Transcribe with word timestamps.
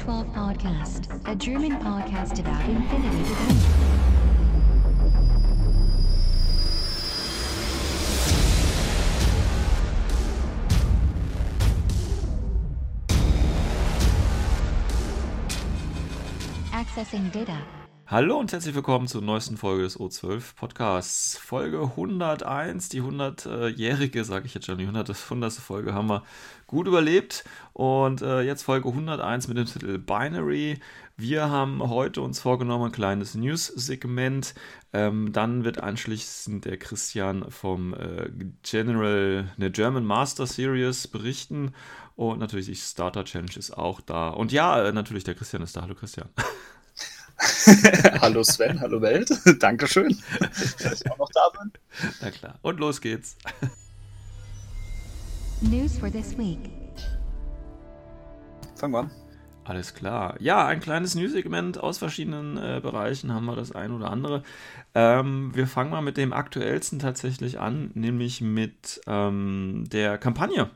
to 0.00 0.06
the 0.06 0.12
O12 0.12 0.32
Podcast, 0.32 1.08
a 1.26 1.34
German 1.34 1.72
podcast 1.72 2.38
about 2.38 2.64
infinity. 2.70 3.34
Accessing 16.72 17.30
data. 17.30 17.58
Hallo 18.10 18.40
und 18.40 18.50
herzlich 18.50 18.74
willkommen 18.74 19.06
zur 19.06 19.22
neuesten 19.22 19.56
Folge 19.56 19.84
des 19.84 20.00
O12 20.00 20.56
Podcasts. 20.56 21.36
Folge 21.36 21.80
101, 21.80 22.88
die 22.88 23.02
100-jährige, 23.02 24.24
sage 24.24 24.46
ich 24.46 24.54
jetzt 24.54 24.66
schon, 24.66 24.78
die 24.78 24.84
100. 24.84 25.10
100. 25.10 25.52
Folge 25.52 25.94
haben 25.94 26.08
wir 26.08 26.24
gut 26.70 26.86
überlebt. 26.86 27.44
Und 27.72 28.22
äh, 28.22 28.42
jetzt 28.42 28.62
Folge 28.62 28.88
101 28.88 29.48
mit 29.48 29.56
dem 29.56 29.66
Titel 29.66 29.98
Binary. 29.98 30.78
Wir 31.16 31.50
haben 31.50 31.82
heute 31.90 32.22
uns 32.22 32.40
vorgenommen, 32.40 32.86
ein 32.86 32.92
kleines 32.92 33.34
News-Segment. 33.34 34.54
Ähm, 34.92 35.32
dann 35.32 35.64
wird 35.64 35.82
anschließend 35.82 36.64
der 36.64 36.78
Christian 36.78 37.50
vom 37.50 37.92
äh, 37.94 38.30
General, 38.62 39.50
ne, 39.56 39.70
German 39.70 40.04
Master 40.04 40.46
Series 40.46 41.08
berichten. 41.08 41.74
Und 42.14 42.38
natürlich 42.38 42.66
die 42.66 42.76
Starter 42.76 43.24
Challenge 43.24 43.56
ist 43.56 43.76
auch 43.76 44.00
da. 44.00 44.28
Und 44.28 44.52
ja, 44.52 44.80
äh, 44.84 44.92
natürlich 44.92 45.24
der 45.24 45.34
Christian 45.34 45.62
ist 45.62 45.76
da. 45.76 45.82
Hallo 45.82 45.96
Christian. 45.96 46.28
hallo 48.20 48.44
Sven, 48.44 48.80
hallo 48.80 49.02
Welt. 49.02 49.30
Dankeschön, 49.58 50.16
dass 50.38 51.00
ich 51.00 51.10
auch 51.10 51.18
noch 51.18 51.30
da 51.34 51.48
bin. 51.58 51.72
Na 52.20 52.30
klar. 52.30 52.58
Und 52.62 52.78
los 52.78 53.00
geht's. 53.00 53.36
News 55.62 55.98
for 55.98 56.10
this 56.10 56.38
week. 56.38 56.70
Fangen 58.76 58.94
wir 58.94 59.00
an. 59.00 59.10
Alles 59.64 59.92
klar. 59.92 60.36
Ja, 60.40 60.66
ein 60.66 60.80
kleines 60.80 61.14
News-Segment 61.14 61.78
aus 61.78 61.98
verschiedenen 61.98 62.56
äh, 62.56 62.80
Bereichen 62.82 63.34
haben 63.34 63.44
wir 63.44 63.56
das 63.56 63.72
ein 63.72 63.92
oder 63.92 64.10
andere. 64.10 64.42
Ähm, 64.94 65.54
wir 65.54 65.66
fangen 65.66 65.90
mal 65.90 66.00
mit 66.00 66.16
dem 66.16 66.32
aktuellsten 66.32 66.98
tatsächlich 66.98 67.60
an, 67.60 67.90
nämlich 67.92 68.40
mit 68.40 69.02
ähm, 69.06 69.84
der 69.92 70.16
Kampagne. 70.16 70.70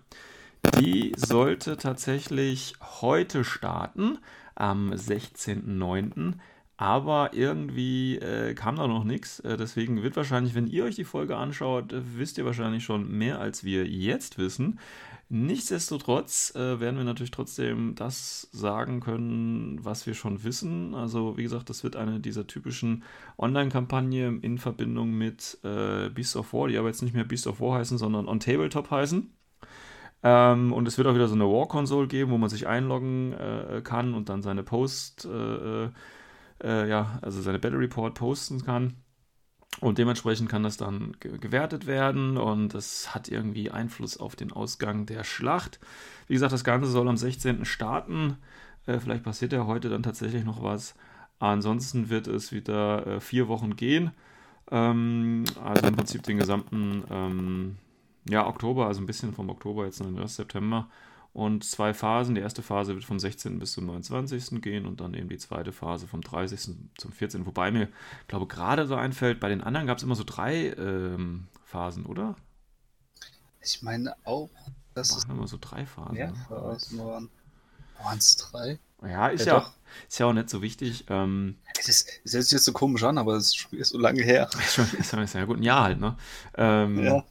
Die 0.78 1.14
sollte 1.16 1.78
tatsächlich 1.78 2.74
heute 3.00 3.42
starten, 3.42 4.18
am 4.54 4.92
16.09. 4.92 6.34
Aber 6.76 7.30
irgendwie 7.34 8.16
äh, 8.16 8.54
kam 8.54 8.76
da 8.76 8.88
noch 8.88 9.04
nichts. 9.04 9.38
Äh, 9.40 9.56
deswegen 9.56 10.02
wird 10.02 10.16
wahrscheinlich, 10.16 10.54
wenn 10.54 10.66
ihr 10.66 10.84
euch 10.84 10.96
die 10.96 11.04
Folge 11.04 11.36
anschaut, 11.36 11.92
äh, 11.92 12.02
wisst 12.16 12.36
ihr 12.36 12.44
wahrscheinlich 12.44 12.82
schon 12.84 13.10
mehr, 13.16 13.38
als 13.38 13.62
wir 13.62 13.86
jetzt 13.86 14.38
wissen. 14.38 14.80
Nichtsdestotrotz 15.28 16.54
äh, 16.54 16.80
werden 16.80 16.96
wir 16.96 17.04
natürlich 17.04 17.30
trotzdem 17.30 17.94
das 17.94 18.48
sagen 18.52 19.00
können, 19.00 19.84
was 19.84 20.06
wir 20.06 20.14
schon 20.14 20.44
wissen. 20.44 20.94
Also 20.94 21.36
wie 21.36 21.44
gesagt, 21.44 21.70
das 21.70 21.84
wird 21.84 21.96
eine 21.96 22.20
dieser 22.20 22.46
typischen 22.46 23.04
Online-Kampagnen 23.38 24.40
in 24.42 24.58
Verbindung 24.58 25.12
mit 25.12 25.58
äh, 25.62 26.10
Beast 26.10 26.36
of 26.36 26.52
War, 26.52 26.68
die 26.68 26.76
aber 26.76 26.88
jetzt 26.88 27.02
nicht 27.02 27.14
mehr 27.14 27.24
Beast 27.24 27.46
of 27.46 27.60
War 27.60 27.78
heißen, 27.78 27.98
sondern 27.98 28.28
On 28.28 28.40
Tabletop 28.40 28.90
heißen. 28.90 29.32
Ähm, 30.24 30.72
und 30.72 30.88
es 30.88 30.98
wird 30.98 31.06
auch 31.06 31.14
wieder 31.14 31.28
so 31.28 31.34
eine 31.34 31.44
War-Console 31.44 32.08
geben, 32.08 32.30
wo 32.30 32.38
man 32.38 32.50
sich 32.50 32.66
einloggen 32.66 33.32
äh, 33.32 33.80
kann 33.84 34.14
und 34.14 34.28
dann 34.28 34.42
seine 34.42 34.62
Post 34.62 35.24
äh, 35.26 35.88
äh, 36.62 36.88
ja, 36.88 37.18
also 37.22 37.40
seine 37.40 37.58
Battle 37.58 37.78
Report 37.78 38.14
posten 38.14 38.64
kann. 38.64 38.94
Und 39.80 39.98
dementsprechend 39.98 40.48
kann 40.48 40.62
das 40.62 40.76
dann 40.76 41.16
ge 41.18 41.36
gewertet 41.38 41.86
werden 41.86 42.36
und 42.36 42.74
es 42.74 43.14
hat 43.14 43.28
irgendwie 43.28 43.70
Einfluss 43.70 44.16
auf 44.16 44.36
den 44.36 44.52
Ausgang 44.52 45.04
der 45.04 45.24
Schlacht. 45.24 45.80
Wie 46.28 46.34
gesagt, 46.34 46.52
das 46.52 46.64
Ganze 46.64 46.88
soll 46.88 47.08
am 47.08 47.16
16. 47.16 47.64
starten. 47.64 48.36
Äh, 48.86 49.00
vielleicht 49.00 49.24
passiert 49.24 49.52
ja 49.52 49.66
heute 49.66 49.88
dann 49.88 50.02
tatsächlich 50.02 50.44
noch 50.44 50.62
was. 50.62 50.94
Ansonsten 51.40 52.08
wird 52.08 52.28
es 52.28 52.52
wieder 52.52 53.06
äh, 53.06 53.20
vier 53.20 53.48
Wochen 53.48 53.74
gehen. 53.74 54.12
Ähm, 54.70 55.44
also 55.62 55.86
im 55.86 55.96
Prinzip 55.96 56.22
den 56.22 56.38
gesamten 56.38 57.04
ähm, 57.10 57.76
ja, 58.28 58.46
Oktober, 58.46 58.86
also 58.86 59.02
ein 59.02 59.06
bisschen 59.06 59.34
vom 59.34 59.50
Oktober 59.50 59.84
jetzt 59.84 60.00
noch 60.00 60.06
den 60.06 60.18
Rest 60.18 60.36
September 60.36 60.88
und 61.34 61.64
zwei 61.64 61.92
Phasen. 61.92 62.36
Die 62.36 62.40
erste 62.40 62.62
Phase 62.62 62.94
wird 62.94 63.04
vom 63.04 63.18
16. 63.18 63.58
bis 63.58 63.72
zum 63.72 63.84
29. 63.86 64.62
gehen 64.62 64.86
und 64.86 65.00
dann 65.00 65.12
eben 65.12 65.28
die 65.28 65.36
zweite 65.36 65.72
Phase 65.72 66.06
vom 66.06 66.22
30. 66.22 66.76
zum 66.96 67.12
14. 67.12 67.44
Wobei 67.44 67.70
mir, 67.70 67.88
glaube 68.28 68.46
gerade 68.46 68.86
so 68.86 68.94
einfällt, 68.94 69.40
bei 69.40 69.50
den 69.50 69.60
anderen 69.60 69.86
gab 69.86 69.98
es 69.98 70.04
immer 70.04 70.14
so 70.14 70.24
drei 70.24 70.72
ähm, 70.78 71.48
Phasen, 71.64 72.06
oder? 72.06 72.36
Ich 73.60 73.82
meine 73.82 74.14
auch, 74.24 74.48
dass 74.94 75.14
es 75.14 75.24
immer 75.24 75.48
so 75.48 75.58
drei 75.60 75.84
Phasen. 75.84 76.14
Mehr 76.14 76.32
Phasen 76.48 76.98
waren. 76.98 77.28
Waren 78.02 78.18
es 78.18 78.36
drei? 78.36 78.78
Ja, 79.02 79.28
ist 79.28 79.44
ja, 79.44 79.58
ja 79.58 79.74
ist 80.08 80.18
ja 80.18 80.26
auch 80.26 80.32
nicht 80.32 80.50
so 80.50 80.62
wichtig. 80.62 81.04
Ähm, 81.08 81.56
es 81.78 81.88
ist, 81.88 82.08
es 82.24 82.32
hört 82.34 82.44
sich 82.44 82.52
jetzt 82.52 82.64
so 82.64 82.72
komisch 82.72 83.02
an, 83.02 83.18
aber 83.18 83.34
das 83.34 83.54
Spiel 83.54 83.80
ist 83.80 83.90
so 83.90 83.98
lange 83.98 84.22
her. 84.22 84.48
Ist 84.58 84.74
schon, 85.10 85.22
ist 85.22 85.34
ja 85.34 85.44
gut 85.44 85.58
ein 85.58 85.62
Jahr 85.62 85.84
halt, 85.84 86.00
ne? 86.00 86.16
Ähm, 86.56 87.04
ja. 87.04 87.24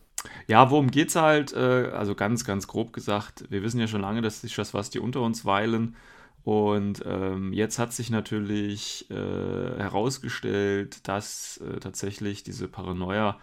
Ja, 0.47 0.69
worum 0.69 0.91
geht's 0.91 1.15
halt? 1.15 1.53
Äh, 1.53 1.89
also 1.93 2.15
ganz, 2.15 2.45
ganz 2.45 2.67
grob 2.67 2.93
gesagt, 2.93 3.45
wir 3.49 3.63
wissen 3.63 3.79
ja 3.79 3.87
schon 3.87 4.01
lange, 4.01 4.21
dass 4.21 4.41
sich 4.41 4.55
das 4.55 4.73
was 4.73 4.89
die 4.89 4.99
unter 4.99 5.21
uns 5.21 5.45
weilen. 5.45 5.95
Und 6.43 7.03
ähm, 7.05 7.53
jetzt 7.53 7.79
hat 7.79 7.93
sich 7.93 8.09
natürlich 8.09 9.09
äh, 9.09 9.15
herausgestellt, 9.15 11.07
dass 11.07 11.57
äh, 11.57 11.79
tatsächlich 11.79 12.43
diese 12.43 12.67
Paranoia 12.67 13.39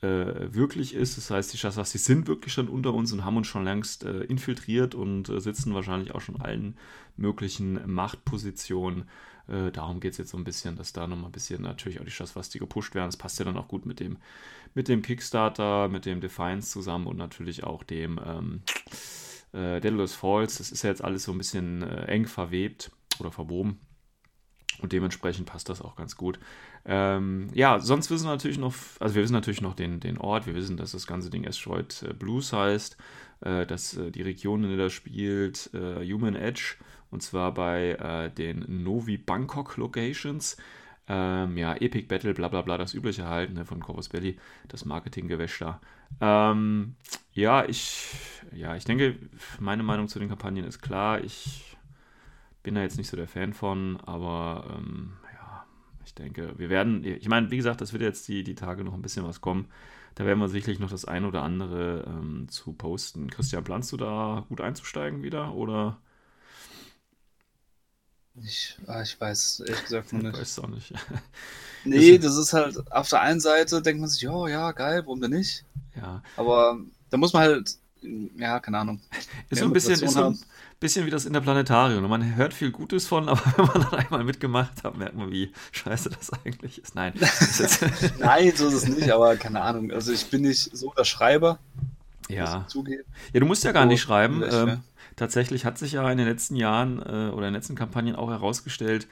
äh, 0.00 0.06
wirklich 0.54 0.94
ist. 0.94 1.16
Das 1.16 1.30
heißt, 1.30 1.52
die 1.52 1.58
Shaswassi 1.58 1.98
sind 1.98 2.28
wirklich 2.28 2.52
schon 2.52 2.68
unter 2.68 2.94
uns 2.94 3.12
und 3.12 3.24
haben 3.24 3.36
uns 3.36 3.48
schon 3.48 3.64
längst 3.64 4.04
äh, 4.04 4.20
infiltriert 4.24 4.94
und 4.94 5.28
äh, 5.28 5.40
sitzen 5.40 5.74
wahrscheinlich 5.74 6.14
auch 6.14 6.20
schon 6.20 6.40
allen 6.40 6.76
möglichen 7.16 7.80
Machtpositionen 7.92 9.04
äh, 9.48 9.70
darum 9.70 10.00
geht 10.00 10.12
es 10.12 10.18
jetzt 10.18 10.30
so 10.30 10.36
ein 10.36 10.44
bisschen, 10.44 10.76
dass 10.76 10.92
da 10.92 11.06
nochmal 11.06 11.26
ein 11.26 11.32
bisschen 11.32 11.62
natürlich 11.62 12.00
auch 12.00 12.04
die 12.04 12.10
Schatzwasti 12.10 12.58
gepusht 12.58 12.94
werden. 12.94 13.08
Das 13.08 13.16
passt 13.16 13.38
ja 13.38 13.44
dann 13.44 13.56
auch 13.56 13.68
gut 13.68 13.86
mit 13.86 14.00
dem, 14.00 14.18
mit 14.74 14.88
dem 14.88 15.02
Kickstarter, 15.02 15.88
mit 15.88 16.06
dem 16.06 16.20
Defiance 16.20 16.70
zusammen 16.70 17.06
und 17.06 17.16
natürlich 17.16 17.64
auch 17.64 17.82
dem 17.84 18.20
ähm, 18.24 18.62
äh, 19.52 19.80
Daedalus 19.80 20.14
Falls. 20.14 20.58
Das 20.58 20.70
ist 20.70 20.82
ja 20.82 20.90
jetzt 20.90 21.04
alles 21.04 21.24
so 21.24 21.32
ein 21.32 21.38
bisschen 21.38 21.82
äh, 21.82 22.06
eng 22.06 22.26
verwebt 22.26 22.90
oder 23.20 23.30
verwoben. 23.30 23.80
Und 24.80 24.92
dementsprechend 24.92 25.46
passt 25.46 25.68
das 25.68 25.80
auch 25.80 25.96
ganz 25.96 26.16
gut. 26.16 26.38
Ähm, 26.84 27.48
ja, 27.54 27.78
sonst 27.78 28.10
wissen 28.10 28.26
wir 28.26 28.30
natürlich 28.32 28.58
noch, 28.58 28.74
also 29.00 29.14
wir 29.14 29.22
wissen 29.22 29.32
natürlich 29.32 29.62
noch 29.62 29.74
den, 29.74 30.00
den 30.00 30.18
Ort, 30.18 30.46
wir 30.46 30.54
wissen, 30.54 30.76
dass 30.76 30.92
das 30.92 31.06
ganze 31.06 31.30
Ding 31.30 31.46
Asteroid 31.46 32.02
äh, 32.02 32.12
Blues 32.12 32.52
heißt, 32.52 32.96
äh, 33.40 33.66
dass 33.66 33.96
äh, 33.96 34.10
die 34.10 34.22
Region, 34.22 34.64
in 34.64 34.70
der 34.70 34.78
das 34.78 34.92
spielt, 34.92 35.70
äh, 35.72 36.04
Human 36.12 36.36
Edge 36.36 36.76
und 37.10 37.22
zwar 37.22 37.52
bei 37.54 37.92
äh, 37.92 38.30
den 38.30 38.82
Novi 38.84 39.18
Bangkok 39.18 39.76
Locations. 39.76 40.56
Ähm, 41.08 41.56
ja, 41.56 41.74
Epic 41.76 42.08
Battle, 42.08 42.34
bla 42.34 42.48
bla 42.48 42.62
bla, 42.62 42.78
das 42.78 42.94
übliche 42.94 43.26
halt 43.26 43.52
ne, 43.52 43.64
von 43.64 43.80
Corvus 43.80 44.08
Belly, 44.08 44.38
das 44.68 44.84
Marketinggewäsch 44.84 45.58
da. 45.60 45.80
Ähm, 46.20 46.96
ja, 47.32 47.64
ich, 47.64 48.08
ja, 48.52 48.74
ich 48.76 48.84
denke, 48.84 49.16
meine 49.60 49.84
Meinung 49.84 50.08
zu 50.08 50.18
den 50.18 50.28
Kampagnen 50.28 50.64
ist 50.64 50.82
klar. 50.82 51.22
Ich 51.22 51.76
bin 52.62 52.74
da 52.74 52.82
jetzt 52.82 52.98
nicht 52.98 53.08
so 53.08 53.16
der 53.16 53.28
Fan 53.28 53.52
von, 53.52 53.98
aber 54.04 54.64
ähm, 54.76 55.12
ja, 55.32 55.64
ich 56.04 56.14
denke, 56.14 56.58
wir 56.58 56.70
werden, 56.70 57.04
ich 57.04 57.28
meine, 57.28 57.50
wie 57.52 57.56
gesagt, 57.56 57.80
das 57.80 57.92
wird 57.92 58.02
jetzt 58.02 58.26
die, 58.26 58.42
die 58.42 58.56
Tage 58.56 58.82
noch 58.82 58.94
ein 58.94 59.02
bisschen 59.02 59.24
was 59.24 59.40
kommen. 59.40 59.68
Da 60.16 60.24
werden 60.24 60.40
wir 60.40 60.48
sicherlich 60.48 60.80
noch 60.80 60.90
das 60.90 61.04
ein 61.04 61.24
oder 61.24 61.42
andere 61.42 62.04
ähm, 62.08 62.48
zu 62.48 62.72
posten. 62.72 63.30
Christian, 63.30 63.62
planst 63.62 63.92
du 63.92 63.96
da 63.96 64.44
gut 64.48 64.60
einzusteigen 64.60 65.22
wieder 65.22 65.54
oder? 65.54 65.98
Ich, 68.44 68.76
ah, 68.86 69.02
ich 69.02 69.18
weiß 69.20 69.60
ehrlich 69.66 69.84
gesagt 69.84 70.12
nicht. 70.12 70.26
Ich 70.26 70.40
weiß 70.40 70.58
auch 70.60 70.68
nicht. 70.68 70.92
nee, 71.84 72.18
das 72.18 72.36
ist 72.36 72.52
halt, 72.52 72.92
auf 72.92 73.08
der 73.08 73.20
einen 73.20 73.40
Seite 73.40 73.80
denkt 73.82 74.00
man 74.00 74.10
sich, 74.10 74.28
oh 74.28 74.46
ja, 74.46 74.72
geil, 74.72 75.02
warum 75.04 75.20
denn 75.20 75.30
nicht? 75.30 75.64
Ja. 75.94 76.22
Aber 76.36 76.78
da 77.10 77.16
muss 77.16 77.32
man 77.32 77.42
halt, 77.42 77.76
ja, 78.36 78.60
keine 78.60 78.78
Ahnung. 78.78 79.00
Ist 79.50 79.60
so 79.60 79.64
ein 79.64 79.72
bisschen, 79.72 80.00
ist 80.00 80.12
so 80.12 80.24
ein 80.24 80.38
bisschen 80.80 81.06
wie 81.06 81.10
das 81.10 81.24
Interplanetarium. 81.24 82.08
Man 82.08 82.36
hört 82.36 82.52
viel 82.52 82.70
Gutes 82.70 83.06
von, 83.06 83.28
aber 83.28 83.40
wenn 83.56 83.66
man 83.66 83.90
dann 83.90 84.00
einmal 84.00 84.24
mitgemacht 84.24 84.84
hat, 84.84 84.96
merkt 84.96 85.16
man, 85.16 85.30
wie 85.30 85.52
scheiße 85.72 86.10
das 86.10 86.32
eigentlich 86.32 86.82
ist. 86.82 86.94
Nein. 86.94 87.14
Nein, 88.18 88.52
so 88.54 88.68
ist 88.68 88.74
es 88.74 88.88
nicht, 88.88 89.10
aber 89.10 89.36
keine 89.36 89.62
Ahnung. 89.62 89.92
Also 89.92 90.12
ich 90.12 90.28
bin 90.28 90.42
nicht 90.42 90.76
so 90.76 90.92
der 90.96 91.04
Schreiber. 91.04 91.58
Ja. 92.28 92.66
Ja, 93.32 93.40
du 93.40 93.46
musst 93.46 93.64
ja 93.64 93.72
gar 93.72 93.86
nicht 93.86 94.00
schreiben. 94.00 94.42
Ähm, 94.50 94.82
tatsächlich 95.16 95.64
hat 95.64 95.78
sich 95.78 95.92
ja 95.92 96.10
in 96.10 96.18
den 96.18 96.28
letzten 96.28 96.56
Jahren 96.56 97.00
äh, 97.00 97.30
oder 97.30 97.48
in 97.48 97.52
den 97.52 97.54
letzten 97.54 97.74
Kampagnen 97.74 98.14
auch 98.14 98.30
herausgestellt, 98.30 99.08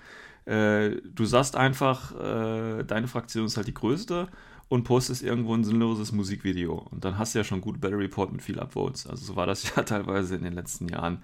äh, 0.47 0.91
du 1.03 1.25
sagst 1.25 1.57
einfach, 1.57 2.13
äh, 2.15 2.85
deine 2.85 3.09
Fraktion 3.09 3.47
ist 3.47 3.57
halt 3.57 3.67
die 3.67 3.75
größte 3.75 4.29
und 4.69 4.85
postest 4.85 5.23
irgendwo 5.23 5.55
ein 5.55 5.65
sinnloses 5.65 6.13
Musikvideo. 6.13 6.87
Und 6.91 7.05
dann 7.05 7.19
hast 7.19 7.35
du 7.35 7.39
ja 7.39 7.45
schon 7.45 7.61
gut 7.61 7.81
Battle 7.81 7.99
Report 7.99 8.33
mit 8.33 8.43
viel 8.43 8.59
Upvotes. 8.59 9.07
Also 9.07 9.25
so 9.25 9.37
war 9.37 9.47
das 9.47 9.63
ja 9.77 9.83
teilweise 9.83 10.37
in 10.37 10.45
den 10.45 10.53
letzten 10.53 10.89
Jahren. 10.89 11.23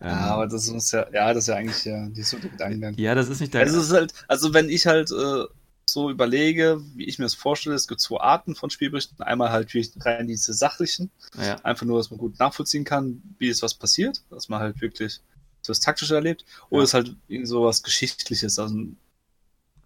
Ähm, 0.00 0.08
ja, 0.08 0.34
aber 0.34 0.46
das 0.46 0.70
muss 0.70 0.90
ja, 0.90 1.06
ja, 1.12 1.32
das 1.32 1.44
ist 1.44 1.48
ja 1.48 1.54
eigentlich 1.56 1.84
ja, 1.84 2.08
die 2.08 2.22
so 2.22 2.38
Gedankengang. 2.38 2.94
Ja, 2.96 3.14
das 3.14 3.28
ist 3.28 3.40
nicht 3.40 3.54
der. 3.54 3.60
Also, 3.60 3.80
ist 3.80 3.92
halt, 3.92 4.14
also 4.26 4.52
wenn 4.52 4.68
ich 4.68 4.86
halt 4.86 5.10
äh, 5.12 5.44
so 5.86 6.10
überlege, 6.10 6.80
wie 6.94 7.04
ich 7.04 7.18
mir 7.18 7.24
das 7.26 7.34
vorstelle, 7.34 7.74
es 7.76 7.88
gibt 7.88 8.00
zwei 8.00 8.20
Arten 8.20 8.54
von 8.54 8.70
Spielberichten. 8.70 9.20
Einmal 9.22 9.50
halt 9.50 9.72
rein 10.00 10.26
diese 10.28 10.54
sachlichen, 10.54 11.10
ja. 11.38 11.56
einfach 11.64 11.84
nur, 11.86 11.98
dass 11.98 12.10
man 12.10 12.18
gut 12.18 12.38
nachvollziehen 12.38 12.84
kann, 12.84 13.22
wie 13.38 13.48
ist 13.48 13.62
was 13.62 13.74
passiert, 13.74 14.22
dass 14.30 14.48
man 14.48 14.60
halt 14.60 14.80
wirklich 14.80 15.20
so 15.60 15.72
das 15.72 15.80
Taktische 15.80 16.14
erlebt, 16.14 16.44
oder 16.70 16.80
Ja. 16.82 16.84
ist 16.84 16.94
halt 16.94 17.14
irgendwie 17.28 17.46
sowas 17.46 17.82
Geschichtliches. 17.82 18.58
Also 18.58 18.74
ein 18.74 18.96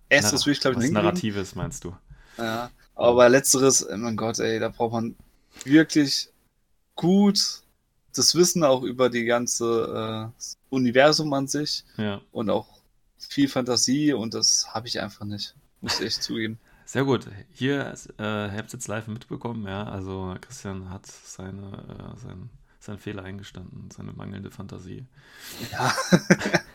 erstes 0.09 0.47
würde 0.47 0.53
ich, 0.53 0.61
glaube 0.61 0.77
ich, 0.77 0.85
Was. 0.85 0.91
Narratives 0.91 1.55
meinst 1.55 1.85
du? 1.85 1.95
Ja, 2.39 2.71
aber 2.95 3.29
letzteres, 3.29 3.83
äh, 3.83 3.97
mein 3.97 4.17
Gott, 4.17 4.39
ey, 4.39 4.59
da 4.59 4.69
braucht 4.69 4.93
man 4.93 5.17
wirklich 5.65 6.29
gut 6.95 7.63
das 8.15 8.35
Wissen 8.35 8.65
auch 8.65 8.83
über 8.83 9.11
die 9.11 9.25
ganze 9.25 10.33
äh, 10.39 10.43
Universum 10.71 11.33
an 11.35 11.49
sich 11.49 11.85
Ja. 11.99 12.21
und 12.33 12.49
auch 12.51 12.67
viel 13.19 13.49
Fantasie 13.49 14.13
und 14.15 14.33
das 14.35 14.69
habe 14.73 14.89
ich 14.89 15.01
einfach 15.01 15.25
nicht. 15.27 15.55
Muss 15.81 16.01
ich 16.01 16.07
echt 16.07 16.23
zugeben. 16.23 16.59
Sehr 16.85 17.05
gut. 17.05 17.29
Hier 17.53 17.95
äh, 18.19 18.23
habt 18.23 18.73
ihr 18.73 18.75
jetzt 18.75 18.87
live 18.89 19.09
mitbekommen, 19.09 19.67
ja. 19.67 19.85
Also 19.85 20.37
Christian 20.41 20.89
hat 20.89 21.07
seine, 21.07 22.15
äh, 22.17 22.19
sein, 22.19 22.49
seinen 22.79 22.99
Fehler 22.99 23.25
eingestanden, 23.25 23.91
seine 23.91 24.13
mangelnde 24.13 24.51
Fantasie. 24.51 25.05
Ja, 25.73 25.93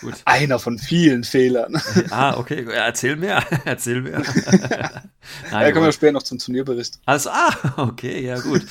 Gut. 0.00 0.14
einer 0.24 0.58
von 0.58 0.78
vielen 0.78 1.24
Fehlern. 1.24 1.80
Ah, 2.10 2.36
okay. 2.38 2.64
Ja, 2.64 2.86
Erzähl 2.86 3.16
mehr. 3.16 3.44
Erzähl 3.64 4.02
mehr. 4.02 4.22
Da 5.50 5.70
kommen 5.70 5.84
wir 5.84 5.92
später 5.92 6.12
noch 6.12 6.22
zum 6.22 6.38
Turnierbericht. 6.38 6.98
Also, 7.04 7.30
ah, 7.30 7.50
okay, 7.76 8.24
ja, 8.24 8.40
gut. 8.40 8.62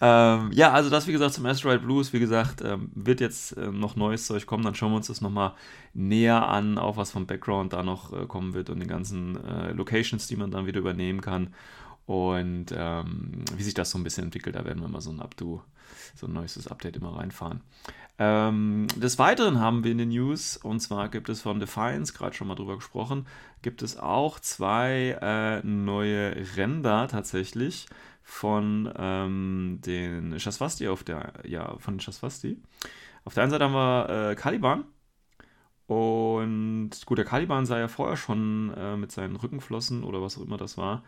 ähm, 0.00 0.50
ja, 0.52 0.72
also 0.72 0.90
das, 0.90 1.06
wie 1.06 1.12
gesagt, 1.12 1.34
zum 1.34 1.46
Asteroid 1.46 1.82
Blues, 1.82 2.12
wie 2.12 2.18
gesagt, 2.18 2.60
ähm, 2.62 2.90
wird 2.94 3.20
jetzt 3.20 3.56
äh, 3.56 3.70
noch 3.70 3.94
neues 3.94 4.26
Zeug 4.26 4.46
kommen, 4.46 4.64
dann 4.64 4.74
schauen 4.74 4.90
wir 4.92 4.96
uns 4.96 5.06
das 5.08 5.20
nochmal 5.20 5.52
näher 5.94 6.48
an, 6.48 6.78
auch 6.78 6.96
was 6.96 7.12
vom 7.12 7.26
Background 7.26 7.72
da 7.72 7.82
noch 7.82 8.12
äh, 8.12 8.26
kommen 8.26 8.54
wird 8.54 8.70
und 8.70 8.80
den 8.80 8.88
ganzen 8.88 9.36
äh, 9.44 9.72
Locations, 9.72 10.26
die 10.26 10.36
man 10.36 10.50
dann 10.50 10.66
wieder 10.66 10.80
übernehmen 10.80 11.20
kann 11.20 11.54
und 12.08 12.66
ähm, 12.74 13.44
wie 13.54 13.62
sich 13.62 13.74
das 13.74 13.90
so 13.90 13.98
ein 13.98 14.02
bisschen 14.02 14.24
entwickelt, 14.24 14.56
da 14.56 14.64
werden 14.64 14.80
wir 14.80 14.88
mal 14.88 15.02
so 15.02 15.10
ein 15.10 15.20
Updo, 15.20 15.62
so 16.14 16.26
ein 16.26 16.32
neuestes 16.32 16.66
Update 16.66 16.96
immer 16.96 17.14
reinfahren. 17.14 17.60
Ähm, 18.20 18.88
des 18.96 19.18
Weiteren 19.18 19.60
haben 19.60 19.84
wir 19.84 19.92
in 19.92 19.98
den 19.98 20.08
News, 20.08 20.56
und 20.56 20.80
zwar 20.80 21.08
gibt 21.08 21.28
es 21.28 21.42
von 21.42 21.60
Defiance, 21.60 22.12
gerade 22.12 22.34
schon 22.34 22.48
mal 22.48 22.56
drüber 22.56 22.74
gesprochen, 22.74 23.26
gibt 23.62 23.80
es 23.82 23.96
auch 23.96 24.40
zwei 24.40 25.16
äh, 25.22 25.64
neue 25.64 26.34
Ränder 26.56 27.06
tatsächlich 27.08 27.86
von 28.22 28.92
ähm, 28.96 29.80
den 29.84 30.38
Shaswasti 30.40 30.88
auf 30.88 31.04
der, 31.04 31.32
ja, 31.44 31.78
von 31.78 31.94
den 31.94 32.00
Shaswasti. 32.00 32.60
Auf 33.24 33.34
der 33.34 33.44
einen 33.44 33.52
Seite 33.52 33.64
haben 33.64 33.72
wir 33.74 34.30
äh, 34.30 34.34
Caliban. 34.34 34.84
Und 35.86 36.90
gut, 37.06 37.18
der 37.18 37.24
Caliban 37.24 37.66
sah 37.66 37.78
ja 37.78 37.88
vorher 37.88 38.16
schon 38.16 38.74
äh, 38.76 38.96
mit 38.96 39.12
seinen 39.12 39.36
Rückenflossen 39.36 40.04
oder 40.04 40.20
was 40.20 40.36
auch 40.38 40.42
immer 40.42 40.58
das 40.58 40.76
war, 40.76 41.04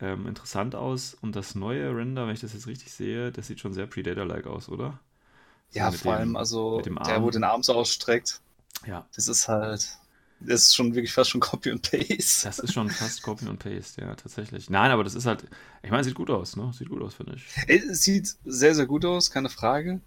ähm, 0.00 0.26
interessant 0.26 0.74
aus. 0.74 1.14
Und 1.14 1.36
das 1.36 1.54
neue 1.54 1.96
Render, 1.96 2.26
wenn 2.26 2.34
ich 2.34 2.40
das 2.40 2.52
jetzt 2.52 2.66
richtig 2.66 2.92
sehe, 2.92 3.32
das 3.32 3.46
sieht 3.46 3.60
schon 3.60 3.72
sehr 3.72 3.86
Predator-like 3.86 4.46
aus, 4.46 4.68
oder? 4.68 5.00
Ja, 5.72 5.90
vor 5.92 6.14
dem- 6.14 6.14
allem, 6.14 6.36
also 6.36 6.88
der, 7.06 7.22
wo 7.22 7.30
den 7.30 7.44
Arm 7.44 7.62
so 7.62 7.74
ausstreckt, 7.74 8.40
Ja, 8.86 9.06
das 9.16 9.28
ist 9.28 9.48
halt, 9.48 9.98
das 10.40 10.62
ist 10.64 10.76
schon 10.76 10.94
wirklich 10.94 11.12
fast 11.12 11.30
schon 11.30 11.40
Copy 11.42 11.72
und 11.72 11.82
Paste. 11.82 12.46
das 12.46 12.58
ist 12.58 12.72
schon 12.72 12.90
fast 12.90 13.22
Copy 13.22 13.46
und 13.48 13.58
Paste, 13.58 14.00
ja, 14.02 14.14
tatsächlich. 14.14 14.70
Nein, 14.70 14.90
aber 14.90 15.04
das 15.04 15.14
ist 15.14 15.26
halt, 15.26 15.44
ich 15.82 15.90
meine, 15.90 16.04
sieht 16.04 16.14
gut 16.14 16.30
aus, 16.30 16.56
ne? 16.56 16.72
Sieht 16.72 16.88
gut 16.88 17.02
aus, 17.02 17.14
finde 17.14 17.34
ich. 17.36 17.52
Es 17.66 18.02
sieht 18.02 18.34
sehr, 18.44 18.74
sehr 18.74 18.86
gut 18.86 19.04
aus, 19.04 19.30
keine 19.30 19.48
Frage. 19.48 20.00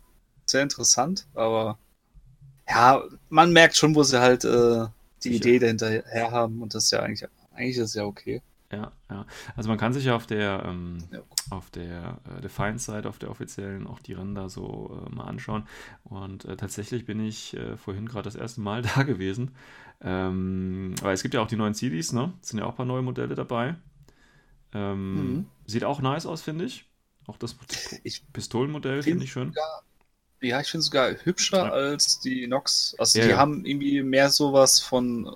Sehr 0.46 0.64
interessant, 0.64 1.28
aber 1.34 1.78
ja, 2.70 3.04
man 3.30 3.54
merkt 3.54 3.78
schon, 3.78 3.96
wo 3.96 4.04
sie 4.04 4.22
halt 4.22 4.46
äh, 4.46 4.88
die 5.24 5.30
Sicher. 5.30 5.36
Idee 5.36 5.60
dahinter 5.60 5.90
her 5.90 6.32
haben 6.32 6.62
und 6.64 6.76
das 6.76 6.86
ist 6.86 6.92
ja 6.92 7.02
eigentlich, 7.02 7.30
eigentlich 7.54 7.78
ist 7.78 7.90
es 7.90 7.94
ja 7.96 8.06
okay. 8.06 8.42
Ja, 8.72 8.92
ja. 9.10 9.26
Also 9.56 9.68
man 9.70 9.78
kann 9.78 9.92
sich 9.94 10.06
ja 10.06 10.16
auf 10.16 10.26
der, 10.28 10.64
ähm, 10.66 11.00
Ja. 11.12 11.20
auf 11.50 11.70
der 11.72 12.20
äh, 12.38 12.42
Defiance-Seite, 12.42 13.10
auf 13.10 13.20
der 13.20 13.30
offiziellen, 13.30 13.86
auch 13.86 14.00
die 14.00 14.14
Ränder 14.14 14.50
so 14.50 15.06
äh, 15.10 15.14
mal 15.14 15.26
anschauen. 15.26 15.68
Und 16.04 16.46
äh, 16.46 16.56
tatsächlich 16.56 17.06
bin 17.06 17.20
ich 17.20 17.54
äh, 17.56 17.76
vorhin 17.78 18.06
gerade 18.08 18.24
das 18.24 18.36
erste 18.36 18.62
Mal 18.62 18.82
da 18.96 19.04
gewesen. 19.04 19.52
Ähm, 20.02 20.96
weil 21.02 21.14
es 21.14 21.22
gibt 21.22 21.34
ja 21.34 21.42
auch 21.42 21.48
die 21.48 21.58
neuen 21.58 21.74
CDs, 21.74 22.14
ne? 22.14 22.34
Es 22.42 22.50
sind 22.50 22.60
ja 22.60 22.66
auch 22.66 22.72
ein 22.72 22.78
paar 22.78 22.86
neue 22.86 23.02
Modelle 23.02 23.36
dabei. 23.36 23.76
Ähm, 24.74 25.16
Mhm. 25.34 25.46
Sieht 25.66 25.84
auch 25.84 26.02
nice 26.02 26.26
aus, 26.26 26.42
finde 26.42 26.66
ich. 26.66 26.86
Auch 27.28 27.38
das 27.38 27.56
Ich 28.04 28.24
Pistolenmodell 28.34 29.04
Find- 29.04 29.14
finde 29.14 29.26
ich 29.26 29.32
schön. 29.32 29.54
Ja, 30.42 30.60
ich 30.60 30.70
finde 30.70 30.80
es 30.80 30.86
sogar 30.86 31.12
hübscher 31.24 31.66
Ja. 31.66 31.72
als 31.72 32.20
die 32.20 32.48
Nox. 32.48 32.96
Also 32.98 33.20
Ja, 33.20 33.28
die 33.28 33.36
haben 33.36 33.64
irgendwie 33.66 34.02
mehr 34.02 34.30
sowas 34.30 34.80
von 34.80 35.30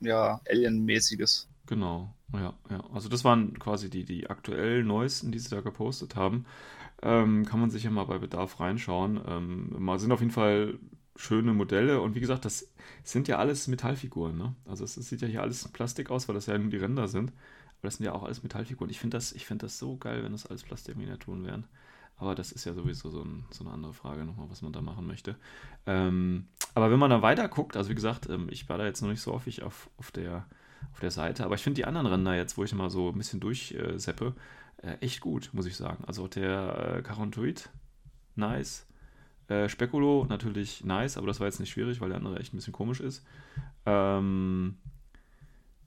ja, 0.00 0.40
Alien-mäßiges. 0.48 1.48
Genau, 1.66 2.14
ja, 2.32 2.54
ja. 2.70 2.84
Also 2.92 3.08
das 3.08 3.24
waren 3.24 3.58
quasi 3.58 3.88
die, 3.88 4.04
die 4.04 4.28
aktuell 4.28 4.84
neuesten, 4.84 5.32
die 5.32 5.38
sie 5.38 5.48
da 5.48 5.60
gepostet 5.60 6.16
haben. 6.16 6.44
Ähm, 7.02 7.44
kann 7.46 7.60
man 7.60 7.70
sich 7.70 7.84
ja 7.84 7.90
mal 7.90 8.04
bei 8.04 8.18
Bedarf 8.18 8.60
reinschauen. 8.60 9.20
Ähm, 9.26 9.74
mal 9.78 9.98
sind 9.98 10.12
auf 10.12 10.20
jeden 10.20 10.32
Fall 10.32 10.78
schöne 11.16 11.52
Modelle 11.52 12.00
und 12.00 12.14
wie 12.14 12.20
gesagt, 12.20 12.44
das 12.44 12.72
sind 13.04 13.28
ja 13.28 13.38
alles 13.38 13.68
Metallfiguren, 13.68 14.36
ne? 14.36 14.54
Also 14.64 14.84
es, 14.84 14.94
sieht 14.94 15.20
ja 15.20 15.28
hier 15.28 15.42
alles 15.42 15.68
Plastik 15.68 16.10
aus, 16.10 16.28
weil 16.28 16.34
das 16.34 16.46
ja 16.46 16.58
nur 16.58 16.70
die 16.70 16.76
Ränder 16.76 17.08
sind. 17.08 17.30
Aber 17.30 17.88
das 17.88 17.96
sind 17.96 18.06
ja 18.06 18.12
auch 18.12 18.24
alles 18.24 18.42
Metallfiguren. 18.42 18.90
Ich 18.90 19.00
finde 19.00 19.16
das, 19.16 19.32
ich 19.32 19.46
finde 19.46 19.66
das 19.66 19.78
so 19.78 19.96
geil, 19.96 20.24
wenn 20.24 20.32
das 20.32 20.46
alles 20.46 20.64
Plastikminiaturen 20.64 21.44
wären. 21.44 21.64
Aber 22.16 22.34
das 22.34 22.52
ist 22.52 22.64
ja 22.64 22.74
sowieso 22.74 23.10
so, 23.10 23.22
ein, 23.22 23.44
so 23.50 23.64
eine 23.64 23.72
andere 23.72 23.92
Frage 23.92 24.24
nochmal, 24.24 24.48
was 24.50 24.62
man 24.62 24.72
da 24.72 24.80
machen 24.80 25.06
möchte. 25.06 25.36
Ähm, 25.86 26.46
aber 26.74 26.90
wenn 26.90 26.98
man 26.98 27.10
da 27.10 27.22
weiter 27.22 27.48
guckt, 27.48 27.76
also 27.76 27.90
wie 27.90 27.94
gesagt, 27.94 28.28
ähm, 28.28 28.48
ich 28.50 28.68
war 28.68 28.78
da 28.78 28.84
jetzt 28.84 29.02
noch 29.02 29.08
nicht 29.08 29.20
so 29.20 29.32
häufig 29.32 29.62
auf, 29.62 29.90
auf, 29.96 30.10
der, 30.10 30.46
auf 30.92 31.00
der 31.00 31.10
Seite, 31.10 31.44
aber 31.44 31.54
ich 31.54 31.62
finde 31.62 31.76
die 31.76 31.84
anderen 31.84 32.06
Ränder 32.06 32.34
jetzt, 32.34 32.56
wo 32.56 32.64
ich 32.64 32.74
mal 32.74 32.90
so 32.90 33.10
ein 33.10 33.18
bisschen 33.18 33.40
durchseppe, 33.40 34.34
äh, 34.82 34.94
echt 35.00 35.20
gut, 35.20 35.50
muss 35.52 35.66
ich 35.66 35.76
sagen. 35.76 36.04
Also 36.06 36.28
der 36.28 36.96
äh, 36.98 37.02
Carontoid, 37.02 37.70
nice. 38.36 38.86
Äh, 39.48 39.68
Spekulo 39.68 40.26
natürlich 40.28 40.84
nice, 40.84 41.18
aber 41.18 41.26
das 41.26 41.40
war 41.40 41.46
jetzt 41.46 41.60
nicht 41.60 41.70
schwierig, 41.70 42.00
weil 42.00 42.08
der 42.08 42.18
andere 42.18 42.38
echt 42.38 42.54
ein 42.54 42.56
bisschen 42.56 42.72
komisch 42.72 43.00
ist. 43.00 43.24
Ähm, 43.86 44.76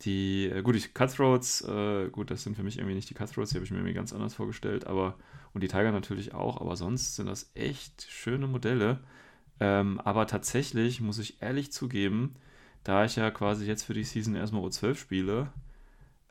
die, 0.03 0.45
äh, 0.45 0.61
gut, 0.61 0.75
die 0.75 0.87
Cutthroats, 0.87 1.61
äh, 1.61 2.09
gut, 2.09 2.29
das 2.29 2.43
sind 2.43 2.55
für 2.55 2.63
mich 2.63 2.77
irgendwie 2.77 2.95
nicht 2.95 3.09
die 3.09 3.15
Cutthroats, 3.15 3.51
die 3.51 3.55
habe 3.55 3.65
ich 3.65 3.71
mir 3.71 3.77
irgendwie 3.77 3.95
ganz 3.95 4.13
anders 4.13 4.35
vorgestellt, 4.35 4.85
aber, 4.85 5.15
und 5.53 5.63
die 5.63 5.67
Tiger 5.67 5.91
natürlich 5.91 6.33
auch, 6.33 6.61
aber 6.61 6.75
sonst 6.75 7.15
sind 7.15 7.27
das 7.27 7.49
echt 7.55 8.03
schöne 8.09 8.47
Modelle. 8.47 8.99
Ähm, 9.59 9.99
aber 10.01 10.27
tatsächlich 10.27 11.01
muss 11.01 11.17
ich 11.17 11.41
ehrlich 11.41 11.71
zugeben, 11.71 12.35
da 12.83 13.05
ich 13.05 13.15
ja 13.15 13.31
quasi 13.31 13.65
jetzt 13.65 13.83
für 13.83 13.93
die 13.93 14.03
Season 14.03 14.35
erstmal 14.35 14.63
O12 14.63 14.95
spiele, 14.95 15.51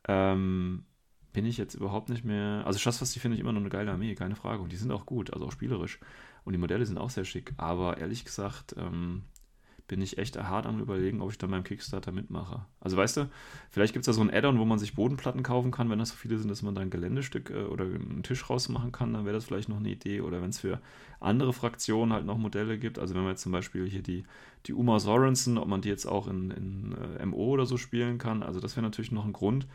ähm, 0.09 0.85
bin 1.33 1.45
ich 1.47 1.59
jetzt 1.59 1.75
überhaupt 1.75 2.09
nicht 2.09 2.25
mehr. 2.25 2.63
Also 2.67 2.79
Schassfass, 2.79 3.13
die 3.13 3.21
finde 3.21 3.35
ich 3.37 3.41
immer 3.41 3.53
noch 3.53 3.61
eine 3.61 3.69
geile 3.69 3.93
Armee, 3.93 4.15
keine 4.15 4.37
Frage. 4.37 4.63
Und 4.63 4.73
die 4.73 4.77
sind 4.77 4.91
auch 4.91 5.07
gut, 5.07 5.33
also 5.35 5.47
auch 5.47 5.53
spielerisch. 5.53 6.01
Und 6.45 6.53
die 6.53 6.59
Modelle 6.59 6.87
sind 6.87 6.99
auch 6.99 7.11
sehr 7.11 7.25
schick. 7.25 7.53
Aber 7.59 7.99
ehrlich 7.99 8.25
gesagt, 8.25 8.75
ähm, 8.79 9.25
bin 9.89 10.03
ich 10.03 10.19
echt 10.19 10.37
hart 10.37 10.67
am 10.67 10.81
überlegen, 10.81 11.21
ob 11.21 11.31
ich 11.31 11.39
da 11.39 11.47
beim 11.47 11.63
Kickstarter 11.63 12.11
mitmache. 12.11 12.67
Also 12.81 12.97
weißt 12.97 13.17
du, 13.19 13.31
vielleicht 13.71 13.93
gibt 13.93 14.03
es 14.03 14.07
da 14.07 14.13
so 14.13 14.21
ein 14.21 14.33
Add-on, 14.33 14.59
wo 14.59 14.65
man 14.65 14.79
sich 14.79 14.95
Bodenplatten 14.95 15.43
kaufen 15.43 15.71
kann, 15.71 15.91
wenn 15.91 15.99
das 15.99 16.11
so 16.11 16.17
viele 16.17 16.39
sind, 16.39 16.49
dass 16.49 16.63
man 16.63 16.75
da 16.75 16.81
ein 16.81 16.91
Geländestück 16.91 17.51
äh, 17.51 17.65
oder 17.65 17.85
einen 17.85 18.23
Tisch 18.23 18.49
rausmachen 18.51 18.93
kann, 18.93 19.13
dann 19.13 19.25
wäre 19.25 19.35
das 19.35 19.45
vielleicht 19.45 19.69
noch 19.69 19.77
eine 19.77 19.91
Idee. 19.91 20.21
Oder 20.21 20.43
wenn 20.43 20.51
es 20.51 20.59
für 20.59 20.81
andere 21.21 21.53
Fraktionen 21.53 22.13
halt 22.13 22.27
noch 22.27 22.39
Modelle 22.39 22.79
gibt, 22.79 22.99
also 22.99 23.15
wenn 23.15 23.23
man 23.23 23.33
jetzt 23.33 23.43
zum 23.43 23.53
Beispiel 23.53 23.89
hier 23.89 24.03
die, 24.03 24.25
die 24.67 24.75
Uma 24.75 24.99
Sorensen, 24.99 25.59
ob 25.59 25.69
man 25.69 25.81
die 25.81 25.89
jetzt 25.89 26.07
auch 26.07 26.27
in, 26.27 26.51
in 26.51 26.97
äh, 27.19 27.27
MO 27.27 27.47
oder 27.47 27.67
so 27.67 27.77
spielen 27.77 28.19
kann, 28.19 28.43
also 28.43 28.61
das 28.61 28.77
wäre 28.77 28.85
natürlich 28.85 29.13
noch 29.13 29.25
ein 29.25 29.33
Grund. 29.33 29.67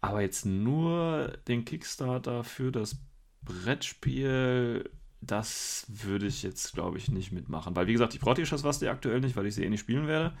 Aber 0.00 0.20
jetzt 0.20 0.44
nur 0.44 1.32
den 1.48 1.64
Kickstarter 1.64 2.44
für 2.44 2.70
das 2.70 2.98
Brettspiel, 3.42 4.90
das 5.26 5.86
würde 5.88 6.26
ich 6.26 6.42
jetzt, 6.42 6.72
glaube 6.74 6.98
ich, 6.98 7.10
nicht 7.10 7.32
mitmachen. 7.32 7.74
Weil, 7.76 7.86
wie 7.86 7.92
gesagt, 7.92 8.14
ich 8.14 8.20
brauche 8.20 8.34
die 8.34 8.46
Schasswaste 8.46 8.90
aktuell 8.90 9.20
nicht, 9.20 9.36
weil 9.36 9.46
ich 9.46 9.54
sie 9.54 9.64
eh 9.64 9.70
nicht 9.70 9.80
spielen 9.80 10.06
werde. 10.06 10.34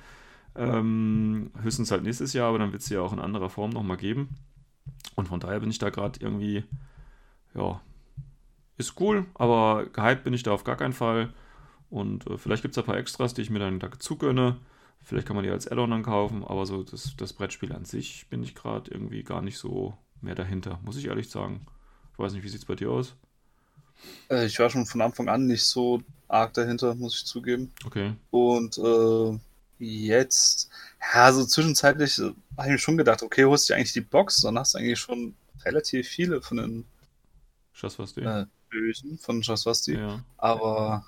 Ähm, 0.56 1.50
höchstens 1.60 1.90
halt 1.90 2.04
nächstes 2.04 2.32
Jahr, 2.32 2.48
aber 2.48 2.58
dann 2.58 2.72
wird 2.72 2.82
es 2.82 2.88
sie 2.88 2.94
ja 2.94 3.00
auch 3.00 3.12
in 3.12 3.20
anderer 3.20 3.50
Form 3.50 3.70
nochmal 3.70 3.96
geben. 3.96 4.36
Und 5.16 5.28
von 5.28 5.40
daher 5.40 5.60
bin 5.60 5.70
ich 5.70 5.78
da 5.78 5.90
gerade 5.90 6.20
irgendwie, 6.20 6.64
ja, 7.54 7.80
ist 8.76 9.00
cool, 9.00 9.26
aber 9.34 9.86
gehypt 9.86 10.24
bin 10.24 10.34
ich 10.34 10.42
da 10.42 10.52
auf 10.52 10.64
gar 10.64 10.76
keinen 10.76 10.92
Fall. 10.92 11.32
Und 11.90 12.26
äh, 12.28 12.38
vielleicht 12.38 12.62
gibt 12.62 12.76
es 12.76 12.78
ein 12.78 12.86
paar 12.86 12.96
Extras, 12.96 13.34
die 13.34 13.42
ich 13.42 13.50
mir 13.50 13.60
dann 13.60 13.78
dazu 13.78 14.16
gönne. 14.16 14.58
Vielleicht 15.02 15.26
kann 15.26 15.36
man 15.36 15.44
die 15.44 15.50
als 15.50 15.68
Add-on 15.70 15.90
dann 15.90 16.02
kaufen, 16.02 16.44
aber 16.44 16.66
so 16.66 16.82
das, 16.82 17.14
das 17.16 17.32
Brettspiel 17.34 17.72
an 17.72 17.84
sich 17.84 18.28
bin 18.30 18.42
ich 18.42 18.54
gerade 18.54 18.90
irgendwie 18.90 19.22
gar 19.22 19.42
nicht 19.42 19.58
so 19.58 19.96
mehr 20.20 20.34
dahinter, 20.34 20.80
muss 20.82 20.96
ich 20.96 21.06
ehrlich 21.06 21.28
sagen. 21.28 21.66
Ich 22.12 22.18
weiß 22.18 22.32
nicht, 22.32 22.42
wie 22.42 22.48
sieht 22.48 22.60
es 22.60 22.64
bei 22.64 22.74
dir 22.74 22.90
aus? 22.90 23.16
Äh, 24.30 24.46
ich 24.46 24.58
war 24.58 24.70
schon 24.70 24.86
von 24.86 25.00
Anfang 25.00 25.28
an 25.28 25.46
nicht 25.46 25.64
so 25.64 26.02
arg 26.28 26.54
dahinter, 26.54 26.94
muss 26.94 27.16
ich 27.16 27.26
zugeben. 27.26 27.72
Okay. 27.84 28.14
Und 28.30 28.78
äh, 28.78 29.38
jetzt, 29.78 30.70
ja, 31.14 31.32
so 31.32 31.44
zwischenzeitlich 31.44 32.18
äh, 32.18 32.32
habe 32.56 32.66
ich 32.66 32.72
mir 32.72 32.78
schon 32.78 32.96
gedacht, 32.96 33.22
okay, 33.22 33.44
holst 33.44 33.68
du 33.68 33.74
eigentlich 33.74 33.92
die 33.92 34.00
Box, 34.00 34.40
dann 34.40 34.58
hast 34.58 34.74
du 34.74 34.78
eigentlich 34.78 34.98
schon 34.98 35.34
relativ 35.64 36.08
viele 36.08 36.42
von 36.42 36.56
den 36.58 36.84
Schass 37.72 37.98
was 37.98 38.14
du? 38.14 38.20
äh, 38.20 38.46
Bösen 38.70 39.18
von 39.18 39.42
Shaswasti. 39.42 39.94
ja. 39.94 40.24
Aber 40.36 41.04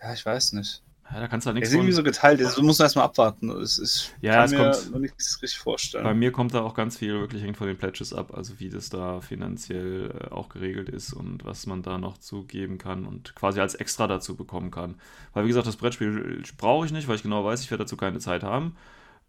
ja, 0.00 0.12
ich 0.12 0.24
weiß 0.24 0.52
nicht. 0.52 0.82
Ja, 1.12 1.20
da 1.20 1.28
kannst 1.28 1.44
du 1.46 1.48
halt 1.48 1.56
Er 1.56 1.60
nichts 1.60 1.68
ist 1.70 1.74
irgendwie 1.76 1.92
so 1.92 2.02
geteilt. 2.02 2.40
Also, 2.40 2.60
du 2.60 2.66
musst 2.66 2.80
erstmal 2.80 3.04
abwarten. 3.04 3.50
Es, 3.50 3.78
ich 3.78 4.12
Ja, 4.22 4.34
kann 4.36 4.44
es 4.46 4.50
mir 4.52 4.58
kommt- 4.58 4.90
noch 4.92 4.98
nicht 5.00 5.14
richtig 5.18 5.58
vorstellen. 5.58 6.02
Bei 6.02 6.14
mir 6.14 6.32
kommt 6.32 6.54
da 6.54 6.62
auch 6.62 6.74
ganz 6.74 6.96
viel 6.98 7.12
wirklich 7.20 7.42
hängt 7.42 7.56
von 7.58 7.66
den 7.66 7.76
Pledges 7.76 8.12
ab, 8.14 8.32
also 8.34 8.58
wie 8.58 8.70
das 8.70 8.88
da 8.88 9.20
finanziell 9.20 10.10
äh, 10.18 10.30
auch 10.30 10.48
geregelt 10.48 10.88
ist 10.88 11.12
und 11.12 11.44
was 11.44 11.66
man 11.66 11.82
da 11.82 11.98
noch 11.98 12.18
zugeben 12.18 12.78
kann 12.78 13.04
und 13.06 13.34
quasi 13.34 13.60
als 13.60 13.74
extra 13.74 14.06
dazu 14.06 14.34
bekommen 14.34 14.70
kann. 14.70 14.94
Weil 15.34 15.44
wie 15.44 15.48
gesagt, 15.48 15.66
das 15.66 15.76
Brettspiel 15.76 16.42
brauche 16.56 16.86
ich 16.86 16.92
nicht, 16.92 17.06
weil 17.06 17.16
ich 17.16 17.22
genau 17.22 17.44
weiß, 17.44 17.60
ich 17.62 17.70
werde 17.70 17.84
dazu 17.84 17.96
keine 17.96 18.18
Zeit 18.18 18.42
haben. 18.42 18.74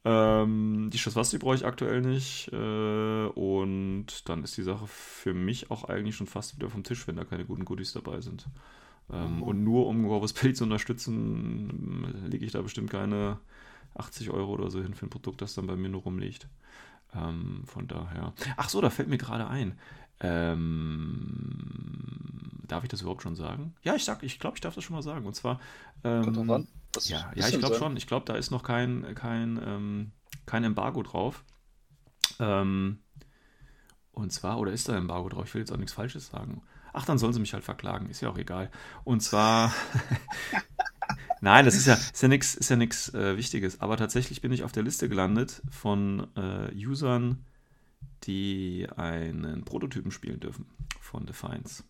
Ähm, 0.05 0.89
die 0.93 0.97
Schaswasti 0.99 1.39
brauche 1.39 1.55
ich 1.55 1.65
aktuell 1.65 1.99
nicht 2.01 2.49
äh, 2.53 3.25
und 3.25 4.05
dann 4.29 4.43
ist 4.43 4.55
die 4.55 4.61
Sache 4.63 4.85
für 4.87 5.33
mich 5.33 5.71
auch 5.71 5.83
eigentlich 5.85 6.15
schon 6.15 6.27
fast 6.27 6.55
wieder 6.55 6.69
vom 6.69 6.83
Tisch, 6.83 7.07
wenn 7.07 7.15
da 7.15 7.23
keine 7.25 7.43
guten 7.43 7.65
Goodies 7.65 7.93
dabei 7.93 8.21
sind. 8.21 8.45
Ähm, 9.11 9.43
und 9.43 9.63
nur 9.63 9.87
um 9.87 10.07
Corvus 10.07 10.33
Belli 10.33 10.53
zu 10.53 10.63
unterstützen, 10.63 12.25
lege 12.27 12.45
ich 12.45 12.51
da 12.51 12.61
bestimmt 12.61 12.89
keine 12.89 13.39
80 13.95 14.29
Euro 14.31 14.53
oder 14.53 14.69
so 14.71 14.81
hin 14.81 14.93
für 14.93 15.05
ein 15.05 15.09
Produkt, 15.09 15.41
das 15.41 15.53
dann 15.53 15.67
bei 15.67 15.75
mir 15.75 15.89
nur 15.89 16.01
rumliegt. 16.01 16.47
Ähm, 17.13 17.63
von 17.65 17.87
daher. 17.87 18.33
Ach 18.57 18.69
so, 18.69 18.81
da 18.81 18.89
fällt 18.89 19.09
mir 19.09 19.17
gerade 19.17 19.47
ein. 19.47 19.77
Ähm, 20.19 21.65
darf 22.67 22.83
ich 22.83 22.89
das 22.89 23.01
überhaupt 23.01 23.23
schon 23.23 23.35
sagen? 23.35 23.75
Ja, 23.83 23.95
ich 23.95 24.03
sag, 24.03 24.23
ich 24.23 24.39
glaube, 24.39 24.57
ich 24.57 24.61
darf 24.61 24.75
das 24.75 24.83
schon 24.83 24.95
mal 24.95 25.01
sagen. 25.01 25.25
Und 25.25 25.35
zwar. 25.35 25.59
Ähm, 26.03 26.67
ja, 27.03 27.31
ja, 27.35 27.47
ich 27.47 27.59
glaube 27.59 27.75
schon. 27.75 27.97
Ich 27.97 28.07
glaube, 28.07 28.25
da 28.25 28.35
ist 28.35 28.51
noch 28.51 28.63
kein, 28.63 29.13
kein, 29.15 29.59
ähm, 29.63 30.11
kein 30.45 30.63
Embargo 30.63 31.03
drauf. 31.03 31.43
Ähm, 32.39 32.99
und 34.11 34.31
zwar, 34.31 34.59
oder 34.59 34.71
ist 34.71 34.87
da 34.87 34.93
ein 34.93 34.99
Embargo 34.99 35.29
drauf? 35.29 35.45
Ich 35.45 35.53
will 35.53 35.61
jetzt 35.61 35.71
auch 35.71 35.77
nichts 35.77 35.93
Falsches 35.93 36.27
sagen. 36.27 36.61
Ach, 36.95 37.05
dann 37.05 37.17
sollen 37.17 37.33
sie 37.33 37.39
mich 37.39 37.53
halt 37.53 37.63
verklagen, 37.63 38.09
ist 38.09 38.21
ja 38.21 38.29
auch 38.29 38.37
egal. 38.37 38.71
Und 39.03 39.19
zwar, 39.21 39.73
nein, 41.41 41.65
das 41.65 41.75
ist 41.75 41.87
ja, 41.87 41.95
ist 41.95 42.21
ja 42.21 42.27
nichts 42.27 42.55
ist 42.55 42.69
ja 42.69 42.75
nix, 42.75 43.13
äh, 43.13 43.37
Wichtiges. 43.37 43.81
Aber 43.81 43.97
tatsächlich 43.97 44.41
bin 44.41 44.51
ich 44.51 44.63
auf 44.63 44.71
der 44.71 44.83
Liste 44.83 45.09
gelandet 45.09 45.61
von 45.69 46.27
äh, 46.35 46.73
Usern, 46.73 47.45
die 48.23 48.87
einen 48.95 49.65
Prototypen 49.65 50.11
spielen 50.11 50.39
dürfen 50.39 50.65
von 50.99 51.25
Defiance. 51.25 51.83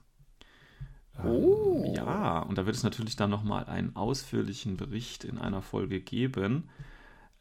Ähm, 1.23 1.25
Oh. 1.25 1.93
Ja, 1.95 2.39
und 2.39 2.57
da 2.57 2.65
wird 2.65 2.75
es 2.75 2.83
natürlich 2.83 3.15
dann 3.15 3.29
nochmal 3.29 3.65
einen 3.65 3.95
ausführlichen 3.95 4.77
Bericht 4.77 5.23
in 5.23 5.37
einer 5.37 5.61
Folge 5.61 6.01
geben. 6.01 6.69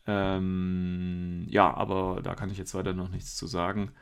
Ähm, 0.06 1.44
ja, 1.48 1.72
aber 1.74 2.20
da 2.22 2.34
kann 2.34 2.50
ich 2.50 2.58
jetzt 2.58 2.74
weiter 2.74 2.92
noch 2.92 3.08
nichts 3.08 3.36
zu 3.36 3.46
sagen. 3.46 3.92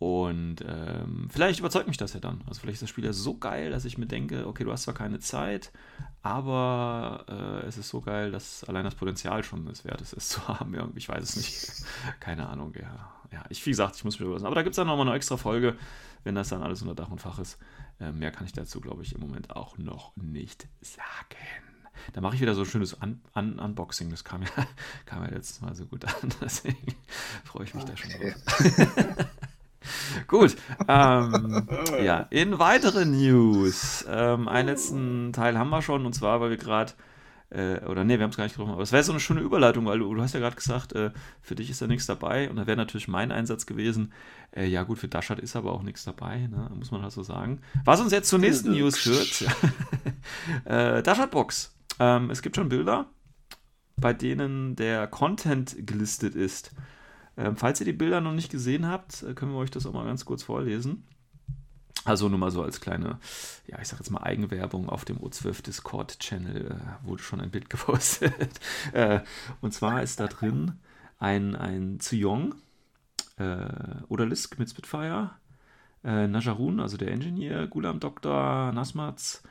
Und 0.00 0.64
ähm, 0.66 1.28
vielleicht 1.30 1.60
überzeugt 1.60 1.86
mich 1.86 1.98
das 1.98 2.14
ja 2.14 2.20
dann. 2.20 2.40
Also 2.46 2.60
vielleicht 2.62 2.76
ist 2.76 2.82
das 2.84 2.88
Spiel 2.88 3.04
ja 3.04 3.12
so 3.12 3.36
geil, 3.36 3.70
dass 3.70 3.84
ich 3.84 3.98
mir 3.98 4.06
denke, 4.06 4.46
okay, 4.46 4.64
du 4.64 4.72
hast 4.72 4.84
zwar 4.84 4.94
keine 4.94 5.18
Zeit, 5.18 5.72
aber 6.22 7.26
äh, 7.28 7.66
es 7.66 7.76
ist 7.76 7.90
so 7.90 8.00
geil, 8.00 8.32
dass 8.32 8.64
allein 8.64 8.84
das 8.84 8.94
Potenzial 8.94 9.44
schon 9.44 9.66
es 9.66 9.84
wert 9.84 10.00
ist, 10.00 10.14
es 10.14 10.30
zu 10.30 10.48
haben. 10.48 10.72
Irgendwie, 10.72 11.00
ich 11.00 11.08
weiß 11.10 11.22
es 11.22 11.36
nicht. 11.36 11.84
keine 12.20 12.48
Ahnung, 12.48 12.72
ja. 12.80 13.12
Ja, 13.30 13.44
ich, 13.50 13.64
wie 13.66 13.70
gesagt, 13.70 13.94
ich 13.96 14.04
muss 14.04 14.18
mir 14.18 14.24
überlegen. 14.24 14.46
Aber 14.46 14.54
da 14.54 14.62
gibt 14.62 14.72
es 14.72 14.76
dann 14.76 14.86
nochmal 14.86 15.06
eine 15.06 15.14
extra 15.14 15.36
Folge, 15.36 15.76
wenn 16.24 16.34
das 16.34 16.48
dann 16.48 16.62
alles 16.62 16.80
unter 16.80 16.94
Dach 16.94 17.10
und 17.10 17.20
Fach 17.20 17.38
ist. 17.38 17.58
Äh, 18.00 18.10
mehr 18.12 18.30
kann 18.32 18.46
ich 18.46 18.54
dazu, 18.54 18.80
glaube 18.80 19.02
ich, 19.02 19.14
im 19.14 19.20
Moment 19.20 19.50
auch 19.54 19.76
noch 19.76 20.16
nicht 20.16 20.66
sagen. 20.80 21.36
Da 22.14 22.22
mache 22.22 22.36
ich 22.36 22.40
wieder 22.40 22.54
so 22.54 22.62
ein 22.62 22.66
schönes 22.66 22.96
Un 23.02 23.20
Un 23.36 23.58
Unboxing. 23.58 24.08
Das 24.08 24.24
kam 24.24 24.40
ja, 24.40 24.48
kam 25.04 25.22
ja 25.24 25.28
letztes 25.28 25.60
Mal 25.60 25.74
so 25.74 25.84
gut 25.84 26.06
an. 26.06 26.32
Deswegen 26.40 26.94
freue 27.44 27.64
ich 27.64 27.74
mich 27.74 27.84
da 27.84 27.94
schon 27.98 28.10
Okay. 28.14 28.34
drauf. 28.46 29.26
Gut. 30.26 30.56
Ähm, 30.88 31.68
ja, 32.02 32.26
in 32.30 32.58
weitere 32.58 33.04
News. 33.04 34.04
Ähm, 34.08 34.48
einen 34.48 34.68
letzten 34.68 35.32
Teil 35.32 35.58
haben 35.58 35.70
wir 35.70 35.82
schon, 35.82 36.06
und 36.06 36.12
zwar, 36.14 36.40
weil 36.40 36.50
wir 36.50 36.56
gerade, 36.56 36.92
äh, 37.50 37.84
oder 37.86 38.04
nee, 38.04 38.18
wir 38.18 38.24
haben 38.24 38.30
es 38.30 38.36
gar 38.36 38.44
nicht 38.44 38.54
getroffen, 38.54 38.72
aber 38.72 38.82
es 38.82 38.92
wäre 38.92 39.02
so 39.02 39.12
eine 39.12 39.20
schöne 39.20 39.40
Überleitung, 39.40 39.86
weil 39.86 39.98
du, 39.98 40.14
du 40.14 40.22
hast 40.22 40.34
ja 40.34 40.40
gerade 40.40 40.56
gesagt, 40.56 40.92
äh, 40.92 41.10
für 41.40 41.54
dich 41.54 41.70
ist 41.70 41.82
da 41.82 41.86
nichts 41.86 42.06
dabei, 42.06 42.50
und 42.50 42.56
da 42.56 42.66
wäre 42.66 42.76
natürlich 42.76 43.08
mein 43.08 43.32
Einsatz 43.32 43.66
gewesen. 43.66 44.12
Äh, 44.52 44.66
ja, 44.66 44.82
gut, 44.82 44.98
für 44.98 45.08
Daschat 45.08 45.38
ist 45.38 45.56
aber 45.56 45.72
auch 45.72 45.82
nichts 45.82 46.04
dabei, 46.04 46.46
ne? 46.46 46.70
muss 46.74 46.90
man 46.90 47.02
halt 47.02 47.12
so 47.12 47.22
sagen. 47.22 47.60
Was 47.84 48.00
uns 48.00 48.12
jetzt 48.12 48.28
zur 48.28 48.38
nächsten 48.38 48.72
News 48.72 48.98
führt: 48.98 49.46
äh, 50.64 51.02
Daschat-Box. 51.02 51.76
Ähm, 51.98 52.30
es 52.30 52.42
gibt 52.42 52.56
schon 52.56 52.68
Bilder, 52.68 53.06
bei 53.96 54.12
denen 54.12 54.76
der 54.76 55.06
Content 55.06 55.76
gelistet 55.86 56.34
ist. 56.34 56.72
Ähm, 57.40 57.56
falls 57.56 57.80
ihr 57.80 57.86
die 57.86 57.94
Bilder 57.94 58.20
noch 58.20 58.34
nicht 58.34 58.50
gesehen 58.50 58.86
habt, 58.86 59.22
äh, 59.22 59.32
können 59.32 59.52
wir 59.52 59.58
euch 59.58 59.70
das 59.70 59.86
auch 59.86 59.94
mal 59.94 60.04
ganz 60.04 60.26
kurz 60.26 60.42
vorlesen. 60.42 61.06
Also 62.04 62.28
nur 62.28 62.38
mal 62.38 62.50
so 62.50 62.62
als 62.62 62.80
kleine, 62.80 63.18
ja, 63.66 63.78
ich 63.80 63.88
sag 63.88 63.98
jetzt 63.98 64.10
mal 64.10 64.22
Eigenwerbung 64.22 64.88
auf 64.88 65.04
dem 65.04 65.18
O12 65.18 65.62
Discord-Channel 65.62 66.66
äh, 66.66 67.06
wurde 67.06 67.22
schon 67.22 67.40
ein 67.40 67.50
Bild 67.50 67.70
gepostet. 67.70 68.60
äh, 68.92 69.20
und 69.62 69.72
zwar 69.72 70.02
ist 70.02 70.20
da 70.20 70.26
drin 70.26 70.72
ein, 71.18 71.56
ein 71.56 71.98
Ziyong 71.98 72.54
äh, 73.38 74.04
Odalisk 74.08 74.58
mit 74.58 74.68
Spitfire, 74.68 75.30
äh, 76.04 76.26
Najarun, 76.26 76.78
also 76.80 76.98
der 76.98 77.10
Engineer, 77.10 77.66
Gulam 77.66 78.00
Doktor, 78.00 78.72
Nasmaz, 78.72 79.42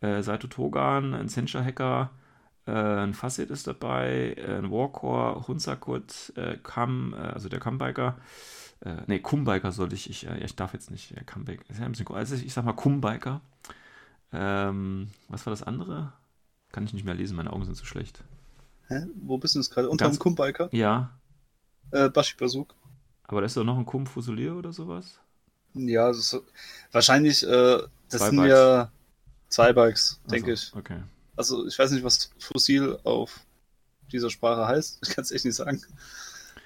äh, 0.00 0.22
Saito 0.22 0.46
Togan, 0.46 1.12
ein 1.14 1.28
Sencha-Hacker, 1.28 2.10
äh, 2.66 2.72
ein 2.72 3.14
Facet 3.14 3.50
ist 3.50 3.66
dabei, 3.66 4.34
äh, 4.36 4.58
ein 4.58 4.70
Warcore, 4.70 5.46
Hunsakut, 5.48 6.32
äh, 6.36 6.58
Kam, 6.62 7.14
äh, 7.14 7.18
also 7.18 7.48
der 7.48 7.60
Kambiker, 7.60 8.16
äh, 8.84 8.96
nee, 9.06 9.18
Kumbiker 9.20 9.72
soll 9.72 9.92
ich, 9.92 10.10
ich, 10.10 10.26
äh, 10.28 10.38
ich 10.44 10.56
darf 10.56 10.74
jetzt 10.74 10.90
nicht, 10.90 11.12
äh, 11.16 11.24
Comeback, 11.24 11.62
ist 11.70 11.80
ja 11.80 11.86
ein 11.86 11.92
bisschen, 11.92 12.08
also 12.08 12.34
ich, 12.36 12.46
ich 12.46 12.52
sag 12.54 12.64
mal 12.64 12.72
Kumbiker. 12.74 13.40
Ähm, 14.32 15.10
was 15.28 15.46
war 15.46 15.52
das 15.52 15.62
andere? 15.64 16.12
Kann 16.72 16.84
ich 16.84 16.94
nicht 16.94 17.04
mehr 17.06 17.14
lesen, 17.14 17.36
meine 17.36 17.52
Augen 17.52 17.64
sind 17.64 17.76
zu 17.76 17.86
schlecht. 17.86 18.24
Hä? 18.88 19.06
Wo 19.16 19.38
bist 19.38 19.54
du 19.56 19.58
jetzt 19.58 19.70
gerade? 19.72 19.90
Unter 19.90 20.08
dem 20.08 20.18
Kumbiker? 20.20 20.70
Ja, 20.70 21.12
Äh, 21.92 22.08
Bashi 22.10 22.34
Bazuk. 22.36 22.74
aber 23.24 23.40
da 23.40 23.46
ist 23.46 23.56
doch 23.56 23.64
noch 23.64 23.76
ein 23.78 23.84
Kum 23.86 24.06
Fusilier 24.06 24.54
oder 24.56 24.72
sowas? 24.72 25.20
Ja, 25.74 26.08
das 26.08 26.18
ist, 26.34 26.42
wahrscheinlich, 26.92 27.42
äh, 27.46 27.78
das 28.10 28.26
Zwei 28.26 28.28
sind 28.28 28.42
Bikes. 28.42 28.44
ja 28.44 28.90
zwei 29.50 29.72
Bikes, 29.72 30.20
denke 30.30 30.52
Also, 30.52 30.54
ich. 30.54 30.74
Okay. 30.74 30.98
Also 31.42 31.66
ich 31.66 31.76
weiß 31.76 31.90
nicht, 31.90 32.04
was 32.04 32.30
Fossil 32.38 32.98
auf 33.02 33.40
dieser 34.12 34.30
Sprache 34.30 34.66
heißt. 34.68 35.00
Ich 35.02 35.08
kann 35.14 35.22
es 35.24 35.32
echt 35.32 35.44
nicht 35.44 35.56
sagen. 35.56 35.82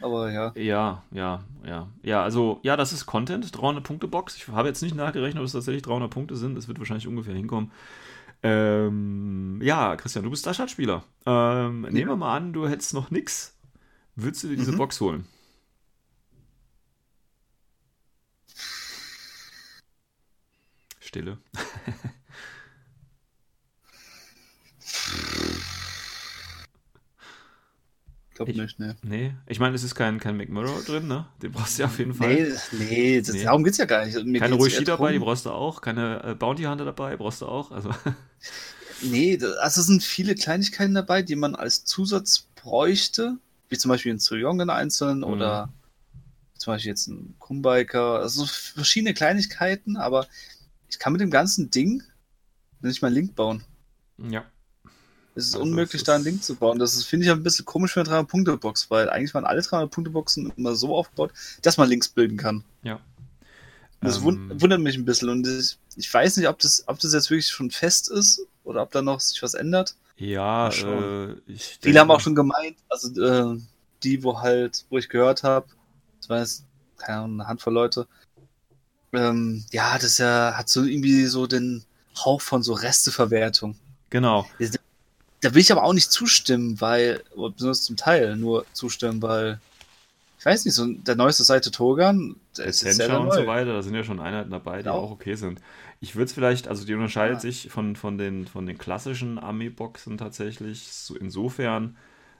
Aber 0.02 0.30
ja. 0.30 0.52
Ja, 0.54 1.02
ja, 1.10 1.42
ja. 1.64 1.88
Ja, 2.02 2.22
also, 2.22 2.60
ja, 2.62 2.76
das 2.76 2.92
ist 2.92 3.06
Content, 3.06 3.56
300 3.56 3.82
Punkte 3.82 4.06
Box. 4.06 4.36
Ich 4.36 4.48
habe 4.48 4.68
jetzt 4.68 4.82
nicht 4.82 4.94
nachgerechnet, 4.94 5.40
ob 5.40 5.46
es 5.46 5.52
tatsächlich 5.52 5.82
300 5.82 6.10
Punkte 6.10 6.36
sind. 6.36 6.58
Es 6.58 6.68
wird 6.68 6.78
wahrscheinlich 6.78 7.08
ungefähr 7.08 7.34
hinkommen. 7.34 7.72
Ähm, 8.42 9.58
ja, 9.62 9.96
Christian, 9.96 10.24
du 10.24 10.30
bist 10.30 10.46
Daschat-Spieler. 10.46 11.02
Ähm, 11.24 11.82
Nehmen 11.82 12.08
wir 12.10 12.16
mal 12.16 12.36
an, 12.36 12.52
du 12.52 12.68
hättest 12.68 12.92
noch 12.92 13.10
nix. 13.10 13.54
Würdest 14.16 14.44
du 14.44 14.48
dir 14.48 14.56
diese 14.56 14.72
Mhm. 14.72 14.76
Box 14.78 15.00
holen? 15.00 15.26
Stille. 21.00 21.38
Ich 28.36 28.38
glaube 28.38 28.50
Ich- 28.50 28.58
nicht, 28.58 28.78
ne. 28.78 28.94
Nee, 29.02 29.34
ich 29.46 29.58
meine, 29.60 29.74
es 29.74 29.82
ist 29.82 29.94
kein, 29.94 30.20
kein 30.20 30.36
McMurrow 30.36 30.84
drin, 30.84 31.06
ne? 31.08 31.24
Den 31.42 31.52
brauchst 31.52 31.78
du 31.78 31.82
ja 31.84 31.86
auf 31.88 31.98
jeden 31.98 32.12
Fall. 32.12 32.34
Nee, 32.34 32.52
nee, 32.78 33.20
das, 33.22 33.32
Nee. 33.34 33.44
darum 33.44 33.64
geht's 33.64 33.78
ja 33.78 33.86
gar 33.86 34.04
nicht. 34.04 34.22
Mir 34.26 34.40
Keine 34.40 34.56
Roshi 34.56 34.84
dabei, 34.84 35.12
die 35.12 35.18
brauchst 35.18 35.46
du 35.46 35.50
auch. 35.52 35.80
Keine 35.80 36.22
äh, 36.22 36.34
Bounty 36.34 36.64
Hunter 36.64 36.84
dabei, 36.84 37.16
brauchst 37.16 37.40
du 37.40 37.46
auch. 37.46 37.70
Also, 37.72 37.90
Nee, 39.02 39.38
da- 39.38 39.52
also 39.62 39.80
es 39.80 39.86
sind 39.86 40.02
viele 40.02 40.34
Kleinigkeiten 40.34 40.92
dabei, 40.92 41.22
die 41.22 41.34
man 41.36 41.54
als 41.54 41.84
Zusatz 41.86 42.46
bräuchte, 42.56 43.38
wie 43.70 43.78
zum 43.78 43.88
Beispiel 43.88 44.12
ein 44.12 44.18
Zuyong 44.20 44.60
in 44.60 44.68
einzelnen 44.68 45.18
Mhm. 45.20 45.24
oder 45.24 45.72
zum 46.58 46.74
Beispiel 46.74 46.90
jetzt 46.90 47.06
ein 47.08 47.36
Kumbiker, 47.38 48.18
also 48.20 48.44
verschiedene 48.46 49.14
Kleinigkeiten, 49.14 49.96
aber 49.96 50.26
ich 50.90 50.98
kann 50.98 51.12
mit 51.14 51.22
dem 51.22 51.30
ganzen 51.30 51.70
Ding 51.70 52.02
nicht 52.82 53.00
mal 53.00 53.08
einen 53.08 53.16
Link 53.16 53.34
bauen. 53.34 53.64
ja. 54.18 54.44
Es 55.36 55.48
ist 55.48 55.54
Also 55.54 55.64
unmöglich, 55.64 56.00
es 56.00 56.04
da 56.04 56.14
einen 56.14 56.24
ist- 56.24 56.30
Link 56.30 56.42
zu 56.44 56.56
bauen. 56.56 56.78
Das 56.78 56.94
ist- 56.96 57.04
finde 57.04 57.26
ich 57.26 57.30
ein 57.32 57.42
bisschen 57.42 57.64
komisch 57.64 57.92
für 57.92 58.00
eine 58.00 58.08
300-Punkte-Box, 58.08 58.90
weil 58.90 59.08
eigentlich 59.10 59.34
waren 59.34 59.44
alle 59.44 59.60
300-Punkte-Boxen 59.62 60.52
immer 60.56 60.74
so 60.74 60.96
aufgebaut, 60.96 61.32
dass 61.62 61.76
man 61.76 61.88
Links 61.88 62.08
bilden 62.08 62.36
kann. 62.36 62.64
Ja. 62.82 62.98
Das 64.00 64.16
Ähm, 64.18 64.22
wund 64.24 64.60
wundert 64.62 64.80
mich 64.80 64.96
ein 64.96 65.04
bisschen 65.04 65.28
und 65.28 65.46
ich, 65.46 65.78
ich 65.96 66.12
weiß 66.12 66.36
nicht, 66.38 66.48
ob 66.48 66.58
das, 66.58 66.84
ob 66.86 66.98
das 67.00 67.12
jetzt 67.12 67.30
wirklich 67.30 67.48
schon 67.48 67.70
fest 67.70 68.10
ist 68.10 68.40
oder 68.64 68.82
ob 68.82 68.90
da 68.92 69.02
noch 69.02 69.20
sich 69.20 69.42
was 69.42 69.54
ändert. 69.54 69.94
Ja, 70.16 70.68
äh, 70.70 71.34
ich 71.46 71.78
Viele 71.82 72.00
haben 72.00 72.10
auch 72.10 72.20
schon 72.20 72.34
gemeint, 72.34 72.76
also 72.88 73.08
äh, 73.22 73.60
die, 74.02 74.22
wo 74.24 74.40
halt, 74.40 74.84
wo 74.90 74.96
ich 74.98 75.08
gehört 75.10 75.42
habe, 75.42 75.66
das 76.18 76.28
war 76.30 76.38
jetzt, 76.40 76.64
keine 76.96 77.18
Ahnung, 77.18 77.40
eine 77.40 77.48
Handvoll 77.48 77.74
Leute, 77.74 78.06
ähm, 79.12 79.64
ja, 79.70 79.94
das 79.96 80.04
ist 80.12 80.18
ja, 80.18 80.54
hat 80.56 80.68
so 80.68 80.84
irgendwie 80.84 81.26
so 81.26 81.46
den 81.46 81.84
Hauch 82.24 82.40
von 82.40 82.62
so 82.62 82.72
Resteverwertung. 82.72 83.76
Genau. 84.10 84.46
Da 85.42 85.54
will 85.54 85.60
ich 85.60 85.70
aber 85.72 85.84
auch 85.84 85.92
nicht 85.92 86.10
zustimmen, 86.10 86.80
weil, 86.80 87.22
oder 87.34 87.52
besonders 87.54 87.82
zum 87.82 87.96
Teil 87.96 88.36
nur 88.36 88.64
zustimmen, 88.72 89.20
weil, 89.22 89.60
ich 90.38 90.46
weiß 90.46 90.64
nicht, 90.64 90.74
so 90.74 90.86
der 90.86 91.14
neueste 91.16 91.44
Seite 91.44 91.70
Togan, 91.70 92.36
der 92.56 92.66
ist 92.66 92.82
Essentia 92.82 93.18
und 93.18 93.28
neu. 93.28 93.34
so 93.42 93.46
weiter, 93.46 93.72
da 93.74 93.82
sind 93.82 93.94
ja 93.94 94.04
schon 94.04 94.20
Einheiten 94.20 94.50
dabei, 94.50 94.78
die 94.78 94.84
Genau. 94.84 94.96
auch 94.98 95.10
okay 95.10 95.34
sind. 95.34 95.60
Ich 96.00 96.14
würde 96.16 96.26
es 96.26 96.32
vielleicht, 96.32 96.68
also 96.68 96.84
die 96.84 96.94
unterscheidet 96.94 97.38
Ah. 97.38 97.40
sich 97.40 97.68
von, 97.70 97.96
von, 97.96 98.18
den, 98.18 98.46
von 98.46 98.66
den 98.66 98.78
klassischen 98.78 99.38
Army-Boxen 99.38 100.18
tatsächlich 100.18 100.88
so 100.92 101.14
insofern, 101.16 101.96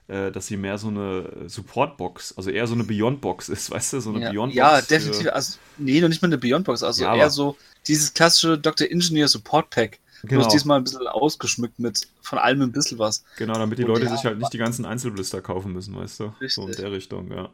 äh, 0.07 0.31
dass 0.31 0.47
sie 0.47 0.57
mehr 0.57 0.77
so 0.77 0.87
eine 0.87 1.45
Support-Box, 1.47 2.33
also 2.37 2.49
eher 2.49 2.65
so 2.67 2.75
eine 2.75 2.83
Beyond-Box 2.83 3.49
ist, 3.49 3.69
weißt 3.71 3.93
du, 3.93 3.99
so 3.99 4.09
eine 4.11 4.21
Ja, 4.21 4.31
Beyond-Box. 4.31 4.57
ja 4.57 4.81
definitiv. 4.81 5.27
Also, 5.31 5.57
nee, 5.77 5.99
noch 6.01 6.09
nicht 6.09 6.21
mal 6.21 6.27
eine 6.29 6.37
Beyond-Box, 6.37 6.83
also 6.83 7.03
Ja, 7.03 7.15
eher 7.15 7.29
so 7.29 7.57
dieses 7.87 8.13
klassische 8.13 8.57
Dr. 8.57 8.89
Engineer 8.89 9.27
Support 9.27 9.69
Pack. 9.69 9.99
Genau. 10.23 10.41
Bloß 10.41 10.47
diesmal 10.47 10.77
ein 10.79 10.83
bisschen 10.83 11.07
ausgeschmückt 11.07 11.79
mit 11.79 12.07
von 12.21 12.39
allem 12.39 12.61
ein 12.61 12.71
bisschen 12.71 12.99
was. 12.99 13.23
Genau, 13.35 13.57
damit 13.57 13.77
die 13.79 13.83
Und 13.83 13.89
Leute 13.89 14.05
ja, 14.05 14.11
sich 14.15 14.25
halt 14.25 14.37
nicht 14.39 14.51
die 14.53 14.57
ganzen 14.57 14.85
Einzelblister 14.85 15.41
kaufen 15.41 15.71
müssen, 15.73 15.95
weißt 15.95 16.19
du? 16.21 16.33
So 16.47 16.65
in 16.65 16.67
Richtig. 16.67 16.75
der 16.75 16.91
Richtung, 16.91 17.31
ja. 17.31 17.49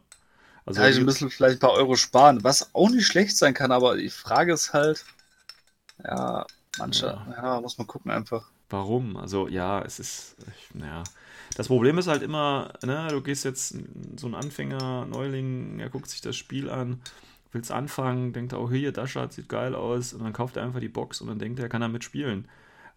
Also, 0.65 0.81
Da 0.81 0.89
ich 0.89 0.97
ein 0.97 1.05
bisschen 1.05 1.29
vielleicht 1.29 1.57
ein 1.57 1.59
paar 1.59 1.71
Euro 1.73 1.95
sparen, 1.95 2.43
was 2.43 2.73
auch 2.75 2.89
nicht 2.89 3.07
schlecht 3.07 3.37
sein 3.37 3.53
kann, 3.53 3.71
aber 3.71 3.95
die 3.97 4.09
Frage 4.09 4.53
ist 4.53 4.73
halt, 4.73 5.05
ja, 6.03 6.45
manche, 6.77 7.07
Ja. 7.07 7.27
ja, 7.37 7.61
muss 7.61 7.77
man 7.77 7.87
gucken 7.87 8.11
einfach. 8.11 8.49
Warum? 8.69 9.17
Also 9.17 9.47
ja, 9.47 9.81
es 9.83 9.99
ist, 9.99 10.35
naja. 10.73 11.03
Das 11.55 11.67
Problem 11.67 11.97
ist 11.99 12.07
halt 12.07 12.23
immer, 12.23 12.73
ne, 12.83 13.07
du 13.11 13.21
gehst 13.21 13.45
jetzt 13.45 13.75
so 14.17 14.27
ein 14.27 14.33
Anfänger, 14.35 15.05
Neuling, 15.05 15.79
er 15.79 15.89
guckt 15.89 16.09
sich 16.09 16.21
das 16.21 16.35
Spiel 16.35 16.69
an, 16.69 17.01
willst 17.53 17.71
anfangen, 17.71 18.33
denkt 18.33 18.53
er, 18.53 18.61
oh 18.61 18.69
hier, 18.69 18.91
Dashard 18.91 19.33
sieht 19.33 19.49
geil 19.49 19.75
aus 19.75 20.13
und 20.13 20.23
dann 20.23 20.33
kauft 20.33 20.57
er 20.57 20.63
einfach 20.63 20.79
die 20.79 20.89
Box 20.89 21.21
und 21.21 21.27
dann 21.27 21.39
denkt 21.39 21.59
er, 21.59 21.65
er 21.65 21.69
kann 21.69 21.81
damit 21.81 22.03
spielen. 22.03 22.47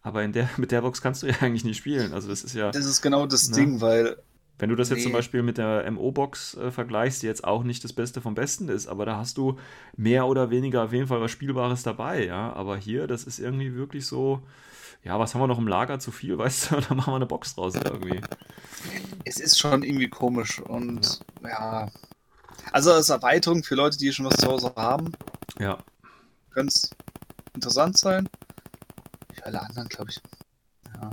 Aber 0.02 0.22
in 0.24 0.32
der, 0.32 0.48
mit 0.56 0.72
der 0.72 0.82
Box 0.82 1.02
kannst 1.02 1.22
du 1.22 1.26
ja 1.28 1.34
eigentlich 1.40 1.64
nicht 1.64 1.78
spielen. 1.78 2.12
Also 2.12 2.28
das 2.28 2.44
ist 2.44 2.54
ja, 2.54 2.70
Das 2.70 2.86
ist 2.86 3.02
genau 3.02 3.26
das 3.26 3.50
Ne? 3.50 3.56
Ding, 3.56 3.80
weil 3.80 4.16
wenn 4.58 4.70
du 4.70 4.76
das 4.76 4.88
jetzt 4.88 5.02
zum 5.02 5.12
Nee. 5.12 5.18
Beispiel 5.18 5.42
mit 5.42 5.58
der 5.58 5.90
MO-Box 5.90 6.54
äh, 6.56 6.70
vergleichst, 6.70 7.22
die 7.22 7.26
jetzt 7.26 7.44
auch 7.44 7.62
nicht 7.62 7.84
das 7.84 7.92
Beste 7.92 8.22
vom 8.22 8.34
Besten 8.34 8.68
ist, 8.70 8.86
aber 8.86 9.04
da 9.04 9.16
hast 9.18 9.36
du 9.36 9.58
mehr 9.96 10.26
oder 10.26 10.50
weniger 10.50 10.84
auf 10.84 10.92
jeden 10.94 11.08
Fall 11.08 11.20
was 11.20 11.30
Spielbares 11.30 11.82
dabei, 11.82 12.24
ja. 12.24 12.52
Aber 12.54 12.76
hier, 12.78 13.06
das 13.06 13.24
ist 13.24 13.38
irgendwie 13.38 13.74
wirklich 13.74 14.06
so, 14.06 14.42
ja, 15.04 15.18
was 15.18 15.34
haben 15.34 15.42
wir 15.42 15.46
noch 15.46 15.58
im 15.58 15.68
Lager 15.68 15.98
zu 15.98 16.10
viel, 16.10 16.38
weißt 16.38 16.70
du, 16.70 16.80
da 16.80 16.94
machen 16.94 17.12
wir 17.12 17.16
eine 17.16 17.26
Box 17.26 17.54
draus 17.54 17.74
irgendwie. 17.76 18.20
es 19.24 19.38
ist 19.40 19.58
schon 19.58 19.82
irgendwie 19.82 20.08
komisch 20.08 20.60
und 20.60 21.20
ja. 21.42 21.88
Also 22.72 22.92
als 22.92 23.08
Erweiterung 23.08 23.62
für 23.62 23.74
Leute, 23.74 23.96
die 23.98 24.12
schon 24.12 24.26
was 24.26 24.36
zu 24.36 24.48
Hause 24.48 24.72
haben, 24.76 25.12
Ja, 25.58 25.78
könnte 26.50 26.74
es 26.74 26.90
interessant 27.54 27.98
sein. 27.98 28.28
Für 29.34 29.46
alle 29.46 29.60
anderen, 29.60 29.88
glaube 29.88 30.10
ich. 30.10 30.20
Ja. 30.94 31.10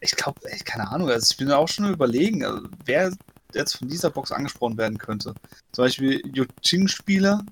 Ich 0.00 0.12
glaube, 0.12 0.40
keine 0.64 0.88
Ahnung, 0.90 1.08
also 1.10 1.26
ich 1.30 1.36
bin 1.36 1.50
auch 1.52 1.68
schon 1.68 1.90
überlegen, 1.92 2.44
also 2.44 2.68
wer 2.84 3.12
jetzt 3.54 3.76
von 3.76 3.88
dieser 3.88 4.10
Box 4.10 4.32
angesprochen 4.32 4.78
werden 4.78 4.98
könnte. 4.98 5.34
Zum 5.72 5.84
Beispiel 5.84 6.22
Yuching-Spieler. 6.34 7.44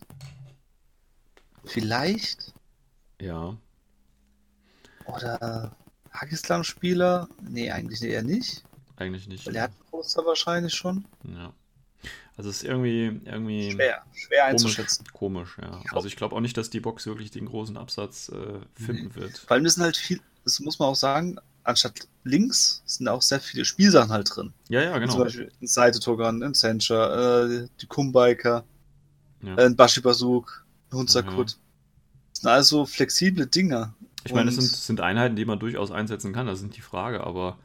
Vielleicht. 1.65 2.55
ja. 3.21 3.57
Oder 5.07 5.73
Hagislam-Spieler. 6.13 7.29
Nee, 7.43 7.71
eigentlich 7.71 8.03
eher 8.03 8.23
nicht. 8.23 8.63
Eigentlich 8.97 9.27
nicht. 9.27 9.47
Weil 9.47 9.55
der 9.55 9.63
hat 9.65 9.71
einen 9.71 9.91
Poster 9.91 10.25
wahrscheinlich 10.27 10.75
schon. 10.75 11.05
Ja. 11.25 11.53
Also 12.37 12.51
es 12.51 12.59
ist 12.59 12.65
irgendwie, 12.65 13.21
irgendwie 13.25 13.73
Schwer, 13.73 14.03
schwer 14.13 14.45
komisch, 14.51 14.79
einzuschätzen. 14.79 15.07
komisch, 15.13 15.57
ja. 15.61 15.85
Also 15.91 16.07
ich 16.07 16.17
glaube 16.17 16.37
auch 16.37 16.41
nicht, 16.41 16.57
dass 16.57 16.71
die 16.71 16.81
Box 16.81 17.07
wirklich 17.07 17.31
den 17.33 17.47
großen 17.47 17.77
Absatz 17.77 18.29
äh, 18.29 18.61
finden 18.81 19.15
wird. 19.17 19.39
Vor 19.39 19.53
allem 19.55 19.65
das 19.65 19.75
sind 19.75 19.83
halt 19.83 19.97
viel, 19.97 20.21
das 20.45 20.61
muss 20.61 20.79
man 20.79 20.89
auch 20.89 20.95
sagen, 20.95 21.39
anstatt 21.65 22.07
links 22.25 22.83
sind 22.87 23.09
auch 23.09 23.23
sehr 23.23 23.41
viele 23.41 23.65
Spielsachen 23.65 24.11
halt 24.13 24.31
drin. 24.35 24.53
Ja, 24.69 24.83
ja, 24.83 24.93
Zum 24.93 25.01
genau. 25.01 25.19
Beispiel 25.19 25.51
ein 25.61 25.67
Seite-Togan, 25.67 26.43
ein 26.43 26.55
Sencha, 26.55 27.45
äh, 27.45 27.69
die 27.81 27.87
Kumbiker, 27.87 28.65
Ja. 29.43 29.57
äh, 29.57 29.65
ein 29.67 29.77
Bashi-Bazuk, 29.77 30.65
ein 30.93 30.99
Hunzakut. 30.99 31.57
Mhm. 31.57 31.61
Das 32.33 32.41
sind 32.43 32.51
also 32.51 32.87
flexible 32.87 33.47
Dinger. 33.47 33.95
Ich 34.25 34.33
meine, 34.33 34.47
das 34.47 34.57
sind, 34.57 34.69
sind 34.69 35.01
Einheiten, 35.01 35.37
die 35.37 35.45
man 35.45 35.59
durchaus 35.59 35.91
einsetzen 35.91 36.33
kann, 36.33 36.47
das 36.47 36.61
sind 36.61 36.77
die 36.77 36.81
Frage, 36.83 37.25
aber 37.25 37.59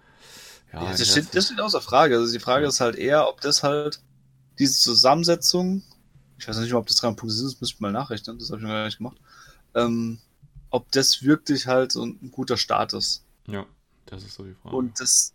ja, 0.71 0.83
Ja, 0.83 0.89
das 0.91 0.99
das, 0.99 1.11
steht, 1.11 1.35
das 1.35 1.45
steht 1.45 1.61
außer 1.61 1.81
Frage. 1.81 2.17
Also 2.17 2.33
die 2.33 2.39
Frage 2.39 2.63
Ja. 2.63 2.69
ist 2.69 2.79
halt 2.81 2.95
eher, 2.95 3.27
ob 3.29 3.41
das 3.41 3.63
halt 3.63 4.01
diese 4.59 4.73
Zusammensetzung, 4.79 5.83
ich 6.37 6.47
weiß 6.47 6.57
nicht 6.57 6.71
mal, 6.71 6.79
ob 6.79 6.87
das 6.87 6.97
3 6.97 7.07
Punkte 7.13 7.31
sind, 7.31 7.45
das 7.47 7.61
müsste 7.61 7.75
ich 7.75 7.79
mal 7.79 7.91
nachrechnen, 7.91 8.37
das 8.39 8.49
habe 8.49 8.59
ich 8.59 8.63
noch 8.63 8.69
gar 8.69 8.85
nicht 8.85 8.97
gemacht, 8.97 9.17
ähm, 9.75 10.19
ob 10.69 10.91
das 10.91 11.23
wirklich 11.23 11.67
halt 11.67 11.91
so 11.91 12.03
ein 12.05 12.31
guter 12.31 12.57
Start 12.57 12.93
ist. 12.93 13.23
ja, 13.47 13.65
das 14.05 14.23
ist 14.23 14.35
so 14.35 14.43
die 14.43 14.53
Frage. 14.53 14.75
Und 14.75 14.99
das 14.99 15.33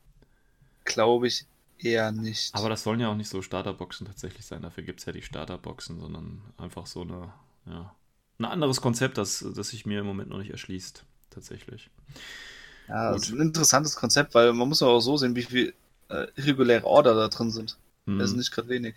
glaube 0.85 1.27
ich 1.27 1.47
eher 1.79 2.13
nicht. 2.13 2.55
aber 2.55 2.69
das 2.69 2.83
sollen 2.83 3.01
ja 3.01 3.09
auch 3.09 3.15
nicht 3.15 3.29
so 3.29 3.41
Starterboxen 3.43 4.07
tatsächlich 4.07 4.45
sein, 4.47 4.63
dafür 4.63 4.83
gibt 4.85 5.01
es 5.01 5.07
ja 5.07 5.13
die 5.13 5.23
Starterboxen, 5.23 6.01
sondern 6.01 6.43
einfach 6.57 6.87
so 6.87 7.03
eine, 7.03 7.33
ja, 7.67 7.95
ein 8.39 8.45
anderes 8.45 8.81
Konzept, 8.81 9.19
das, 9.19 9.45
das 9.55 9.69
sich 9.71 9.85
mir 9.87 10.01
im 10.01 10.07
Moment 10.07 10.31
noch 10.31 10.39
nicht 10.39 10.51
erschließt, 10.51 11.05
tatsächlich. 11.31 11.91
ja, 12.89 13.11
gut. 13.11 13.21
das 13.21 13.29
ist 13.29 13.35
ein 13.35 13.41
interessantes 13.41 13.97
Konzept, 13.97 14.35
weil 14.35 14.53
man 14.53 14.69
muss 14.69 14.83
auch 14.83 15.01
so 15.01 15.17
sehen, 15.17 15.35
wie 15.35 15.43
viel 15.43 15.75
äh, 16.09 16.27
irreguläre 16.37 16.85
Order 16.87 17.15
da 17.15 17.29
drin 17.29 17.51
sind. 17.51 17.77
Hm, 18.07 18.19
Das 18.19 18.31
ist 18.31 18.37
nicht 18.37 18.53
gerade 18.53 18.69
wenig. 18.69 18.95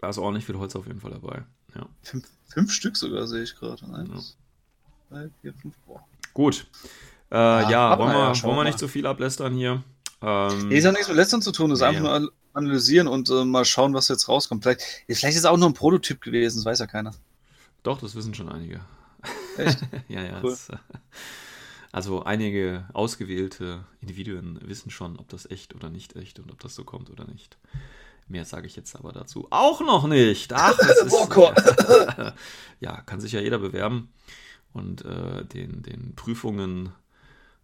Da 0.00 0.08
ist 0.08 0.18
ordentlich 0.18 0.46
viel 0.46 0.56
Holz 0.56 0.74
auf 0.76 0.86
jeden 0.86 1.00
Fall 1.00 1.10
dabei. 1.10 1.44
Ja. 1.74 1.86
Fünf, 2.02 2.26
fünf 2.48 2.72
Stück 2.72 2.96
sogar 2.96 3.26
sehe 3.26 3.42
ich 3.42 3.54
gerade. 3.54 3.84
Eins, 3.92 4.36
zwei, 5.08 5.28
vier, 5.40 5.52
fünf. 5.54 5.74
Boah. 5.86 6.04
Gut. 6.32 6.66
Äh, 7.30 7.36
ja, 7.36 7.88
aber 7.88 8.04
wollen 8.04 8.16
wir, 8.16 8.32
ja, 8.32 8.42
wollen 8.42 8.56
wir 8.56 8.64
nicht 8.64 8.78
zu 8.78 8.88
viel 8.88 9.06
ablästern 9.06 9.54
hier? 9.54 9.84
Ähm, 10.22 10.70
ist 10.70 10.84
ja 10.84 10.92
nichts 10.92 11.08
mit 11.08 11.16
Lästern 11.16 11.42
zu 11.42 11.52
tun, 11.52 11.70
das 11.70 11.78
ist 11.78 11.82
einfach 11.82 12.04
ja. 12.04 12.18
nur 12.18 12.32
analysieren 12.52 13.08
und 13.08 13.30
äh, 13.30 13.44
mal 13.44 13.64
schauen, 13.64 13.94
was 13.94 14.08
jetzt 14.08 14.28
rauskommt. 14.28 14.64
Vielleicht, 14.64 14.82
vielleicht 15.06 15.24
ist 15.34 15.40
es 15.40 15.44
auch 15.44 15.56
nur 15.56 15.68
ein 15.68 15.74
Prototyp 15.74 16.20
gewesen, 16.20 16.58
das 16.58 16.64
weiß 16.64 16.78
ja 16.80 16.86
keiner. 16.86 17.12
Doch, 17.82 18.00
das 18.00 18.14
wissen 18.14 18.34
schon 18.34 18.48
einige. 18.48 18.80
Echt? 19.56 19.78
ja, 20.08 20.22
ja. 20.22 20.40
Cool. 20.42 20.52
Es, 20.52 20.68
äh, 20.70 20.76
also 21.92 22.22
einige 22.22 22.88
ausgewählte 22.92 23.84
Individuen 24.00 24.58
wissen 24.62 24.90
schon, 24.90 25.18
ob 25.18 25.28
das 25.28 25.50
echt 25.50 25.74
oder 25.74 25.90
nicht 25.90 26.16
echt 26.16 26.38
und 26.38 26.50
ob 26.50 26.60
das 26.60 26.74
so 26.74 26.84
kommt 26.84 27.10
oder 27.10 27.24
nicht. 27.26 27.58
Mehr 28.30 28.44
sage 28.44 28.68
ich 28.68 28.76
jetzt 28.76 28.94
aber 28.94 29.10
dazu 29.12 29.48
auch 29.50 29.80
noch 29.80 30.06
nicht. 30.06 30.52
Ach, 30.52 30.76
das 30.78 31.02
ist, 31.02 31.30
Boah, 31.30 31.52
ja, 32.80 33.00
kann 33.02 33.20
sich 33.20 33.32
ja 33.32 33.40
jeder 33.40 33.58
bewerben 33.58 34.12
und 34.72 35.04
äh, 35.04 35.44
den, 35.44 35.82
den 35.82 36.14
Prüfungen, 36.14 36.92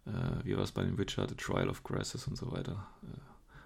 äh, 0.05 0.43
wie 0.43 0.57
war 0.57 0.63
es 0.63 0.73
bei 0.73 0.83
den 0.83 0.97
Witcher, 0.97 1.25
The 1.27 1.35
Trial 1.35 1.69
of 1.69 1.83
Grasses 1.83 2.27
und 2.27 2.37
so 2.37 2.51
weiter, 2.51 2.85
äh, 3.03 3.17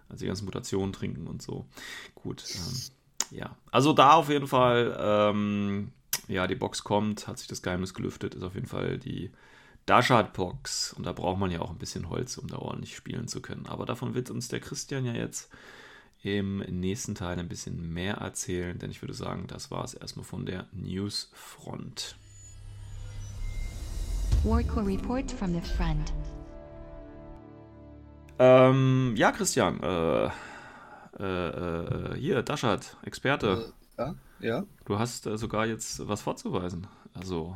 also 0.09 0.21
die 0.21 0.27
ganzen 0.27 0.45
Mutationen 0.45 0.93
trinken 0.93 1.25
und 1.25 1.41
so. 1.41 1.65
Gut, 2.13 2.43
ähm, 2.53 3.37
ja. 3.37 3.57
Also 3.71 3.93
da 3.93 4.13
auf 4.13 4.29
jeden 4.29 4.47
Fall, 4.47 4.95
ähm, 4.99 5.93
ja, 6.27 6.45
die 6.45 6.53
Box 6.55 6.83
kommt, 6.83 7.27
hat 7.27 7.39
sich 7.39 7.47
das 7.47 7.63
Geheimnis 7.63 7.95
gelüftet, 7.95 8.35
ist 8.35 8.43
auf 8.43 8.53
jeden 8.53 8.67
Fall 8.67 8.99
die 8.99 9.31
Dashard-Box. 9.87 10.93
Und 10.93 11.07
da 11.07 11.13
braucht 11.13 11.39
man 11.39 11.49
ja 11.49 11.61
auch 11.61 11.71
ein 11.71 11.79
bisschen 11.79 12.09
Holz, 12.09 12.37
um 12.37 12.47
da 12.47 12.57
ordentlich 12.57 12.95
spielen 12.95 13.27
zu 13.27 13.41
können. 13.41 13.65
Aber 13.65 13.87
davon 13.87 14.13
wird 14.13 14.29
uns 14.29 14.49
der 14.49 14.59
Christian 14.59 15.05
ja 15.05 15.13
jetzt 15.13 15.49
im 16.23 16.59
nächsten 16.59 17.15
Teil 17.15 17.39
ein 17.39 17.47
bisschen 17.49 17.93
mehr 17.93 18.15
erzählen, 18.15 18.77
denn 18.77 18.91
ich 18.91 19.01
würde 19.01 19.13
sagen, 19.13 19.47
das 19.47 19.71
war 19.71 19.83
es 19.83 19.93
erstmal 19.93 20.25
von 20.25 20.45
der 20.45 20.67
Newsfront. 20.71 22.15
Warcore 24.43 24.85
report 24.85 25.31
from 25.31 25.53
the 25.53 25.61
front. 25.61 26.13
Ähm, 28.39 29.13
ja, 29.15 29.31
Christian, 29.31 29.79
äh, 29.81 30.25
äh, 31.19 31.23
äh, 31.23 32.15
hier, 32.17 32.41
Dashard, 32.41 32.97
Experte. 33.03 33.73
Äh, 33.97 34.01
ja, 34.01 34.15
ja. 34.39 34.65
Du 34.85 34.97
hast 34.97 35.27
äh, 35.27 35.37
sogar 35.37 35.65
jetzt 35.65 36.07
was 36.07 36.21
vorzuweisen. 36.21 36.87
Also, 37.13 37.55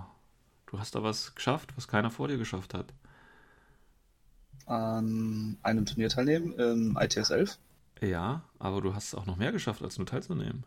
du 0.68 0.78
hast 0.80 0.94
da 0.96 1.02
was 1.02 1.34
geschafft, 1.34 1.74
was 1.76 1.88
keiner 1.88 2.12
vor 2.12 2.28
dir 2.28 2.38
geschafft 2.38 2.74
hat. 2.74 2.94
An 4.68 5.58
einem 5.62 5.86
Turnier 5.86 6.10
teilnehmen, 6.10 6.54
im 6.54 6.98
ITS 7.00 7.30
11. 7.30 7.58
Ja, 8.02 8.44
aber 8.60 8.82
du 8.82 8.94
hast 8.94 9.16
auch 9.16 9.26
noch 9.26 9.38
mehr 9.38 9.52
geschafft, 9.52 9.82
als 9.82 9.98
nur 9.98 10.06
teilzunehmen. 10.08 10.64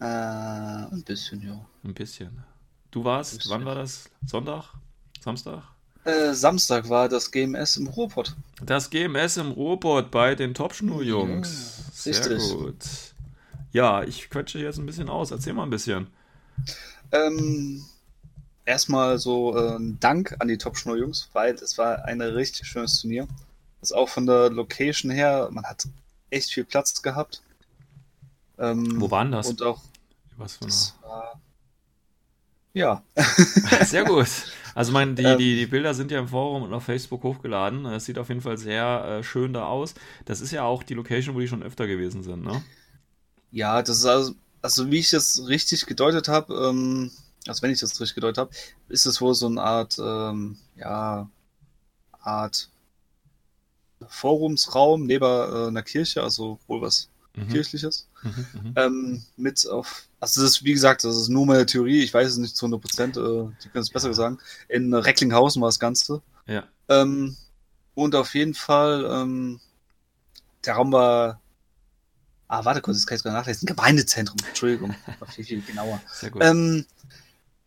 Äh, 0.00 0.04
ein 0.04 1.02
bisschen, 1.04 1.42
ja. 1.42 1.64
Ein 1.82 1.94
bisschen. 1.94 2.44
Du 2.90 3.04
warst, 3.04 3.38
Bisschen. 3.38 3.50
wann 3.50 3.64
war 3.64 3.74
das? 3.74 4.08
Sonntag? 4.26 4.74
Samstag? 5.20 5.62
Äh, 6.04 6.32
Samstag 6.34 6.88
war 6.88 7.08
das 7.08 7.30
GMS 7.30 7.76
im 7.76 7.86
Ruhrpott. 7.88 8.36
Das 8.62 8.90
GMS 8.90 9.36
im 9.38 9.50
Robot 9.52 10.10
bei 10.10 10.34
den 10.34 10.54
Top-Schnur-Jungs. 10.54 11.78
Ja, 12.04 12.12
Sehr 12.12 12.30
richtig. 12.30 12.56
gut. 12.56 12.76
Ja, 13.72 14.02
ich 14.04 14.28
quetsche 14.30 14.58
jetzt 14.58 14.78
ein 14.78 14.86
bisschen 14.86 15.08
aus. 15.08 15.30
Erzähl 15.30 15.54
mal 15.54 15.64
ein 15.64 15.70
bisschen. 15.70 16.08
Ähm, 17.10 17.84
erstmal 18.64 19.18
so 19.18 19.56
äh, 19.56 19.76
ein 19.76 19.98
Dank 20.00 20.36
an 20.38 20.48
die 20.48 20.58
Top 20.58 20.76
Schnur 20.76 20.96
Jungs, 20.96 21.28
weil 21.32 21.54
es 21.54 21.78
war 21.78 22.04
ein 22.04 22.20
richtig 22.20 22.66
schönes 22.68 23.00
Turnier. 23.00 23.26
Das 23.80 23.92
auch 23.92 24.08
von 24.08 24.26
der 24.26 24.50
Location 24.50 25.10
her, 25.10 25.48
man 25.50 25.64
hat 25.64 25.88
echt 26.34 26.52
viel 26.52 26.64
Platz 26.64 27.02
gehabt. 27.02 27.42
Ähm, 28.58 29.00
Wo 29.00 29.10
waren 29.10 29.32
das? 29.32 29.48
Und 29.48 29.62
auch, 29.62 29.80
Was 30.36 30.56
für 30.56 30.64
das 30.66 30.94
war, 31.02 31.40
ja, 32.72 33.02
eine... 33.14 33.84
Sehr 33.86 34.04
gut. 34.04 34.26
Also 34.74 34.92
mein, 34.92 35.14
die, 35.14 35.22
Ähm. 35.22 35.38
die, 35.38 35.56
die 35.56 35.66
Bilder 35.66 35.94
sind 35.94 36.10
ja 36.10 36.18
im 36.18 36.28
Forum 36.28 36.64
und 36.64 36.72
auf 36.74 36.84
Facebook 36.84 37.22
hochgeladen. 37.22 37.86
Es 37.86 38.06
sieht 38.06 38.18
auf 38.18 38.28
jeden 38.28 38.40
Fall 38.40 38.58
sehr 38.58 39.20
äh, 39.20 39.22
schön 39.22 39.52
da 39.52 39.66
aus. 39.66 39.94
Das 40.24 40.40
ist 40.40 40.50
ja 40.50 40.64
auch 40.64 40.82
die 40.82 40.94
Location, 40.94 41.36
wo 41.36 41.40
die 41.40 41.48
schon 41.48 41.62
öfter 41.62 41.86
gewesen 41.86 42.22
sind, 42.24 42.42
ne? 42.44 42.64
ja, 43.50 43.82
das 43.82 43.98
ist 43.98 44.04
also, 44.06 44.34
also 44.62 44.90
wie 44.90 44.98
ich 44.98 45.10
das 45.10 45.46
richtig 45.46 45.86
gedeutet 45.86 46.28
habe, 46.28 46.52
ähm, 46.54 47.10
also 47.46 47.62
wenn 47.62 47.70
ich 47.70 47.80
das 47.80 48.00
richtig 48.00 48.16
gedeutet 48.16 48.38
habe, 48.38 48.50
ist 48.88 49.06
es 49.06 49.20
wohl 49.20 49.34
so 49.34 49.46
eine 49.46 49.62
Art, 49.62 49.96
ähm, 49.98 50.58
ja, 50.76 51.30
Art 52.20 52.68
Forumsraum 54.08 55.06
neben 55.06 55.24
äh, 55.24 55.68
einer 55.68 55.82
Kirche, 55.82 56.22
also 56.22 56.58
wohl 56.66 56.82
was 56.82 57.08
Mhm. 57.36 57.48
Kirchliches. 57.48 58.06
Mhm, 58.22 58.46
mhm. 58.52 58.72
Ähm, 58.76 59.22
mit 59.36 59.66
auf, 59.66 60.06
also 60.20 60.40
das 60.40 60.50
ist, 60.50 60.64
wie 60.64 60.72
gesagt, 60.72 61.04
das 61.04 61.16
ist 61.16 61.28
nur 61.28 61.46
meine 61.46 61.66
Theorie, 61.66 62.02
ich 62.02 62.14
weiß 62.14 62.28
es 62.28 62.36
nicht 62.36 62.56
zu 62.56 62.66
100 62.66 62.80
Prozent, 62.80 63.16
äh, 63.16 63.20
die 63.20 63.68
können 63.68 63.82
es 63.82 63.90
besser 63.90 64.14
sagen. 64.14 64.38
In 64.68 64.94
Recklinghausen 64.94 65.60
war 65.60 65.68
das 65.68 65.80
Ganze. 65.80 66.22
Ja. 66.46 66.64
Ähm, 66.88 67.36
und 67.94 68.14
auf 68.14 68.34
jeden 68.34 68.54
Fall, 68.54 69.04
ähm, 69.10 69.60
der 70.64 70.74
Raum 70.74 70.92
war, 70.92 71.40
ah, 72.48 72.64
warte 72.64 72.80
kurz, 72.80 72.98
das 72.98 73.06
kann 73.06 73.16
ich 73.16 73.22
gerade 73.22 73.36
nachlesen, 73.36 73.66
Gemeindezentrum, 73.66 74.38
Entschuldigung, 74.46 74.94
war 75.18 75.28
viel, 75.28 75.44
viel 75.44 75.62
genauer. 75.62 76.00
Sehr 76.12 76.30
gut. 76.30 76.42
Ähm, 76.44 76.86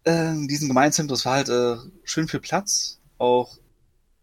ähm, 0.06 0.47
diesen 0.47 0.69
Gemeindezentrum, 0.69 1.13
das 1.13 1.26
war 1.26 1.34
halt 1.34 1.50
äh, 1.50 1.76
schön 2.06 2.30
viel 2.30 2.39
Platz, 2.39 3.00
auch 3.17 3.58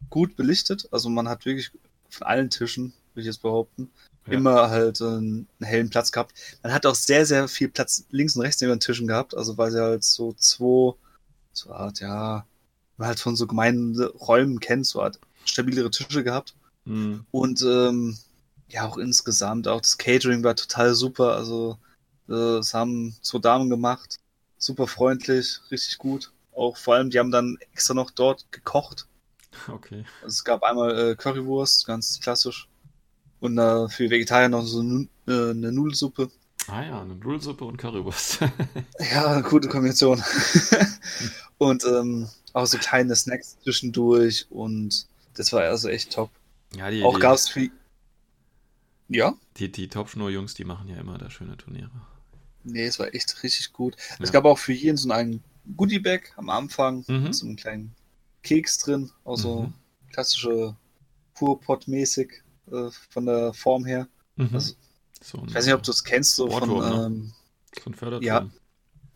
gut 0.09 0.37
belichtet, 0.37 0.89
also 0.91 1.11
man 1.11 1.29
hat 1.29 1.45
wirklich 1.45 1.71
von 2.15 2.27
allen 2.27 2.51
Tischen, 2.51 2.93
würde 3.13 3.21
ich 3.23 3.27
jetzt 3.27 3.43
behaupten, 3.43 3.91
Ja. 4.27 4.33
immer 4.35 4.71
halt 4.71 5.01
äh, 5.01 5.05
einen 5.05 5.47
hellen 5.61 5.91
Platz 5.91 6.13
gehabt. 6.13 6.35
Man 6.63 6.73
hat 6.73 6.87
auch 6.87 6.95
sehr, 6.95 7.27
sehr 7.27 7.49
viel 7.49 7.69
Platz 7.69 8.05
links 8.11 8.37
und 8.37 8.43
rechts 8.43 8.61
neben 8.61 8.73
den 8.73 8.81
Tischen 8.81 9.07
gehabt, 9.07 9.37
also 9.37 9.59
weil 9.59 9.71
sie 9.71 9.83
halt 9.83 10.05
so 10.05 10.33
zwei, 10.35 10.95
so 11.53 11.73
Art, 11.73 12.01
ja, 12.01 12.47
man 12.97 13.09
halt 13.09 13.21
von 13.21 13.37
so 13.37 13.47
Gemeinderäumen 13.47 14.61
kennt, 14.61 14.87
so 14.87 15.03
Art 15.03 15.19
stabilere 15.45 15.91
Tische 15.91 16.25
gehabt. 16.25 16.55
Mhm. 16.85 17.27
Und 17.31 17.63
ähm, 17.63 18.17
ja, 18.69 18.87
auch 18.89 18.97
insgesamt, 18.97 19.69
auch 19.69 19.81
das 19.81 19.99
Catering 19.99 20.43
war 20.43 20.57
total 20.57 20.95
super. 20.95 21.37
Also, 21.37 21.79
äh, 22.29 22.33
das 22.33 22.73
haben 22.75 23.15
zwei 23.23 23.39
Damen 23.39 23.69
gemacht. 23.71 24.17
Super 24.59 24.87
freundlich, 24.87 25.61
richtig 25.71 25.99
gut. 25.99 26.33
Auch 26.53 26.77
vor 26.77 26.95
allem, 26.95 27.11
die 27.11 27.19
haben 27.19 27.31
dann 27.31 27.59
extra 27.73 27.95
noch 27.95 28.11
dort 28.11 28.51
gekocht. 28.53 29.07
Okay. 29.69 30.05
Also 30.23 30.29
es 30.35 30.45
gab 30.45 30.63
einmal 30.63 31.11
äh, 31.13 31.15
Currywurst, 31.17 31.87
ganz 31.87 32.21
klassisch. 32.21 32.69
Und 33.41 33.59
äh, 33.59 33.89
für 33.89 34.09
Vegetarier 34.11 34.49
noch 34.49 34.63
so 34.65 34.83
nu 34.83 35.07
äh, 35.29 35.51
eine 35.51 35.71
Nudelsuppe. 35.73 36.31
Ah 36.67 36.83
ja, 36.83 37.03
eine 37.03 37.15
Nudelsuppe 37.15 37.65
und 37.65 37.77
Currywurst. 37.77 38.41
Ja, 39.13 39.27
eine 39.27 39.43
gute 39.43 39.69
Kombination. 39.69 40.23
und 41.59 41.85
ähm, 41.85 42.29
auch 42.53 42.67
so 42.67 42.79
kleine 42.79 43.15
Snacks 43.17 43.57
zwischendurch. 43.63 44.47
Und 44.51 45.07
das 45.35 45.53
war 45.53 45.63
also 45.63 45.89
echt 45.89 46.13
top. 46.13 46.31
ja, 46.77 46.91
die, 46.91 47.03
Auch 47.03 47.19
gab 47.21 47.35
es 47.35 47.49
für. 47.49 47.69
Ja? 49.09 49.35
die, 49.59 49.71
die 49.71 49.89
Topschnur-Jungs, 49.89 50.55
die 50.55 50.65
machen 50.65 50.89
ja 50.89 50.97
immer 50.97 51.19
da 51.19 51.31
schöne 51.31 51.57
Turniere. 51.57 51.91
Nee, 52.65 52.87
es 52.87 52.99
war 52.99 53.15
echt 53.15 53.43
richtig 53.43 53.73
gut. 53.75 53.97
Es 54.19 54.31
Ja. 54.31 54.33
gab 54.33 54.47
auch 54.47 54.59
für 54.59 54.73
jeden 54.73 54.97
so 54.97 55.11
einen 55.11 55.45
Goodie-Bag 55.77 56.33
am 56.37 56.49
Anfang 56.49 57.05
Mhm. 57.07 57.33
so 57.33 57.45
einem 57.45 57.57
kleinen 57.57 57.95
Keks 58.45 58.79
drin, 58.79 59.11
auch 59.25 59.37
so 59.37 59.63
Mhm. 59.63 59.75
klassische 60.13 60.77
Purpot-mäßig 61.35 62.31
äh, 62.71 62.91
von 63.11 63.27
der 63.27 63.53
Form 63.53 63.85
her. 63.85 64.07
Mhm. 64.37 64.51
Also, 64.53 64.75
so 65.23 65.43
Ich 65.49 65.55
weiß 65.55 65.65
nicht, 65.67 65.75
ob 65.75 65.83
du 65.83 65.91
es 65.91 66.05
kennst, 66.05 66.37
so 66.37 66.49
von 66.49 66.69
Sportturm, 66.69 66.99
ne? 66.99 67.07
ähm, 67.07 67.33
ein 67.87 67.95
Förderturm. 67.95 68.23
ja. 68.23 68.49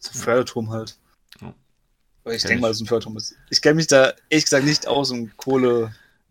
so 0.01 0.13
Förderturm 0.19 0.71
halt. 0.71 0.99
Ja. 1.41 1.55
Aber 2.25 2.35
ich 2.35 2.43
denke 2.43 2.61
mal, 2.63 2.69
dass 2.69 2.81
ein 2.81 2.87
Förderturm 2.87 3.17
ist. 3.17 3.35
Ich 3.51 3.63
kenne 3.63 3.75
mich 3.77 3.87
da 3.87 4.13
ehrlich 4.29 4.45
gesagt 4.45 4.65
nicht 4.65 4.87
aus 4.89 5.11
im 5.11 5.31
Kohlebergbau, 5.37 5.91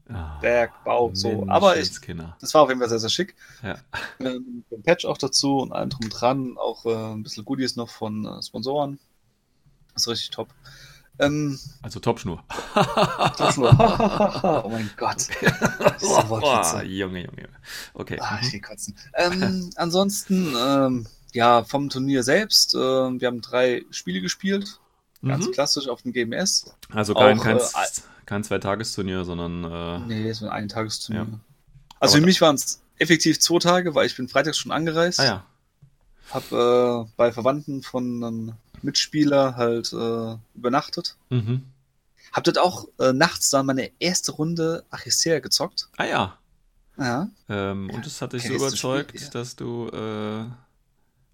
Ah, 0.10 1.12
so. 1.14 1.46
Aber 1.48 1.78
ich, 1.78 1.92
das 2.40 2.54
war 2.54 2.62
auf 2.64 2.70
jeden 2.70 2.80
Fall 2.80 2.90
sehr, 2.90 3.00
sehr 3.00 3.10
schick. 3.10 3.36
Ja. 3.64 3.78
Ähm, 4.20 4.64
Patch 4.84 5.06
auch 5.06 5.18
dazu 5.18 5.58
und 5.60 5.72
allem 5.74 5.90
drum 5.90 6.10
dran. 6.10 6.58
Auch 6.58 6.86
äh, 6.86 7.14
ein 7.14 7.24
bisschen 7.24 7.46
Goodies 7.46 7.76
noch 7.76 7.90
von 7.90 8.26
äh, 8.26 8.42
Sponsoren. 8.42 9.00
Das 9.94 10.04
ist 10.04 10.08
richtig 10.10 10.30
top. 10.32 10.50
Ähm, 11.20 11.60
Also 11.82 12.00
Topschnur. 12.00 12.44
oh 14.64 14.70
mein 14.70 14.90
Gott. 14.98 15.28
oh. 16.02 16.80
Junge, 16.84 16.86
Junge, 16.86 17.22
Junge. 17.26 17.50
Okay. 17.94 18.18
Ah, 18.22 18.40
ich 18.42 18.54
Mhm. 18.54 18.62
kotzen. 18.62 18.96
Ähm, 19.14 19.70
ansonsten, 19.76 20.54
ähm, 20.58 21.08
ja, 21.34 21.64
vom 21.64 21.90
Turnier 21.90 22.24
selbst, 22.24 22.74
äh, 22.76 22.78
wir 22.80 23.28
haben 23.28 23.42
drei 23.42 23.84
Spiele 23.92 24.22
gespielt. 24.22 24.80
Ganz 25.24 25.48
Mhm. 25.48 25.52
klassisch 25.52 25.88
auf 25.88 26.04
dem 26.04 26.14
GMS. 26.14 26.72
Also 26.94 27.14
kein, 27.16 27.40
auch, 27.40 27.44
kein, 27.44 27.58
äh, 27.58 27.62
kein 28.26 28.44
Zweitagesturnier, 28.44 29.26
sondern 29.26 29.64
äh, 29.64 30.00
Nee, 30.08 30.42
war 30.42 30.52
ein 30.52 30.70
Tagesturnier. 30.70 31.24
Ja. 31.24 31.40
Also 32.00 32.14
Aber 32.16 32.22
für 32.22 32.26
mich 32.26 32.40
waren 32.42 32.56
es 32.56 32.82
effektiv 33.00 33.40
zwei 33.40 33.58
Tage, 33.60 33.96
weil 33.96 34.06
ich 34.06 34.16
bin 34.16 34.28
freitags 34.28 34.58
schon 34.58 34.72
angereist. 34.72 35.20
ah 35.20 35.26
ja. 35.26 35.46
Hab 36.32 36.52
äh, 36.52 37.10
bei 37.16 37.32
Verwandten 37.32 37.82
von 37.84 38.24
einem 38.24 38.54
Mitspieler 38.82 39.56
halt 39.56 39.94
äh, 39.94 40.36
übernachtet. 40.56 41.16
Mhm. 41.30 41.64
Hab 42.34 42.44
dort 42.44 42.60
auch 42.60 42.88
äh, 43.00 43.14
nachts 43.14 43.50
dann 43.50 43.66
meine 43.66 43.90
erste 44.00 44.34
Runde 44.34 44.84
Achissea 44.92 45.40
gezockt. 45.40 45.88
Ah 45.98 46.06
ja. 46.06 46.38
Ja. 46.98 47.30
Ähm, 47.48 47.90
und 47.92 48.06
es 48.06 48.22
hat 48.22 48.34
dich 48.34 48.44
so 48.48 48.54
überzeugt, 48.54 49.12
Spiel, 49.12 49.22
ja. 49.22 49.30
dass 49.30 49.56
du 49.56 49.88
äh, 49.90 50.46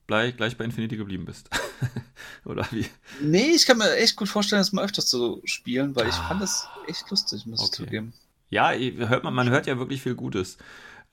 gleich, 0.07 0.35
gleich 0.37 0.57
bei 0.57 0.65
Infinity 0.65 0.97
geblieben 0.97 1.25
bist. 1.25 1.49
Oder 2.45 2.67
wie? 2.71 2.85
Nee, 3.21 3.51
ich 3.55 3.65
kann 3.65 3.77
mir 3.77 3.95
echt 3.95 4.15
gut 4.15 4.29
vorstellen, 4.29 4.59
das 4.59 4.73
mal 4.73 4.83
öfters 4.85 5.07
zu 5.07 5.41
spielen, 5.45 5.95
weil 5.95 6.07
ich 6.07 6.15
Ah. 6.15 6.27
fand 6.27 6.41
das 6.41 6.67
echt 6.87 7.09
lustig, 7.09 7.45
muss 7.45 7.61
ich 7.61 7.67
Okay. 7.67 7.75
zugeben. 7.85 8.13
Ja, 8.49 8.71
hört 8.73 9.23
man, 9.23 9.33
man 9.33 9.49
hört 9.49 9.65
ja 9.67 9.77
wirklich 9.79 10.01
viel 10.03 10.15
Gutes. 10.15 10.57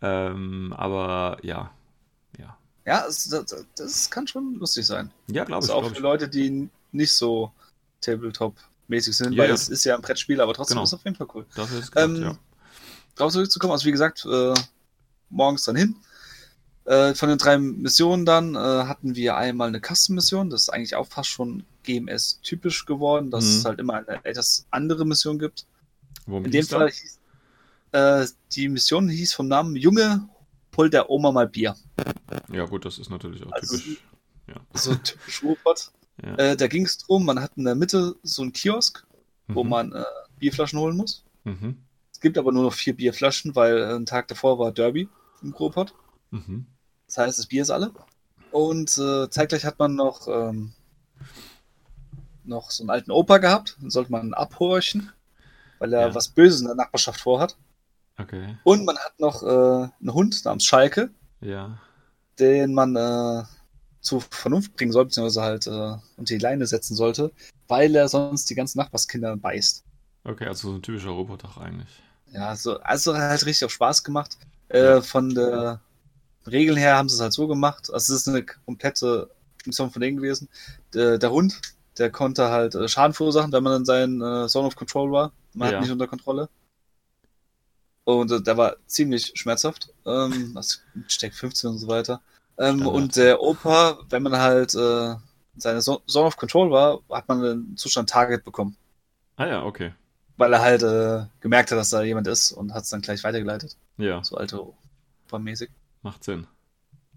Ähm, 0.02 0.74
aber 0.76 1.38
ja. 1.42 1.70
Ja. 2.86 3.00
Ja, 3.00 3.06
es, 3.06 3.28
das, 3.28 3.64
das 3.76 4.10
kann 4.10 4.26
schon 4.26 4.54
lustig 4.54 4.86
sein. 4.86 5.10
Ja, 5.28 5.44
glaube 5.44 5.64
ich. 5.64 5.70
Also 5.70 5.74
auch 5.74 5.86
für 5.88 5.94
ich. 5.94 6.00
Leute, 6.00 6.28
die 6.28 6.68
nicht 6.92 7.12
so 7.12 7.52
Tabletop-mäßig 8.02 9.12
sind, 9.16 9.32
Ja, 9.32 9.42
weil 9.42 9.48
ja. 9.48 9.54
es 9.54 9.68
ist 9.68 9.84
ja 9.84 9.94
ein 9.94 10.02
Brettspiel, 10.02 10.40
aber 10.40 10.54
trotzdem 10.54 10.76
Genau. 10.76 10.84
ist 10.84 10.90
es 10.90 10.94
auf 10.98 11.04
jeden 11.04 11.16
Fall 11.16 11.28
cool. 11.34 11.46
Dafür 11.54 11.78
ist 11.78 11.92
gedacht, 11.92 12.04
Ähm, 12.08 12.22
ja. 12.22 12.38
Darauf 13.16 13.32
zurückzukommen, 13.32 13.72
also 13.72 13.84
wie 13.86 13.92
gesagt, 13.92 14.24
äh, 14.30 14.54
morgens 15.28 15.64
dann 15.64 15.76
hin. 15.76 15.96
Äh, 16.86 17.14
von 17.14 17.28
den 17.28 17.38
drei 17.38 17.58
Missionen 17.58 18.24
dann 18.24 18.54
äh, 18.54 18.58
hatten 18.58 19.14
wir 19.14 19.36
einmal 19.36 19.68
eine 19.68 19.80
Custom-Mission, 19.80 20.48
das 20.50 20.62
ist 20.62 20.68
eigentlich 20.70 20.96
auch 20.96 21.06
fast 21.06 21.28
schon 21.28 21.64
GMS-typisch 21.82 22.86
geworden, 22.86 23.30
dass 23.30 23.44
Mhm. 23.44 23.50
es 23.50 23.64
halt 23.66 23.78
immer 23.78 23.94
eine 23.94 24.24
etwas 24.24 24.64
andere 24.70 25.04
Mission 25.04 25.38
gibt. 25.38 25.66
Womit 26.26 26.46
In 26.46 26.52
dem? 26.52 26.66
Fall 26.66 26.90
hieß, 26.90 27.18
äh, 27.92 28.26
die 28.52 28.68
Mission 28.68 29.08
hieß 29.08 29.34
vom 29.34 29.48
Namen 29.48 29.76
Junge, 29.76 30.26
hol 30.76 30.90
der 30.90 31.10
Oma 31.10 31.32
mal 31.32 31.48
Bier. 31.48 31.74
Ja, 32.52 32.64
gut, 32.66 32.84
das 32.84 32.98
ist 32.98 33.10
natürlich 33.10 33.44
auch 33.46 33.52
Also- 33.52 33.76
typisch. 33.78 34.02
Ja. 34.48 34.56
So 34.74 34.94
typisch 34.94 35.42
Ruhrpott. 35.42 35.90
Ja. 36.22 36.34
Äh, 36.34 36.56
da 36.56 36.66
ging 36.66 36.84
es 36.84 36.98
drum, 36.98 37.24
man 37.24 37.40
hat 37.40 37.52
in 37.56 37.64
der 37.64 37.74
Mitte 37.74 38.14
so 38.22 38.42
einen 38.42 38.52
Kiosk, 38.52 39.06
wo 39.48 39.64
Mhm. 39.64 39.70
man 39.70 39.92
äh, 39.92 40.04
Bierflaschen 40.38 40.78
holen 40.78 40.94
muss. 40.94 41.24
Mhm. 41.44 41.78
Es 42.12 42.20
gibt 42.20 42.36
aber 42.36 42.52
nur 42.52 42.64
noch 42.64 42.74
vier 42.74 42.94
Bierflaschen, 42.94 43.56
weil 43.56 43.78
äh, 43.78 43.94
ein 43.94 44.04
Tag 44.04 44.28
davor 44.28 44.58
war 44.58 44.70
Derby 44.70 45.08
im 45.40 45.54
Ruhrpott. 45.54 45.94
Mhm. 46.30 46.66
Das 47.06 47.16
heißt, 47.16 47.38
das 47.38 47.46
Bier 47.46 47.62
ist 47.62 47.70
alle. 47.70 47.90
Und 48.50 48.98
äh, 48.98 49.30
zeitgleich 49.30 49.64
hat 49.64 49.78
man 49.78 49.94
noch, 49.94 50.28
ähm, 50.28 50.74
noch 52.44 52.70
so 52.70 52.82
einen 52.82 52.90
alten 52.90 53.10
Opa 53.12 53.38
gehabt. 53.38 53.78
Den 53.80 53.88
sollte 53.88 54.12
man 54.12 54.34
abhorchen, 54.34 55.10
weil 55.78 55.92
er 55.94 56.08
Ja. 56.08 56.14
was 56.14 56.28
Böses 56.28 56.60
in 56.60 56.66
der 56.66 56.76
Nachbarschaft 56.76 57.20
vorhat. 57.20 57.56
Okay. 58.22 58.56
Und 58.64 58.84
man 58.84 58.96
hat 58.98 59.18
noch 59.18 59.42
äh, 59.42 59.46
einen 60.00 60.12
Hund 60.14 60.44
namens 60.44 60.64
Schalke, 60.64 61.10
Ja. 61.40 61.78
den 62.38 62.74
man 62.74 62.96
äh, 62.96 63.42
zur 64.00 64.20
Vernunft 64.30 64.74
bringen 64.76 64.92
soll, 64.92 65.04
beziehungsweise 65.06 65.42
halt 65.42 65.66
äh, 65.66 65.70
unter 66.16 66.34
die 66.34 66.38
Leine 66.38 66.66
setzen 66.66 66.94
sollte, 66.94 67.32
weil 67.68 67.94
er 67.94 68.08
sonst 68.08 68.48
die 68.50 68.54
ganzen 68.54 68.78
Nachbarskinder 68.78 69.36
beißt. 69.36 69.84
Okay, 70.24 70.46
also 70.46 70.70
so 70.70 70.74
ein 70.76 70.82
typischer 70.82 71.10
Robotag 71.10 71.56
eigentlich. 71.58 71.88
Ja, 72.32 72.54
so, 72.56 72.78
also 72.80 73.14
hat 73.14 73.22
halt 73.22 73.46
richtig 73.46 73.66
auch 73.66 73.70
Spaß 73.70 74.04
gemacht. 74.04 74.38
Äh, 74.68 74.84
Ja. 74.84 75.00
Von 75.02 75.34
der 75.34 75.80
Regeln 76.46 76.76
her 76.78 76.96
haben 76.96 77.08
sie 77.08 77.16
es 77.16 77.20
halt 77.20 77.32
so 77.32 77.46
gemacht. 77.48 77.90
Also 77.92 78.14
es 78.14 78.20
ist 78.22 78.28
eine 78.28 78.44
komplette 78.44 79.30
Mission 79.66 79.90
von 79.90 80.00
denen 80.00 80.16
gewesen. 80.16 80.48
Der, 80.94 81.18
der 81.18 81.30
Hund, 81.30 81.60
der 81.98 82.10
konnte 82.10 82.48
halt 82.50 82.74
äh, 82.74 82.88
Schaden 82.88 83.12
verursachen, 83.14 83.52
wenn 83.52 83.62
man 83.62 83.80
in 83.80 83.84
seinen 83.84 84.20
äh, 84.22 84.46
Zone 84.48 84.66
of 84.68 84.76
Control 84.76 85.10
war. 85.10 85.32
Man 85.54 85.68
Ja. 85.70 85.74
hat 85.76 85.82
nicht 85.82 85.90
unter 85.92 86.06
Kontrolle. 86.06 86.48
Und 88.18 88.30
äh, 88.32 88.42
der 88.42 88.56
war 88.56 88.76
ziemlich 88.86 89.32
schmerzhaft. 89.34 89.92
Ähm, 90.06 90.52
also 90.56 90.78
Steck 91.08 91.34
15 91.34 91.70
und 91.70 91.78
so 91.78 91.88
weiter. 91.88 92.20
Ähm, 92.58 92.86
und 92.86 93.16
der 93.16 93.40
Opa, 93.40 93.98
wenn 94.10 94.22
man 94.22 94.36
halt 94.36 94.74
äh, 94.74 95.12
in 95.12 95.18
seine 95.60 95.80
Zo- 95.80 96.02
Zone 96.06 96.26
of 96.26 96.36
Control 96.36 96.70
war, 96.70 97.00
hat 97.10 97.28
man 97.28 97.42
den 97.42 97.76
Zustand 97.76 98.10
Target 98.10 98.44
bekommen. 98.44 98.76
Ah 99.36 99.46
ja, 99.46 99.64
okay. 99.64 99.92
Weil 100.36 100.52
er 100.52 100.60
halt 100.60 100.82
äh, 100.82 101.26
gemerkt 101.40 101.70
hat, 101.70 101.78
dass 101.78 101.90
da 101.90 102.02
jemand 102.02 102.26
ist 102.26 102.52
und 102.52 102.74
hat 102.74 102.84
es 102.84 102.90
dann 102.90 103.00
gleich 103.02 103.24
weitergeleitet. 103.24 103.76
Ja, 103.98 104.22
So 104.24 104.36
alte 104.36 104.60
Opa-mäßig. 105.28 105.70
macht 106.02 106.24
Sinn. 106.24 106.46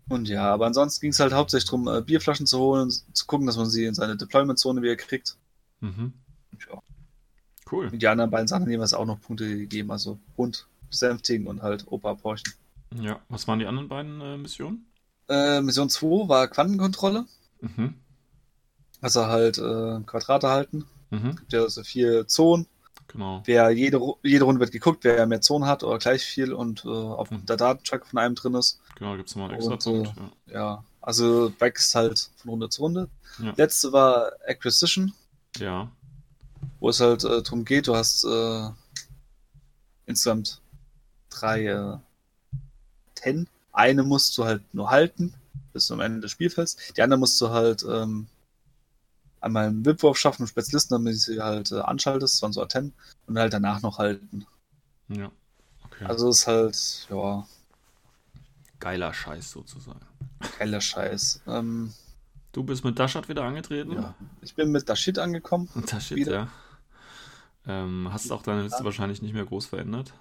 Und 0.09 0.27
ja, 0.27 0.53
aber 0.53 0.65
ansonsten 0.65 1.01
ging 1.01 1.11
es 1.11 1.19
halt 1.21 1.31
hauptsächlich 1.33 1.69
darum, 1.69 1.87
äh, 1.87 2.01
Bierflaschen 2.01 2.45
zu 2.45 2.59
holen 2.59 2.83
und 2.83 2.91
zu 3.15 3.25
gucken, 3.25 3.47
dass 3.47 3.55
man 3.55 3.69
sie 3.69 3.85
in 3.85 3.93
seine 3.95 4.17
Deployment-Zone 4.17 4.81
wieder 4.81 4.97
kriegt. 4.97 5.37
Mhm. 5.79 6.13
Ja, 6.69 6.81
Cool. 7.71 7.87
und 7.87 8.01
die 8.01 8.07
anderen 8.07 8.29
beiden 8.29 8.47
Sachen 8.47 8.63
haben 8.63 8.71
jeweils 8.71 8.93
auch 8.93 9.05
noch 9.05 9.21
Punkte 9.21 9.47
gegeben, 9.57 9.91
also 9.91 10.19
Hund 10.37 10.67
besänftigen 10.93 11.47
und 11.47 11.61
halt 11.61 11.85
Opa 11.91 12.11
abhorchen. 12.11 12.53
Ja, 12.99 13.19
was 13.29 13.47
waren 13.47 13.59
die 13.59 13.65
anderen 13.65 13.89
beiden 13.89 14.21
äh, 14.21 14.37
Missionen? 14.37 14.85
Äh, 15.27 15.61
Mission 15.61 15.89
2 15.89 16.27
war 16.29 16.47
Quantenkontrolle. 16.47 17.25
Mhm. 17.61 17.95
Also 19.01 19.25
halt 19.25 19.57
äh, 19.57 19.99
Quadrate 20.05 20.47
halten. 20.49 20.85
Mhm, 21.09 21.35
Gibt 21.35 21.53
ja 21.53 21.67
so 21.69 21.83
vier 21.83 22.27
Zonen. 22.27 22.67
genau. 23.07 23.41
Wer 23.45 23.69
jede, 23.71 23.99
jede 24.23 24.45
Runde 24.45 24.59
wird 24.61 24.71
geguckt, 24.71 25.03
wer 25.03 25.25
mehr 25.25 25.41
Zonen 25.41 25.65
hat 25.67 25.83
oder 25.83 25.97
gleich 25.97 26.23
viel 26.23 26.53
und 26.53 26.85
äh, 26.85 26.87
auf 26.89 27.31
Mhm. 27.31 27.45
der 27.45 27.57
Datentrack 27.57 28.05
von 28.07 28.19
einem 28.19 28.35
drin 28.35 28.55
ist. 28.55 28.79
Genau, 28.95 29.15
gibt 29.17 29.29
es 29.29 29.35
nochmal 29.35 29.49
einen 29.51 29.57
extra 29.59 29.73
Und, 29.73 29.83
Punkt. 29.83 30.17
äh, 30.47 30.53
Ja. 30.53 30.59
Ja, 30.59 30.83
also 31.01 31.51
wächst 31.59 31.95
halt 31.95 32.29
von 32.37 32.49
Runde 32.51 32.69
zu 32.69 32.81
Runde. 32.83 33.09
Ja. 33.39 33.53
Letzte 33.57 33.91
war 33.91 34.31
Acquisition, 34.47 35.13
ja, 35.57 35.91
wo 36.79 36.89
es 36.89 36.99
halt 36.99 37.23
äh, 37.23 37.41
darum 37.41 37.65
geht, 37.65 37.87
du 37.87 37.95
hast 37.95 38.23
äh, 38.25 38.69
insgesamt 40.05 40.61
drei 41.33 41.65
äh, 41.65 41.97
Ten. 43.15 43.47
Eine 43.71 44.03
musst 44.03 44.37
du 44.37 44.45
halt 44.45 44.61
nur 44.73 44.89
halten 44.89 45.33
bis 45.73 45.87
zum 45.87 45.99
Ende 45.99 46.19
des 46.21 46.31
Spielfelds. 46.31 46.77
Die 46.95 47.01
andere 47.01 47.19
musst 47.19 47.39
du 47.41 47.49
halt 47.49 47.83
ähm, 47.89 48.27
einmal 49.41 49.67
einen 49.67 49.85
Wipwurf 49.85 50.17
schaffen 50.17 50.43
und 50.43 50.47
Spezialisten, 50.47 50.93
damit 50.93 51.13
du 51.13 51.17
sie 51.17 51.41
halt 51.41 51.71
äh, 51.71 51.79
anschaltest, 51.79 52.41
waren 52.41 52.53
so 52.53 52.61
Atten, 52.61 52.93
und 53.27 53.37
halt 53.39 53.53
danach 53.53 53.81
noch 53.81 53.97
halten. 53.97 54.45
ja. 55.09 55.31
Okay. 55.85 56.05
Also 56.05 56.29
ist 56.29 56.47
halt, 56.47 57.07
ja, 57.11 57.45
Geiler 58.79 59.13
Scheiß 59.13 59.51
sozusagen. 59.51 60.01
geiler 60.57 60.81
Scheiß. 60.81 61.41
Ähm, 61.47 61.93
Du 62.51 62.63
bist 62.63 62.83
mit 62.83 62.99
Dashat 62.99 63.29
wieder 63.29 63.43
angetreten? 63.43 63.93
ja. 63.93 64.13
Ich 64.41 64.53
bin 64.55 64.71
mit 64.71 64.87
Dashit 64.87 65.17
angekommen. 65.19 65.69
Dashit, 65.87 66.27
ja. 66.27 66.47
Ähm, 67.65 68.09
hast 68.11 68.31
auch 68.31 68.43
deine 68.43 68.61
Liste 68.63 68.83
wahrscheinlich 68.83 69.21
nicht 69.23 69.33
mehr 69.33 69.45
groß 69.45 69.65
verändert. 69.65 70.13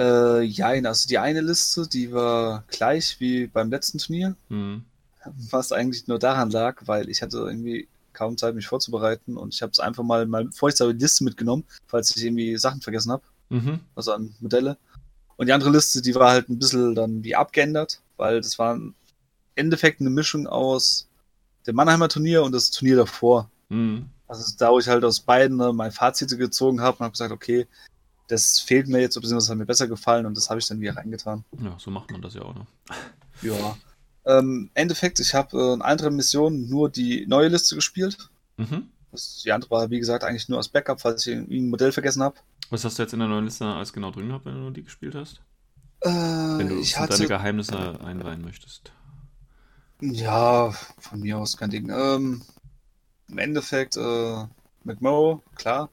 Äh, 0.00 0.40
jein, 0.42 0.86
also 0.86 1.06
die 1.06 1.18
eine 1.18 1.42
Liste, 1.42 1.86
die 1.86 2.10
war 2.10 2.64
gleich 2.68 3.20
wie 3.20 3.46
beim 3.46 3.70
letzten 3.70 3.98
Turnier, 3.98 4.34
Mhm. 4.48 4.84
was 5.50 5.72
eigentlich 5.72 6.06
nur 6.08 6.18
daran 6.18 6.50
lag, 6.50 6.80
weil 6.86 7.10
ich 7.10 7.20
hatte 7.20 7.36
irgendwie 7.36 7.86
kaum 8.14 8.38
Zeit, 8.38 8.54
mich 8.54 8.66
vorzubereiten 8.66 9.36
und 9.36 9.52
ich 9.54 9.60
habe 9.60 9.72
es 9.72 9.78
einfach 9.78 10.02
mal 10.02 10.24
mal 10.26 10.50
vorsichtshalber 10.52 10.94
die 10.94 11.02
Liste 11.02 11.22
mitgenommen, 11.24 11.64
falls 11.86 12.16
ich 12.16 12.24
irgendwie 12.24 12.56
Sachen 12.56 12.80
vergessen 12.80 13.12
habe, 13.12 13.22
Mhm. 13.50 13.80
also 13.94 14.12
an 14.12 14.34
Modelle. 14.40 14.78
Und 15.36 15.46
die 15.46 15.52
andere 15.52 15.70
Liste, 15.70 16.00
die 16.02 16.14
war 16.14 16.30
halt 16.30 16.48
ein 16.48 16.58
bisschen 16.58 16.94
dann 16.94 17.22
wie 17.22 17.36
abgeändert, 17.36 18.00
weil 18.16 18.40
das 18.40 18.58
war 18.58 18.74
im 18.74 18.94
Endeffekt 19.54 20.00
eine 20.00 20.10
Mischung 20.10 20.46
aus 20.46 21.08
dem 21.66 21.76
Mannheimer 21.76 22.08
Turnier 22.08 22.42
und 22.42 22.52
das 22.52 22.70
Turnier 22.70 22.96
davor. 22.96 23.50
Mhm. 23.68 24.06
Also 24.28 24.54
da, 24.58 24.70
wo 24.70 24.78
ich 24.78 24.88
halt 24.88 25.04
aus 25.04 25.20
beiden 25.20 25.56
ne, 25.58 25.72
mein 25.74 25.92
Fazit 25.92 26.30
gezogen 26.38 26.80
habe 26.80 26.96
und 26.98 27.04
habe 27.04 27.12
gesagt, 27.12 27.32
okay, 27.32 27.66
das 28.30 28.60
fehlt 28.60 28.88
mir 28.88 29.00
jetzt, 29.00 29.14
beziehungsweise 29.14 29.50
hat 29.50 29.58
mir 29.58 29.66
besser 29.66 29.88
gefallen 29.88 30.24
und 30.26 30.36
das 30.36 30.48
habe 30.50 30.60
ich 30.60 30.66
dann 30.66 30.80
wieder 30.80 30.96
reingetan. 30.96 31.44
Ja, 31.62 31.76
so 31.78 31.90
macht 31.90 32.10
man 32.10 32.22
das 32.22 32.34
ja 32.34 32.42
auch. 32.42 32.54
Ne? 32.54 32.66
Ja. 33.42 33.76
Ähm, 34.26 34.68
Endeffekt, 34.74 35.18
ich 35.18 35.32
habe 35.32 35.56
äh, 35.56 35.72
in 35.72 35.80
anderen 35.80 36.14
Missionen 36.14 36.68
nur 36.68 36.90
die 36.90 37.26
neue 37.26 37.48
Liste 37.48 37.74
gespielt. 37.74 38.18
Mhm. 38.58 38.90
Das, 39.12 39.40
die 39.42 39.50
andere 39.50 39.70
war, 39.70 39.88
wie 39.88 39.98
gesagt, 39.98 40.24
eigentlich 40.24 40.50
nur 40.50 40.58
als 40.58 40.68
Backup, 40.68 41.00
falls 41.00 41.26
ich 41.26 41.32
irgendwie 41.32 41.58
ein 41.58 41.70
Modell 41.70 41.90
vergessen 41.90 42.22
habe. 42.22 42.36
Was 42.68 42.84
hast 42.84 42.98
du 42.98 43.02
jetzt 43.02 43.14
in 43.14 43.18
der 43.20 43.28
neuen 43.28 43.46
Liste 43.46 43.64
alles 43.64 43.94
genau 43.94 44.10
drin 44.10 44.28
gehabt, 44.28 44.44
wenn 44.44 44.54
du 44.62 44.70
die 44.70 44.84
gespielt 44.84 45.14
hast? 45.14 45.40
Äh, 46.02 46.10
Wenn 46.10 46.68
du 46.68 46.78
ich 46.80 46.92
in 46.92 47.00
deine 47.00 47.12
hatte, 47.14 47.26
Geheimnisse 47.28 48.00
einweihen 48.04 48.42
möchtest. 48.42 48.92
ja, 50.02 50.70
von 50.98 51.20
mir 51.20 51.38
aus 51.38 51.56
kein 51.56 51.70
Ding. 51.70 51.90
Ähm, 51.90 52.42
Im 53.28 53.38
Endeffekt, 53.38 53.96
äh, 53.96 54.44
McMurrow, 54.84 55.40
klar, 55.56 55.88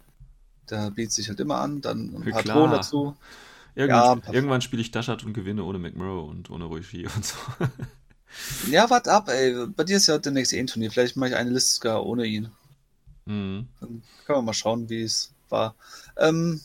der 0.69 0.91
bietet 0.91 1.13
sich 1.13 1.29
halt 1.29 1.39
immer 1.39 1.57
an. 1.59 1.81
Dann 1.81 2.13
ein 2.15 2.29
paar 2.29 2.43
klar. 2.43 2.57
Drohnen 2.57 2.71
dazu. 2.71 3.15
Irgendwann, 3.75 4.21
Ja, 4.25 4.33
irgendwann 4.33 4.61
spiele 4.61 4.81
ich 4.81 4.91
Dashat 4.91 5.23
und 5.23 5.33
gewinne 5.33 5.63
ohne 5.63 5.77
McMurrow 5.79 6.29
und 6.29 6.49
ohne 6.49 6.65
Roishi 6.65 7.05
und 7.15 7.25
so. 7.25 7.35
Ja, 8.69 8.89
warte 8.89 9.11
ab, 9.11 9.29
ey. 9.29 9.67
Bei 9.67 9.83
dir 9.83 9.97
ist 9.97 10.07
ja 10.07 10.17
demnächst 10.17 10.53
eh 10.53 10.59
ein 10.59 10.67
Turnier. 10.67 10.91
Vielleicht 10.91 11.15
mache 11.15 11.29
ich 11.29 11.35
eine 11.35 11.49
Liste 11.49 11.75
sogar 11.75 12.05
ohne 12.05 12.25
ihn. 12.25 12.51
mhm. 13.25 13.67
Dann 13.79 14.03
können 14.25 14.39
wir 14.39 14.41
mal 14.41 14.53
schauen, 14.53 14.89
wie 14.89 15.01
es 15.01 15.33
war. 15.49 15.75
Ähm, 16.17 16.61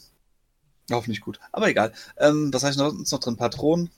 hoffentlich 0.90 1.20
gut. 1.20 1.38
Aber 1.52 1.68
egal. 1.68 1.92
Ähm, 2.18 2.52
was 2.52 2.62
habe 2.62 2.72
ich 2.72 2.78
noch, 2.78 2.92
noch 2.92 3.20
drin? 3.20 3.36
Patronen. 3.36 3.90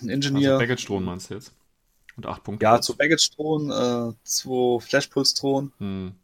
Ein 0.00 0.08
Engineer. 0.08 0.52
Also 0.54 0.58
Baggage-Drohnen 0.60 1.04
meinst 1.04 1.30
du 1.30 1.34
jetzt? 1.34 1.52
Und 2.16 2.26
acht 2.26 2.42
Punkte. 2.42 2.64
ja, 2.64 2.80
zu 2.80 2.96
Baggage-Drohnen, 2.96 3.70
äh, 3.70 4.14
zwei 4.24 4.80
Flashpulse-Drohnen. 4.80 5.72
Mhm. 5.78 6.14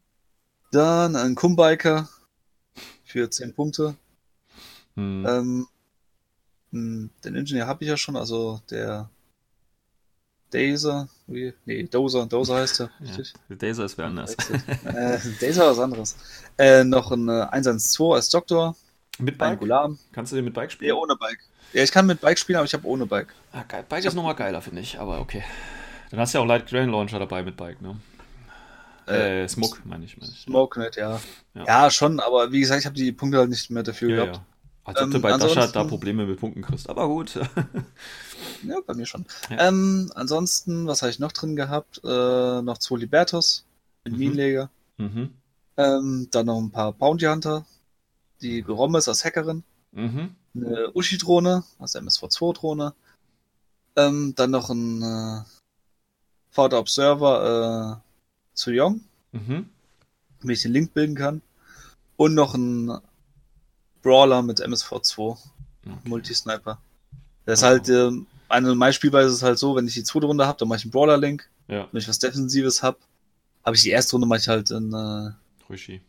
Dann 0.71 1.17
ein 1.17 1.35
Kumbiker 1.35 2.09
für 3.09 3.29
10 3.31 3.55
Punkte. 3.55 3.95
Mhm. 4.95 5.27
Ähm, 5.27 5.67
mh, 6.71 7.09
den 7.25 7.35
Engineer 7.37 7.67
habe 7.67 7.83
ich 7.85 7.91
ja 7.91 7.97
schon, 7.97 8.17
also 8.17 8.61
der 8.71 9.09
Dazer, 10.51 11.09
wie? 11.27 11.53
Nee, 11.67 11.83
Dozer, 11.85 12.27
Dozer 12.27 12.57
heißt 12.57 12.81
er, 12.81 12.91
ja. 13.01 13.07
richtig? 13.07 13.35
Der 13.49 13.57
Dazer 13.57 13.85
ist 13.85 13.99
wer 13.99 14.07
anders. 14.07 14.35
äh, 14.85 15.19
Dazer 15.41 15.71
was 15.71 15.79
anderes. 15.79 16.17
Äh, 16.57 16.85
noch 16.85 17.11
ein 17.11 17.29
äh, 17.29 17.43
112 17.51 18.15
als 18.15 18.31
Doktor, 18.31 18.77
mit 19.19 19.37
Bike? 19.37 19.59
Gulam. 19.59 19.99
Kannst 20.13 20.33
du 20.33 20.37
den 20.37 20.45
mit 20.45 20.55
Bike 20.55 20.71
Ja, 20.71 20.75
spielen? 20.75 20.93
ohne 20.93 21.17
Bike. 21.17 21.41
Ja, 21.73 21.83
ich 21.83 21.91
kann 21.93 22.07
mit 22.07 22.21
Bike 22.21 22.39
spielen, 22.39 22.57
aber 22.57 22.67
ich 22.67 22.73
habe 22.73 22.87
ohne 22.87 23.05
Bike. 23.05 23.35
Ah, 23.53 23.65
geil. 23.67 23.85
Bike 23.89 24.05
ist 24.05 24.15
nochmal 24.15 24.35
geiler, 24.37 24.63
finde 24.63 24.81
ich, 24.81 24.99
aber 24.99 25.21
okay. 25.21 25.45
Dann 26.11 26.21
hast 26.21 26.33
du 26.33 26.39
ja 26.39 26.45
auch 26.45 26.49
Light 26.49 26.67
Grain 26.69 26.89
Launcher 26.89 27.19
dabei 27.19 27.43
mit 27.43 27.57
Bike, 27.57 27.83
ne? 27.83 27.97
Äh, 29.09 29.49
Smoke, 29.49 29.81
meine 29.85 30.05
ich. 30.05 30.17
Meine 30.19 30.33
ich. 30.33 30.41
Smokenet, 30.41 30.97
ja. 30.97 31.21
Ja. 31.55 31.65
ja. 31.67 31.91
schon, 31.91 32.21
aber 32.21 32.53
wie 32.53 32.61
gesagt, 32.61 32.81
ich 32.81 32.87
habe 32.87 32.97
die 32.97 33.13
Punkte 33.13 33.39
halt 33.39 33.51
nicht 33.51 33.71
mehr 33.71 33.83
dafür 33.83 34.09
Ja, 34.11 34.17
gehabt. 34.25 34.37
ja. 34.37 34.45
Als 34.85 34.99
ob 34.99 35.05
Ähm, 35.05 35.11
du 35.13 35.21
bei 35.21 35.29
Dashat 35.31 35.43
ansonsten- 35.51 35.73
da 35.75 35.85
Probleme 35.85 36.27
mit 36.27 36.41
Punkten 36.41 36.63
kriegst. 36.63 36.89
Aber 36.89 37.07
gut. 37.09 37.39
Ja, 38.63 38.77
bei 38.87 38.95
mir 38.95 39.05
schon. 39.07 39.25
Ja. 39.51 39.69
Ähm, 39.69 40.13
ansonsten, 40.15 40.87
was 40.87 41.03
habe 41.03 41.11
ich 41.11 41.19
noch 41.19 41.33
drin 41.33 41.57
gehabt? 41.57 42.01
Äh, 42.05 42.63
noch 42.63 42.79
zwei 42.79 42.97
Libertos 42.97 43.65
mit 44.05 44.13
Mhm. 44.15 44.19
Minenleger. 44.19 44.71
mhm. 44.97 45.31
Ähm, 45.77 46.29
dann 46.31 46.47
noch 46.47 46.59
ein 46.59 46.71
paar 46.71 46.93
Bounty 46.93 47.27
Hunter. 47.27 47.67
Die 48.41 48.61
Rommes 48.61 49.09
als 49.09 49.25
Hackerin. 49.25 49.65
Mhm. 49.93 50.35
Eine 50.55 50.91
Ushi-Drohne, 50.95 51.65
also 51.79 51.99
MSV2-Drohne. 51.99 52.95
Ähm, 53.97 54.35
dann 54.37 54.51
noch 54.53 54.71
ein 54.71 55.03
äh, 55.03 55.41
VD 56.51 56.75
Observer 56.75 58.01
äh, 58.03 58.08
zu 58.59 58.71
Young, 58.73 59.01
Mhm. 59.33 59.69
damit 60.41 60.57
ich 60.57 60.63
den 60.63 60.73
Link 60.73 60.93
bilden 60.95 61.15
kann. 61.15 61.43
Und 62.17 62.35
noch 62.35 62.55
ein 62.55 62.99
Brawler 64.03 64.43
mit 64.43 64.61
MSV2, 64.61 65.39
Okay. 65.87 65.97
Multisniper. 66.09 66.79
Das 67.47 67.61
ist 67.61 67.63
halt, 67.65 67.89
ähm, 67.89 68.27
eine 68.49 68.75
meiner 68.75 68.93
Spielweise 68.93 69.31
ist 69.33 69.43
halt 69.43 69.59
so, 69.59 69.75
wenn 69.77 69.87
ich 69.87 69.95
die 69.95 70.03
zweite 70.05 70.27
Runde 70.27 70.47
habe, 70.47 70.59
dann 70.59 70.69
mache 70.69 70.79
ich 70.79 70.85
einen 70.85 70.91
Brawler-Link. 70.93 71.49
Ja, 71.69 71.89
Wenn 71.93 72.01
ich 72.01 72.09
was 72.09 72.19
Defensives 72.19 72.83
habe, 72.83 72.99
habe 73.65 73.77
ich 73.77 73.83
die 73.83 73.91
erste 73.91 74.13
Runde 74.13 74.27
mache 74.27 74.41
ich 74.41 74.49
halt 74.49 74.71
in, 74.71 74.93
äh, 74.93 75.31
Roishi. 75.69 76.01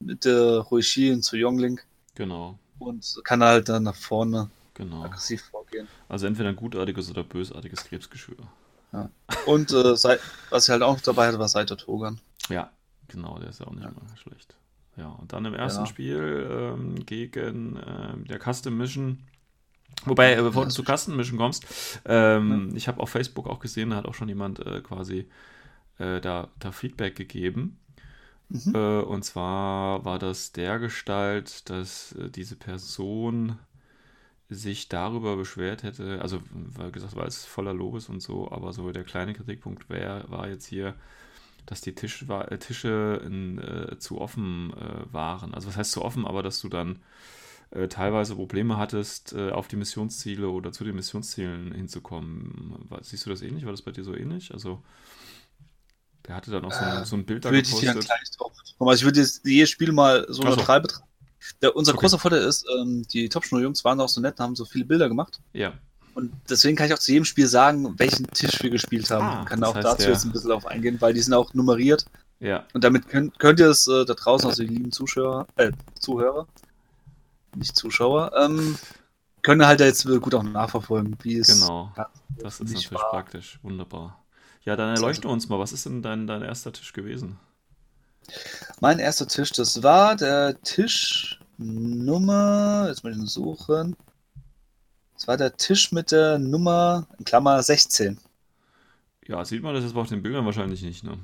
mit 0.00 0.24
der 0.24 0.58
Ruishi 0.60 1.10
und 1.12 1.22
zu 1.22 1.36
Young 1.36 1.58
Link 1.58 1.84
Genau. 2.14 2.56
und 2.78 3.20
kann 3.24 3.42
halt 3.42 3.68
dann 3.68 3.82
nach 3.84 3.96
vorne 3.96 4.48
Genau. 4.74 5.02
aggressiv 5.04 5.42
vorgehen. 5.50 5.88
Also 6.08 6.26
entweder 6.26 6.50
ein 6.50 6.56
gutartiges 6.56 7.10
oder 7.10 7.24
bösartiges 7.24 7.84
Krebsgeschwür. 7.84 8.36
Und 9.46 9.72
äh, 9.72 9.96
Sei- 9.96 10.18
was 10.50 10.64
ich 10.64 10.70
halt 10.70 10.82
auch 10.82 11.00
dabei 11.00 11.28
hatte, 11.28 11.38
war 11.38 11.48
Saito 11.48 11.74
Togan. 11.76 12.18
Ja, 12.48 12.70
genau, 13.08 13.38
der 13.38 13.50
ist 13.50 13.60
ja 13.60 13.66
auch 13.66 13.72
nicht 13.72 13.84
Ja. 13.84 13.90
mal 13.90 14.16
schlecht. 14.16 14.54
Ja, 14.96 15.08
und 15.10 15.32
dann 15.32 15.44
im 15.44 15.54
ersten 15.54 15.82
Ja. 15.82 15.86
Spiel 15.86 16.48
ähm, 16.50 17.06
gegen 17.06 17.78
ähm, 17.86 18.24
der 18.26 18.38
Custom 18.40 18.76
Mission. 18.76 19.18
Wobei, 20.04 20.34
äh, 20.34 20.42
bevor 20.42 20.64
du 20.64 20.70
zu 20.70 20.82
Custom 20.84 21.16
Mission 21.16 21.38
kommst, 21.38 21.64
ähm, 22.04 22.72
ich 22.74 22.88
habe 22.88 23.00
auf 23.00 23.10
Facebook 23.10 23.46
auch 23.46 23.60
gesehen, 23.60 23.90
da 23.90 23.96
hat 23.96 24.06
auch 24.06 24.14
schon 24.14 24.28
jemand 24.28 24.58
äh, 24.60 24.80
quasi 24.80 25.28
äh, 25.98 26.20
da, 26.20 26.48
da 26.58 26.72
Feedback 26.72 27.14
gegeben. 27.16 27.78
Mhm. 28.48 28.74
Äh, 28.74 29.00
und 29.02 29.24
zwar 29.24 30.04
war 30.04 30.18
das 30.18 30.52
der 30.52 30.78
Gestalt, 30.78 31.68
dass 31.70 32.12
äh, 32.12 32.30
diese 32.30 32.56
Person 32.56 33.58
sich 34.50 34.88
darüber 34.88 35.36
beschwert 35.36 35.82
hätte, 35.82 36.20
also 36.22 36.40
weil 36.52 36.90
gesagt, 36.90 37.16
war 37.16 37.26
es 37.26 37.44
voller 37.44 37.74
Lobes 37.74 38.08
und 38.08 38.20
so, 38.20 38.50
aber 38.50 38.72
so 38.72 38.90
der 38.92 39.04
kleine 39.04 39.34
Kritikpunkt 39.34 39.90
wär, 39.90 40.24
war 40.28 40.48
jetzt 40.48 40.66
hier, 40.66 40.94
dass 41.66 41.80
die 41.82 41.94
Tisch 41.94 42.28
war, 42.28 42.52
äh, 42.52 42.58
Tische 42.58 43.22
in, 43.26 43.58
äh, 43.58 43.98
zu 43.98 44.20
offen 44.20 44.72
äh, 44.74 45.12
waren. 45.12 45.54
Also 45.54 45.68
was 45.68 45.76
heißt 45.76 45.92
zu 45.92 46.02
offen, 46.04 46.26
aber 46.26 46.42
dass 46.42 46.60
du 46.60 46.68
dann 46.68 47.00
äh, 47.72 47.88
teilweise 47.88 48.36
Probleme 48.36 48.78
hattest, 48.78 49.34
äh, 49.34 49.50
auf 49.52 49.68
die 49.68 49.76
Missionsziele 49.76 50.48
oder 50.50 50.72
zu 50.72 50.84
den 50.84 50.96
Missionszielen 50.96 51.72
hinzukommen. 51.72 52.74
War, 52.88 53.02
siehst 53.04 53.26
du 53.26 53.30
das 53.30 53.42
ähnlich? 53.42 53.64
War 53.64 53.72
das 53.72 53.82
bei 53.82 53.92
dir 53.92 54.04
so 54.04 54.14
ähnlich? 54.14 54.52
Also 54.54 54.82
der 56.26 56.36
hatte 56.36 56.50
dann 56.52 56.64
auch 56.64 56.72
so, 56.72 56.84
ein- 56.84 57.02
Äh, 57.02 57.04
so 57.04 57.16
ein 57.16 57.24
Bild 57.26 57.44
da 57.44 57.50
ich 57.50 57.74
dir 57.80 57.94
gepostet. 57.94 58.08
drauf. 58.36 58.52
Also 58.78 58.92
ich 59.00 59.04
würde 59.04 59.20
jetzt 59.20 59.44
jedes 59.44 59.70
Spiel 59.70 59.92
mal 59.92 60.26
so 60.28 60.42
Ach 60.44 60.52
so. 60.52 60.56
neutral 60.56 60.80
betrachten. 60.80 61.07
Der, 61.62 61.74
unser 61.76 61.92
Okay. 61.92 62.00
großer 62.00 62.18
Vorteil 62.18 62.42
ist, 62.42 62.66
ähm, 62.78 63.06
die 63.12 63.28
Top-Jungs 63.28 63.84
waren 63.84 64.00
auch 64.00 64.08
so 64.08 64.20
nett 64.20 64.38
und 64.38 64.44
haben 64.44 64.56
so 64.56 64.64
viele 64.64 64.84
Bilder 64.84 65.08
gemacht. 65.08 65.40
Ja, 65.52 65.72
Und 66.14 66.32
deswegen 66.50 66.76
kann 66.76 66.86
ich 66.88 66.94
auch 66.94 66.98
zu 66.98 67.12
jedem 67.12 67.24
Spiel 67.24 67.46
sagen, 67.46 67.94
welchen 67.98 68.26
Tisch 68.28 68.60
wir 68.62 68.70
gespielt 68.70 69.08
haben. 69.10 69.26
Ah, 69.26 69.44
kann 69.44 69.62
auch 69.62 69.74
heißt, 69.76 69.84
dazu 69.86 69.98
der- 70.02 70.10
jetzt 70.10 70.24
ein 70.24 70.32
bisschen 70.32 70.50
auf 70.50 70.66
eingehen, 70.66 71.00
weil 71.00 71.14
die 71.14 71.20
sind 71.20 71.32
auch 71.34 71.54
nummeriert. 71.54 72.06
ja, 72.40 72.64
Und 72.74 72.82
damit 72.84 73.08
könnt, 73.08 73.38
könnt 73.38 73.60
ihr 73.60 73.68
es 73.70 73.86
äh, 73.86 74.04
da 74.04 74.14
draußen, 74.14 74.48
also 74.48 74.62
die 74.64 74.68
lieben 74.68 74.90
Zuschauer, 74.92 75.46
äh, 75.56 75.70
Zuhörer, 76.00 76.46
nicht 77.56 77.76
Zuschauer, 77.76 78.32
ähm, 78.36 78.76
können 79.42 79.64
halt 79.66 79.80
jetzt 79.80 80.04
gut 80.20 80.34
auch 80.34 80.42
nachverfolgen, 80.42 81.16
wie 81.22 81.38
es 81.38 81.48
genau. 81.60 81.92
ja, 81.96 82.08
Das 82.38 82.54
ist 82.60 82.72
natürlich 82.72 82.90
war. 82.92 83.10
praktisch. 83.10 83.58
Wunderbar. 83.62 84.24
Ja, 84.64 84.76
dann 84.76 84.94
erleuchte 84.94 85.28
uns 85.28 85.48
mal. 85.48 85.58
Was 85.58 85.72
ist 85.72 85.86
denn 85.86 86.02
dein, 86.02 86.26
dein 86.26 86.42
erster 86.42 86.72
Tisch 86.72 86.92
gewesen? 86.92 87.38
Mein 88.80 88.98
erster 88.98 89.26
Tisch, 89.26 89.52
das 89.52 89.82
war 89.82 90.16
der 90.16 90.60
Tisch 90.62 91.40
Nummer, 91.58 92.86
jetzt 92.88 93.02
muss 93.02 93.14
ich 93.14 93.18
ihn 93.18 93.26
suchen. 93.26 93.96
Das 95.14 95.26
war 95.26 95.36
der 95.36 95.56
Tisch 95.56 95.90
mit 95.90 96.12
der 96.12 96.38
Nummer, 96.38 97.06
in 97.18 97.24
Klammer 97.24 97.62
16. 97.62 98.18
Ja, 99.26 99.44
sieht 99.44 99.62
man 99.62 99.74
das 99.74 99.84
jetzt 99.84 99.96
auf 99.96 100.08
den 100.08 100.22
Bildern 100.22 100.46
wahrscheinlich 100.46 100.82
nicht, 100.82 101.02
ne? 101.02 101.18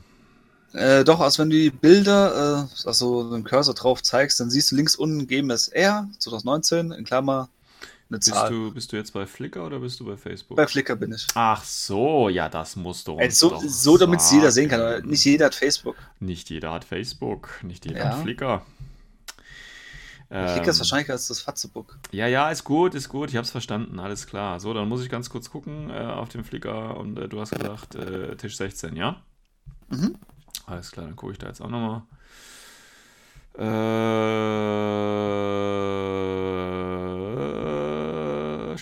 Äh, 0.72 1.04
doch, 1.04 1.20
also 1.20 1.40
wenn 1.40 1.50
du 1.50 1.56
die 1.56 1.70
Bilder, 1.70 2.68
äh, 2.68 2.86
also 2.88 3.30
den 3.30 3.44
Cursor 3.44 3.74
drauf 3.74 4.02
zeigst, 4.02 4.40
dann 4.40 4.50
siehst 4.50 4.72
du 4.72 4.76
links 4.76 4.96
unten 4.96 5.28
GMSR 5.28 6.08
2019, 6.18 6.90
in 6.90 7.04
Klammer 7.04 7.48
eine 8.10 8.18
Bist 8.18 8.28
Zahl. 8.30 8.50
du, 8.50 8.72
bist 8.72 8.92
du 8.92 8.96
jetzt 8.96 9.12
bei 9.12 9.26
Flickr 9.26 9.64
oder 9.64 9.78
bist 9.80 9.98
du 10.00 10.04
bei 10.04 10.16
Facebook? 10.16 10.56
Bei 10.56 10.66
Flickr 10.66 10.94
bin 10.96 11.12
ich. 11.12 11.26
Ach 11.34 11.64
so, 11.64 12.28
ja, 12.28 12.48
das 12.48 12.76
musst 12.76 13.08
du 13.08 13.12
uns 13.12 13.38
so, 13.38 13.50
doch 13.50 13.62
so 13.62 13.96
damit 13.98 14.20
es 14.20 14.30
jeder 14.30 14.50
sehen 14.50 14.68
kann, 14.68 14.80
aber 14.80 15.00
nicht 15.02 15.24
jeder 15.24 15.46
hat 15.46 15.54
Facebook. 15.54 15.96
Nicht 16.20 16.50
jeder 16.50 16.72
hat 16.72 16.84
Facebook, 16.84 17.48
nicht 17.62 17.86
jeder 17.86 17.98
Ja. 17.98 18.04
hat 18.10 18.22
Flickr. 18.22 18.62
Flickr 20.28 20.62
Ähm, 20.62 20.68
ist 20.68 20.78
wahrscheinlich 20.78 21.10
als 21.10 21.28
das 21.28 21.40
Fatzebook. 21.40 21.98
Ja, 22.10 22.26
ja, 22.26 22.50
ist 22.50 22.64
gut, 22.64 22.94
ist 22.94 23.08
gut, 23.08 23.30
ich 23.30 23.36
hab's 23.36 23.50
verstanden, 23.50 23.98
alles 24.00 24.26
klar. 24.26 24.58
So, 24.58 24.74
dann 24.74 24.88
muss 24.88 25.02
ich 25.02 25.08
ganz 25.08 25.30
kurz 25.30 25.50
gucken 25.50 25.90
äh, 25.90 25.94
auf 25.98 26.28
dem 26.28 26.44
Flickr 26.44 26.96
und 26.96 27.18
äh, 27.18 27.28
du 27.28 27.40
hast 27.40 27.50
gesagt, 27.50 27.94
äh, 27.94 28.34
Tisch 28.36 28.56
16, 28.56 28.96
ja? 28.96 29.22
Mhm. 29.90 30.16
Alles 30.66 30.90
klar, 30.90 31.06
dann 31.06 31.14
gucke 31.16 31.32
ich 31.32 31.38
da 31.38 31.46
jetzt 31.48 31.60
auch 31.60 31.68
nochmal. 31.68 32.02
Äh, 33.56 33.64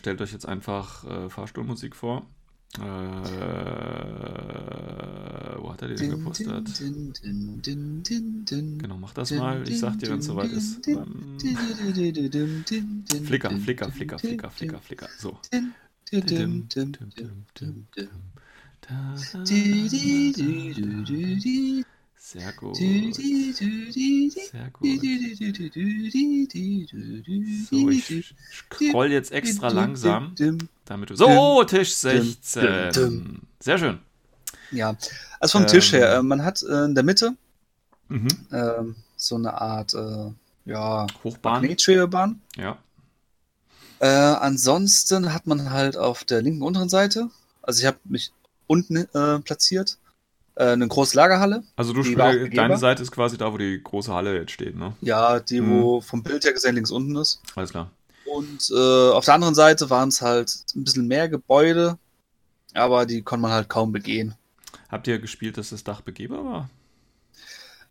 stellt 0.02 0.20
euch 0.20 0.32
jetzt 0.32 0.46
einfach 0.46 1.04
äh, 1.04 1.28
Fahrstuhlmusik 1.28 1.94
vor. 1.94 2.26
Äh, 2.76 2.82
wo 5.60 5.72
hat 5.72 5.82
er 5.82 5.88
die 5.88 5.94
denn 5.94 6.10
gepostet? 6.10 6.82
Genau, 8.78 8.96
mach 8.98 9.14
das 9.14 9.30
mal. 9.30 9.62
Ich 9.68 9.78
sag 9.78 10.00
dir, 10.00 10.08
wenn 10.08 10.18
es 10.18 10.26
soweit 10.26 10.50
ist. 10.50 10.88
Ähm, 10.88 11.38
Flickr, 13.24 13.50
Flickr, 13.60 13.92
Flickr, 13.92 14.18
Flickr, 14.18 14.50
Flickr, 14.50 14.80
Flickr. 14.80 15.08
So. 15.18 15.38
Sehr 22.32 22.52
gut. 22.54 22.76
Sehr 22.76 24.70
gut. 24.72 24.88
So, 27.70 27.88
ich 27.90 28.34
scroll 28.52 29.12
jetzt 29.12 29.32
extra 29.32 29.68
langsam, 29.68 30.34
damit 30.86 31.10
du. 31.10 31.16
So, 31.16 31.62
Tisch 31.64 31.94
16. 31.94 33.42
Sehr 33.60 33.78
schön. 33.78 33.98
Ja, 34.70 34.96
also 35.38 35.58
vom 35.58 35.66
Tisch 35.66 35.92
Ähm. 35.92 35.98
her, 36.00 36.14
äh, 36.16 36.22
man 36.22 36.42
hat 36.42 36.62
äh, 36.62 36.84
in 36.86 36.94
der 36.94 37.04
Mitte 37.04 37.36
Mhm. 38.08 38.28
ähm, 38.52 38.96
so 39.16 39.36
eine 39.36 39.60
Art, 39.60 39.92
äh, 39.94 40.30
ja, 40.64 41.06
Hochbahn. 41.24 41.60
Magnetschwebebahn. 41.62 42.40
Ja. 42.56 42.78
Äh, 44.00 44.06
ansonsten 44.06 45.32
hat 45.32 45.46
man 45.46 45.70
halt 45.70 45.96
auf 45.96 46.24
der 46.24 46.42
linken 46.42 46.62
unteren 46.62 46.88
Seite, 46.88 47.28
also 47.62 47.80
ich 47.80 47.86
habe 47.86 47.98
mich 48.04 48.32
unten 48.66 48.96
äh, 48.96 49.38
platziert, 49.40 49.98
äh, 50.56 50.64
eine 50.72 50.86
große 50.88 51.16
Lagerhalle. 51.16 51.62
Also 51.76 51.92
du 51.92 52.02
spielst, 52.04 52.56
deine 52.56 52.76
Seite 52.78 53.02
ist 53.02 53.10
quasi 53.12 53.36
da, 53.38 53.52
wo 53.52 53.58
die 53.58 53.82
große 53.82 54.12
Halle 54.12 54.36
jetzt 54.38 54.52
steht, 54.52 54.76
ne? 54.76 54.94
Ja, 55.00 55.40
die, 55.40 55.60
Mhm. 55.60 55.70
wo 55.82 56.00
vom 56.00 56.22
Bild 56.22 56.44
her 56.44 56.52
gesehen 56.52 56.74
links 56.74 56.90
unten 56.90 57.16
ist. 57.16 57.40
Alles 57.54 57.70
klar. 57.70 57.90
Und 58.26 58.70
äh, 58.70 59.10
auf 59.10 59.24
der 59.24 59.34
anderen 59.34 59.54
Seite 59.54 59.90
waren 59.90 60.08
es 60.08 60.22
halt 60.22 60.64
ein 60.74 60.84
bisschen 60.84 61.06
mehr 61.06 61.28
Gebäude, 61.28 61.98
aber 62.74 63.04
die 63.06 63.22
konnte 63.22 63.42
man 63.42 63.52
halt 63.52 63.68
kaum 63.68 63.92
begehen. 63.92 64.34
Habt 64.88 65.06
ihr 65.06 65.18
gespielt, 65.18 65.56
dass 65.58 65.70
das 65.70 65.84
Dach 65.84 66.00
begehbar 66.02 66.44
war? 66.44 66.70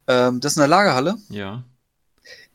Ähm, 0.07 0.39
das 0.39 0.53
ist 0.53 0.57
eine 0.57 0.67
Lagerhalle. 0.67 1.15
Ja. 1.29 1.63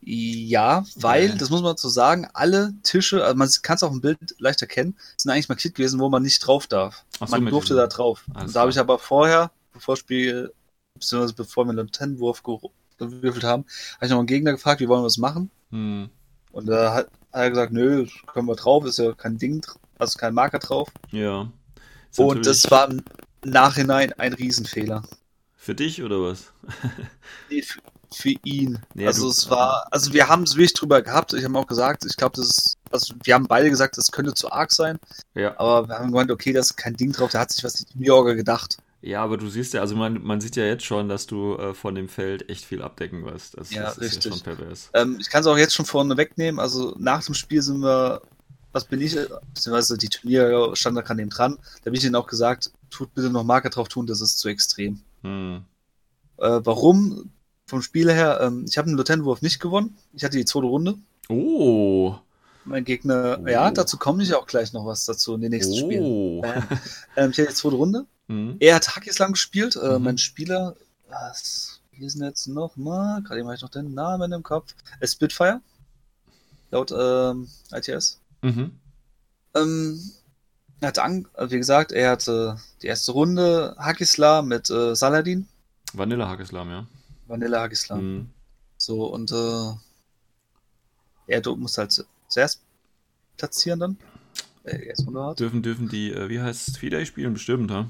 Ja, 0.01 0.85
weil, 0.95 1.29
Okay. 1.29 1.37
das 1.37 1.49
muss 1.49 1.61
man 1.61 1.71
dazu 1.71 1.89
sagen, 1.89 2.27
alle 2.33 2.73
Tische, 2.83 3.23
also 3.23 3.35
man 3.35 3.49
kann 3.61 3.75
es 3.75 3.83
auf 3.83 3.91
dem 3.91 3.99
Bild 4.01 4.17
leicht 4.37 4.61
erkennen, 4.61 4.95
sind 5.17 5.31
eigentlich 5.31 5.49
markiert 5.49 5.75
gewesen, 5.75 5.99
wo 5.99 6.07
man 6.09 6.23
nicht 6.23 6.39
drauf 6.39 6.67
darf. 6.67 7.03
So, 7.19 7.25
man 7.27 7.45
durfte 7.47 7.75
da 7.75 7.87
drauf. 7.87 8.23
Da 8.53 8.61
habe 8.61 8.71
ich 8.71 8.79
aber 8.79 8.99
vorher, 8.99 9.51
bevor 9.77 9.93
das 9.95 9.99
Spiel, 9.99 10.53
beziehungsweise 10.93 11.33
bevor 11.33 11.65
wir 11.65 11.73
den 11.73 11.91
Tenwurf 11.91 12.43
gewürfelt 12.97 13.43
haben, 13.43 13.65
habe 13.95 14.05
ich 14.05 14.11
noch 14.11 14.17
einen 14.19 14.27
Gegner 14.27 14.51
gefragt, 14.51 14.81
wie 14.81 14.87
wollen 14.87 15.01
wir 15.01 15.07
das 15.07 15.17
machen? 15.17 15.49
Hm. 15.71 16.09
Und 16.51 16.65
da 16.67 16.93
hat, 16.93 17.07
er 17.31 17.49
gesagt, 17.49 17.71
nö, 17.73 18.07
können 18.27 18.47
wir 18.47 18.55
drauf, 18.55 18.85
ist 18.85 18.97
ja 18.99 19.13
kein 19.13 19.37
Ding, 19.37 19.65
also 19.99 20.17
kein 20.17 20.33
Marker 20.33 20.59
drauf. 20.59 20.89
Ja. 21.11 21.51
Ist 22.09 22.19
Und 22.19 22.45
das 22.45 22.69
war 22.71 22.89
im 22.89 23.03
Nachhinein 23.45 24.13
ein 24.13 24.33
Riesenfehler. 24.33 25.03
Für 25.55 25.75
dich 25.75 26.01
oder 26.03 26.21
was? 26.21 26.51
Nee, 27.49 27.61
für, 27.61 27.79
für 28.11 28.33
ihn. 28.45 28.79
Nee, 28.93 29.05
also 29.07 29.23
du- 29.25 29.29
es 29.29 29.49
war, 29.49 29.85
also 29.91 30.13
wir 30.13 30.27
haben 30.29 30.43
es 30.43 30.55
wirklich 30.55 30.73
drüber 30.73 31.01
gehabt. 31.01 31.33
Ich 31.33 31.43
habe 31.43 31.57
auch 31.59 31.67
gesagt, 31.67 32.05
ich 32.05 32.15
glaube, 32.15 32.37
das 32.37 32.47
ist, 32.49 32.77
also 32.91 33.13
wir 33.23 33.33
haben 33.33 33.47
beide 33.47 33.69
gesagt, 33.69 33.97
das 33.97 34.11
könnte 34.11 34.33
zu 34.33 34.49
arg 34.51 34.71
sein. 34.71 34.97
Ja. 35.35 35.59
Aber 35.59 35.87
wir 35.89 35.95
haben 35.99 36.07
gemeint, 36.07 36.31
okay, 36.31 36.53
da 36.53 36.61
ist 36.61 36.75
kein 36.77 36.95
Ding 36.95 37.11
drauf. 37.11 37.31
Da 37.31 37.39
hat 37.41 37.51
sich 37.51 37.63
was 37.63 37.85
New 37.95 38.05
Yorker 38.05 38.35
gedacht. 38.35 38.77
Ja, 39.01 39.23
aber 39.23 39.37
du 39.37 39.47
siehst 39.47 39.73
ja, 39.73 39.81
also 39.81 39.95
man, 39.95 40.23
man 40.23 40.41
sieht 40.41 40.55
ja 40.55 40.65
jetzt 40.65 40.83
schon, 40.83 41.07
dass 41.07 41.27
du 41.27 41.55
äh, 41.55 41.73
von 41.73 41.95
dem 41.95 42.09
Feld 42.09 42.49
echt 42.49 42.65
viel 42.65 42.81
abdecken 42.81 43.25
wirst. 43.25 43.57
Das, 43.57 43.71
Ja, 43.71 43.83
das 43.83 43.97
ist 43.97 44.01
ja 44.01 44.05
richtig. 44.07 44.33
schon 44.33 44.41
pervers. 44.41 44.89
Ähm, 44.93 45.17
ich 45.19 45.29
kann 45.29 45.41
es 45.41 45.47
auch 45.47 45.57
jetzt 45.57 45.75
schon 45.75 45.85
vorne 45.85 46.17
wegnehmen. 46.17 46.59
Also 46.59 46.95
nach 46.97 47.23
dem 47.23 47.35
Spiel 47.35 47.61
sind 47.61 47.79
wir, 47.79 48.21
was 48.71 48.85
bin 48.85 49.01
ich, 49.01 49.15
beziehungsweise 49.53 49.97
die 49.97 50.09
Turniere 50.09 50.75
stand 50.75 50.97
da 50.97 51.01
gerade 51.01 51.17
neben 51.17 51.29
dran. 51.29 51.57
Da 51.81 51.87
habe 51.87 51.95
ich 51.95 52.03
ihnen 52.03 52.15
auch 52.15 52.27
gesagt, 52.27 52.71
tut 52.89 53.13
bitte 53.13 53.29
noch 53.29 53.43
Marker 53.43 53.69
drauf 53.69 53.87
tun, 53.87 54.07
das 54.07 54.21
ist 54.21 54.39
zu 54.39 54.49
extrem. 54.49 55.01
Hm. 55.21 55.63
Äh, 56.37 56.59
warum? 56.63 57.31
Vom 57.67 57.81
Spiel 57.81 58.11
her, 58.11 58.39
ähm, 58.41 58.65
ich 58.67 58.77
habe 58.77 58.87
einen 58.87 58.97
Lieutenant-Wurf 58.97 59.41
nicht 59.41 59.59
gewonnen. 59.59 59.97
Ich 60.13 60.23
hatte 60.23 60.37
die 60.37 60.45
zweite 60.45 60.67
Runde. 60.67 60.95
Oh. 61.29 62.15
Mein 62.67 62.83
Gegner, 62.83 63.39
Oh. 63.41 63.47
ja, 63.47 63.71
dazu 63.71 63.97
komme 63.97 64.23
ich 64.23 64.33
auch 64.35 64.45
gleich 64.45 64.73
noch 64.73 64.85
was 64.85 65.05
dazu 65.05 65.33
in 65.35 65.41
den 65.41 65.51
nächsten 65.51 65.75
Spielen. 65.75 66.03
Oh. 66.03 66.41
Ähm, 67.15 67.31
ich 67.31 67.37
hatte 67.39 67.47
die 67.49 67.53
zweite 67.55 67.75
Runde. 67.75 68.05
Hm. 68.27 68.57
Er 68.59 68.75
hat 68.75 68.95
Hackislam 68.95 69.31
gespielt. 69.33 69.75
Äh, 69.75 69.97
Mhm. 69.97 70.03
Mein 70.03 70.17
Spieler, 70.17 70.75
was, 71.09 71.79
wie 71.91 72.05
ist 72.05 72.17
denn 72.19 72.25
jetzt 72.27 72.47
nochmal? 72.47 73.21
Gerade 73.23 73.39
eben 73.39 73.47
habe 73.47 73.55
ich 73.55 73.61
noch 73.61 73.69
den 73.69 73.93
Namen 73.93 74.31
im 74.33 74.43
Kopf. 74.43 74.75
Äh, 74.99 75.07
Spitfire. 75.07 75.61
Laut 76.71 76.91
ähm, 76.91 77.47
ITS. 77.71 78.19
Mhm. 78.41 78.71
Ähm, 79.55 80.11
er 80.81 80.89
hatte, 80.89 81.03
an, 81.03 81.27
also 81.33 81.51
wie 81.53 81.57
gesagt, 81.57 81.91
er 81.93 82.11
hatte 82.11 82.57
die 82.81 82.87
erste 82.87 83.13
Runde 83.13 83.75
Hakisla 83.79 84.41
mit 84.41 84.69
äh, 84.69 84.93
Saladin. 84.95 85.47
Vanille 85.93 86.27
Hackislam, 86.27 86.69
ja. 86.69 86.85
Vanilla 87.27 87.61
Hakisla. 87.61 87.95
Hm. 87.95 88.29
So, 88.77 89.05
und 89.05 89.31
äh, 89.31 89.71
er 91.27 91.41
du- 91.41 91.55
muss 91.55 91.77
halt 91.77 92.05
zuerst 92.27 92.61
platzieren 93.37 93.79
dann. 93.79 93.97
Äh. 94.63 94.93
Dürfen, 95.39 95.61
dürfen 95.61 95.89
die, 95.89 96.11
äh, 96.11 96.29
wie 96.29 96.41
heißt 96.41 96.67
es, 96.69 96.77
Fidei 96.77 97.05
spielen? 97.05 97.33
Bestimmt, 97.33 97.71
ha? 97.71 97.89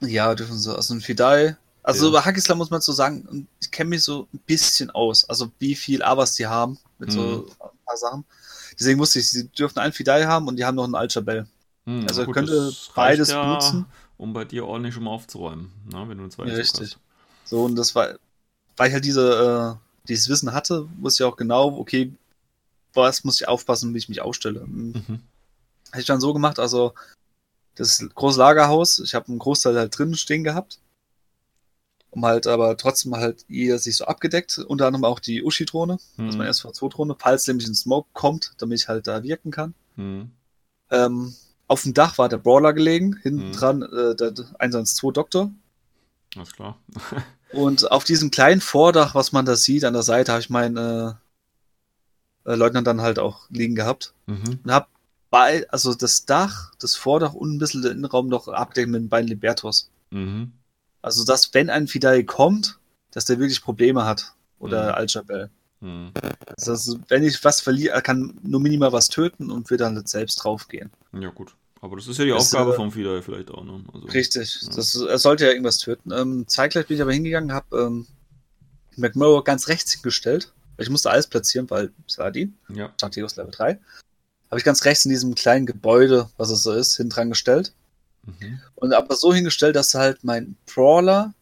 Ja, 0.00 0.34
dürfen 0.34 0.58
sie. 0.58 0.74
Also 0.74 0.94
ein 0.94 1.00
Fidei. 1.00 1.56
Also 1.82 2.04
Ja. 2.04 2.10
über 2.10 2.24
Hackislam 2.24 2.58
muss 2.58 2.70
man 2.70 2.80
so 2.80 2.92
sagen, 2.92 3.48
ich 3.60 3.70
kenne 3.70 3.90
mich 3.90 4.02
so 4.02 4.28
ein 4.32 4.38
bisschen 4.46 4.90
aus. 4.90 5.28
Also 5.28 5.50
wie 5.58 5.74
viel 5.74 6.02
Avas 6.02 6.34
die 6.34 6.46
haben 6.46 6.78
mit 6.98 7.10
so 7.12 7.20
Mhm. 7.20 7.46
ein 7.60 7.78
paar 7.84 7.96
Sachen. 7.96 8.24
Deswegen 8.78 8.98
wusste 8.98 9.18
ich, 9.18 9.30
sie 9.30 9.48
dürfen 9.48 9.78
einen 9.78 9.92
Fidei 9.92 10.24
haben 10.24 10.46
und 10.48 10.56
die 10.56 10.64
haben 10.64 10.74
noch 10.74 10.84
einen 10.84 10.94
Al-Shabel. 10.94 11.46
Hm, 11.86 12.06
Also 12.06 12.24
gut, 12.24 12.34
könnte 12.34 12.74
beides 12.94 13.28
ja, 13.30 13.42
benutzen. 13.42 13.86
Um 14.16 14.32
bei 14.34 14.44
dir 14.44 14.66
ordentlich 14.66 14.94
schon 14.94 15.04
mal 15.04 15.10
aufzuräumen, 15.10 15.70
ne, 15.90 16.04
wenn 16.08 16.18
du 16.18 16.28
zweiten 16.28 16.50
Ja, 16.50 16.56
richtig. 16.56 16.92
hast. 16.92 16.98
So, 17.44 17.64
und 17.64 17.76
das 17.76 17.94
war, 17.94 18.14
weil 18.76 18.88
ich 18.88 18.94
halt 18.94 19.04
diese, 19.04 19.78
äh, 19.80 20.06
dieses 20.08 20.28
Wissen 20.28 20.52
hatte, 20.52 20.88
wusste 21.00 21.24
ich 21.24 21.28
auch 21.28 21.36
genau, 21.36 21.78
okay, 21.78 22.12
was 22.94 23.24
muss 23.24 23.40
ich 23.40 23.48
aufpassen, 23.48 23.94
wie 23.94 23.98
ich 23.98 24.08
mich 24.08 24.20
aufstelle. 24.20 24.60
Hm. 24.62 24.92
Mhm. 24.92 25.20
Hätte 25.90 26.00
ich 26.00 26.06
dann 26.06 26.20
so 26.20 26.32
gemacht, 26.32 26.58
also 26.58 26.94
das 27.76 28.04
große 28.14 28.38
Lagerhaus, 28.38 28.98
ich 28.98 29.14
habe 29.14 29.28
einen 29.28 29.38
Großteil 29.38 29.76
halt 29.78 29.96
drin 29.98 30.14
stehen 30.14 30.44
gehabt. 30.44 30.78
Um 32.12 32.24
halt 32.26 32.48
aber 32.48 32.76
trotzdem 32.76 33.14
halt 33.14 33.44
jeder 33.48 33.78
sich 33.78 33.96
so 33.96 34.04
abgedeckt, 34.04 34.58
unter 34.58 34.86
anderem 34.86 35.04
auch 35.04 35.20
die 35.20 35.44
Uschi-Drohne, 35.44 35.98
also 36.18 36.32
Hm. 36.32 36.38
meine 36.38 36.50
SV2-Drohne, 36.50 37.14
falls 37.18 37.46
nämlich 37.46 37.68
ein 37.68 37.74
Smoke 37.74 38.08
kommt, 38.12 38.52
damit 38.58 38.80
ich 38.80 38.88
halt 38.88 39.06
da 39.06 39.22
wirken 39.22 39.52
kann. 39.52 39.74
Hm. 39.96 40.30
Ähm, 40.90 41.34
auf 41.68 41.82
dem 41.84 41.94
Dach 41.94 42.18
war 42.18 42.28
der 42.28 42.38
Brawler 42.38 42.72
gelegen, 42.72 43.16
hinten 43.22 43.48
Mhm. 43.50 43.52
dran 43.52 43.82
äh, 43.82 44.16
der 44.16 44.34
112 44.58 45.12
Doktor. 45.12 45.52
Alles 46.34 46.52
klar. 46.52 46.78
Und 47.52 47.90
auf 47.92 48.02
diesem 48.02 48.32
kleinen 48.32 48.60
Vordach, 48.60 49.14
was 49.14 49.30
man 49.30 49.44
da 49.44 49.54
sieht, 49.54 49.84
an 49.84 49.92
der 49.92 50.02
Seite, 50.02 50.32
habe 50.32 50.40
ich 50.40 50.50
meinen 50.50 50.76
äh, 50.76 51.12
äh, 52.44 52.54
Leutnant 52.54 52.86
dann 52.86 53.00
halt 53.00 53.18
auch 53.18 53.48
liegen 53.50 53.74
gehabt. 53.74 54.12
Mhm. 54.26 54.60
Und 54.64 54.72
habe 54.72 54.86
bei, 55.30 55.68
also 55.70 55.94
das 55.94 56.24
Dach, 56.26 56.72
das 56.80 56.96
Vordach 56.96 57.34
und 57.34 57.54
ein 57.54 57.58
bisschen 57.58 57.82
den 57.82 57.92
Innenraum 57.92 58.28
noch 58.28 58.48
abgedeckt 58.48 58.90
mit 58.90 59.00
den 59.00 59.08
beiden 59.08 59.28
Libertos. 59.28 59.90
Mhm. 60.10 60.52
Also, 61.02 61.24
dass, 61.24 61.54
wenn 61.54 61.70
ein 61.70 61.86
Fidei 61.86 62.22
kommt, 62.22 62.78
dass 63.12 63.24
der 63.24 63.38
wirklich 63.38 63.62
Probleme 63.62 64.04
hat. 64.04 64.34
Oder 64.58 64.88
Mhm. 64.88 64.94
Al-Jabel. 64.94 65.50
Mhm. 65.80 66.12
Also, 66.58 66.98
wenn 67.08 67.22
ich 67.22 67.42
was 67.44 67.60
verliere, 67.60 67.94
er 67.94 68.02
kann 68.02 68.38
nur 68.42 68.60
minimal 68.60 68.92
was 68.92 69.08
töten 69.08 69.50
und 69.50 69.70
wird 69.70 69.80
dann 69.80 70.04
selbst 70.06 70.36
draufgehen. 70.36 70.90
Ja, 71.18 71.30
gut. 71.30 71.54
Aber 71.80 71.96
das 71.96 72.06
ist 72.08 72.18
ja 72.18 72.24
die 72.24 72.30
Das, 72.32 72.52
Aufgabe 72.52 72.72
äh, 72.72 72.76
vom 72.76 72.92
Fieder 72.92 73.22
vielleicht 73.22 73.50
auch, 73.50 73.64
ne? 73.64 73.82
Also, 73.94 74.06
Richtig. 74.08 74.60
Ja. 74.62 74.68
Das, 74.76 74.94
er 74.94 75.18
sollte 75.18 75.44
ja 75.44 75.50
irgendwas 75.50 75.78
töten. 75.78 76.12
Ähm, 76.12 76.46
zeitgleich 76.46 76.86
bin 76.86 76.96
ich 76.96 77.02
aber 77.02 77.12
hingegangen, 77.14 77.52
habe 77.52 77.78
ähm, 77.78 78.06
McMurrow 78.96 79.42
ganz 79.42 79.68
rechts 79.68 79.92
hingestellt. 79.92 80.52
Ich 80.80 80.90
musste 80.90 81.10
alles 81.10 81.26
platzieren, 81.26 81.68
weil 81.70 81.92
Saladin, 82.06 82.56
Ja. 82.68 82.92
Strategos 82.96 83.36
Level 83.36 83.52
3. 83.52 83.78
Habe 84.50 84.58
ich 84.58 84.64
ganz 84.64 84.84
rechts 84.84 85.04
in 85.04 85.10
diesem 85.10 85.34
kleinen 85.34 85.66
Gebäude, 85.66 86.28
was 86.36 86.50
es 86.50 86.62
so 86.62 86.72
ist, 86.72 86.96
hinten 86.96 87.10
dran 87.10 87.28
gestellt. 87.30 87.72
Mhm. 88.24 88.60
Und 88.74 88.92
aber 88.92 89.14
so 89.14 89.32
hingestellt, 89.32 89.76
dass 89.76 89.94
halt 89.94 90.24
mein 90.24 90.56
Brawler 90.66 91.34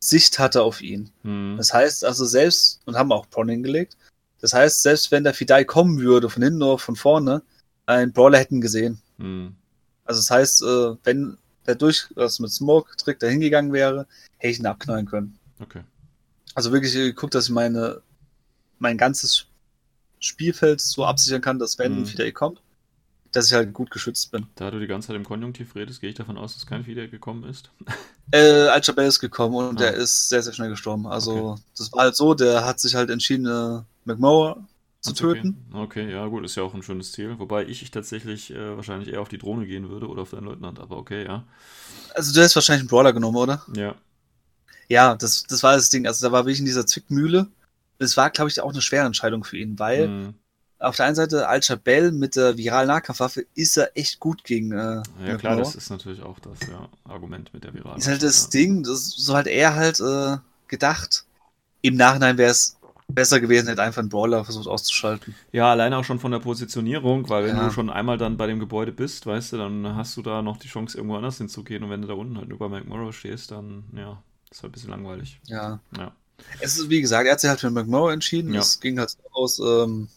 Sicht 0.00 0.38
hatte 0.38 0.62
auf 0.62 0.82
ihn. 0.82 1.10
Mhm. 1.22 1.56
Das 1.56 1.72
heißt 1.72 2.04
also 2.04 2.24
selbst, 2.26 2.80
und 2.84 2.96
haben 2.96 3.12
auch 3.12 3.28
Prawn 3.30 3.48
hingelegt, 3.48 3.96
das 4.40 4.52
heißt, 4.52 4.82
selbst 4.82 5.10
wenn 5.10 5.24
der 5.24 5.32
Fidei 5.32 5.64
kommen 5.64 6.00
würde, 6.00 6.28
von 6.28 6.42
hinten 6.42 6.62
oder 6.62 6.78
von 6.78 6.96
vorne, 6.96 7.42
ein 7.86 8.12
Brawler 8.12 8.38
hätten 8.38 8.60
gesehen. 8.60 9.00
Mhm. 9.16 9.54
Also 10.04 10.20
das 10.20 10.30
heißt, 10.30 10.62
äh, 10.62 10.96
wenn 11.04 11.38
der 11.66 11.76
durch 11.76 12.08
das 12.14 12.40
mit 12.40 12.52
Smoke-Trick 12.52 13.18
da 13.18 13.26
hingegangen 13.26 13.72
wäre, 13.72 14.06
hätte 14.36 14.52
ich 14.52 14.58
ihn 14.58 14.66
abknallen 14.66 15.06
können. 15.06 15.38
Okay. 15.60 15.82
Also 16.54 16.72
wirklich 16.72 16.94
äh, 16.94 17.06
geguckt, 17.06 17.34
dass 17.34 17.46
ich 17.46 17.50
meine, 17.52 18.02
mein 18.78 18.98
ganzes 18.98 19.46
Spielfeld 20.20 20.80
so 20.80 21.04
absichern 21.04 21.40
kann, 21.40 21.58
dass 21.58 21.78
wenn 21.78 21.92
Mhm. 21.92 21.98
ein 22.00 22.06
Fidei 22.06 22.30
kommt, 22.32 22.60
dass 23.32 23.46
ich 23.48 23.52
halt 23.52 23.72
gut 23.72 23.90
geschützt 23.90 24.30
bin. 24.30 24.46
Da 24.54 24.70
du 24.70 24.78
die 24.78 24.86
ganze 24.86 25.08
Zeit 25.08 25.16
im 25.16 25.24
Konjunktiv 25.24 25.74
redest, 25.74 26.00
gehe 26.00 26.10
ich 26.10 26.16
davon 26.16 26.38
aus, 26.38 26.54
dass 26.54 26.66
kein 26.66 26.84
Fieder 26.84 27.06
gekommen 27.08 27.44
ist. 27.44 27.70
Äh, 28.30 28.68
Al-Jabel 28.68 29.06
ist 29.06 29.20
gekommen 29.20 29.54
und 29.54 29.76
Ah. 29.76 29.80
der 29.80 29.94
ist 29.94 30.30
sehr, 30.30 30.42
sehr 30.42 30.54
schnell 30.54 30.70
gestorben. 30.70 31.06
Also 31.06 31.58
das 31.76 31.92
war 31.92 32.04
halt 32.04 32.16
so, 32.16 32.32
der 32.32 32.64
hat 32.64 32.80
sich 32.80 32.94
halt 32.94 33.10
entschieden, 33.10 33.44
äh, 33.46 33.82
McMower 34.06 34.66
zu 35.02 35.12
töten. 35.12 35.58
Okay. 35.72 35.82
okay, 36.06 36.10
ja 36.12 36.26
gut, 36.26 36.42
ist 36.42 36.54
ja 36.56 36.62
auch 36.62 36.72
ein 36.72 36.82
schönes 36.82 37.12
Ziel. 37.12 37.38
Wobei 37.38 37.66
ich 37.66 37.90
tatsächlich 37.90 38.50
äh, 38.50 38.76
wahrscheinlich 38.76 39.10
eher 39.12 39.20
auf 39.20 39.28
die 39.28 39.36
Drohne 39.36 39.66
gehen 39.66 39.90
würde 39.90 40.08
oder 40.08 40.22
auf 40.22 40.30
den 40.30 40.42
Leutnant, 40.44 40.80
aber 40.80 40.96
okay, 40.96 41.24
ja. 41.26 41.44
Also 42.14 42.32
du 42.32 42.40
hast 42.42 42.54
wahrscheinlich 42.54 42.80
einen 42.80 42.88
Brawler 42.88 43.12
genommen, 43.12 43.36
oder? 43.36 43.62
Ja. 43.76 43.94
Ja, 44.88 45.14
das, 45.16 45.42
das 45.44 45.62
war 45.62 45.74
das 45.76 45.90
Ding. 45.90 46.06
Also 46.06 46.26
da 46.26 46.32
war 46.32 46.44
wirklich 46.44 46.60
in 46.60 46.66
dieser 46.66 46.86
Zwickmühle. 46.86 47.46
Es 48.04 48.16
war, 48.16 48.30
glaube 48.30 48.50
ich, 48.50 48.60
auch 48.60 48.72
eine 48.72 48.82
schwere 48.82 49.06
Entscheidung 49.06 49.44
für 49.44 49.56
ihn, 49.58 49.78
weil 49.78 50.08
Mhm. 50.08 50.34
auf 50.78 50.96
der 50.96 51.06
einen 51.06 51.14
Seite 51.14 51.48
Al-Jabel 51.48 52.12
mit 52.12 52.36
der 52.36 52.56
viralen 52.58 52.88
Nahkampfwaffe 52.88 53.46
ist 53.54 53.76
er 53.78 53.96
echt 53.96 54.20
gut 54.20 54.44
gegen 54.44 54.72
äh, 54.72 55.02
Ja 55.26 55.36
klar, 55.36 55.56
das 55.56 55.74
ist 55.74 55.90
natürlich 55.90 56.22
auch 56.22 56.38
das 56.40 56.58
ja, 56.68 56.88
Argument 57.10 57.52
mit 57.54 57.64
der 57.64 57.72
Virale. 57.74 57.98
Ist 57.98 58.06
halt 58.08 58.22
das 58.22 58.44
ja. 58.44 58.50
Ding, 58.50 58.82
das, 58.82 59.10
so 59.10 59.34
hat 59.36 59.46
er 59.46 59.74
halt 59.74 60.00
äh, 60.00 60.36
gedacht. 60.68 61.24
Im 61.80 61.96
Nachhinein 61.96 62.38
wäre 62.38 62.50
es 62.50 62.76
besser 63.08 63.38
gewesen, 63.40 63.68
hätte 63.68 63.82
einfach 63.82 64.00
einen 64.00 64.08
Brawler 64.08 64.44
versucht 64.44 64.66
auszuschalten. 64.66 65.34
Ja, 65.52 65.70
alleine 65.70 65.98
auch 65.98 66.04
schon 66.04 66.18
von 66.18 66.32
der 66.32 66.38
Positionierung, 66.38 67.28
weil 67.28 67.44
wenn 67.44 67.56
Ja. 67.56 67.66
du 67.66 67.70
schon 67.70 67.90
einmal 67.90 68.16
dann 68.18 68.36
bei 68.38 68.46
dem 68.46 68.58
Gebäude 68.58 68.92
bist, 68.92 69.26
weißt 69.26 69.52
du, 69.52 69.56
dann 69.58 69.94
hast 69.94 70.16
du 70.16 70.22
da 70.22 70.40
noch 70.42 70.56
die 70.56 70.68
Chance, 70.68 70.96
irgendwo 70.96 71.16
anders 71.16 71.36
hinzugehen 71.38 71.84
und 71.84 71.90
wenn 71.90 72.00
du 72.02 72.08
da 72.08 72.14
unten 72.14 72.38
halt 72.38 72.48
über 72.50 72.68
McMurrow 72.70 73.14
stehst, 73.14 73.50
dann, 73.50 73.84
ja, 73.94 74.22
ist 74.50 74.62
halt 74.62 74.70
ein 74.70 74.72
bisschen 74.72 74.90
langweilig. 74.90 75.38
Ja. 75.46 75.80
Ja. 75.96 76.12
Es 76.60 76.78
ist, 76.78 76.88
wie 76.90 77.00
gesagt, 77.00 77.26
er 77.26 77.32
hat 77.32 77.40
sich 77.40 77.50
halt 77.50 77.60
für 77.60 77.70
McMurrow 77.70 78.10
entschieden. 78.12 78.54
Ja. 78.54 78.60
Es 78.60 78.80
ging 78.80 78.98
halt 78.98 79.10
so 79.10 79.18
aus, 79.32 79.58
ähm, 79.58 80.08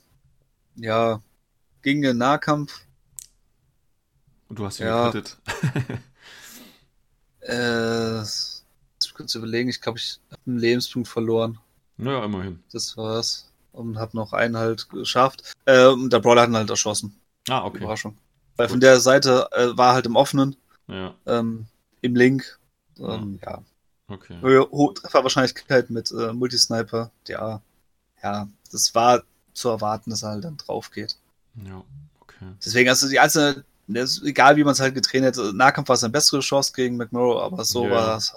ja, 0.75 1.21
gegen 1.81 2.01
den 2.01 2.17
Nahkampf. 2.17 2.81
Und 4.49 4.59
du 4.59 4.65
hast 4.65 4.79
ihn 4.79 4.87
Ja. 4.87 5.09
gerettet. 5.09 5.37
Äh, 7.41 8.21
ich 8.23 9.13
kurz 9.13 9.33
überlegen, 9.35 9.69
ich 9.69 9.79
glaube, 9.81 9.99
ich 9.99 10.19
habe 10.31 10.41
einen 10.47 10.57
Lebenspunkt 10.59 11.07
verloren. 11.07 11.57
naja, 11.97 12.25
immerhin. 12.25 12.61
Das 12.71 12.97
war's. 12.97 13.49
Und 13.71 13.97
habe 13.97 14.17
noch 14.17 14.33
einen 14.33 14.57
halt 14.57 14.89
geschafft. 14.89 15.53
Äh, 15.65 15.85
und 15.87 16.11
der 16.11 16.19
Brawler 16.19 16.41
hat 16.41 16.49
ihn 16.49 16.57
halt 16.57 16.69
erschossen. 16.69 17.15
Ah, 17.47 17.63
okay. 17.63 17.77
Überraschung. 17.77 18.17
Weil 18.57 18.69
von 18.69 18.79
der 18.79 18.99
Seite 18.99 19.47
äh, 19.53 19.77
war 19.77 19.93
halt 19.93 20.07
im 20.07 20.15
Offenen, 20.15 20.55
Ja, 20.87 21.13
ähm, 21.25 21.67
im 22.01 22.15
Link. 22.15 22.59
Ähm, 22.99 23.39
ja. 23.43 23.63
Okay. 24.09 24.37
Hohe 24.41 24.93
Trefferwahrscheinlichkeit 24.93 25.89
mit 25.89 26.11
äh, 26.11 26.33
Multisniper. 26.33 27.11
Ja. 27.27 27.61
Ja, 28.23 28.47
das 28.71 28.93
war 28.95 29.23
zu 29.53 29.69
erwarten, 29.69 30.09
dass 30.09 30.23
er 30.23 30.29
halt 30.29 30.43
dann 30.43 30.57
drauf 30.57 30.91
geht. 30.91 31.17
Ja, 31.65 31.83
okay. 32.19 32.45
Deswegen, 32.65 32.89
also 32.89 33.07
die 33.07 33.19
einzelne, 33.19 33.63
das 33.87 34.21
egal 34.23 34.55
wie 34.57 34.63
man 34.63 34.73
es 34.73 34.79
halt 34.79 34.95
getraint 34.95 35.25
hätte, 35.25 35.53
Nahkampf 35.53 35.89
war 35.89 35.97
seine 35.97 36.11
bessere 36.11 36.39
Chance 36.41 36.73
gegen 36.75 36.97
McMurrow, 36.97 37.41
aber 37.41 37.63
so 37.63 37.85
Ja. 37.85 37.91
war 37.91 38.17
es. 38.17 38.33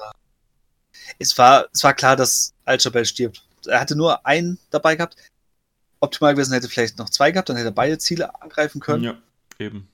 Es 1.18 1.36
war, 1.38 1.66
es 1.72 1.82
war 1.82 1.94
klar, 1.94 2.14
dass 2.16 2.52
Al-Jabel 2.64 3.04
stirbt. 3.04 3.42
Er 3.66 3.80
hatte 3.80 3.96
nur 3.96 4.24
einen 4.26 4.58
dabei 4.70 4.96
gehabt. 4.96 5.16
Optimal 6.00 6.34
gewesen 6.34 6.52
hätte 6.54 6.68
vielleicht 6.68 6.98
noch 6.98 7.10
zwei 7.10 7.30
gehabt, 7.30 7.48
dann 7.48 7.56
hätte 7.56 7.68
er 7.68 7.72
beide 7.72 7.98
Ziele 7.98 8.40
angreifen 8.40 8.80
können. 8.80 9.04
Ja, 9.04 9.14
Ja, 9.58 9.66
eben. 9.66 9.88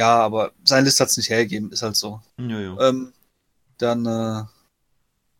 aber 0.00 0.52
seine 0.64 0.84
Liste 0.86 1.02
hat 1.04 1.10
es 1.10 1.16
nicht 1.16 1.30
hergegeben, 1.30 1.72
ist 1.72 1.82
halt 1.82 1.96
so. 1.96 2.20
Ja, 2.38 2.58
ja. 2.60 2.78
Ähm, 2.88 3.12
dann 3.78 4.04
äh, 4.06 4.44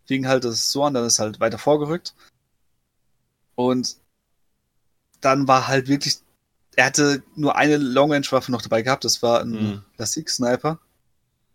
fing 0.07 0.27
halt 0.27 0.45
das 0.45 0.71
so 0.71 0.85
an, 0.85 0.95
dann 0.95 1.07
ist 1.07 1.19
halt 1.19 1.41
weiter 1.41 1.59
vorgerückt. 1.59 2.15
Und 3.55 3.97
dann 5.21 5.47
war 5.49 5.69
halt 5.69 5.89
wirklich, 5.89 6.19
er 6.77 6.87
hatte 6.87 7.23
nur 7.37 7.57
eine 7.57 7.77
Long-Range-Waffe 7.77 8.51
noch 8.53 8.63
dabei 8.63 8.83
gehabt, 8.83 9.05
das 9.05 9.23
war 9.23 9.41
ein 9.41 9.51
Mhm. 9.51 9.83
Lasik-Sniper. 9.97 10.79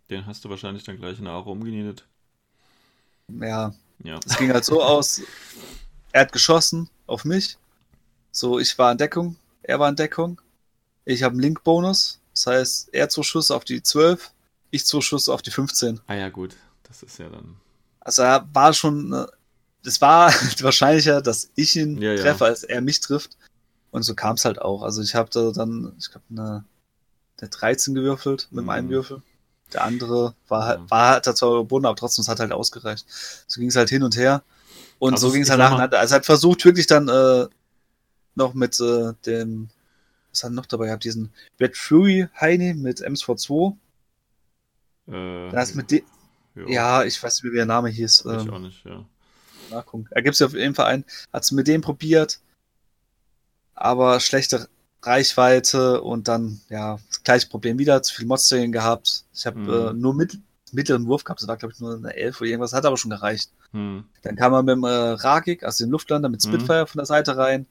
Den 0.10 0.26
hast 0.26 0.44
du 0.44 0.50
wahrscheinlich 0.50 0.84
dann 0.84 0.98
gleich 0.98 1.20
in 1.20 1.26
der 1.26 1.34
Aura 1.34 1.52
umgenietet. 1.52 2.06
Ja, 3.40 3.74
Ja. 4.04 4.20
es 4.26 4.38
ging 4.38 4.52
halt 4.52 4.66
so 4.66 4.82
aus, 4.84 5.22
er 6.12 6.22
hat 6.22 6.32
geschossen 6.32 6.90
auf 7.06 7.26
mich. 7.26 7.58
So, 8.32 8.60
ich 8.60 8.78
war 8.78 8.92
in 8.92 8.98
Deckung, 8.98 9.36
er 9.62 9.80
war 9.80 9.90
in 9.90 9.96
Deckung. 9.96 10.42
Ich 11.06 11.22
habe 11.24 11.34
einen 11.34 11.42
Link-Bonus, 11.42 12.20
das 12.34 12.48
heißt, 12.48 12.90
er 12.94 13.10
zwei 13.10 13.24
Schuss 13.24 13.52
auf 13.52 13.64
die 13.66 13.84
12, 13.84 14.32
ich 14.72 14.86
zwei 14.86 15.02
Schuss 15.02 15.30
auf 15.30 15.42
die 15.42 15.52
15. 15.52 16.00
Ah 16.08 16.14
ja, 16.16 16.30
gut. 16.30 16.56
Das 16.84 17.04
ist 17.04 17.20
ja 17.20 17.30
dann. 17.30 17.58
Also 18.02 18.22
er 18.24 18.48
war 18.54 18.74
schon, 18.74 19.14
äh, 19.14 19.26
es 19.86 20.02
war 20.02 20.32
wahrscheinlicher, 20.62 21.22
dass 21.22 21.52
ich 21.56 21.76
ihn 21.76 22.02
Ja, 22.02 22.14
ja. 22.14 22.22
treffe, 22.22 22.46
als 22.46 22.64
er 22.64 22.82
mich 22.82 23.00
trifft. 23.00 23.38
Und 23.92 24.04
so 24.04 24.14
kam 24.16 24.36
es 24.36 24.46
halt 24.46 24.62
auch. 24.62 24.84
Also 24.84 25.02
ich 25.02 25.16
habe 25.16 25.30
da 25.32 25.52
dann, 25.52 25.94
ich 25.98 26.12
glaube, 26.12 26.26
eine, 26.30 26.64
eine 27.40 27.50
13 27.50 27.96
gewürfelt 27.96 28.48
mit 28.52 28.60
dem 28.60 28.66
Mhm. 28.66 28.70
einen 28.70 28.90
Würfel. 28.90 29.22
Der 29.74 29.84
andere 29.84 30.36
war 30.48 30.66
halt, 30.66 30.80
Ja. 30.82 30.92
war 30.92 31.10
halt 31.14 31.26
zwar 31.38 31.52
überbunden, 31.52 31.86
aber 31.88 31.96
trotzdem, 31.96 32.22
es 32.24 32.28
hat 32.28 32.40
halt 32.40 32.52
ausgereicht. 32.52 33.06
So 33.48 33.60
ging 33.60 33.70
es 33.70 33.76
halt 33.76 33.90
hin 33.90 34.04
und 34.04 34.16
her. 34.16 34.44
Und 35.00 35.14
Also 35.14 35.28
so 35.28 35.34
ging 35.34 35.44
es 35.44 35.50
halt 35.50 35.60
nacheinander. 35.60 36.00
Also 36.00 36.14
er 36.14 36.18
hat 36.18 36.26
versucht 36.26 36.66
wirklich 36.66 36.88
dann 36.88 37.08
äh, 37.08 37.48
noch 38.36 38.54
mit 38.54 38.80
äh, 38.80 39.14
dem, 39.26 39.70
was 40.32 40.44
hat 40.44 40.52
er 40.52 40.54
noch 40.54 40.66
dabei 40.66 40.86
gehabt, 40.88 41.04
diesen 41.04 41.32
Red 41.60 41.76
Fury 41.78 42.28
Heini 42.40 42.74
mit 42.74 43.02
MS4 43.02 43.76
Äh, 45.08 45.50
Das 45.52 45.74
mit 45.76 45.92
dem, 46.66 46.74
ja, 46.74 47.04
ich 47.04 47.22
weiß 47.22 47.36
nicht, 47.36 47.44
mehr, 47.44 47.54
wie 47.54 47.58
der 47.58 47.66
Name 47.66 47.90
hieß. 47.90 48.20
Ich 48.26 48.26
Ähm, 48.26 48.50
auch 48.54 48.60
nicht, 48.60 48.84
ja. 48.86 49.06
nachgucken. 49.70 50.08
Er 50.12 50.22
gibt 50.22 50.34
es 50.34 50.40
ja 50.40 50.48
auf 50.48 50.54
jeden 50.54 50.76
Fall 50.76 50.86
ein. 50.88 51.06
Hat 51.34 51.44
es 51.44 51.52
mit 51.52 51.68
dem 51.68 51.82
probiert, 51.82 52.40
aber 53.76 54.20
schlechte 54.20 54.68
Reichweite 55.02 56.02
und 56.02 56.28
dann, 56.28 56.60
ja, 56.70 57.00
das 57.10 57.24
gleiche 57.24 57.48
Problem 57.48 57.80
wieder, 57.80 58.02
zu 58.04 58.14
viel 58.14 58.26
Monstering 58.26 58.72
gehabt. 58.72 59.24
Ich 59.34 59.46
habe 59.46 59.60
Mhm. 59.60 59.70
äh, 59.70 59.94
nur 59.94 60.14
mit, 60.14 60.38
mittleren 60.72 61.08
Wurf 61.08 61.24
gehabt, 61.24 61.42
das 61.42 61.48
war, 61.48 61.58
glaube 61.58 61.74
ich, 61.74 61.80
nur 61.80 61.96
eine 61.96 62.14
11 62.16 62.42
oder 62.42 62.50
irgendwas, 62.50 62.74
hat 62.74 62.86
aber 62.86 62.98
schon 62.98 63.10
gereicht. 63.12 63.50
Hm. 63.72 64.04
Dann 64.24 64.36
kam 64.36 64.54
er 64.54 64.62
mit 64.64 64.74
dem 64.76 64.84
äh, 64.84 64.88
Ragik, 64.90 65.64
also 65.64 65.84
dem 65.86 65.92
Luftlander, 65.92 66.30
mit 66.30 66.44
Mhm. 66.44 66.50
Spitfire 66.50 66.86
von 66.88 67.00
der 67.00 67.06
Seite 67.06 67.38
rein, 67.38 67.66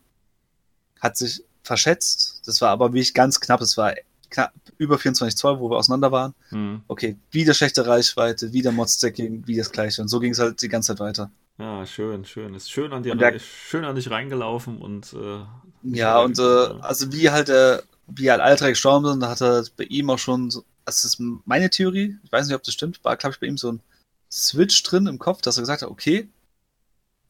hat 1.00 1.16
sich 1.16 1.44
verschätzt. 1.62 2.42
Das 2.46 2.60
war 2.60 2.70
aber 2.70 2.88
wirklich 2.92 3.12
ganz 3.14 3.40
knapp. 3.40 3.60
Es 3.60 3.76
war 3.76 3.92
knapp 4.30 4.52
über 4.78 4.98
24 4.98 5.36
Zoll, 5.36 5.58
wo 5.60 5.70
wir 5.70 5.76
auseinander 5.76 6.12
waren. 6.12 6.34
Hm. 6.50 6.82
Okay, 6.88 7.16
wieder 7.30 7.54
schlechte 7.54 7.86
Reichweite, 7.86 8.52
wieder 8.52 8.72
Modstacking, 8.72 9.46
wie 9.46 9.56
das 9.56 9.72
gleiche. 9.72 10.02
Und 10.02 10.08
so 10.08 10.20
ging 10.20 10.32
es 10.32 10.38
halt 10.38 10.60
die 10.62 10.68
ganze 10.68 10.88
Zeit 10.92 11.00
weiter. 11.00 11.30
Ja, 11.58 11.84
schön, 11.86 12.24
schön. 12.24 12.54
Ist 12.54 12.70
schön 12.70 12.92
an 12.92 13.02
dir, 13.02 13.14
der- 13.16 13.38
schön 13.38 13.84
an 13.84 13.96
dich 13.96 14.10
reingelaufen 14.10 14.78
und 14.78 15.12
äh, 15.14 15.40
Ja, 15.82 16.20
und 16.20 16.38
äh, 16.38 16.42
also 16.42 17.12
wie 17.12 17.30
halt 17.30 17.48
der, 17.48 17.82
wie 18.06 18.30
halt 18.30 18.40
alle 18.40 18.56
drei 18.56 18.70
gestorben 18.70 19.06
sind, 19.06 19.20
da 19.20 19.30
hat 19.30 19.40
er 19.42 19.64
bei 19.76 19.84
ihm 19.84 20.08
auch 20.10 20.18
schon, 20.18 20.50
so, 20.50 20.64
das 20.84 21.04
ist 21.04 21.20
meine 21.44 21.68
Theorie, 21.68 22.16
ich 22.22 22.30
weiß 22.32 22.46
nicht, 22.46 22.54
ob 22.54 22.62
das 22.62 22.74
stimmt, 22.74 23.02
war, 23.04 23.16
glaube 23.16 23.34
ich, 23.34 23.40
bei 23.40 23.46
ihm 23.48 23.58
so 23.58 23.72
ein 23.72 23.80
Switch 24.30 24.82
drin 24.84 25.06
im 25.08 25.18
Kopf, 25.18 25.40
dass 25.42 25.58
er 25.58 25.62
gesagt 25.62 25.82
hat, 25.82 25.88
okay, 25.90 26.28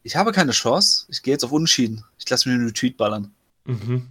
ich 0.02 0.16
habe 0.16 0.32
keine 0.32 0.52
Chance, 0.52 1.06
ich 1.08 1.22
gehe 1.22 1.32
jetzt 1.34 1.44
auf 1.44 1.52
Unschieden, 1.52 2.04
ich 2.18 2.28
lasse 2.28 2.48
mir 2.48 2.54
einen 2.54 2.66
Retreat 2.66 2.96
ballern. 2.96 3.32
mhm. 3.64 4.08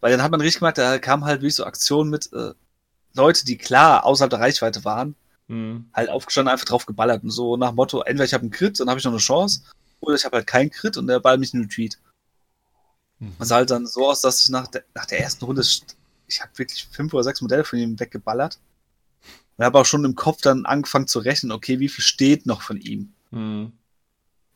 Weil 0.00 0.12
dann 0.12 0.22
hat 0.22 0.30
man 0.30 0.40
richtig 0.40 0.60
gemerkt, 0.60 0.78
da 0.78 0.98
kam 0.98 1.24
halt 1.24 1.42
wie 1.42 1.50
so 1.50 1.64
Aktionen 1.64 2.10
mit 2.10 2.32
äh, 2.32 2.52
Leute, 3.14 3.44
die 3.44 3.58
klar 3.58 4.04
außerhalb 4.04 4.30
der 4.30 4.40
Reichweite 4.40 4.84
waren, 4.84 5.14
Hm. 5.48 5.88
halt 5.94 6.10
aufgestanden, 6.10 6.52
einfach 6.52 6.66
drauf 6.66 6.84
geballert 6.84 7.22
und 7.22 7.30
so 7.30 7.56
nach 7.56 7.70
dem 7.70 7.76
Motto, 7.76 8.02
entweder 8.02 8.24
ich 8.24 8.34
habe 8.34 8.42
einen 8.42 8.50
Crit, 8.50 8.78
dann 8.80 8.90
habe 8.90 8.98
ich 8.98 9.04
noch 9.04 9.12
eine 9.12 9.18
Chance, 9.18 9.62
oder 10.00 10.14
ich 10.14 10.24
habe 10.26 10.36
halt 10.36 10.46
keinen 10.46 10.70
Crit 10.70 10.98
und 10.98 11.06
der 11.06 11.20
ballert 11.20 11.40
mich 11.40 11.54
einen 11.54 11.64
Retreat. 11.64 11.98
Mhm. 13.18 13.32
Man 13.38 13.48
sah 13.48 13.56
halt 13.56 13.70
dann 13.70 13.86
so 13.86 14.08
aus, 14.08 14.20
dass 14.20 14.44
ich 14.44 14.50
nach 14.50 14.66
der, 14.66 14.84
nach 14.94 15.06
der 15.06 15.20
ersten 15.20 15.44
Runde, 15.44 15.62
ich 16.26 16.40
habe 16.42 16.50
wirklich 16.56 16.86
fünf 16.90 17.14
oder 17.14 17.24
sechs 17.24 17.40
Modelle 17.40 17.64
von 17.64 17.78
ihm 17.78 17.98
weggeballert. 17.98 18.58
Und 19.56 19.64
habe 19.64 19.78
auch 19.80 19.86
schon 19.86 20.04
im 20.04 20.14
Kopf 20.14 20.42
dann 20.42 20.66
angefangen 20.66 21.08
zu 21.08 21.18
rechnen, 21.18 21.50
okay, 21.50 21.80
wie 21.80 21.88
viel 21.88 22.04
steht 22.04 22.46
noch 22.46 22.62
von 22.62 22.80
ihm? 22.80 23.12
Hm. 23.30 23.72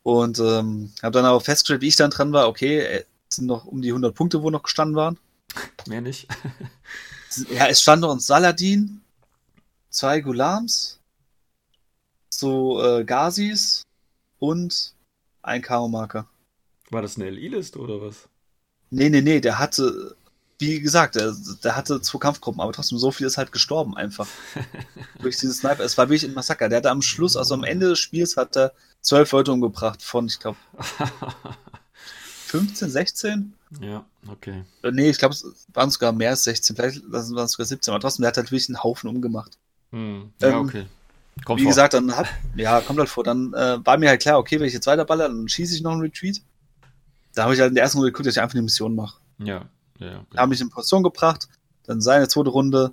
Und 0.03 0.39
ähm, 0.39 0.93
habe 1.03 1.13
dann 1.13 1.25
aber 1.25 1.41
festgestellt, 1.41 1.81
wie 1.81 1.89
ich 1.89 1.97
dann 1.97 2.11
dran 2.11 2.33
war, 2.33 2.49
okay, 2.49 2.81
es 2.81 3.07
sind 3.37 3.47
noch 3.47 3.64
um 3.64 3.83
die 3.83 3.89
100 3.89 4.14
Punkte, 4.14 4.43
wo 4.43 4.51
noch 4.51 4.62
gestanden 4.62 4.97
waren. 4.97 5.18
Mehr 5.87 6.01
nicht. 6.01 6.28
Ja, 7.51 7.66
es 7.66 7.80
stand 7.80 8.03
noch 8.03 8.12
ein 8.12 8.20
Saladin, 8.20 9.01
zwei 9.89 10.20
Gulams, 10.20 11.01
so 12.28 12.83
äh, 12.83 13.05
Gazis 13.05 13.85
und 14.39 14.95
ein 15.41 15.62
Karo-Marker. 15.62 16.28
War 16.91 17.01
das 17.01 17.16
eine 17.16 17.30
LI-Liste 17.30 17.78
oder 17.78 18.03
was? 18.03 18.28
Nee, 18.91 19.09
nee, 19.09 19.22
nee, 19.22 19.41
der 19.41 19.59
hatte, 19.59 20.14
wie 20.59 20.80
gesagt, 20.80 21.14
der, 21.14 21.35
der 21.64 21.74
hatte 21.74 22.03
zwei 22.03 22.18
Kampfgruppen, 22.18 22.61
aber 22.61 22.72
trotzdem 22.72 22.99
so 22.99 23.11
viel 23.11 23.26
ist 23.26 23.39
halt 23.39 23.53
gestorben 23.53 23.97
einfach. 23.97 24.28
Durch 25.22 25.37
diesen 25.39 25.55
Sniper. 25.55 25.85
Es 25.85 25.97
war 25.97 26.09
wirklich 26.11 26.28
ein 26.28 26.35
Massaker. 26.35 26.68
Der 26.68 26.78
hatte 26.78 26.91
am 26.91 27.01
Schluss, 27.01 27.37
also 27.37 27.55
am 27.55 27.64
Ende 27.64 27.89
des 27.89 27.99
Spiels, 27.99 28.37
hat 28.37 28.57
er 28.57 28.72
zwölf 29.01 29.33
Leute 29.33 29.53
umgebracht 29.53 30.03
von, 30.03 30.26
ich 30.26 30.39
glaube, 30.39 30.59
15, 32.61 32.90
16? 32.90 33.55
ja, 33.80 34.05
okay. 34.28 34.64
Äh, 34.82 34.90
Nee, 34.92 35.09
ich 35.11 35.18
glaube, 35.18 35.34
es 35.34 35.66
waren 35.72 35.90
sogar 35.90 36.12
mehr 36.12 36.30
als 36.30 36.44
16, 36.44 36.76
vielleicht 36.76 37.03
waren 37.11 37.20
es 37.20 37.28
sogar 37.53 37.66
17, 37.66 37.92
aber 37.92 38.00
trotzdem, 38.00 38.22
der 38.22 38.28
hat 38.28 38.36
halt 38.36 38.50
wirklich 38.50 38.68
einen 38.68 38.82
Haufen 38.82 39.09
umgemacht. 39.09 39.59
Hm. 39.90 40.30
Ja, 40.40 40.48
Ähm, 40.48 40.57
okay. 40.66 40.86
Kommt 41.46 41.61
Wie 41.61 41.64
vor. 41.64 41.70
gesagt, 41.70 41.94
dann 41.94 42.14
hat, 42.16 42.26
ja, 42.57 42.80
kommt 42.82 42.98
halt 42.98 43.09
vor, 43.09 43.24
dann 43.24 43.55
äh, 43.55 43.84
war 43.84 43.96
mir 43.96 44.11
halt 44.11 44.20
klar, 44.20 44.38
okay, 44.38 44.61
wenn 44.61 44.66
ich 44.66 44.74
jetzt 44.74 44.86
weiterballer, 44.86 45.28
dann 45.28 45.48
schieße 45.48 45.74
ich 45.74 45.80
noch 45.82 45.92
einen 45.92 46.03
Retreat. 46.03 46.42
Da 47.34 47.44
habe 47.44 47.55
ich 47.55 47.61
halt 47.61 47.70
in 47.70 47.74
der 47.74 47.84
ersten 47.84 47.98
Runde 47.98 48.12
geguckt, 48.12 48.26
dass 48.26 48.34
ich 48.36 48.40
einfach 48.42 48.55
eine 48.55 48.62
Mission 48.62 48.94
mache. 48.94 49.18
Ja, 49.38 49.64
ja. 49.98 50.18
Okay. 50.18 50.26
Da 50.32 50.42
habe 50.42 50.53
ich 50.55 50.61
in 50.61 50.68
Position 50.68 51.03
gebracht, 51.03 51.48
dann 51.84 52.03
seine 52.03 52.28
zweite 52.28 52.50
Runde, 52.50 52.92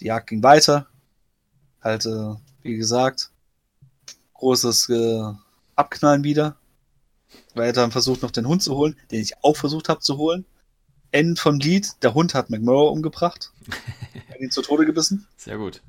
die 0.00 0.06
Jagd 0.06 0.28
ging 0.30 0.42
weiter. 0.42 0.88
Halt, 1.80 2.04
äh, 2.06 2.34
wie 2.62 2.76
gesagt, 2.76 3.30
großes 4.34 4.88
äh, 4.88 5.22
Abknallen 5.76 6.24
wieder. 6.24 6.56
Weil 7.54 7.66
er 7.66 7.72
dann 7.72 7.92
versucht, 7.92 8.22
noch 8.22 8.30
den 8.30 8.46
Hund 8.46 8.62
zu 8.62 8.74
holen, 8.74 8.96
den 9.10 9.20
ich 9.20 9.42
auch 9.42 9.56
versucht 9.56 9.88
habe 9.88 10.00
zu 10.00 10.16
holen. 10.16 10.44
End 11.10 11.38
vom 11.38 11.58
Lied, 11.58 12.02
der 12.02 12.14
Hund 12.14 12.34
hat 12.34 12.48
McMurrow 12.48 12.90
umgebracht. 12.90 13.52
hat 14.30 14.40
ihn 14.40 14.50
zu 14.50 14.62
Tode 14.62 14.86
gebissen. 14.86 15.26
Sehr 15.36 15.58
gut. 15.58 15.82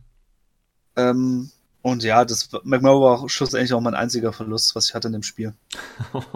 Ähm, 0.95 1.49
und 1.82 2.03
ja, 2.03 2.26
das 2.26 2.49
McMurrow 2.64 3.01
war 3.01 3.20
auch 3.20 3.30
schlussendlich 3.30 3.74
auch 3.74 3.82
mein 3.82 3.95
einziger 3.95 4.34
Verlust, 4.34 4.76
was 4.76 4.88
ich 4.89 4.93
hatte 4.93 5.07
in 5.07 5.14
dem 5.14 5.24
Spiel. 5.24 5.53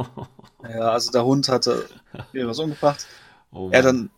Ja, 0.63 0.91
also 0.91 1.11
der 1.11 1.23
Hund 1.23 1.47
hatte 1.49 1.87
mir 2.33 2.47
was 2.47 2.59
umgebracht. 2.59 3.05
oh, 3.51 3.69
Er 3.71 3.83
dann 3.83 4.09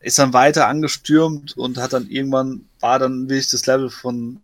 ist 0.00 0.18
dann 0.18 0.32
weiter 0.32 0.66
angestürmt 0.66 1.56
und 1.56 1.78
hat 1.78 1.92
dann 1.92 2.08
irgendwann 2.08 2.68
war 2.80 2.98
dann 2.98 3.28
wirklich 3.28 3.48
das 3.48 3.66
Level 3.66 3.88
von 3.88 4.42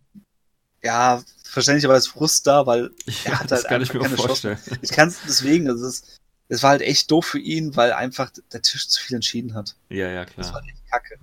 ja 0.83 1.23
verständlicherweise 1.45 2.09
Frust 2.09 2.47
da, 2.47 2.67
weil 2.67 2.91
ja, 3.25 3.41
hat 3.41 3.51
das 3.51 3.61
halt 3.61 3.69
kann 3.69 3.83
ich 3.83 3.93
mir 3.93 4.01
keine 4.01 4.17
vorstellen. 4.17 4.59
ich 4.81 4.91
kann 4.91 5.09
es 5.09 5.19
deswegen, 5.27 5.69
also 5.69 5.87
es, 5.87 6.03
es 6.49 6.63
war 6.63 6.71
halt 6.71 6.83
echt 6.83 7.11
doof 7.11 7.27
für 7.27 7.39
ihn, 7.39 7.77
weil 7.77 7.93
einfach 7.93 8.31
der 8.53 8.63
Tisch 8.63 8.89
zu 8.89 9.01
viel 9.01 9.17
entschieden 9.17 9.55
hat. 9.55 9.77
Ja, 9.89 10.09
ja, 10.09 10.25
Das 10.25 10.35
klar. 10.35 10.55
war 10.55 10.63
echt 10.65 10.91
kacke. 10.91 11.19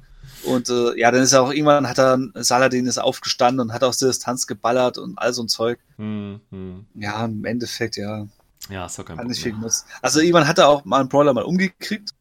Und 0.45 0.69
äh, 0.69 0.97
ja, 0.97 1.11
dann 1.11 1.21
ist 1.21 1.33
er 1.33 1.41
auch 1.43 1.51
irgendwann 1.51 1.87
hat 1.87 1.99
er 1.99 2.17
Saladin 2.35 2.85
ist 2.85 2.97
aufgestanden 2.97 3.59
und 3.59 3.73
hat 3.73 3.83
aus 3.83 3.97
der 3.97 4.07
Distanz 4.07 4.47
geballert 4.47 4.97
und 4.97 5.17
all 5.19 5.33
so 5.33 5.43
ein 5.43 5.49
Zeug. 5.49 5.79
Hm, 5.97 6.39
hm. 6.49 6.85
Ja, 6.95 7.25
im 7.25 7.43
Endeffekt 7.43 7.97
ja, 7.97 8.25
Ja, 8.69 8.85
ist 8.85 8.97
doch 8.97 9.03
kein 9.05 9.17
hat 9.17 9.27
nicht 9.27 9.41
viel 9.43 9.51
Problem. 9.51 9.71
Also 10.01 10.19
irgendwann 10.21 10.47
hat 10.47 10.57
er 10.57 10.69
auch 10.69 10.85
mal 10.85 11.01
einen 11.01 11.09
Brawler 11.09 11.33
mal 11.33 11.43
umgekriegt. 11.43 12.11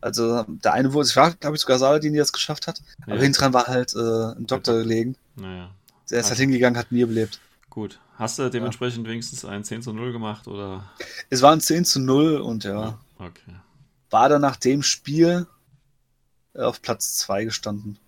Also 0.00 0.44
der 0.48 0.72
eine 0.72 0.92
wurde, 0.94 1.08
ich 1.08 1.16
war, 1.16 1.32
glaube 1.32 1.56
ich, 1.56 1.62
sogar 1.62 1.78
Saladin, 1.78 2.14
der 2.14 2.22
es 2.22 2.32
geschafft 2.32 2.66
hat. 2.66 2.78
Ja. 3.06 3.12
Aber 3.12 3.22
hinten 3.22 3.38
dran 3.38 3.52
war 3.52 3.66
halt 3.66 3.94
äh, 3.94 3.98
ein 4.36 4.46
Doktor 4.46 4.78
gelegen. 4.78 5.16
Naja, 5.36 5.70
Der 6.10 6.18
ist 6.20 6.24
halt 6.26 6.32
Also- 6.32 6.40
hingegangen, 6.42 6.78
hat 6.78 6.92
mir 6.92 7.06
belebt. 7.06 7.40
gut. 7.70 7.98
Hast 8.16 8.38
du 8.38 8.48
dementsprechend 8.50 9.08
wenigstens 9.08 9.44
ein 9.44 9.64
10 9.64 9.82
zu 9.82 9.92
0 9.92 10.12
gemacht 10.12 10.46
oder? 10.46 10.84
Es 11.30 11.40
waren 11.42 11.60
10 11.60 11.84
zu 11.84 11.98
0 12.00 12.36
und 12.36 12.64
ja, 12.64 12.98
Okay. 13.18 13.54
war 14.10 14.28
dann 14.28 14.42
nach 14.42 14.56
dem 14.56 14.82
Spiel 14.82 15.46
äh, 16.54 16.60
auf 16.62 16.82
Platz 16.82 17.16
2 17.16 17.44
gestanden. 17.46 17.98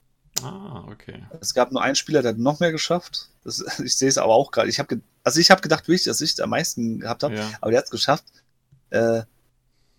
Ah, 0.43 0.85
okay. 0.91 1.25
Es 1.41 1.55
gab 1.55 1.73
nur 1.73 1.83
einen 1.83 1.95
Spieler, 1.97 2.21
der 2.23 2.33
hat 2.33 2.39
noch 2.39 2.61
mehr 2.61 2.71
geschafft. 2.73 3.31
Das, 3.45 3.61
ich 3.83 3.97
sehe 3.97 4.09
es 4.09 4.19
aber 4.19 4.35
auch 4.35 4.51
gerade. 4.51 4.69
Ich 4.69 4.79
habe, 4.79 5.01
also 5.23 5.41
ich 5.41 5.51
habe 5.51 5.63
gedacht, 5.63 5.89
wirklich, 5.89 6.05
dass 6.05 6.21
ich 6.21 6.41
am 6.43 6.51
meisten 6.51 7.01
gehabt 7.01 7.23
habe, 7.23 7.37
Ja. 7.37 7.51
aber 7.63 7.71
der 7.71 7.79
hat 7.79 7.87
es 7.87 7.91
geschafft, 7.91 8.25
äh, 8.91 9.23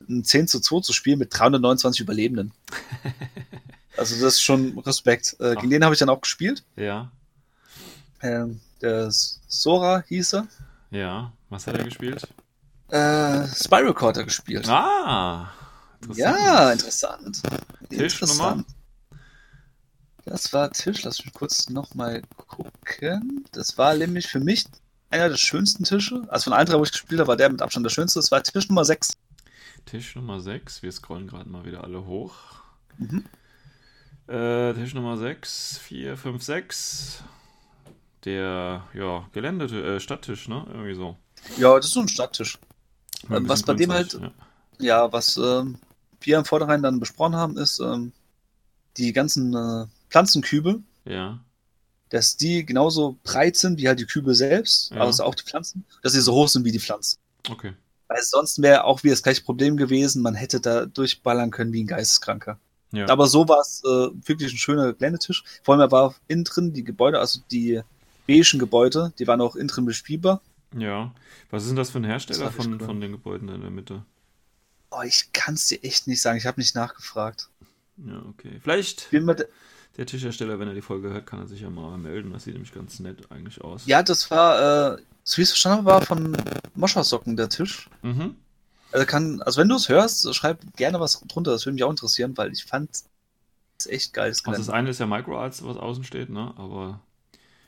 ein 0.08 0.24
10 0.24 0.48
zu 0.48 0.60
2 0.60 0.82
zu 0.82 0.93
spielen 0.93 1.18
mit 1.20 1.30
329 1.38 2.02
Überlebenden. 2.02 2.54
Also 3.98 4.16
das 4.16 4.34
ist 4.36 4.41
schon 4.43 4.78
Respekt. 4.80 5.38
Äh, 5.39 5.56
gegen 5.56 5.68
Ach. 5.68 5.70
den 5.70 5.84
habe 5.86 5.96
ich 5.96 6.00
dann 6.00 6.10
auch 6.10 6.20
gespielt. 6.20 6.64
Ja. 6.76 7.12
Ähm, 8.26 8.59
der 8.82 9.11
Sora 9.11 10.03
hieß 10.07 10.34
er. 10.34 10.47
Ja. 10.89 11.32
Was 11.49 11.67
hat 11.67 11.78
er 11.78 11.84
gespielt? 11.84 12.28
Äh, 12.89 13.47
Spy 13.47 13.76
Recorder 13.76 14.23
gespielt. 14.23 14.67
Ah. 14.67 15.51
interessant. 16.01 16.17
Ja, 16.17 16.71
interessant. 16.71 17.41
Tischnummer? 17.89 18.63
Das 20.26 20.51
war 20.53 20.71
Tisch, 20.71 21.03
lass 21.03 21.23
mich 21.23 21.34
kurz 21.34 21.69
nochmal 21.69 22.23
gucken. 22.36 23.45
Das 23.51 23.78
war 23.78 23.93
nämlich 23.93 24.28
für 24.28 24.39
mich 24.39 24.65
einer 25.11 25.30
der 25.30 25.38
schönsten 25.38 25.84
Tische. 25.84 26.23
Also 26.30 26.45
von 26.45 26.53
allen 26.53 26.65
drei, 26.65 26.80
wo 26.80 26.84
ich 26.84 26.91
gespielt 26.91 27.19
habe, 27.19 27.28
war 27.28 27.38
der 27.38 27.49
mit 27.49 27.61
Abstand 27.61 27.86
der 27.86 27.91
schönste. 27.91 28.17
Das 28.19 28.32
war 28.32 28.41
Tisch 28.41 28.67
Nummer 28.69 28.86
6. 28.86 29.13
Tisch 29.86 30.15
Nummer 30.15 30.39
6. 30.39 30.82
Wir 30.82 30.91
scrollen 30.91 31.28
gerade 31.28 31.47
mal 31.47 31.63
wieder 31.63 31.84
alle 31.84 32.07
hoch. 32.07 32.34
Mhm. 32.97 33.23
Äh, 34.28 34.73
Tisch 34.73 34.95
Nummer 34.95 35.17
6, 35.17 35.78
4, 35.78 36.17
5, 36.17 36.43
6. 36.43 37.23
Der, 38.26 38.84
ja, 38.93 39.28
Gelände, 39.34 39.65
äh, 39.65 39.99
Stadttisch, 39.99 40.47
ne? 40.47 40.65
Irgendwie 40.73 40.95
so. 40.95 41.15
Ja, 41.57 41.76
das 41.76 41.86
ist 41.86 41.93
so 41.93 41.99
ein 42.01 42.07
Stadttisch. 42.07 42.57
Ein 43.30 43.38
Ähm, 43.38 43.49
was 43.49 43.63
bei 43.63 43.73
dem 43.76 43.91
halt- 43.91 44.19
Ja, 44.80 45.11
was 45.11 45.38
ähm, 45.38 45.78
wir 46.21 46.38
im 46.39 46.45
Vornherein 46.45 46.82
dann 46.82 46.99
besprochen 46.99 47.36
haben, 47.36 47.57
ist 47.57 47.80
ähm, 47.80 48.11
die 48.97 49.13
ganzen 49.13 49.53
äh, 49.55 49.86
Pflanzenkübel, 50.09 50.82
Ja. 51.05 51.11
ja. 51.13 51.39
dass 52.09 52.36
die 52.38 52.65
genauso 52.65 53.17
breit 53.23 53.55
sind 53.57 53.80
wie 53.80 53.88
halt 53.88 53.99
die 53.99 54.05
Kübel 54.05 54.34
selbst, 54.36 54.91
Ja. 54.91 55.01
also 55.01 55.23
auch 55.23 55.36
die 55.36 55.43
Pflanzen, 55.43 55.86
dass 56.01 56.13
sie 56.13 56.21
so 56.21 56.34
hoch 56.34 56.47
sind 56.47 56.65
wie 56.65 56.71
die 56.71 56.80
Pflanzen. 56.80 57.19
Okay. 57.49 57.73
Weil 58.07 58.21
sonst 58.21 58.61
wäre 58.61 58.84
auch 58.86 59.03
wieder 59.03 59.13
das 59.13 59.23
gleiche 59.23 59.43
Problem 59.43 59.78
gewesen, 59.78 60.21
man 60.21 60.36
hätte 60.36 60.59
da 60.59 60.86
durchballern 60.86 61.51
können 61.51 61.73
wie 61.73 61.84
ein 61.84 61.88
Geisteskranker. 61.88 62.59
Ja. 62.91 63.09
Aber 63.09 63.28
so 63.28 63.47
war 63.47 63.59
es 63.59 63.82
äh, 63.84 63.88
wirklich 64.28 64.53
ein 64.53 64.57
schöner 64.57 64.93
Geländetisch. 64.93 65.43
Vor 65.63 65.73
allem 65.73 65.82
er 65.82 65.91
war 65.91 66.15
innen 66.28 66.43
drin 66.43 66.71
die 66.73 66.84
Gebäude, 66.84 67.19
also 67.19 67.39
die 67.51 67.82
beigen 68.28 68.59
Gebäude, 68.59 69.13
die 69.19 69.28
waren 69.28 69.41
auch 69.41 69.55
innen 69.55 69.67
drin 69.67 69.86
bespielbar. 69.86 70.41
ja. 70.76 71.13
Was 71.51 71.63
ist 71.63 71.69
denn 71.69 71.78
das 71.78 71.91
für 71.91 71.99
ein 71.99 72.03
Hersteller 72.03 72.51
von, 72.51 72.73
cool. 72.73 72.80
von 72.80 72.99
den 72.99 73.11
Gebäuden 73.11 73.49
in 73.49 73.61
der 73.61 73.69
Mitte? 73.69 74.03
Oh, 74.89 75.03
ich 75.03 75.32
kann 75.32 75.53
es 75.53 75.67
dir 75.67 75.82
echt 75.84 76.07
nicht 76.07 76.21
sagen, 76.21 76.38
ich 76.38 76.45
habe 76.45 76.59
nicht 76.59 76.76
nachgefragt. 76.76 77.49
Ja, 77.97 78.21
okay. 78.28 78.59
Vielleicht 78.61 79.07
der 79.11 80.05
Tischhersteller, 80.05 80.59
wenn 80.59 80.67
er 80.67 80.73
die 80.73 80.82
Folge 80.82 81.09
hört, 81.11 81.26
kann 81.28 81.39
er 81.39 81.47
sich 81.47 81.61
ja 81.61 81.69
mal 81.69 81.97
melden. 81.97 82.34
Das 82.34 82.43
sieht 82.43 82.53
nämlich 82.53 82.73
ganz 82.73 82.99
nett 82.99 83.32
eigentlich 83.32 83.61
aus. 83.61 83.86
ja, 83.86 84.03
das 84.03 84.30
war, 84.32 84.95
äh, 84.95 85.01
so 85.23 85.38
wie 85.38 85.41
ich 85.43 85.45
es 85.45 85.51
verstanden 85.51 85.78
habe, 85.78 85.86
war 85.86 86.01
von 86.01 86.36
Moschersocken 86.73 87.38
der 87.38 87.49
Tisch. 87.49 87.89
Mhm. 88.01 88.36
Also 88.91 89.05
kann, 89.05 89.41
also 89.43 89.61
wenn 89.61 89.69
du 89.69 89.76
es 89.76 89.88
hörst, 89.88 90.34
schreib 90.36 90.59
gerne 90.76 90.99
was 90.99 91.21
drunter, 91.28 91.51
das 91.51 91.65
würde 91.65 91.76
mich 91.76 91.84
auch 91.84 91.89
interessieren, 91.89 92.36
weil 92.38 92.51
ich 92.51 92.65
fand 92.65 92.89
es 93.80 93.88
echt 93.88 94.13
geil. 94.13 94.30
Das, 94.30 94.43
Also 94.45 94.57
das 94.57 94.69
eine 94.69 94.89
ist 94.89 94.99
ja 94.99 95.05
MicroArts, 95.05 95.63
was 95.63 95.78
außen 95.78 96.03
steht, 96.03 96.30
ne? 96.30 96.53
Aber 96.57 97.01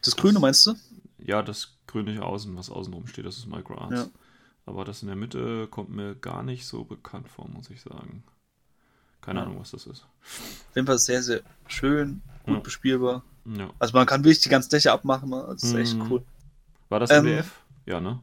das 0.08 0.16
Grüne 0.16 0.39
meinst 0.39 0.66
du? 0.66 0.76
ja, 1.20 1.41
das 1.43 1.74
grünliche 1.88 2.24
Außen, 2.24 2.55
was 2.58 2.70
außen 2.70 2.93
rum 2.93 3.08
steht, 3.08 3.26
das 3.26 3.38
ist 3.38 3.47
MicroArts. 3.47 3.93
Ja. 3.95 4.08
Aber 4.66 4.84
das 4.86 5.01
in 5.01 5.08
der 5.08 5.16
Mitte 5.16 5.68
kommt 5.68 5.89
mir 5.89 6.16
gar 6.16 6.43
nicht 6.43 6.66
so 6.66 6.84
bekannt 6.84 7.30
vor, 7.30 7.47
muss 7.47 7.70
ich 7.70 7.82
sagen. 7.82 8.24
Keine 9.22 9.39
Ja. 9.39 9.45
Ahnung, 9.45 9.60
was 9.60 9.72
das 9.72 9.86
ist. 9.88 10.05
Auf 10.22 10.76
jeden 10.76 10.88
Fall 10.88 10.97
sehr, 10.99 11.22
sehr 11.24 11.41
schön, 11.68 12.22
gut 12.45 12.55
Ja. 12.55 12.60
bespielbar. 12.62 13.24
Ja. 13.45 13.70
Also 13.80 13.93
man 13.93 14.05
kann 14.05 14.24
wirklich 14.24 14.41
die 14.41 14.49
ganze 14.49 14.70
Dächer 14.70 14.91
abmachen, 14.93 15.30
ne? 15.30 15.45
das 15.49 15.64
ist 15.64 15.74
echt 15.74 15.95
Mhm. 15.95 16.12
cool. 16.12 16.26
War 16.89 16.99
das 16.99 17.10
Ähm, 17.12 17.26
MDF? 17.26 17.51
Ja, 17.86 17.99
ne? 18.01 18.20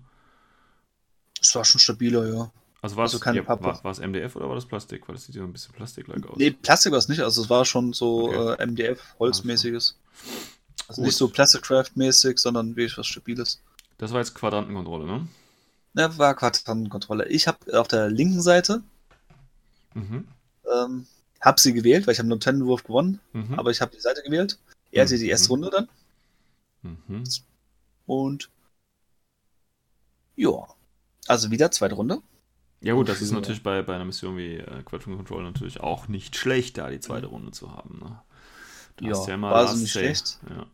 Es 1.41 1.55
war 1.55 1.64
schon 1.64 1.78
stabiler, 1.78 2.26
ja. 2.32 2.51
Also 2.80 2.97
war 2.97 3.07
es 3.07 3.12
also 3.14 3.24
keine 3.24 3.39
ja, 3.39 3.43
Pappe. 3.45 3.64
war, 3.64 3.82
war 3.85 3.91
es 3.93 3.99
MDF 3.99 4.37
oder 4.37 4.49
war 4.49 4.55
das 4.55 4.66
Plastik? 4.66 5.09
Weil 5.09 5.14
das 5.14 5.24
sieht 5.24 5.35
ja 5.35 5.43
ein 5.43 5.53
bisschen 5.53 5.72
plastik-like 5.74 6.26
aus. 6.26 6.37
Nee, 6.37 6.51
Plastik 6.51 6.93
war 6.93 6.99
es 6.99 7.09
nicht, 7.09 7.20
also 7.20 7.43
es 7.43 7.49
war 7.51 7.64
schon 7.64 7.95
so 7.95 8.28
Okay. 8.28 8.62
äh, 8.62 8.66
MDF, 8.66 9.01
Holzmäßiges. 9.18 9.97
Also 10.12 10.54
Gut. 10.89 10.99
nicht 10.99 11.16
so 11.16 11.27
Plasticraft-mäßig, 11.29 12.39
sondern 12.39 12.77
wirklich 12.77 12.99
was 12.99 13.07
Stabiles. 13.07 13.61
Das 13.99 14.12
war 14.12 14.20
jetzt 14.20 14.35
Quadrantenkontrolle, 14.35 15.07
ne? 15.07 15.27
Ja, 15.95 16.16
war 16.18 16.35
Quadrantenkontrolle. 16.35 17.29
Ich 17.29 17.47
habe 17.49 17.79
auf 17.81 17.89
der 17.89 18.11
linken 18.11 18.43
Seite 18.43 18.83
Mhm. 19.95 20.27
ähm, 20.75 21.07
hab 21.41 21.61
sie 21.61 21.72
gewählt, 21.72 22.07
weil 22.07 22.12
ich 22.12 22.18
habe 22.18 22.31
einen 22.31 22.41
Tennenwurf 22.41 22.83
gewonnen, 22.85 23.20
Mhm. 23.33 23.55
aber 23.59 23.70
ich 23.70 23.81
habe 23.81 23.95
die 23.95 24.01
Seite 24.01 24.22
gewählt. 24.22 24.59
Er 24.91 25.05
hatte 25.05 25.16
die 25.18 25.29
erste 25.29 25.49
Mhm. 25.49 25.51
Runde 25.64 25.70
dann 25.70 25.89
Mhm. 26.83 27.25
und 28.07 28.51
ja, 30.37 30.51
also 31.29 31.51
wieder 31.51 31.70
zweite 31.70 31.95
Runde. 31.95 32.20
Ja 32.81 32.95
gut, 32.95 33.09
das 33.09 33.22
ist 33.22 33.31
natürlich 33.31 33.62
bei, 33.62 33.81
bei 33.83 33.95
einer 33.95 34.05
Mission 34.05 34.37
wie 34.37 34.57
äh, 34.57 34.83
Quadroon 34.83 35.16
Control 35.16 35.43
natürlich 35.45 35.81
auch 35.81 36.09
nicht 36.09 36.37
schlecht, 36.37 36.77
da 36.77 36.91
die 36.91 37.01
zweite 37.01 37.27
Runde 37.29 37.53
zu 37.53 37.72
haben. 37.72 37.99
Ne? 38.01 38.20
Du 38.97 39.07
Ja, 39.07 39.12
ja 39.12 39.40
war 39.40 39.66
so 39.66 39.72
Last 39.72 39.82
nicht 39.82 39.92
schlecht. 39.92 40.38
Ja. 40.49 40.66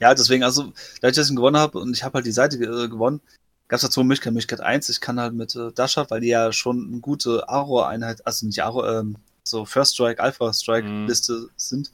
Ja, 0.00 0.14
deswegen, 0.14 0.42
also, 0.42 0.72
dass 1.00 1.16
ich 1.16 1.30
ihn 1.30 1.36
gewonnen 1.36 1.56
habe 1.56 1.78
und 1.78 1.94
ich 1.96 2.02
habe 2.02 2.14
halt 2.14 2.26
die 2.26 2.32
Seite 2.32 2.56
äh, 2.56 2.88
gewonnen, 2.88 3.20
gab 3.68 3.76
es 3.76 3.82
dazu 3.82 4.00
eine 4.00 4.08
Möglichkeit. 4.08 4.32
Möglichkeit 4.32 4.60
1, 4.60 4.88
ich 4.88 5.00
kann 5.00 5.20
halt 5.20 5.34
mit 5.34 5.54
äh, 5.54 5.72
Dasha, 5.72 6.08
weil 6.10 6.20
die 6.20 6.28
ja 6.28 6.52
schon 6.52 6.86
eine 6.88 7.00
gute 7.00 7.48
Aro-Einheit, 7.48 8.26
also 8.26 8.46
nicht 8.46 8.62
Aro, 8.62 8.84
ähm, 8.86 9.16
so 9.44 9.64
First 9.64 9.94
Strike, 9.94 10.22
Alpha 10.22 10.48
Mhm. 10.48 10.52
Strike-Liste 10.52 11.48
sind, 11.56 11.90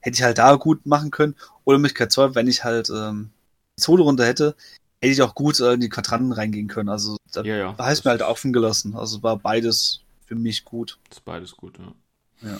hätte 0.00 0.16
ich 0.16 0.22
halt 0.22 0.38
da 0.38 0.54
gut 0.56 0.86
machen 0.86 1.10
können. 1.10 1.34
Oder 1.64 1.78
Möglichkeit 1.78 2.12
2, 2.12 2.34
wenn 2.34 2.46
ich 2.48 2.64
halt 2.64 2.90
ähm, 2.90 3.30
die 3.78 3.82
Solo-Runde 3.82 4.24
hätte, 4.24 4.54
hätte 5.00 5.12
ich 5.12 5.22
auch 5.22 5.34
gut 5.34 5.60
äh, 5.60 5.72
in 5.74 5.80
die 5.80 5.88
Quadranten 5.88 6.32
reingehen 6.32 6.68
können. 6.68 6.88
Also 6.88 7.16
da 7.32 7.42
Ja, 7.42 7.56
ja. 7.56 7.78
heißt 7.78 8.04
mir 8.04 8.12
halt 8.12 8.22
offen 8.22 8.52
gelassen. 8.52 8.94
Also 8.94 9.22
war 9.22 9.36
beides 9.36 10.00
für 10.26 10.36
mich 10.36 10.64
gut. 10.64 10.98
Das 11.08 11.18
ist 11.18 11.24
beides 11.24 11.56
gut, 11.56 11.78
ja. 11.78 12.56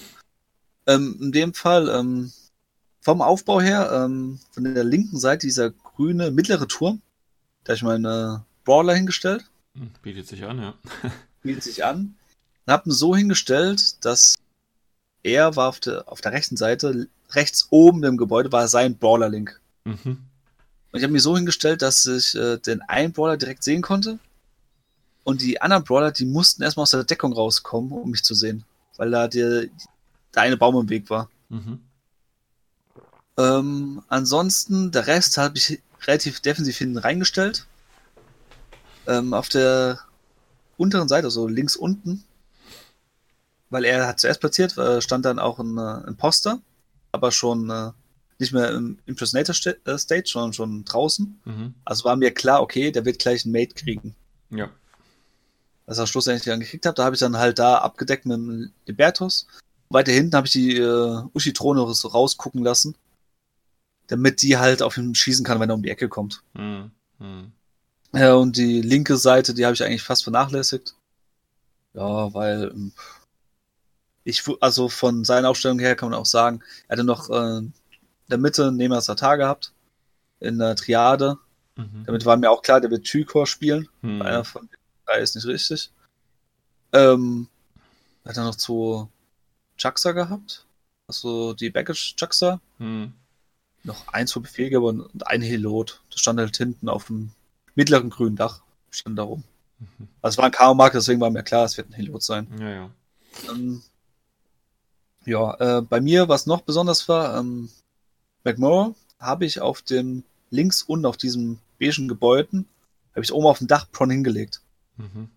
Ähm, 0.91 1.17
in 1.21 1.33
dem 1.33 1.55
Fall, 1.55 1.89
ähm, 1.89 2.33
vom 3.01 3.23
Aufbau 3.23 3.61
her, 3.61 3.91
ähm, 3.93 4.39
von 4.51 4.75
der 4.75 4.85
linken 4.85 5.19
Seite 5.19 5.47
dieser 5.47 5.71
grüne 5.71 6.31
mittlere 6.31 6.69
Turm, 6.69 7.01
da 7.65 7.73
ich 7.73 7.83
meine 7.83 8.45
Brawler 8.65 8.95
hingestellt, 8.95 9.51
Hm, 9.75 9.91
Bietet 10.03 10.27
sich 10.27 10.45
an, 10.45 10.59
ja. 10.59 10.75
bietet 11.43 11.63
sich 11.63 11.85
an, 11.85 12.15
und 12.67 12.73
hab 12.73 12.87
ihn 12.87 12.93
so 12.93 13.15
hingestellt, 13.15 14.05
dass 14.05 14.39
er 15.23 15.57
war 15.57 15.69
auf 15.69 15.81
der, 15.81 16.11
auf 16.11 16.21
der 16.21 16.33
rechten 16.33 16.57
Seite, 16.57 17.09
rechts 17.33 17.69
oben 17.71 18.03
im 18.05 18.17
Gebäude 18.17 18.51
war 18.53 18.69
sein 18.69 18.97
Brawler-Link. 18.97 19.61
Mhm. 19.85 20.19
Und 20.93 20.99
ich 20.99 21.03
habe 21.03 21.13
mich 21.13 21.23
so 21.23 21.37
hingestellt, 21.37 21.83
dass 21.83 22.05
ich 22.07 22.35
äh, 22.35 22.59
den 22.59 22.83
einen 22.83 23.13
Brawler 23.13 23.37
direkt 23.37 23.63
sehen 23.63 23.83
konnte. 23.83 24.19
Und 25.23 25.43
die 25.43 25.61
anderen 25.61 25.85
Brawler, 25.85 26.11
die 26.11 26.25
mussten 26.25 26.63
erstmal 26.63 26.83
aus 26.83 26.91
der 26.91 27.05
Deckung 27.05 27.33
rauskommen, 27.33 27.93
um 27.93 28.11
mich 28.11 28.25
zu 28.25 28.35
sehen. 28.35 28.65
Weil 28.97 29.11
da 29.11 29.29
der, 29.29 29.67
der 30.35 30.43
eine 30.43 30.57
Baum 30.57 30.77
im 30.77 30.89
Weg 30.89 31.11
war. 31.11 31.29
Mhm. 31.49 31.81
Ähm, 33.37 34.03
ansonsten, 34.09 34.91
der 34.93 35.07
Rest 35.07 35.39
habe 35.39 35.57
ich 35.57 35.81
relativ 36.03 36.41
defensiv 36.41 36.77
hinten 36.79 36.99
reingestellt. 36.99 37.67
Ähm, 39.07 39.35
auf 39.35 39.49
der 39.49 39.99
unteren 40.77 41.09
Seite, 41.09 41.27
also 41.27 41.47
links 41.47 41.77
unten, 41.77 42.25
weil 43.71 43.85
er 43.85 44.07
hat 44.07 44.21
zuerst 44.21 44.41
platziert, 44.41 44.77
äh, 44.77 45.01
stand 45.01 45.25
dann 45.25 45.39
auch 45.39 45.59
ein 45.59 45.79
äh, 45.79 46.09
Imposter, 46.09 46.61
aber 47.13 47.33
schon 47.33 47.71
äh, 47.71 47.91
nicht 48.39 48.53
mehr 48.53 48.71
im 48.71 48.99
Impersonator 49.07 49.55
äh, 49.85 49.99
Stage, 49.99 50.25
sondern 50.27 50.53
schon 50.53 50.85
draußen. 50.85 51.41
Mhm. 51.45 51.75
Also 51.85 52.05
war 52.05 52.17
mir 52.17 52.33
klar, 52.33 52.63
okay, 52.63 52.91
der 52.91 53.05
wird 53.05 53.19
gleich 53.19 53.45
einen 53.45 53.53
Mate 53.53 53.75
kriegen. 53.75 54.15
Ja. 54.51 54.71
Was 55.87 55.99
er 55.99 56.07
schlussendlich 56.07 56.45
dann 56.45 56.61
gekriegt 56.61 56.87
habe, 56.87 56.95
da 56.95 57.05
habe 57.05 57.15
ich 57.15 57.21
dann 57.21 57.37
halt 57.37 57.59
da 57.59 57.79
abgedeckt 57.79 58.27
mit 58.27 58.37
dem 58.37 58.73
Libertus. 58.87 59.47
Weiter 59.91 60.13
hinten 60.13 60.37
habe 60.37 60.47
ich 60.47 60.53
die 60.53 60.77
äh, 60.77 61.23
Ushitrone 61.35 61.93
so 61.95 62.09
rausgucken 62.09 62.63
lassen, 62.63 62.95
damit 64.07 64.41
die 64.43 64.57
halt 64.57 64.83
auf 64.83 64.97
ihn 64.97 65.15
schießen 65.15 65.45
kann, 65.45 65.61
wenn 65.61 65.69
er 65.69 65.75
um 65.75 65.83
die 65.83 65.91
Ecke 65.91 66.09
kommt. 66.09 66.43
Mhm. 66.55 66.93
Mhm. 67.19 67.53
Ja, 68.13 68.35
und 68.35 68.57
die 68.57 68.81
linke 68.83 69.17
Seite, 69.17 69.53
die 69.53 69.65
habe 69.65 69.75
ich 69.75 69.85
eigentlich 69.85 70.03
fast 70.03 70.23
vernachlässigt. 70.23 70.95
Ja, 71.95 72.33
weil 72.33 72.71
ähm, 72.73 72.93
ich, 74.25 74.45
also 74.61 74.89
von 74.89 75.25
seiner 75.25 75.49
Aufstellung 75.49 75.81
her 75.81 75.97
kann 75.97 76.11
man 76.11 76.19
auch 76.19 76.27
sagen, 76.27 76.61
er 76.87 76.93
hatte 76.97 77.05
noch 77.05 77.29
äh, 77.31 77.59
in 77.59 77.73
der 78.29 78.39
Mitte 78.39 78.71
Nehmer 78.73 79.01
Satar 79.01 79.37
gehabt, 79.37 79.73
in 80.39 80.59
der 80.59 80.77
Triade. 80.77 81.37
Mhm. 81.77 82.05
Damit 82.07 82.25
war 82.25 82.37
mir 82.37 82.51
auch 82.51 82.63
klar, 82.63 82.81
der 82.81 82.91
wird 82.91 83.05
Tykor 83.05 83.47
spielen. 83.47 83.89
Mhm. 84.03 84.23
Einer 84.23 84.45
von 84.45 84.63
den 84.63 84.79
drei 85.05 85.19
ist 85.19 85.35
nicht 85.35 85.47
richtig. 85.47 85.91
Ähm, 86.93 87.49
hat 88.25 88.37
er 88.37 88.45
noch 88.45 88.57
zwei 88.57 89.09
Jaxa 89.81 90.13
gehabt. 90.13 90.67
Also 91.07 91.55
die 91.55 91.71
Baggage 91.71 92.15
Jaxa. 92.17 92.61
Mhm. 92.79 93.13
Noch 93.83 94.09
eins 94.09 94.33
für 94.33 94.41
Befehlgeber 94.41 94.87
und 94.87 95.01
und 95.01 95.27
ein 95.27 95.43
Helot. 95.43 96.03
Das 96.11 96.21
stand 96.21 96.39
halt 96.39 96.57
hinten 96.57 96.89
auf 96.89 97.07
dem 97.07 97.33
mittleren 97.75 98.11
grünen 98.11 98.37
Dach. 98.37 98.63
Stand 98.91 99.19
da 99.19 99.23
rum. 99.23 99.45
Mhm. 99.79 100.09
Also 100.23 100.35
es 100.35 100.39
war 100.39 100.45
ein 100.47 100.53
K.O.-Mark, 100.53 100.93
deswegen 100.93 101.21
war 101.21 101.31
mir 101.31 101.43
klar, 101.43 101.65
es 101.65 101.77
wird 101.77 101.89
ein 101.91 101.95
Helot 101.95 102.23
sein. 102.23 102.47
Ja, 102.61 102.71
ja. 102.71 102.91
Ähm, 103.49 103.83
ja, 105.25 105.79
äh, 105.79 105.83
bei 105.83 106.01
mir, 106.01 106.29
was 106.29 106.47
noch 106.47 106.63
besonders 106.63 107.09
war, 107.09 107.39
ähm, 107.39 107.71
McMurrow 108.45 108.95
habe 109.19 109.45
ich 109.45 109.61
auf 109.61 109.83
dem 109.83 110.25
links 110.51 110.83
unten 110.83 111.07
auf 111.07 111.17
diesem 111.17 111.59
beigen 111.79 112.09
Gebäuden, 112.09 112.67
habe 113.15 113.25
ich 113.25 113.33
oben 113.33 113.47
auf 113.47 113.59
dem 113.59 113.69
Dach 113.69 113.87
Pron 113.91 114.11
hingelegt. 114.11 114.61
Mhm. 114.97 115.31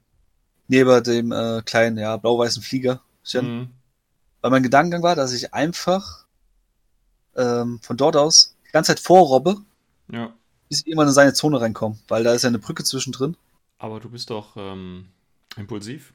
Neben 0.67 1.03
dem 1.03 1.31
äh, 1.31 1.61
kleinen, 1.63 1.97
ja, 1.97 2.17
blau-weißen 2.17 2.63
Flieger. 2.63 3.01
Mhm. 3.33 3.69
Weil 4.43 4.51
mein 4.51 4.61
Gedankengang 4.61 5.01
war, 5.03 5.15
dass 5.15 5.31
ich 5.31 5.53
einfach 5.53 6.25
ähm, 7.35 7.79
von 7.81 7.95
dort 7.97 8.17
aus 8.17 8.55
die 8.67 8.71
ganze 8.71 8.89
Zeit 8.93 8.99
vorrobbe, 8.99 9.55
Ja. 10.11 10.33
bis 10.67 10.81
ich 10.81 10.87
irgendwann 10.87 11.07
in 11.07 11.13
seine 11.13 11.33
Zone 11.33 11.61
reinkomme. 11.61 11.97
Weil 12.09 12.25
da 12.25 12.33
ist 12.33 12.41
ja 12.43 12.49
eine 12.49 12.59
Brücke 12.59 12.83
zwischendrin. 12.83 13.37
Aber 13.77 14.01
du 14.01 14.09
bist 14.09 14.29
doch 14.29 14.55
ähm, 14.57 15.07
impulsiv. 15.55 16.13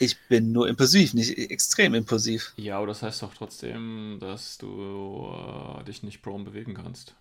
Ich 0.00 0.18
bin 0.28 0.50
nur 0.50 0.68
impulsiv, 0.68 1.14
nicht 1.14 1.38
extrem 1.38 1.94
impulsiv. 1.94 2.52
Ja, 2.56 2.78
aber 2.78 2.88
das 2.88 3.02
heißt 3.02 3.22
doch 3.22 3.32
trotzdem, 3.32 4.18
dass 4.20 4.58
du 4.58 5.32
äh, 5.80 5.84
dich 5.84 6.02
nicht 6.02 6.22
prone 6.22 6.42
bewegen 6.44 6.74
kannst. 6.74 7.14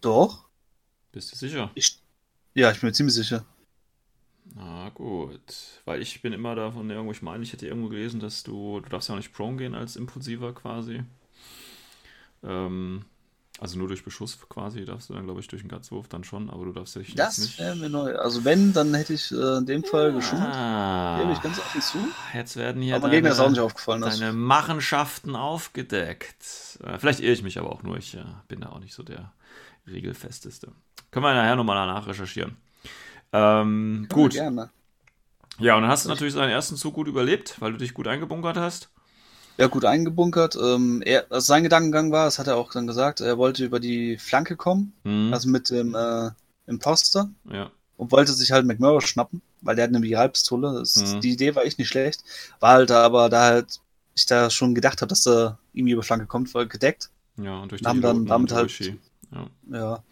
Doch. 0.00 0.44
Bist 1.10 1.32
du 1.32 1.36
sicher? 1.36 1.70
Ich, 1.74 1.98
ja, 2.54 2.70
ich 2.70 2.80
bin 2.80 2.88
mir 2.88 2.92
ziemlich 2.94 3.16
sicher. 3.16 3.44
Na 4.54 4.88
gut, 4.90 5.40
weil 5.84 6.02
ich 6.02 6.22
bin 6.22 6.32
immer 6.32 6.54
davon 6.54 6.90
irgendwo, 6.90 7.12
ich 7.12 7.22
meine, 7.22 7.42
ich 7.42 7.52
hätte 7.52 7.66
irgendwo 7.68 7.88
gelesen, 7.88 8.20
dass 8.20 8.42
du, 8.42 8.80
du 8.80 8.88
darfst 8.88 9.08
ja 9.08 9.14
auch 9.14 9.18
nicht 9.18 9.32
prone 9.32 9.56
gehen 9.56 9.74
als 9.74 9.96
Impulsiver 9.96 10.52
quasi. 10.54 11.02
Ähm, 12.42 13.04
also 13.60 13.78
nur 13.78 13.88
durch 13.88 14.02
Beschuss 14.04 14.38
quasi 14.48 14.84
darfst 14.86 15.10
du 15.10 15.14
dann, 15.14 15.24
glaube 15.24 15.40
ich, 15.40 15.46
durch 15.48 15.62
den 15.62 15.68
Gatzwurf 15.68 16.08
dann 16.08 16.24
schon, 16.24 16.48
aber 16.50 16.64
du 16.64 16.72
darfst 16.72 16.96
dich 16.96 17.08
jetzt 17.08 17.18
Das 17.18 17.38
nicht. 17.38 17.58
wäre 17.58 17.76
mir 17.76 17.90
neu. 17.90 18.16
Also 18.16 18.44
wenn, 18.44 18.72
dann 18.72 18.94
hätte 18.94 19.12
ich 19.12 19.30
äh, 19.30 19.58
in 19.58 19.66
dem 19.66 19.84
Fall 19.84 20.12
geschult. 20.14 20.40
Ah, 20.40 21.18
Gebe 21.20 21.32
ich 21.32 21.42
ganz 21.42 21.58
offen 21.58 21.80
zu. 21.82 21.98
jetzt 22.34 22.56
werden 22.56 22.80
hier 22.82 22.96
Aber 22.96 23.10
Gegner 23.10 23.30
ist 23.30 23.36
auch 23.38 23.42
deine, 23.44 23.52
nicht 23.52 23.60
aufgefallen. 23.60 24.00
Das 24.00 24.18
deine 24.18 24.32
Machenschaften 24.32 25.36
aufgedeckt. 25.36 26.78
Äh, 26.82 26.98
vielleicht 26.98 27.20
irre 27.20 27.32
ich 27.32 27.42
mich 27.42 27.58
aber 27.58 27.70
auch 27.70 27.82
nur, 27.82 27.98
ich 27.98 28.14
äh, 28.16 28.24
bin 28.48 28.60
da 28.62 28.70
auch 28.70 28.80
nicht 28.80 28.94
so 28.94 29.02
der 29.02 29.32
regelfesteste. 29.86 30.72
Können 31.10 31.24
wir 31.24 31.34
nachher 31.34 31.56
nochmal 31.56 31.76
danach 31.76 32.06
recherchieren. 32.06 32.56
Ähm, 33.32 34.06
gut. 34.10 34.32
Gerne. 34.32 34.70
Ja, 35.58 35.76
und 35.76 35.82
dann 35.82 35.90
hast 35.90 36.04
du 36.04 36.08
natürlich 36.08 36.34
seinen 36.34 36.50
ersten 36.50 36.76
Zug 36.76 36.94
gut 36.94 37.06
überlebt, 37.06 37.60
weil 37.60 37.72
du 37.72 37.78
dich 37.78 37.92
gut 37.94 38.08
eingebunkert 38.08 38.56
hast. 38.56 38.88
Ja, 39.58 39.66
gut 39.66 39.84
eingebunkert. 39.84 40.56
Ähm, 40.56 41.02
er, 41.04 41.26
also 41.30 41.44
sein 41.44 41.62
Gedankengang 41.62 42.12
war, 42.12 42.24
das 42.24 42.38
hat 42.38 42.46
er 42.46 42.56
auch 42.56 42.72
dann 42.72 42.86
gesagt, 42.86 43.20
er 43.20 43.36
wollte 43.36 43.64
über 43.64 43.78
die 43.78 44.16
Flanke 44.16 44.56
kommen, 44.56 44.94
Mhm. 45.04 45.32
also 45.34 45.50
mit 45.50 45.68
dem 45.68 45.94
äh, 45.94 46.30
Imposter 46.66 47.28
ja. 47.50 47.70
und 47.98 48.10
wollte 48.10 48.32
sich 48.32 48.52
halt 48.52 48.64
McMurrow 48.64 49.06
schnappen, 49.06 49.42
weil 49.60 49.76
der 49.76 49.84
hat 49.84 49.90
eine 49.94 50.02
Viralpistole. 50.02 50.78
Das, 50.78 50.96
Mhm. 50.96 51.20
Die 51.20 51.32
Idee 51.32 51.54
war 51.54 51.64
echt 51.64 51.78
nicht 51.78 51.88
schlecht. 51.88 52.24
War 52.58 52.72
halt 52.74 52.90
aber 52.90 53.28
da 53.28 53.42
halt, 53.44 53.80
ich 54.14 54.24
da 54.24 54.48
schon 54.48 54.74
gedacht 54.74 55.02
habe, 55.02 55.08
dass 55.08 55.26
er 55.26 55.58
irgendwie 55.74 55.92
über 55.92 56.02
Flanke 56.02 56.26
kommt, 56.26 56.54
war 56.54 56.64
gedeckt. 56.64 57.10
Ja, 57.36 57.60
und 57.60 57.70
durch 57.70 57.82
Haben 57.82 58.00
dann 58.00 58.24
Piloten 58.24 58.26
damit 58.26 58.52
und 58.52 58.56
halt-. 58.56 58.92
Ja. 59.32 59.46
Ja. 59.70 60.02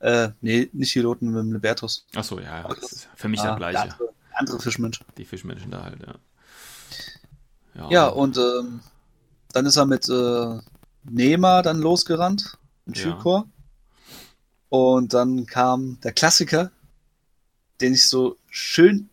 Äh, 0.00 0.30
nee, 0.40 0.68
nicht 0.72 0.92
Piloten 0.94 1.28
mit 1.30 1.38
dem 1.42 1.52
Libertus. 1.52 2.06
Achso, 2.14 2.38
ja, 2.40 2.62
ja, 2.62 2.68
das 2.68 2.92
ist 2.92 3.08
für 3.14 3.28
mich 3.28 3.40
Ah, 3.40 3.42
der 3.44 3.50
der 3.52 3.58
gleiche. 3.72 3.82
andere, 3.92 4.08
andere 4.32 4.60
Fischmensch. 4.60 5.00
Die 5.18 5.24
Fischmenschen 5.24 5.70
da 5.70 5.82
halt, 5.84 5.98
ja. 6.00 6.14
Ja, 7.90 8.08
und 8.08 8.36
ähm, 8.36 8.80
dann 9.52 9.66
ist 9.66 9.76
er 9.76 9.86
mit 9.86 10.08
äh, 10.08 10.58
Nema 11.04 11.62
dann 11.62 11.78
losgerannt, 11.80 12.58
im 12.86 12.94
Ja. 12.94 13.02
Schulchor. 13.02 13.46
Und 14.68 15.14
dann 15.14 15.46
kam 15.46 15.98
der 16.02 16.12
Klassiker, 16.12 16.70
den 17.80 17.94
ich 17.94 18.08
so 18.08 18.36
schön 18.48 19.08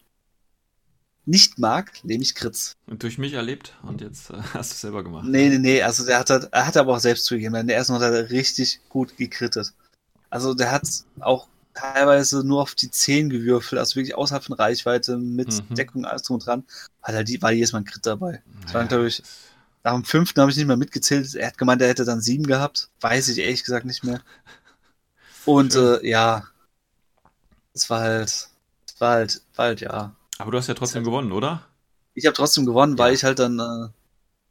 nicht 1.26 1.60
mag, 1.60 1.92
nämlich 2.04 2.36
Kritz. 2.36 2.76
Und 2.88 3.04
durch 3.04 3.18
mich 3.18 3.34
erlebt 3.34 3.74
und 3.84 4.02
jetzt 4.02 4.30
äh, 4.30 4.34
hast 4.54 4.72
du 4.72 4.74
es 4.76 4.82
selber 4.82 5.04
gemacht. 5.04 5.26
Nee, 5.28 5.50
nee, 5.50 5.58
nee, 5.60 5.82
also 5.82 6.06
der 6.06 6.20
hat, 6.20 6.30
er 6.30 6.66
hat 6.68 6.78
aber 6.78 6.96
auch 6.96 7.00
selbst 7.00 7.26
zugegeben, 7.26 7.56
in 7.56 7.68
der 7.68 7.76
ersten 7.78 7.94
Runde 7.94 8.08
hat 8.08 8.14
er 8.14 8.30
richtig 8.30 8.80
gut 8.90 9.18
gekrittet. 9.18 9.74
Also 10.30 10.54
der 10.54 10.72
hat 10.72 10.88
auch 11.20 11.48
teilweise 11.74 12.46
nur 12.46 12.62
auf 12.62 12.76
die 12.76 12.92
10 12.92 13.30
gewürfelt, 13.30 13.80
also 13.80 13.96
wirklich 13.96 14.16
außerhalb 14.16 14.44
von 14.44 14.56
Reichweite, 14.56 15.18
mit 15.18 15.64
Mhm. 15.70 15.76
Deckung, 15.78 16.06
alles 16.06 16.24
drum 16.24 16.36
und 16.36 16.46
dran. 16.46 16.64
Hat 17.04 17.16
er 17.16 17.24
die, 17.24 17.42
war 17.42 17.52
jedes 17.52 17.72
Mal 17.74 17.80
ein 17.80 17.86
Crit 17.86 18.06
dabei. 18.06 18.42
Das 18.66 18.74
war, 18.74 18.86
glaube 18.88 19.08
ich, 19.08 19.24
Nach 19.84 19.94
dem 19.94 20.06
fünften 20.06 20.42
habe 20.42 20.52
ich 20.52 20.58
nicht 20.58 20.68
mehr 20.68 20.78
mitgezählt. 20.78 21.36
Er 21.36 21.48
hat 21.48 21.58
gemeint, 21.58 21.82
er 21.82 21.90
hätte 21.90 22.06
dann 22.06 22.22
sieben 22.22 22.46
gehabt. 22.48 22.90
Weiß 23.02 23.30
ich 23.30 23.40
ehrlich 23.40 23.64
gesagt 23.64 23.86
nicht 23.86 24.04
mehr. 24.04 24.22
Und 25.46 25.74
äh, 25.76 26.06
ja, 26.08 26.44
es 27.74 27.90
war 27.90 28.02
halt, 28.02 28.28
es 28.30 29.00
war 29.00 29.12
halt, 29.14 29.42
war 29.56 29.66
halt, 29.68 29.82
ja. 29.82 30.16
Aber 30.40 30.50
du 30.52 30.58
hast 30.58 30.66
ja 30.68 30.74
trotzdem 30.74 31.04
gewonnen, 31.04 31.32
oder? 31.32 31.68
Ich 32.16 32.26
habe 32.26 32.36
trotzdem 32.36 32.66
gewonnen, 32.66 32.98
weil 32.98 33.10
Ja. 33.10 33.14
ich 33.14 33.24
halt 33.24 33.40
dann 33.40 33.60
äh, 33.60 33.88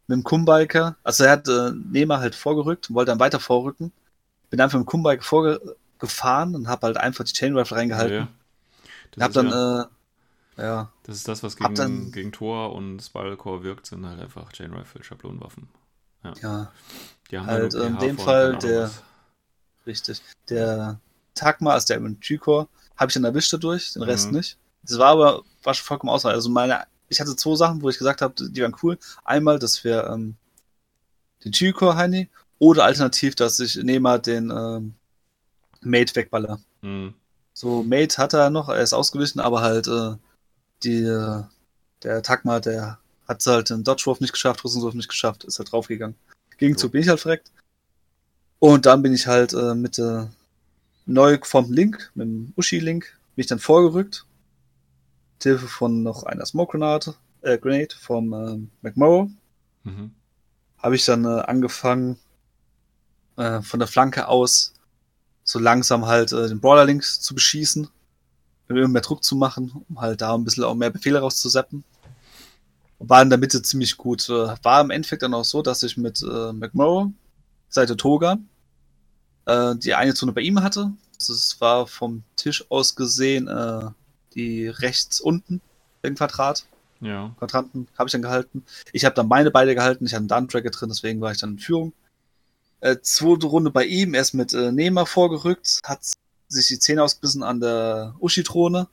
mit 0.08 0.16
dem 0.18 0.24
Kumbiker, 0.24 0.96
also 1.04 1.24
er 1.24 1.32
hat 1.32 1.48
äh, 1.48 1.72
Nehmer 1.72 2.20
halt 2.20 2.34
vorgerückt 2.36 2.90
und 2.90 2.96
wollte 2.96 3.10
dann 3.12 3.20
weiter 3.20 3.40
vorrücken. 3.40 3.92
Bin 4.56 4.62
einfach 4.62 4.78
mit 4.78 4.86
dem 4.86 4.90
Kumbiker 4.90 5.22
vorgefahren 5.22 6.54
und 6.54 6.66
habe 6.68 6.86
halt 6.86 6.96
einfach 6.96 7.24
die 7.24 7.34
Chain 7.34 7.56
Rifle 7.58 7.76
reingehalten. 7.76 8.16
Ja. 8.16 8.28
Und 9.16 9.22
hab 9.22 9.32
Das, 9.34 9.44
ist 9.44 9.50
dann, 9.50 9.50
ja, 9.50 9.82
äh, 10.56 10.62
ja, 10.62 10.92
das 11.02 11.16
ist 11.16 11.28
das, 11.28 11.42
was 11.42 11.56
gegen, 11.56 11.74
dann- 11.74 12.10
gegen 12.10 12.32
Tor 12.32 12.72
und 12.74 13.00
Spiral 13.00 13.36
Core 13.36 13.62
wirkt, 13.64 13.84
sind 13.84 14.06
halt 14.06 14.18
einfach 14.18 14.50
Chain 14.52 14.72
Rifle, 14.72 15.04
Schablonenwaffen. 15.04 15.68
ja, 16.40 16.72
Die 17.30 17.38
haben 17.38 17.46
Halt, 17.46 17.74
nur 17.74 17.84
in 17.86 17.98
dem 17.98 18.16
Fall 18.18 18.56
der- 18.56 18.84
was. 18.84 19.02
richtig. 19.86 20.22
Der 20.48 20.98
Tagma, 21.34 21.72
also 21.72 21.86
der 21.88 22.00
G-Core, 22.00 22.66
habe 22.96 23.10
ich 23.10 23.14
dann 23.14 23.24
erwischt 23.24 23.52
dadurch, 23.52 23.92
den 23.92 24.02
Rest 24.04 24.28
Mhm. 24.28 24.38
nicht. 24.38 24.56
Das 24.84 24.98
war 24.98 25.08
aber, 25.08 25.42
war 25.64 25.74
schon 25.74 25.84
vollkommen 25.84 26.10
ausreichend. 26.10 26.36
Also 26.36 26.48
meine, 26.48 26.86
ich 27.10 27.20
hatte 27.20 27.36
zwei 27.36 27.54
Sachen, 27.56 27.82
wo 27.82 27.90
ich 27.90 27.98
gesagt 27.98 28.22
habe, 28.22 28.32
die 28.48 28.62
waren 28.62 28.74
cool. 28.82 28.98
Einmal, 29.22 29.58
dass 29.58 29.84
wir 29.84 30.06
ähm, 30.06 30.36
den 31.44 31.52
Chico 31.52 31.94
Heini 31.94 32.30
oder 32.58 32.84
alternativ, 32.84 33.34
dass 33.34 33.60
ich 33.60 33.76
Nema 33.76 34.18
den 34.18 34.50
ähm, 34.50 34.94
Mate 35.80 36.14
wegballer. 36.14 36.60
Hm. 36.82 37.14
So, 37.52 37.82
Mate 37.82 38.18
hat 38.18 38.34
er 38.34 38.50
noch, 38.50 38.68
er 38.68 38.80
ist 38.80 38.92
ausgewichen, 38.92 39.40
aber 39.40 39.60
halt 39.62 39.88
äh, 39.88 40.14
die, 40.82 41.02
äh, 41.02 41.42
der 42.02 42.22
Takma, 42.22 42.60
der 42.60 42.98
hat 43.26 43.44
halt 43.46 43.70
den 43.70 43.84
Dodge-Wurf 43.84 44.20
nicht 44.20 44.32
geschafft, 44.32 44.64
Rüstungswurf 44.64 44.94
nicht 44.94 45.08
geschafft, 45.08 45.44
ist 45.44 45.58
halt 45.58 45.72
draufgegangen. 45.72 46.16
Gegenzug 46.58 46.88
Jo. 46.88 46.92
bin 46.92 47.02
ich 47.02 47.08
halt 47.08 47.20
verreckt. 47.20 47.50
Und 48.58 48.86
dann 48.86 49.02
bin 49.02 49.12
ich 49.12 49.26
halt 49.26 49.52
äh, 49.52 49.74
mit 49.74 49.98
der 49.98 50.30
neu 51.06 51.38
geformten 51.38 51.74
Link, 51.74 52.10
mit 52.14 52.26
dem 52.26 52.52
Uschi-Link, 52.56 53.04
bin 53.34 53.42
ich 53.42 53.46
dann 53.46 53.58
vorgerückt. 53.58 54.24
Mit 55.34 55.42
Hilfe 55.42 55.68
von 55.68 56.02
noch 56.02 56.22
einer 56.24 56.46
Smoke 56.46 56.78
Granate, 56.78 57.14
äh, 57.42 57.58
Grenade 57.58 57.94
vom 57.98 58.32
ähm, 58.32 58.70
McMurrow 58.82 59.30
Mhm. 59.84 60.10
habe 60.78 60.96
ich 60.96 61.04
dann 61.04 61.24
äh, 61.24 61.42
angefangen, 61.42 62.18
äh, 63.36 63.62
von 63.62 63.78
der 63.78 63.88
Flanke 63.88 64.28
aus 64.28 64.74
so 65.46 65.58
langsam 65.58 66.06
halt 66.06 66.32
äh, 66.32 66.48
den 66.48 66.60
Brawler 66.60 66.84
Links 66.84 67.20
zu 67.20 67.34
beschießen, 67.34 67.88
um 68.68 68.76
immer 68.76 68.88
mehr 68.88 69.02
Druck 69.02 69.22
zu 69.22 69.36
machen, 69.36 69.84
um 69.88 70.00
halt 70.00 70.20
da 70.20 70.34
ein 70.34 70.44
bisschen 70.44 70.64
auch 70.64 70.74
mehr 70.74 70.90
Befehle 70.90 71.20
rauszuseppen. 71.20 71.84
War 72.98 73.22
in 73.22 73.30
der 73.30 73.38
Mitte 73.38 73.62
ziemlich 73.62 73.96
gut. 73.96 74.28
Äh, 74.28 74.54
war 74.62 74.80
im 74.80 74.90
Endeffekt 74.90 75.22
dann 75.22 75.34
auch 75.34 75.44
so, 75.44 75.62
dass 75.62 75.82
ich 75.82 75.96
mit 75.96 76.22
äh, 76.22 76.52
McMurrow, 76.52 77.12
Seite 77.68 77.96
Togan, 77.96 78.48
äh, 79.46 79.76
die 79.76 79.94
eine 79.94 80.14
Zone 80.14 80.32
bei 80.32 80.40
ihm 80.40 80.62
hatte. 80.62 80.92
Das 81.18 81.60
war 81.60 81.86
vom 81.86 82.24
Tisch 82.34 82.64
aus 82.70 82.96
gesehen 82.96 83.48
äh, 83.48 83.90
die 84.34 84.68
rechts 84.68 85.20
unten 85.20 85.60
im 86.02 86.14
Quadrat. 86.16 86.66
Ja. 87.00 87.30
Quadranten 87.38 87.86
habe 87.96 88.08
ich 88.08 88.12
dann 88.12 88.22
gehalten. 88.22 88.64
Ich 88.92 89.04
habe 89.04 89.14
dann 89.14 89.28
meine 89.28 89.50
beide 89.50 89.74
gehalten. 89.74 90.06
Ich 90.06 90.12
hatte 90.12 90.20
einen 90.20 90.28
Down-Tracker 90.28 90.70
drin, 90.70 90.88
deswegen 90.88 91.20
war 91.20 91.30
ich 91.30 91.38
dann 91.38 91.52
in 91.52 91.58
Führung. 91.58 91.92
Äh, 92.80 92.96
zweite 93.00 93.46
Runde 93.46 93.70
bei 93.70 93.84
ihm, 93.84 94.14
erst 94.14 94.34
mit 94.34 94.52
äh, 94.52 94.70
Nema 94.72 95.04
vorgerückt, 95.06 95.80
hat 95.84 96.00
sich 96.48 96.66
die 96.68 96.78
Zähne 96.78 97.02
ausgebissen 97.02 97.42
an 97.42 97.60
der 97.60 98.14
Uschi-Throne. 98.20 98.88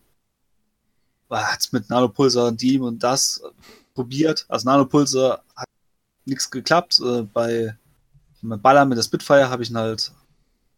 Hat 1.30 1.70
mit 1.72 1.90
Nanopulsar 1.90 2.48
und 2.48 2.62
die 2.62 2.80
und 2.80 3.02
das 3.02 3.42
äh, 3.44 3.50
probiert. 3.96 4.46
Also 4.50 4.70
Nanopulsar 4.70 5.44
hat 5.56 5.68
nichts 6.26 6.52
geklappt. 6.52 7.00
Äh, 7.04 7.24
bei 7.24 7.76
beim 8.42 8.62
Ballern 8.62 8.90
mit 8.90 8.98
der 8.98 9.04
Spitfire 9.04 9.50
habe 9.50 9.64
ich 9.64 9.70
ihn 9.70 9.78
halt 9.78 10.12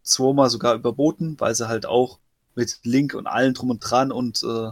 zweimal 0.02 0.48
sogar 0.50 0.74
überboten, 0.76 1.38
weil 1.40 1.54
sie 1.54 1.68
halt 1.68 1.84
auch 1.84 2.18
mit 2.54 2.78
Link 2.84 3.12
und 3.14 3.26
allen 3.26 3.54
drum 3.54 3.70
und 3.70 3.80
dran 3.80 4.12
und 4.12 4.42
äh, 4.44 4.70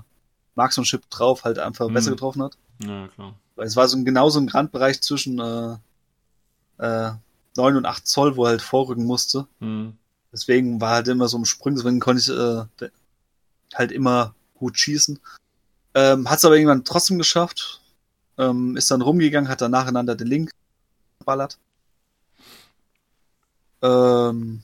Marksmanship 0.54 1.10
drauf 1.10 1.44
halt 1.44 1.58
einfach 1.58 1.88
Mhm. 1.88 1.94
besser 1.94 2.10
getroffen 2.12 2.42
hat. 2.44 2.56
Ja, 2.82 3.08
klar. 3.08 3.34
Weil 3.56 3.66
es 3.66 3.76
war 3.76 3.88
so 3.88 3.96
ein, 3.96 4.04
genau 4.04 4.30
so 4.30 4.38
ein 4.40 4.46
Grandbereich 4.46 5.00
zwischen 5.02 5.38
äh, 5.38 5.76
äh, 6.78 7.12
9 7.56 7.76
und 7.76 7.86
8 7.86 8.06
Zoll, 8.06 8.36
wo 8.36 8.44
er 8.44 8.50
halt 8.50 8.62
vorrücken 8.62 9.04
musste. 9.04 9.46
Hm. 9.60 9.96
Deswegen 10.32 10.80
war 10.80 10.90
halt 10.90 11.08
immer 11.08 11.28
so 11.28 11.38
ein 11.38 11.44
Sprung, 11.44 11.76
deswegen 11.76 12.00
konnte 12.00 12.20
ich 12.20 12.28
äh, 12.82 12.88
halt 13.74 13.92
immer 13.92 14.34
gut 14.54 14.78
schießen. 14.78 15.20
Ähm, 15.94 16.28
hat 16.28 16.38
es 16.38 16.44
aber 16.44 16.56
irgendwann 16.56 16.84
trotzdem 16.84 17.18
geschafft. 17.18 17.80
Ähm, 18.36 18.76
ist 18.76 18.90
dann 18.90 19.02
rumgegangen, 19.02 19.48
hat 19.48 19.60
dann 19.60 19.70
nacheinander 19.70 20.16
den 20.16 20.26
Link 20.26 20.50
geballert. 21.20 21.58
Ähm, 23.82 24.62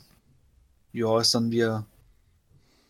ja, 0.92 1.20
ist 1.20 1.34
dann 1.34 1.50
wieder 1.50 1.86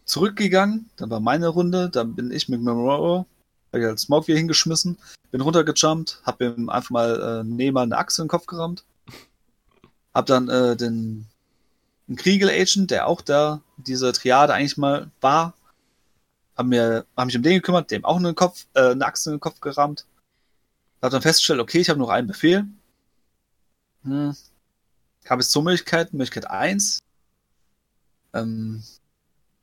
zurückgegangen. 0.06 0.88
Dann 0.96 1.10
war 1.10 1.20
meine 1.20 1.48
Runde. 1.48 1.90
Dann 1.90 2.14
bin 2.14 2.30
ich 2.30 2.48
mit 2.48 2.62
Memoro, 2.62 3.26
hab 3.72 3.80
ich 3.80 3.86
halt 3.86 3.98
Smoke 3.98 4.28
wieder 4.28 4.38
hingeschmissen, 4.38 4.96
bin 5.30 5.40
runtergejumpt, 5.40 6.22
hab 6.24 6.40
ihm 6.40 6.68
einfach 6.70 6.90
mal 6.90 7.40
äh, 7.40 7.44
neben 7.44 7.76
eine 7.76 7.98
Achse 7.98 8.22
in 8.22 8.26
den 8.26 8.30
Kopf 8.30 8.46
gerammt. 8.46 8.84
Hab 10.14 10.26
dann 10.26 10.48
äh, 10.48 10.76
den 10.76 11.26
einen 12.08 12.16
Kriegel-Agent, 12.16 12.90
der 12.90 13.06
auch 13.06 13.20
da 13.20 13.60
diese 13.76 14.12
Triade 14.12 14.52
eigentlich 14.52 14.76
mal 14.76 15.10
war, 15.20 15.54
haben 16.56 16.68
mir, 16.70 17.06
haben 17.16 17.26
mich 17.26 17.36
um 17.36 17.42
den 17.42 17.54
gekümmert, 17.54 17.90
dem 17.90 18.04
auch 18.04 18.16
einen 18.16 18.34
Kopf, 18.34 18.66
äh, 18.74 18.90
eine 18.90 19.06
Achse 19.06 19.30
in 19.30 19.36
den 19.36 19.40
Kopf 19.40 19.60
gerammt. 19.60 20.06
Hab 21.00 21.12
dann 21.12 21.22
festgestellt, 21.22 21.60
okay, 21.60 21.78
ich 21.78 21.88
habe 21.88 21.98
noch 22.00 22.08
einen 22.10 22.26
Befehl. 22.26 22.66
Hm. 24.02 24.36
Habe 25.28 25.42
jetzt 25.42 25.52
zwei 25.52 25.62
Möglichkeiten. 25.62 26.16
Möglichkeit 26.16 26.50
eins 26.50 26.98
Ähm, 28.32 28.82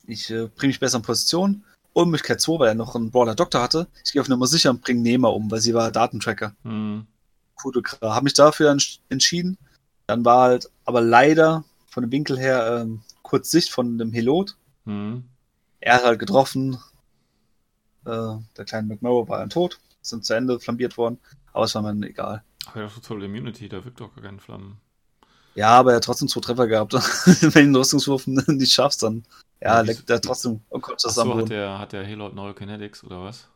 ich 0.05 0.29
äh, 0.29 0.47
bringe 0.47 0.69
mich 0.69 0.79
besser 0.79 0.97
in 0.97 1.03
Position. 1.03 1.63
Und 1.93 2.09
Möglichkeit 2.11 2.39
2, 2.41 2.59
weil 2.59 2.67
er 2.69 2.75
noch 2.75 2.95
einen 2.95 3.09
Brawler 3.09 3.33
Doktor 3.35 3.61
hatte. 3.61 3.87
Ich 4.05 4.11
gehe 4.13 4.21
auf 4.21 4.27
Nummer 4.27 4.45
sicher 4.45 4.69
und 4.69 4.81
bringe 4.81 5.01
Nehmer 5.01 5.33
um, 5.33 5.49
weil 5.49 5.61
sie 5.61 5.73
war 5.73 5.91
Datentracker. 5.91 6.55
Hm. 6.63 7.07
Gute 7.55 7.81
Kra. 7.81 8.13
Habe 8.13 8.23
mich 8.25 8.35
dafür 8.35 8.71
ents- 8.71 8.99
entschieden. 9.09 9.57
Dann 10.07 10.23
war 10.23 10.43
halt 10.49 10.69
aber 10.85 11.01
leider 11.01 11.65
von 11.89 12.03
dem 12.03 12.11
Winkel 12.11 12.39
her 12.39 12.79
ähm, 12.81 13.01
kurz 13.23 13.51
Sicht 13.51 13.71
von 13.71 13.97
dem 13.97 14.13
Helot. 14.13 14.55
Hm. 14.85 15.25
Er 15.81 15.95
hat 15.95 16.03
halt 16.05 16.19
getroffen. 16.19 16.77
Äh, 18.05 18.35
der 18.57 18.65
kleine 18.65 18.87
McMurrow 18.87 19.27
war 19.27 19.39
dann 19.39 19.49
tot. 19.49 19.79
Sind 20.01 20.25
zu 20.25 20.33
Ende 20.33 20.59
flambiert 20.59 20.97
worden. 20.97 21.19
Aber 21.51 21.65
es 21.65 21.75
war 21.75 21.81
mir 21.81 22.07
egal. 22.07 22.43
Ach, 22.67 22.75
er 22.75 22.85
hat 22.85 22.93
total 22.95 23.23
Immunity, 23.23 23.67
da 23.67 23.83
wirkt 23.83 23.99
doch 23.99 24.13
gar 24.15 24.23
keine 24.23 24.39
Flammen. 24.39 24.77
Ja, 25.55 25.69
aber 25.71 25.91
er 25.91 25.95
hat 25.97 26.03
trotzdem 26.03 26.27
zwei 26.27 26.39
Treffer 26.41 26.67
gehabt. 26.67 26.93
Wenn 27.41 27.49
du 27.51 27.51
den 27.71 27.75
Rüstungswurf 27.75 28.27
nicht 28.27 28.71
schaffst, 28.73 29.03
dann 29.03 29.25
ja, 29.59 29.75
Ja, 29.75 29.81
leckt 29.81 30.09
er 30.09 30.21
trotzdem. 30.21 30.61
Oh 30.69 30.79
Gott, 30.79 31.03
das 31.03 31.17
Achso, 31.17 31.35
hat 31.35 31.49
der, 31.49 31.79
hat 31.79 31.91
der 31.93 32.07
Halo 32.07 32.29
Neurokinetics 32.29 33.03
oder 33.03 33.23
was? 33.23 33.47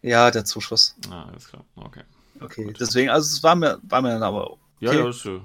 Ja, 0.00 0.30
der 0.30 0.44
Zuschuss. 0.44 0.96
Ah, 1.10 1.26
alles 1.30 1.46
klar. 1.48 1.64
Okay. 1.76 2.02
Okay, 2.40 2.64
Gut. 2.64 2.80
deswegen, 2.80 3.10
also 3.10 3.26
es 3.36 3.42
war 3.42 3.54
mir, 3.54 3.78
war 3.82 4.02
mir 4.02 4.08
dann 4.10 4.22
aber 4.24 4.56
Ja, 4.80 4.90
Okay. 4.90 4.98
ja, 5.00 5.08
ist 5.10 5.24
ja. 5.24 5.40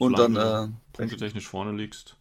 Und 0.00 0.18
dann, 0.18 0.36
äh, 0.36 0.68
punktetechnisch 0.92 1.46
vorne 1.46 1.72
liegst 1.72 2.16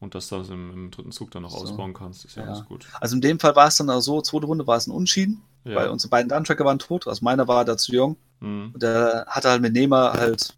und 0.00 0.14
das 0.14 0.28
dann 0.28 0.44
im, 0.50 0.70
im 0.72 0.90
dritten 0.90 1.12
Zug 1.12 1.30
dann 1.30 1.42
noch 1.42 1.50
So. 1.50 1.58
ausbauen 1.58 1.94
kannst, 1.94 2.24
ist 2.24 2.36
ja, 2.36 2.44
Ja. 2.44 2.48
alles 2.50 2.64
gut. 2.66 2.86
also 3.00 3.14
in 3.16 3.20
dem 3.20 3.40
Fall 3.40 3.56
war 3.56 3.68
es 3.68 3.76
dann 3.76 3.90
auch 3.90 4.00
so, 4.00 4.20
zweite 4.22 4.46
Runde 4.46 4.66
war 4.66 4.76
es 4.76 4.86
ein 4.86 4.90
Unschieden, 4.92 5.42
Ja. 5.64 5.76
weil 5.76 5.88
unsere 5.88 6.10
beiden 6.10 6.28
Downtracker 6.28 6.64
waren 6.64 6.78
tot, 6.78 7.06
also 7.06 7.24
meiner 7.24 7.48
war 7.48 7.64
da 7.64 7.76
zu 7.76 7.92
jung. 7.92 8.16
Hm. 8.40 8.70
Und 8.74 8.82
der 8.82 9.26
hatte 9.28 9.50
halt 9.50 9.60
mit 9.62 9.72
Nehmer 9.72 10.12
halt 10.12 10.56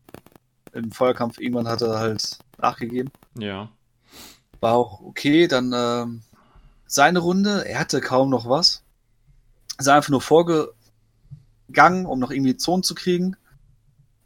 im 0.72 0.90
Feuerkampf 0.92 1.38
irgendwann 1.38 1.68
hat 1.68 1.82
er 1.82 1.98
halt 1.98 2.38
nachgegeben. 2.58 3.10
Ja. 3.38 3.68
War 4.60 4.74
auch 4.74 5.00
okay, 5.00 5.48
dann 5.48 5.72
ähm, 5.74 6.22
seine 6.86 7.18
Runde, 7.18 7.66
er 7.68 7.80
hatte 7.80 8.00
kaum 8.00 8.30
noch 8.30 8.48
was. 8.48 8.82
Ist 9.78 9.88
einfach 9.88 10.10
nur 10.10 10.20
vorgegangen, 10.22 12.06
um 12.06 12.18
noch 12.18 12.30
irgendwie 12.30 12.56
Zonen 12.56 12.82
zu 12.82 12.94
kriegen. 12.94 13.36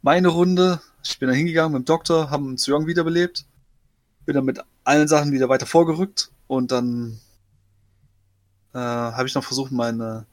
Meine 0.01 0.27
Runde, 0.29 0.79
ich 1.09 1.19
bin 1.19 1.29
da 1.29 1.35
hingegangen 1.35 1.73
mit 1.73 1.83
dem 1.83 1.85
Doktor, 1.85 2.29
haben 2.29 2.47
einen 2.47 2.57
Zuyong 2.57 2.87
wiederbelebt. 2.87 3.45
Bin 4.25 4.35
dann 4.35 4.45
mit 4.45 4.59
allen 4.83 5.07
Sachen 5.07 5.31
wieder 5.31 5.49
weiter 5.49 5.65
vorgerückt 5.65 6.31
und 6.47 6.71
dann 6.71 7.19
äh, 8.73 8.79
habe 8.79 9.27
ich 9.27 9.35
noch 9.35 9.43
versucht, 9.43 9.71
meine 9.71 10.25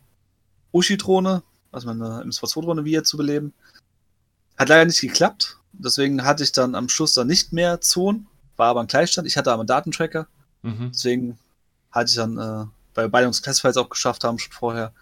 Ushi-Drohne, 0.73 1.43
also 1.71 1.87
meine 1.87 2.25
MSV2-Drohne 2.25 2.85
wieder 2.85 3.05
zu 3.05 3.17
beleben. 3.17 3.53
Hat 4.57 4.69
leider 4.69 4.85
nicht 4.85 5.01
geklappt. 5.01 5.59
Deswegen 5.73 6.25
hatte 6.25 6.43
ich 6.45 6.53
dann 6.53 6.75
am 6.75 6.89
Schluss 6.89 7.15
dann 7.15 7.27
nicht 7.27 7.53
mehr 7.53 7.81
Zonen, 7.81 8.27
war 8.57 8.69
aber 8.69 8.81
ein 8.81 8.87
Gleichstand. 8.87 9.27
Ich 9.27 9.37
hatte 9.37 9.53
aber 9.53 9.61
einen 9.61 9.69
Datentracker. 9.69 10.27
Mhm. 10.63 10.91
Deswegen 10.93 11.39
hatte 11.91 12.11
ich 12.11 12.17
dann, 12.17 12.39
äh, 12.39 12.67
weil 12.95 13.09
beide 13.09 13.27
uns 13.27 13.43
Classifieds 13.43 13.77
auch 13.77 13.89
geschafft 13.89 14.25
haben, 14.25 14.39
schon 14.39 14.53
vorher, 14.53 14.93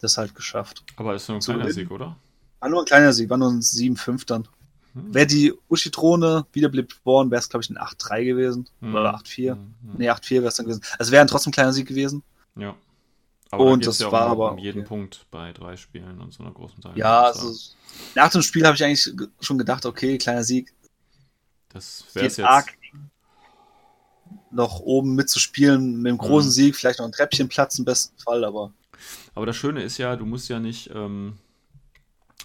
das 0.00 0.16
halt 0.16 0.34
geschafft. 0.34 0.84
Aber 0.96 1.14
ist 1.14 1.28
nur 1.28 1.38
ein 1.38 1.40
Zu 1.40 1.54
kleiner? 1.54 1.70
Sieg, 1.72 1.90
oder? 1.90 2.16
War 2.60 2.68
nur 2.68 2.82
ein 2.82 2.86
kleiner 2.86 3.12
Sieg, 3.12 3.30
war 3.30 3.36
nur 3.36 3.50
ein 3.50 3.60
7-5 3.60 4.26
dann. 4.26 4.48
Hm. 4.98 5.14
Wäre 5.14 5.26
die 5.26 5.52
Ushi-Drohne 5.68 6.46
wiederbelebt 6.52 7.04
worden, 7.04 7.30
wäre 7.30 7.40
es, 7.40 7.48
glaube 7.48 7.62
ich, 7.64 7.70
ein 7.70 7.78
8-3 7.78 8.24
gewesen. 8.24 8.68
Hm. 8.80 8.94
Oder 8.94 9.14
8-4. 9.14 9.52
Hm, 9.52 9.74
hm. 9.82 9.94
Nee, 9.98 10.10
8-4 10.10 10.30
wäre 10.40 10.48
es 10.48 10.56
dann 10.56 10.66
gewesen. 10.66 10.82
Also 10.98 11.12
wäre 11.12 11.26
trotzdem 11.26 11.50
ein 11.50 11.54
kleiner 11.54 11.72
Sieg 11.72 11.86
gewesen. 11.88 12.22
Ja. 12.56 12.74
Aber 13.50 13.64
Und 13.64 13.86
das 13.86 13.98
ja 13.98 14.12
war 14.12 14.26
um, 14.26 14.32
aber 14.32 14.52
um 14.52 14.58
jeden 14.58 14.80
okay. 14.80 14.88
Punkt 14.88 15.26
bei 15.30 15.52
drei 15.52 15.76
Spielen 15.76 16.20
und 16.20 16.34
so 16.34 16.42
einer 16.42 16.52
großen 16.52 16.80
Teilnahme. 16.82 16.98
Ja, 17.00 17.22
Also, 17.22 17.54
nach 18.14 18.30
dem 18.30 18.42
Spiel 18.42 18.66
habe 18.66 18.76
ich 18.76 18.84
eigentlich 18.84 19.04
ge- 19.16 19.28
schon 19.40 19.56
gedacht, 19.56 19.86
okay, 19.86 20.18
kleiner 20.18 20.44
Sieg, 20.44 20.74
das 21.70 22.04
wäre 22.14 22.26
jetzt. 22.26 22.40
arg 22.40 22.74
noch 24.50 24.80
oben 24.80 25.14
mitzuspielen, 25.14 25.96
mit 26.02 26.10
einem 26.10 26.18
großen 26.18 26.48
Mhm. 26.48 26.52
Sieg, 26.52 26.76
vielleicht 26.76 26.98
noch 26.98 27.06
ein 27.06 27.12
Treppchenplatz 27.12 27.78
im 27.78 27.84
besten 27.84 28.18
Fall, 28.18 28.44
aber 28.44 28.72
Aber 29.34 29.46
das 29.46 29.56
Schöne 29.56 29.82
ist 29.82 29.98
ja, 29.98 30.16
du 30.16 30.26
musst 30.26 30.48
ja 30.48 30.58
nicht 30.58 30.90
ähm, 30.94 31.38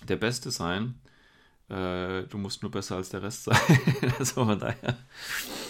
der 0.07 0.17
Beste 0.17 0.51
sein. 0.51 0.95
Äh, 1.69 2.23
du 2.27 2.37
musst 2.37 2.61
nur 2.61 2.71
besser 2.71 2.97
als 2.97 3.09
der 3.09 3.23
Rest 3.23 3.45
sein. 3.45 3.57
also 4.19 4.45
von 4.45 4.59
daher. 4.59 4.97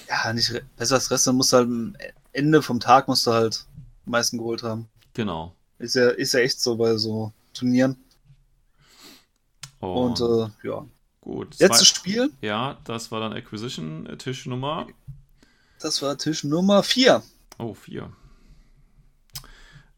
ja, 0.09 0.33
nicht 0.33 0.51
besser 0.75 0.95
als 0.95 1.11
Rest, 1.11 1.27
dann 1.27 1.35
musst 1.35 1.53
du 1.53 1.57
halt 1.57 1.67
am 1.67 1.95
Ende 2.31 2.61
vom 2.61 2.79
Tag 2.79 3.07
musst 3.07 3.27
du 3.27 3.31
halt 3.31 3.65
am 4.05 4.11
meisten 4.11 4.37
geholt 4.37 4.63
haben. 4.63 4.87
Genau. 5.13 5.55
Ist 5.79 5.95
ja, 5.95 6.09
ist 6.09 6.33
ja 6.33 6.39
echt 6.39 6.59
so 6.59 6.75
bei 6.75 6.97
so 6.97 7.31
Turnieren. 7.53 7.97
Und 9.79 10.19
äh, 10.21 10.67
ja. 10.67 10.85
gut. 11.21 11.59
Letztes 11.59 11.79
Zwei- 11.79 11.85
Spiel, 11.99 12.31
Ja, 12.41 12.77
das 12.85 13.11
war 13.11 13.19
dann 13.19 13.33
Acquisition 13.33 14.05
äh, 14.07 14.17
Tischnummer. 14.17 14.87
das 15.79 16.01
war 16.01 16.17
Tisch 16.17 16.43
Nummer 16.43 16.83
4. 16.83 17.21
Oh, 17.59 17.73
vier. 17.73 18.11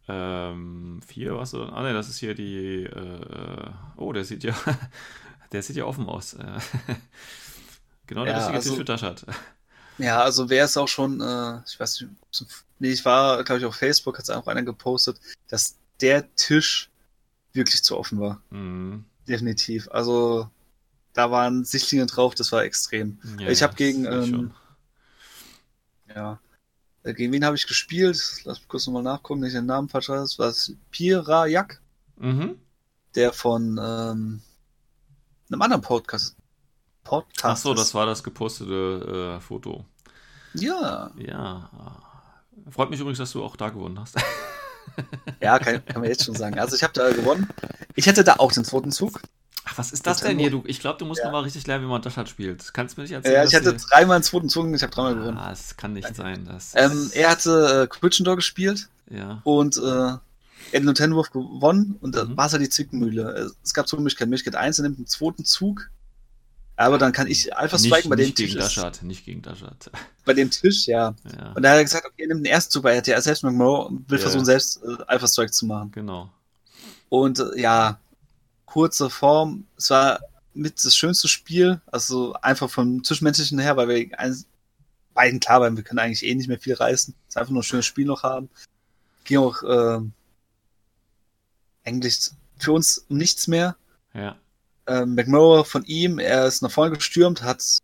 Ähm, 0.07 1.01
vier, 1.05 1.35
was? 1.37 1.53
Ah, 1.55 1.81
ne, 1.81 1.93
das 1.93 2.09
ist 2.09 2.19
hier 2.19 2.35
die. 2.35 2.83
Äh, 2.83 3.69
oh, 3.95 4.11
der 4.13 4.23
sieht 4.25 4.43
ja. 4.43 4.53
Der 5.55 5.63
sieht 5.63 5.77
ja 5.77 5.85
offen 5.85 6.05
aus. 6.09 6.33
Äh, 6.33 6.59
Genau 8.07 8.25
der 8.25 8.33
Ja, 8.33 8.37
richtige 8.39 8.57
also- 8.57 8.69
Tisch 8.71 8.77
für 8.79 8.83
Daschat. 8.85 9.25
Ja, 9.97 10.21
also 10.21 10.49
wer 10.49 10.65
ist 10.65 10.75
auch 10.75 10.89
schon, 10.89 11.21
äh, 11.21 11.61
ich 11.65 11.79
weiß 11.79 12.01
nicht, 12.01 12.11
nee, 12.79 12.89
ich 12.91 13.05
war, 13.05 13.41
glaube 13.45 13.59
ich, 13.59 13.65
auf 13.65 13.75
Facebook, 13.77 14.17
hat 14.17 14.23
es 14.25 14.29
auch 14.29 14.45
einer 14.47 14.63
gepostet, 14.63 15.17
dass 15.47 15.77
der 16.01 16.35
Tisch 16.35 16.89
wirklich 17.53 17.81
zu 17.83 17.97
offen 17.97 18.19
war. 18.19 18.41
Mhm. 18.49 19.05
Definitiv. 19.29 19.87
Also 19.89 20.49
da 21.13 21.31
waren 21.31 21.63
Sichtlinien 21.63 22.09
drauf, 22.09 22.35
das 22.35 22.51
war 22.51 22.63
extrem. 22.65 23.17
Ja, 23.39 23.47
Ich 23.47 23.61
ja, 23.61 23.67
hab 23.69 23.77
gegen, 23.77 24.03
das 24.03 24.25
sehe 24.25 24.33
ich 24.35 24.39
ähm, 24.41 24.51
Ja. 26.13 26.39
Äh, 27.03 27.13
Gegen 27.13 27.31
wen 27.31 27.45
habe 27.45 27.55
ich 27.55 27.65
gespielt? 27.65 28.41
Lass 28.43 28.59
mich 28.59 28.67
kurz 28.67 28.85
nochmal 28.87 29.03
nachgucken, 29.03 29.39
nicht 29.39 29.55
den 29.55 29.65
Namen 29.65 29.87
falsch 29.87 30.09
weiß. 30.09 30.37
War 30.37 30.49
es 30.49 30.73
Pirajak. 30.91 31.79
Mhm. 32.17 32.59
der 33.15 33.31
von 33.31 33.79
ähm, 33.81 34.41
einem 35.49 35.61
anderen 35.61 35.81
Podcast. 35.81 36.35
Podcast. 37.03 37.43
Ach 37.45 37.57
so, 37.57 37.73
das 37.73 37.93
war 37.93 38.05
das 38.05 38.23
gepostete 38.23 39.35
äh, 39.37 39.41
Foto. 39.41 39.85
Ja. 40.53 41.11
Ja. 41.17 41.69
Freut 42.71 42.89
mich 42.89 42.99
übrigens, 42.99 43.19
dass 43.19 43.31
du 43.31 43.43
auch 43.43 43.55
da 43.55 43.69
gewonnen 43.69 43.99
hast. 43.99 44.15
Ja, 45.41 45.57
kann, 45.57 45.83
kann 45.85 46.01
man 46.01 46.09
jetzt 46.09 46.23
schon 46.25 46.35
sagen. 46.35 46.59
Also 46.59 46.75
ich 46.75 46.83
habe 46.83 46.93
da 46.93 47.11
gewonnen. 47.11 47.49
Ich 47.95 48.05
hätte 48.05 48.23
da 48.23 48.35
auch 48.37 48.51
den 48.51 48.63
zweiten 48.63 48.91
Zug. 48.91 49.19
Ach, 49.65 49.77
was 49.79 49.91
ist 49.91 50.05
das 50.05 50.21
denn 50.21 50.37
hier? 50.37 50.51
Du, 50.51 50.63
ich 50.67 50.79
glaube, 50.79 50.99
du 50.99 51.05
musst 51.05 51.19
Ja. 51.19 51.25
noch 51.25 51.31
mal 51.33 51.39
richtig 51.41 51.65
lernen, 51.65 51.85
wie 51.85 51.89
man 51.89 52.03
Daschat 52.03 52.29
spielt. 52.29 52.71
Kannst 52.71 52.95
du 52.95 53.01
mir 53.01 53.03
nicht 53.05 53.13
erzählen? 53.13 53.33
Ja, 53.33 53.43
ich 53.43 53.55
hatte 53.55 53.73
dreimal 53.73 54.19
den 54.19 54.23
zweiten 54.23 54.47
Zug 54.47 54.65
und 54.65 54.75
ich 54.75 54.83
habe 54.83 54.93
dreimal 54.93 55.15
gewonnen. 55.15 55.37
Ah, 55.39 55.51
es 55.51 55.75
kann 55.75 55.93
nicht 55.93 56.15
sein. 56.15 56.45
Das 56.45 56.73
Ähm, 56.75 57.09
er 57.13 57.31
hatte 57.31 57.83
äh, 57.83 57.87
Quidditch 57.87 58.23
gespielt 58.23 58.87
ja. 59.09 59.41
und 59.43 59.75
äh, 59.77 60.13
er 60.71 60.77
hat 60.79 60.81
den 60.81 60.85
Nintendo-Wurf 60.85 61.31
gewonnen 61.31 61.97
und 62.01 62.15
da 62.15 62.25
Mhm. 62.25 62.37
war 62.37 62.47
es 62.47 62.53
halt 62.53 62.61
die 62.63 62.69
Zwickmühle. 62.69 63.51
Es 63.63 63.73
gab 63.73 63.87
zwei 63.87 63.97
Möglichkeiten. 63.97 64.29
Möglichkeit 64.29 64.55
1, 64.55 64.79
er 64.79 64.83
nimmt 64.83 64.97
den 64.99 65.07
zweiten 65.07 65.45
Zug. 65.45 65.89
Aber 66.77 66.97
dann 66.97 67.13
kann 67.13 67.27
ich 67.27 67.45
nicht, 67.45 67.79
Striken 67.79 68.09
bei 68.09 68.17
dem 68.17 68.25
nicht 68.25 68.35
Tisch. 68.35 68.47
gegen 68.51 68.59
ist- 68.59 68.75
Daschat, 68.77 69.01
nicht 69.03 69.23
gegen 69.23 69.41
Daschat. 69.41 69.89
Bei 70.25 70.33
dem 70.33 70.49
Tisch, 70.51 70.87
ja. 70.87 71.15
Ja, 71.37 71.51
Und 71.53 71.61
da 71.63 71.69
hat 71.69 71.77
er 71.77 71.83
gesagt, 71.83 72.05
okay, 72.05 72.23
er 72.23 72.27
nimmt 72.27 72.45
den 72.45 72.51
ersten 72.51 72.71
Zug, 72.71 72.83
weil 72.83 72.95
er 72.95 72.97
hat 72.97 73.07
ja 73.07 73.21
selbst 73.21 73.43
McMurrow 73.43 73.85
und 73.87 74.09
will 74.09 74.17
Ja. 74.17 74.23
versuchen, 74.23 74.43
selbst 74.43 74.81
äh, 74.83 74.97
Alpha 75.07 75.25
Strike 75.27 75.51
zu 75.53 75.65
machen. 75.67 75.91
genau. 75.91 76.29
Und 77.07 77.39
äh, 77.39 77.61
ja, 77.61 77.97
kurze 78.65 79.09
Form, 79.09 79.65
es 79.77 79.89
war 79.91 80.19
mit 80.53 80.83
das 80.83 80.97
schönste 80.97 81.27
Spiel, 81.29 81.79
also 81.85 82.33
einfach 82.41 82.69
vom 82.69 83.03
Zwischenmenschlichen 83.05 83.59
her, 83.59 83.77
weil 83.77 83.87
wir 83.87 84.19
eins, 84.19 84.45
beiden 85.13 85.39
klar 85.39 85.61
waren, 85.61 85.77
wir 85.77 85.83
können 85.83 85.99
eigentlich 85.99 86.25
eh 86.25 86.35
nicht 86.35 86.47
mehr 86.49 86.59
viel 86.59 86.73
reißen. 86.73 87.13
Es 87.27 87.35
ist 87.35 87.37
einfach 87.37 87.51
nur 87.51 87.61
ein 87.61 87.63
schönes 87.63 87.85
Spiel 87.85 88.05
noch 88.05 88.23
haben. 88.23 88.49
Ging 89.23 89.37
auch 89.37 89.63
äh, 89.63 90.01
eigentlich 91.85 92.31
für 92.57 92.73
uns 92.73 93.05
nichts 93.09 93.47
mehr. 93.47 93.75
Ja. 94.13 94.35
Ähm, 94.87 95.15
McMurrow 95.15 95.67
von 95.67 95.83
ihm, 95.85 96.19
er 96.19 96.45
ist 96.45 96.61
nach 96.61 96.71
vorne 96.71 96.95
gestürmt, 96.95 97.41
hat 97.43 97.79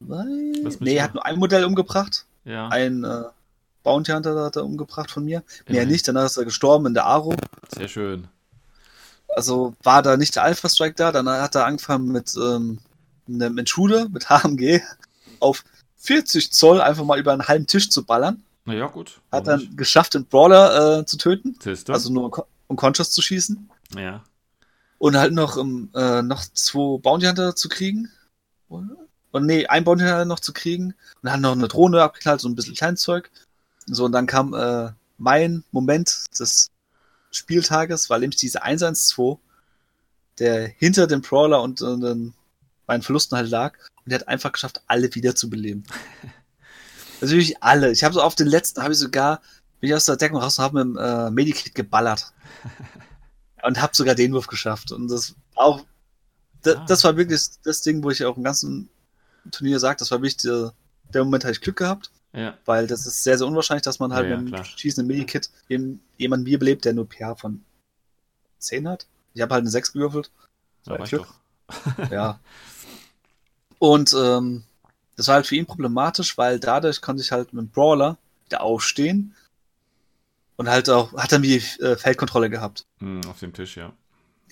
nee, 0.00 0.96
er 0.96 1.04
hat 1.04 1.14
nur 1.14 1.24
ein 1.24 1.38
Modell 1.38 1.64
umgebracht. 1.64 2.26
Ja. 2.44 2.68
Ein 2.68 3.04
äh, 3.04 3.24
Bounty 3.82 4.12
Hunter 4.12 4.44
hat 4.44 4.56
er 4.56 4.64
umgebracht 4.64 5.10
von 5.10 5.24
mir. 5.24 5.42
Mehr 5.66 5.68
Immerhin. 5.68 5.88
nicht, 5.88 6.08
danach 6.08 6.26
ist 6.26 6.36
er 6.36 6.44
gestorben 6.44 6.86
in 6.86 6.94
der 6.94 7.06
Aro. 7.06 7.34
Sehr 7.74 7.88
schön. 7.88 8.28
Also 9.28 9.74
war 9.82 10.02
da 10.02 10.16
nicht 10.16 10.36
der 10.36 10.44
Alpha 10.44 10.68
Strike 10.68 10.94
da, 10.94 11.12
dann 11.12 11.28
hat 11.28 11.54
er 11.54 11.66
angefangen 11.66 12.08
mit 12.08 12.34
ähm, 12.36 12.78
einem 13.28 13.58
Intruder, 13.58 14.08
mit 14.08 14.28
HMG, 14.30 14.80
auf 15.40 15.64
40 15.98 16.52
Zoll 16.52 16.80
einfach 16.80 17.04
mal 17.04 17.18
über 17.18 17.32
einen 17.32 17.46
halben 17.46 17.66
Tisch 17.66 17.90
zu 17.90 18.04
ballern. 18.04 18.42
Na 18.68 18.74
ja, 18.74 18.86
gut. 18.86 19.22
Hat 19.32 19.46
dann 19.46 19.76
geschafft, 19.76 20.12
den 20.12 20.26
Brawler 20.26 20.98
äh, 20.98 21.06
zu 21.06 21.16
töten, 21.16 21.48
nicht? 21.48 21.62
Siehst 21.62 21.88
du? 21.88 21.94
also 21.94 22.12
nur 22.12 22.24
um 22.24 22.44
Unconscious 22.66 23.12
zu 23.12 23.22
schießen. 23.22 23.70
ja. 23.96 24.22
Und 24.98 25.16
halt 25.16 25.32
noch, 25.32 25.56
ähm, 25.56 25.90
äh, 25.94 26.20
noch 26.20 26.44
zwei 26.52 27.00
Bounty 27.00 27.24
Hunter 27.24 27.56
zu 27.56 27.70
kriegen. 27.70 28.10
Und 28.68 29.46
nee, 29.46 29.66
ein 29.66 29.84
Bounty 29.84 30.04
Hunter 30.04 30.26
noch 30.26 30.40
zu 30.40 30.52
kriegen. 30.52 30.88
Und 30.88 30.94
dann 31.22 31.32
hat 31.32 31.40
noch 31.40 31.52
eine 31.52 31.68
Drohne 31.68 32.02
abgeknallt, 32.02 32.42
so 32.42 32.48
ein 32.48 32.56
bisschen 32.56 32.74
Kleinzeug. 32.74 33.30
So, 33.86 34.04
und 34.04 34.12
dann 34.12 34.26
kam 34.26 34.52
äh, 34.52 34.90
mein 35.16 35.64
Moment 35.70 36.26
des 36.38 36.68
Spieltages, 37.30 38.10
war 38.10 38.18
nämlich 38.18 38.38
diese 38.38 38.62
112, 38.62 39.38
der 40.40 40.66
hinter 40.66 41.06
dem 41.06 41.22
Brawler 41.22 41.62
und, 41.62 41.80
äh, 41.80 41.96
den, 41.96 42.34
meinen 42.86 43.02
Verlusten 43.02 43.38
halt 43.38 43.48
lag. 43.48 43.78
Und 44.04 44.10
der 44.10 44.18
hat 44.18 44.28
einfach 44.28 44.52
geschafft, 44.52 44.82
alle 44.88 45.14
wieder 45.14 45.34
zu 45.34 45.48
beleben. 45.48 45.84
Natürlich 47.20 47.62
alle. 47.62 47.90
Ich 47.90 48.04
habe 48.04 48.14
so 48.14 48.22
auf 48.22 48.34
den 48.34 48.46
letzten, 48.46 48.82
habe 48.82 48.92
ich 48.92 48.98
sogar, 48.98 49.40
bin 49.80 49.90
ich 49.90 49.94
aus 49.96 50.04
der 50.04 50.16
Deckung 50.16 50.38
raus 50.40 50.58
und 50.58 50.64
habe 50.64 50.84
mit 50.84 50.96
dem 50.96 51.02
äh, 51.02 51.30
Medikit 51.30 51.74
geballert. 51.74 52.32
und 53.62 53.80
habe 53.80 53.94
sogar 53.96 54.14
den 54.14 54.32
Wurf 54.32 54.46
geschafft. 54.46 54.92
Und 54.92 55.08
das 55.08 55.34
auch, 55.54 55.84
da, 56.62 56.72
Ah. 56.74 56.84
das 56.86 57.04
war 57.04 57.16
wirklich 57.16 57.40
das 57.64 57.80
Ding, 57.82 58.02
wo 58.02 58.10
ich 58.10 58.24
auch 58.24 58.36
im 58.36 58.44
ganzen 58.44 58.88
Turnier 59.50 59.78
sage, 59.80 59.98
das 59.98 60.10
war 60.10 60.18
wirklich 60.18 60.36
der, 60.38 60.72
der 61.12 61.24
Moment, 61.24 61.44
habe 61.44 61.52
ich 61.52 61.60
Glück 61.60 61.76
gehabt, 61.76 62.10
Ja. 62.32 62.56
weil 62.66 62.86
das 62.86 63.06
ist 63.06 63.24
sehr, 63.24 63.38
sehr 63.38 63.46
unwahrscheinlich, 63.46 63.82
dass 63.84 63.98
man 63.98 64.12
halt 64.12 64.28
Ja, 64.30 64.36
mit 64.36 64.54
einem 64.54 64.64
schießenden 64.64 65.06
Medikit 65.06 65.50
jemanden 66.18 66.46
wiederbelebt, 66.46 66.84
der 66.84 66.92
nur 66.92 67.06
PH 67.08 67.36
von 67.36 67.64
10 68.58 68.88
hat. 68.88 69.06
Ich 69.34 69.42
habe 69.42 69.54
halt 69.54 69.62
eine 69.62 69.70
6 69.70 69.92
gewürfelt. 69.92 70.30
Ja, 70.86 70.96
Glück. 70.98 71.26
Ja. 72.10 72.40
Und 73.78 74.12
ähm, 74.18 74.64
das 75.18 75.26
war 75.26 75.34
halt 75.34 75.48
für 75.48 75.56
ihn 75.56 75.66
problematisch, 75.66 76.38
weil 76.38 76.60
dadurch 76.60 77.00
konnte 77.00 77.22
ich 77.22 77.32
halt 77.32 77.52
mit 77.52 77.64
dem 77.64 77.70
Brawler 77.70 78.16
wieder 78.46 78.62
aufstehen 78.62 79.34
und 80.56 80.68
halt 80.68 80.88
auch, 80.88 81.12
hat 81.14 81.32
dann 81.32 81.42
wie 81.42 81.56
äh, 81.56 81.96
Feldkontrolle 81.96 82.48
gehabt. 82.48 82.86
Hm, 83.00 83.22
auf 83.28 83.40
dem 83.40 83.52
Tisch, 83.52 83.76
ja. 83.76 83.92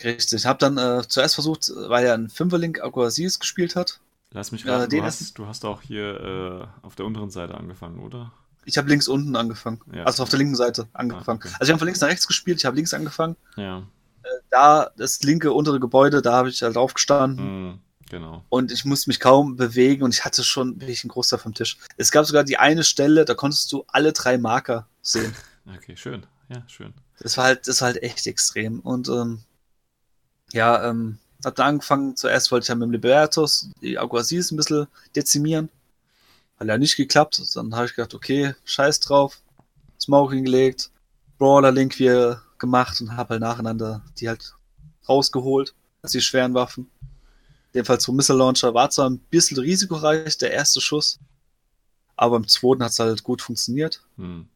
Richtig. 0.02 0.40
Ich 0.40 0.44
habe 0.46 0.58
dann 0.58 0.76
äh, 0.76 1.06
zuerst 1.06 1.34
versucht, 1.34 1.70
weil 1.76 2.04
er 2.04 2.14
einen 2.14 2.28
Fünferlink 2.28 2.82
Aquasis 2.82 3.38
gespielt 3.38 3.76
hat. 3.76 4.00
Lass 4.32 4.50
mich 4.50 4.64
Ja, 4.64 4.78
raten, 4.78 4.90
den 4.90 5.00
du, 5.00 5.06
hast, 5.06 5.38
du 5.38 5.46
hast 5.46 5.64
auch 5.64 5.82
hier 5.82 6.68
äh, 6.82 6.84
auf 6.84 6.96
der 6.96 7.06
unteren 7.06 7.30
Seite 7.30 7.54
angefangen, 7.54 8.00
oder? 8.00 8.32
Ich 8.64 8.76
habe 8.76 8.88
links 8.88 9.06
unten 9.06 9.36
angefangen. 9.36 9.80
Ja. 9.92 10.02
Also 10.02 10.24
auf 10.24 10.28
der 10.28 10.40
linken 10.40 10.56
Seite 10.56 10.88
angefangen. 10.94 11.40
Ah, 11.44 11.46
okay. 11.46 11.56
Also 11.60 11.68
wir 11.68 11.74
haben 11.74 11.78
von 11.78 11.86
links 11.86 12.00
nach 12.00 12.08
rechts 12.08 12.26
gespielt, 12.26 12.58
ich 12.58 12.66
habe 12.66 12.74
links 12.74 12.92
angefangen. 12.92 13.36
Ja. 13.56 13.84
Da, 14.50 14.90
das 14.96 15.22
linke 15.22 15.52
untere 15.52 15.78
Gebäude, 15.78 16.22
da 16.22 16.32
habe 16.32 16.48
ich 16.48 16.60
halt 16.64 16.76
aufgestanden. 16.76 17.46
Hm, 17.46 17.78
genau. 18.10 18.44
Und 18.48 18.72
ich 18.72 18.84
musste 18.84 19.10
mich 19.10 19.20
kaum 19.20 19.56
bewegen 19.56 20.02
und 20.02 20.14
ich 20.14 20.24
hatte 20.24 20.44
schon 20.44 20.80
wirklich 20.80 21.04
einen 21.04 21.10
Großteil 21.10 21.38
vom 21.38 21.54
Tisch. 21.54 21.78
Es 21.96 22.10
gab 22.10 22.26
sogar 22.26 22.44
die 22.44 22.58
eine 22.58 22.84
Stelle, 22.84 23.24
da 23.24 23.34
konntest 23.34 23.72
du 23.72 23.84
alle 23.88 24.12
drei 24.12 24.38
Marker 24.38 24.86
sehen. 25.02 25.34
Okay, 25.76 25.96
schön. 25.96 26.24
Ja, 26.48 26.62
schön. 26.68 26.94
Das 27.18 27.36
war 27.36 27.46
halt, 27.46 27.66
das 27.66 27.80
war 27.80 27.86
halt 27.86 28.00
echt 28.00 28.28
extrem. 28.28 28.78
Und 28.78 29.08
ähm, 29.08 29.40
ja, 30.52 30.88
ähm, 30.88 31.18
hab 31.44 31.56
dann 31.56 31.66
angefangen, 31.66 32.14
zuerst 32.14 32.52
wollte 32.52 32.64
ich 32.64 32.68
ja 32.68 32.76
mit 32.76 32.84
dem 32.84 32.92
Libertos 32.92 33.70
die 33.80 33.98
Aguasis 33.98 34.52
ein 34.52 34.56
bisschen 34.56 34.86
dezimieren. 35.16 35.70
Hat 36.60 36.68
ja 36.68 36.78
nicht 36.78 36.96
geklappt. 36.96 37.42
Dann 37.56 37.74
habe 37.74 37.86
ich 37.86 37.96
gedacht, 37.96 38.14
okay, 38.14 38.54
scheiß 38.64 39.00
drauf. 39.00 39.40
Smoke 40.00 40.34
hingelegt, 40.34 40.90
Brawler 41.38 41.72
Link 41.72 41.98
wieder 41.98 42.42
gemacht 42.58 43.00
und 43.00 43.16
habe 43.16 43.30
halt 43.30 43.40
nacheinander 43.40 44.02
die 44.18 44.28
halt 44.28 44.54
rausgeholt, 45.08 45.74
als 46.02 46.12
die 46.12 46.20
schweren 46.20 46.54
Waffen. 46.54 46.90
Jedenfalls 47.76 48.04
so 48.04 48.12
Missile 48.12 48.38
Launcher 48.38 48.72
war 48.72 48.88
zwar 48.88 49.10
ein 49.10 49.18
bisschen 49.18 49.58
risikoreich, 49.58 50.38
der 50.38 50.50
erste 50.50 50.80
Schuss, 50.80 51.18
aber 52.16 52.36
im 52.36 52.48
zweiten 52.48 52.82
hat 52.82 52.92
es 52.92 52.98
halt 52.98 53.22
gut 53.22 53.42
funktioniert. 53.42 54.02
Hm. 54.16 54.48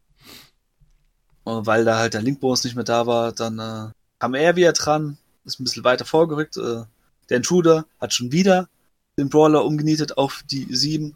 Und 1.44 1.66
weil 1.66 1.84
da 1.84 1.98
halt 1.98 2.14
der 2.14 2.22
Linkbonus 2.22 2.64
nicht 2.64 2.76
mehr 2.76 2.84
da 2.84 3.06
war, 3.06 3.32
dann 3.32 3.58
äh, 3.58 3.92
kam 4.18 4.32
er 4.32 4.56
wieder 4.56 4.72
dran, 4.72 5.18
ist 5.44 5.60
ein 5.60 5.64
bisschen 5.64 5.84
weiter 5.84 6.06
vorgerückt. 6.06 6.56
Äh, 6.56 6.84
der 7.28 7.36
Intruder 7.36 7.84
hat 8.00 8.14
schon 8.14 8.32
wieder 8.32 8.70
den 9.18 9.28
Brawler 9.28 9.66
umgenietet 9.66 10.16
auf 10.16 10.42
die 10.50 10.66
7. 10.70 11.14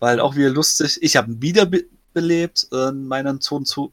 War 0.00 0.08
halt 0.08 0.18
auch 0.18 0.34
wieder 0.34 0.50
lustig. 0.50 0.98
Ich 1.02 1.16
habe 1.16 1.30
ihn 1.30 1.40
wieder 1.40 1.66
be 1.66 1.84
belebt 2.14 2.66
äh, 2.72 2.88
in 2.88 3.06
meinen 3.06 3.40
Zonen 3.40 3.64
zu. 3.64 3.92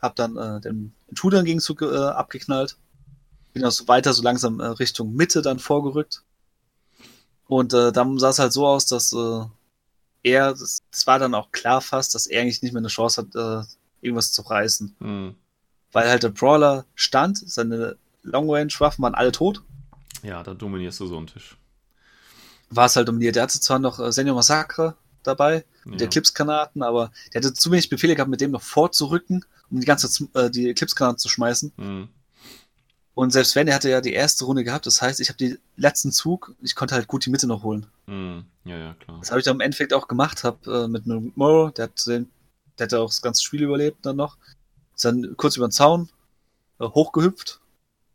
Hab 0.00 0.14
dann 0.14 0.36
äh, 0.36 0.60
den 0.60 0.94
Intruder 1.08 1.40
im 1.40 1.44
Gegenzug 1.44 1.82
äh, 1.82 1.86
abgeknallt. 1.86 2.76
Bin 3.54 3.64
auch 3.64 3.70
so 3.70 3.88
weiter 3.88 4.12
so 4.12 4.22
langsam 4.22 4.60
äh, 4.60 4.66
Richtung 4.66 5.14
Mitte 5.14 5.40
dann 5.40 5.58
vorgerückt. 5.58 6.22
Und 7.46 7.72
äh, 7.72 7.92
dann 7.92 8.18
sah 8.18 8.30
es 8.30 8.38
halt 8.38 8.52
so 8.52 8.66
aus, 8.66 8.86
dass 8.86 9.12
äh, 9.12 9.44
er, 10.22 10.50
das, 10.50 10.82
das 10.90 11.06
war 11.06 11.18
dann 11.18 11.34
auch 11.34 11.52
klar 11.52 11.80
fast, 11.80 12.14
dass 12.14 12.26
er 12.26 12.42
eigentlich 12.42 12.62
nicht 12.62 12.72
mehr 12.72 12.80
eine 12.80 12.88
Chance 12.88 13.22
hat, 13.22 13.34
äh, 13.34 13.66
irgendwas 14.00 14.32
zu 14.32 14.42
reißen. 14.42 14.96
Hm. 14.98 15.34
Weil 15.92 16.08
halt 16.08 16.22
der 16.24 16.30
Brawler 16.30 16.84
stand, 16.94 17.38
seine 17.38 17.96
Long-Range-Waffen 18.22 19.02
waren 19.02 19.14
alle 19.14 19.32
tot. 19.32 19.62
Ja, 20.22 20.42
da 20.42 20.54
dominierst 20.54 20.98
du 21.00 21.06
so 21.06 21.16
einen 21.16 21.26
Tisch. 21.26 21.56
War 22.70 22.86
es 22.86 22.96
halt 22.96 23.08
die, 23.08 23.30
der 23.32 23.42
hatte 23.42 23.60
zwar 23.60 23.78
noch 23.78 24.00
äh, 24.00 24.10
Senior 24.10 24.34
Massacre 24.34 24.96
dabei, 25.22 25.64
mit 25.84 25.94
Ja. 25.94 25.98
der 25.98 26.06
Eclipse-Granaten, 26.08 26.82
aber 26.82 27.12
der 27.32 27.42
hatte 27.42 27.54
zu 27.54 27.70
wenig 27.70 27.88
Befehle 27.88 28.16
gehabt, 28.16 28.30
mit 28.30 28.40
dem 28.40 28.50
noch 28.50 28.62
vorzurücken, 28.62 29.44
um 29.70 29.80
die 29.80 29.86
ganze 29.86 30.26
äh, 30.34 30.50
die 30.50 30.70
Eclipse-Granaten 30.70 31.18
zu 31.18 31.28
schmeißen. 31.28 31.72
Hm. 31.76 32.08
Und 33.14 33.30
selbst 33.30 33.54
wenn, 33.54 33.68
er 33.68 33.76
hatte 33.76 33.90
ja 33.90 34.00
die 34.00 34.12
erste 34.12 34.44
Runde 34.44 34.64
gehabt, 34.64 34.86
das 34.86 35.00
heißt, 35.00 35.20
ich 35.20 35.28
habe 35.28 35.38
den 35.38 35.58
letzten 35.76 36.10
Zug, 36.10 36.54
ich 36.62 36.74
konnte 36.74 36.94
halt 36.94 37.06
gut 37.06 37.24
die 37.24 37.30
Mitte 37.30 37.46
noch 37.46 37.62
holen. 37.62 37.86
Hm. 38.06 38.44
Ja, 38.64 38.76
ja, 38.76 38.94
klar. 38.94 39.18
Das 39.20 39.30
habe 39.30 39.38
ich 39.38 39.44
dann 39.44 39.56
im 39.56 39.60
Endeffekt 39.60 39.92
auch 39.92 40.08
gemacht, 40.08 40.42
habe 40.42 40.84
äh, 40.84 40.88
mit 40.88 41.04
einem 41.04 41.32
Morrow, 41.36 41.72
der 41.72 41.84
hat, 41.84 42.06
den, 42.06 42.28
der 42.78 42.86
hat 42.86 42.94
auch 42.94 43.06
das 43.06 43.22
ganze 43.22 43.42
Spiel 43.42 43.62
überlebt 43.62 44.04
dann 44.04 44.16
noch. 44.16 44.36
Ist 44.96 45.04
dann 45.04 45.36
kurz 45.36 45.56
über 45.56 45.68
den 45.68 45.72
Zaun 45.72 46.08
äh, 46.80 46.86
hochgehüpft. 46.86 47.60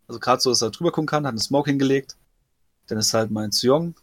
Also 0.07 0.19
gerade 0.19 0.41
so, 0.41 0.49
dass 0.49 0.61
er 0.61 0.71
drüber 0.71 0.91
gucken 0.91 1.07
kann, 1.07 1.25
hat 1.25 1.31
einen 1.31 1.39
Smoke 1.39 1.69
hingelegt. 1.69 2.17
Dann 2.87 2.97
ist 2.97 3.13
halt 3.13 3.31
mein 3.31 3.51
Zyong 3.51 3.95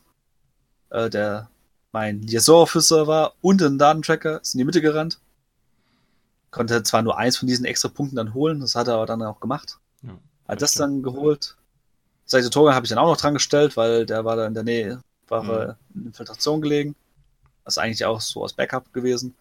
äh, 0.90 1.10
der 1.10 1.48
mein 1.92 2.20
Liaison 2.22 2.62
Officer 2.62 3.06
war 3.06 3.34
und 3.40 3.62
ein 3.62 3.78
Datentracker, 3.78 4.40
ist 4.42 4.54
in 4.54 4.58
die 4.58 4.64
Mitte 4.64 4.82
gerannt. 4.82 5.18
Konnte 6.50 6.82
zwar 6.82 7.02
nur 7.02 7.16
eins 7.16 7.36
von 7.36 7.48
diesen 7.48 7.64
extra 7.64 7.88
Punkten 7.88 8.16
dann 8.16 8.34
holen, 8.34 8.60
das 8.60 8.74
hat 8.74 8.88
er 8.88 8.94
aber 8.94 9.06
dann 9.06 9.22
auch 9.22 9.40
gemacht. 9.40 9.78
Ja, 10.02 10.18
Hat 10.48 10.62
das 10.62 10.72
dann 10.72 11.02
geholt. 11.02 11.56
Seite 12.24 12.50
Toga 12.50 12.74
habe 12.74 12.84
ich 12.86 12.90
dann 12.90 12.98
auch 12.98 13.06
noch 13.10 13.16
dran 13.16 13.34
gestellt, 13.34 13.76
weil 13.76 14.06
der 14.06 14.24
war 14.24 14.36
da 14.36 14.46
in 14.46 14.54
der 14.54 14.64
Nähe, 14.64 15.00
war 15.28 15.42
Mhm. 15.44 15.50
äh, 15.50 15.74
in 15.94 16.06
Infiltration 16.06 16.60
gelegen. 16.60 16.94
Das 17.64 17.74
ist 17.74 17.78
eigentlich 17.78 18.04
auch 18.04 18.20
so 18.20 18.42
aus 18.44 18.52
Backup 18.52 18.92
gewesen. 18.92 19.34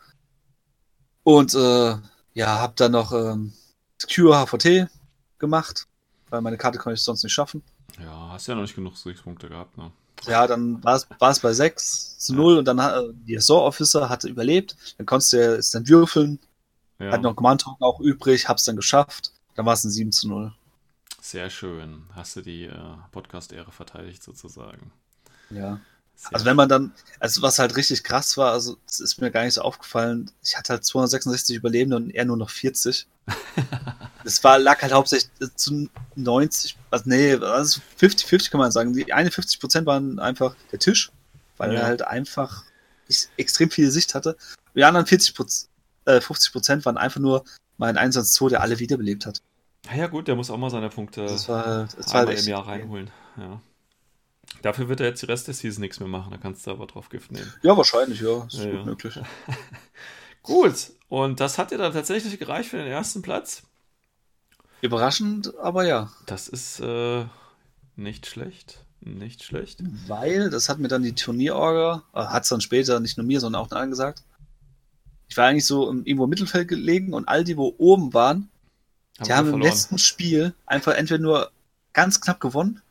Und 1.24 1.54
äh, 1.56 1.96
ja, 2.34 2.60
habe 2.60 2.74
dann 2.76 2.92
noch 2.92 3.12
ähm, 3.12 3.54
Secure 4.00 4.36
HVT 4.46 4.88
gemacht, 5.40 5.88
weil 6.30 6.42
meine 6.42 6.58
Karte 6.58 6.78
konnte 6.78 6.96
ich 6.96 7.02
sonst 7.04 7.24
nicht 7.24 7.34
schaffen. 7.34 7.64
Ja, 8.00 8.30
hast 8.32 8.48
ja 8.48 8.56
noch 8.56 8.62
nicht 8.62 8.76
genug 8.76 8.98
Siegspunkte 8.98 9.48
gehabt, 9.50 9.78
ne? 9.78 9.92
Ja, 10.28 10.48
dann 10.48 10.84
war 10.84 10.96
es 11.32 11.40
bei 11.40 11.54
6 11.54 12.18
zu 12.18 12.34
0 12.36 12.58
und 12.60 12.66
dann 12.66 12.82
hat 12.82 12.96
äh, 13.04 13.08
die 13.28 13.38
Assault 13.38 13.64
Officer 13.64 14.10
hatte 14.10 14.28
überlebt. 14.28 14.76
Dann 14.98 15.06
konntest 15.06 15.34
du 15.34 15.38
ja 15.38 15.52
es 15.54 15.72
dann 15.72 15.88
würfeln, 15.88 16.40
Ja, 17.00 17.12
hat 17.12 17.22
noch 17.22 17.36
Command 17.36 17.62
Token 17.62 17.84
auch 17.84 18.00
übrig, 18.00 18.48
hab's 18.48 18.64
dann 18.64 18.76
geschafft. 18.76 19.32
Dann 19.56 19.66
war 19.66 19.74
es 19.74 19.84
ein 19.84 19.92
7 19.92 20.12
zu 20.12 20.28
0. 20.28 20.54
sehr 21.32 21.50
schön. 21.50 22.04
Hast 22.14 22.36
du 22.36 22.42
die 22.42 22.66
äh, 22.66 22.80
Podcast-Ehre 23.12 23.72
verteidigt 23.72 24.24
sozusagen. 24.24 24.92
Ja. 25.50 25.80
Sehr 26.16 26.34
Also 26.34 26.46
wenn 26.46 26.56
man 26.56 26.70
dann, 26.70 26.94
also 27.20 27.42
was 27.42 27.60
halt 27.60 27.76
richtig 27.76 28.04
krass 28.04 28.38
war, 28.38 28.54
also 28.54 28.78
es 28.88 29.00
ist 29.00 29.20
mir 29.20 29.32
gar 29.32 29.44
nicht 29.44 29.56
so 29.56 29.62
aufgefallen, 29.62 30.32
ich 30.44 30.58
hatte 30.58 30.74
halt 30.74 30.86
266 30.86 31.58
Überlebende 31.58 31.98
und 31.98 32.12
er 32.12 32.26
nur 32.26 32.38
noch 32.38 32.50
40. 32.50 33.08
Es 34.24 34.44
war, 34.44 34.58
lag 34.58 34.82
halt 34.82 34.92
hauptsächlich 34.92 35.30
zu 35.56 35.88
90, 36.16 36.76
also 36.90 37.04
nee, 37.08 37.34
also 37.36 37.80
50-50 38.00 38.50
kann 38.50 38.60
man 38.60 38.72
sagen. 38.72 38.94
Die 38.94 39.14
51 39.14 39.60
Prozent 39.60 39.86
waren 39.86 40.18
einfach 40.18 40.56
der 40.72 40.80
Tisch, 40.80 41.12
weil 41.58 41.72
Ja. 41.74 41.82
er 41.82 41.86
halt 41.86 42.02
einfach 42.02 42.64
extrem 43.38 43.70
viel 43.70 43.92
Sicht 43.92 44.16
hatte. 44.16 44.36
Die 44.74 44.84
anderen 44.84 45.06
40 45.06 45.36
Prozent, 45.36 45.70
äh, 46.06 46.22
50 46.22 46.52
Prozent 46.54 46.86
waren 46.86 46.98
einfach 46.98 47.20
nur 47.22 47.44
mein 47.78 47.98
112, 47.98 48.50
der 48.50 48.62
alle 48.62 48.80
wiederbelebt 48.80 49.28
hat. 49.28 49.42
Ja, 49.86 49.96
ja, 49.96 50.08
gut, 50.08 50.28
der 50.28 50.36
muss 50.36 50.50
auch 50.50 50.58
mal 50.58 50.70
seine 50.70 50.90
Punkte 50.90 51.24
Das 51.24 51.48
war 51.50 51.88
das 51.96 52.14
war 52.14 52.22
einmal 52.22 52.36
im 52.36 52.46
Jahr 52.46 52.68
reinholen. 52.68 53.12
Ja. 53.38 53.62
Dafür 54.62 54.90
wird 54.90 55.00
er 55.00 55.08
jetzt 55.08 55.22
die 55.22 55.26
Rest 55.28 55.48
der 55.48 55.54
Season 55.54 55.82
nichts 55.82 56.00
mehr 56.00 56.10
machen. 56.10 56.32
Da 56.32 56.38
kannst 56.38 56.66
du 56.66 56.72
aber 56.72 56.88
drauf 56.88 57.10
Gift 57.10 57.32
nehmen. 57.32 57.52
Ja, 57.62 57.76
wahrscheinlich, 57.76 58.22
ja. 58.22 58.46
Ist 58.46 58.56
Ja, 58.56 58.66
gut 58.66 58.74
ja. 58.74 58.86
möglich. 58.86 59.20
Gut, 60.44 60.92
und 61.10 61.40
das 61.40 61.58
hat 61.58 61.72
dir 61.72 61.80
dann 61.80 61.92
tatsächlich 61.92 62.38
gereicht 62.38 62.70
für 62.70 62.78
den 62.78 62.86
ersten 62.86 63.24
Platz. 63.24 63.64
Überraschend, 64.82 65.58
aber 65.58 65.86
ja. 65.86 66.12
Das 66.28 66.48
ist 66.48 66.80
äh, 66.82 67.26
nicht 67.96 68.28
schlecht. 68.28 68.86
Nicht 69.02 69.44
schlecht. 69.44 69.80
Weil, 70.08 70.52
das 70.52 70.70
hat 70.70 70.78
mir 70.78 70.88
dann 70.88 71.02
die 71.02 71.16
Turnierorga, 71.16 72.04
hat 72.14 72.44
es 72.44 72.50
dann 72.50 72.62
später 72.62 73.00
nicht 73.00 73.18
nur 73.18 73.26
mir, 73.26 73.40
sondern 73.40 73.62
auch 73.62 73.72
anderen 73.72 73.90
gesagt. 73.90 74.24
Ich 75.28 75.38
war 75.38 75.48
eigentlich 75.48 75.66
so 75.66 75.90
im, 75.90 76.06
irgendwo 76.06 76.26
im 76.26 76.30
Mittelfeld 76.30 76.68
gelegen 76.68 77.14
und 77.14 77.28
all 77.28 77.44
die, 77.44 77.58
wo 77.58 77.74
oben 77.80 78.14
waren, 78.14 78.50
die 79.24 79.34
wir 79.34 79.36
haben 79.36 79.48
im 79.50 79.60
verloren. 79.60 79.62
letzten 79.62 79.98
Spiel 79.98 80.54
einfach 80.66 80.94
entweder 80.94 81.22
nur 81.22 81.52
ganz 81.94 82.22
knapp 82.22 82.40
gewonnen 82.40 82.82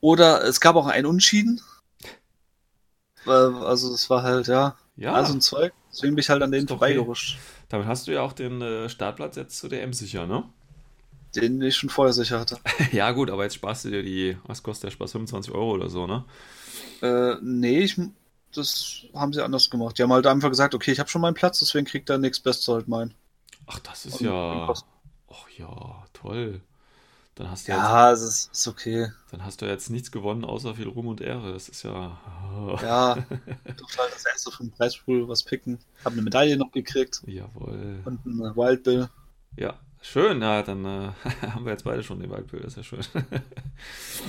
oder 0.00 0.42
es 0.44 0.60
gab 0.60 0.76
auch 0.76 0.86
einen 0.86 1.06
Unschieden. 1.06 1.60
Äh, 3.26 3.30
Also 3.30 3.92
es 3.94 4.08
war 4.10 4.22
halt, 4.22 4.46
ja, 4.46 4.76
Ja, 4.96 5.12
also 5.12 5.34
ein 5.34 5.40
Zeug. 5.42 5.72
Deswegen 5.92 6.14
bin 6.14 6.22
ich 6.22 6.30
halt 6.30 6.42
an 6.42 6.50
denen 6.52 6.68
vorbeigerutscht. 6.68 7.42
damit 7.68 7.86
hast 7.86 8.06
du 8.06 8.12
ja 8.12 8.22
auch 8.22 8.32
den 8.32 8.60
äh, 8.62 8.88
Startplatz 8.88 9.36
jetzt 9.36 9.58
zu 9.58 9.68
der 9.68 9.82
M 9.82 9.92
sicher, 9.92 10.26
ne? 10.26 10.44
Den 11.36 11.62
ich 11.62 11.76
schon 11.76 11.88
vorher 11.88 12.12
sicher 12.12 12.40
hatte. 12.40 12.60
ja, 12.92 13.10
gut, 13.12 13.30
aber 13.30 13.44
jetzt 13.44 13.54
sparst 13.54 13.84
du 13.84 13.90
dir 13.90 14.02
die, 14.02 14.36
was 14.44 14.62
kostet 14.62 14.84
der 14.84 14.90
Spaß? 14.92 15.12
25 15.12 15.52
Euro 15.52 15.72
oder 15.72 15.88
so, 15.88 16.06
ne? 16.06 16.24
Äh, 17.02 17.36
nee, 17.42 17.80
ich, 17.80 17.98
das 18.54 19.06
haben 19.14 19.32
sie 19.32 19.42
anders 19.44 19.70
gemacht. 19.70 19.98
Die 19.98 20.02
haben 20.02 20.12
halt 20.12 20.26
einfach 20.26 20.48
gesagt, 20.50 20.74
okay, 20.74 20.92
ich 20.92 20.98
habe 20.98 21.08
schon 21.10 21.20
meinen 21.22 21.34
Platz, 21.34 21.58
deswegen 21.58 21.86
kriegt 21.86 22.10
er 22.10 22.18
nichts 22.18 22.40
Bestes 22.40 22.68
halt 22.68 22.88
meinen. 22.88 23.14
Ach, 23.66 23.78
das 23.80 24.06
ist 24.06 24.20
Und- 24.20 24.26
ja. 24.26 24.72
Ach 25.28 25.48
ja, 25.58 26.04
toll. 26.12 26.60
Dann 27.34 27.50
hast 27.50 27.68
du 27.68 27.72
jetzt, 27.72 27.80
Ja, 27.82 28.12
es 28.12 28.22
ist, 28.22 28.66
okay. 28.68 29.12
dann 29.30 29.44
hast 29.44 29.60
du 29.60 29.66
jetzt 29.66 29.90
nichts 29.90 30.10
gewonnen, 30.10 30.42
außer 30.44 30.74
viel 30.74 30.88
Ruhm 30.88 31.08
und 31.08 31.20
Ehre. 31.20 31.52
Das 31.52 31.68
ist 31.68 31.82
ja. 31.82 32.16
Ja, 32.82 33.14
durfte 33.76 33.98
halt 33.98 34.14
das 34.14 34.24
erste 34.24 34.50
vom 34.50 34.70
Preispool 34.70 35.28
was 35.28 35.42
picken. 35.42 35.78
Hab 36.04 36.14
eine 36.14 36.22
Medaille 36.22 36.56
noch 36.56 36.72
gekriegt 36.72 37.22
Jawohl. 37.26 38.00
und 38.06 38.20
eine 38.24 38.56
Wild 38.56 38.82
Bill. 38.84 39.10
Ja, 39.58 39.74
schön. 40.00 40.40
Ja, 40.40 40.62
dann 40.62 40.84
äh, 40.86 41.10
haben 41.50 41.66
wir 41.66 41.72
jetzt 41.72 41.84
beide 41.84 42.02
schon 42.02 42.20
den 42.20 42.30
Waldbild. 42.30 42.64
Das 42.64 42.72
ist 42.72 42.76
ja 42.78 42.82
schön. 42.84 43.00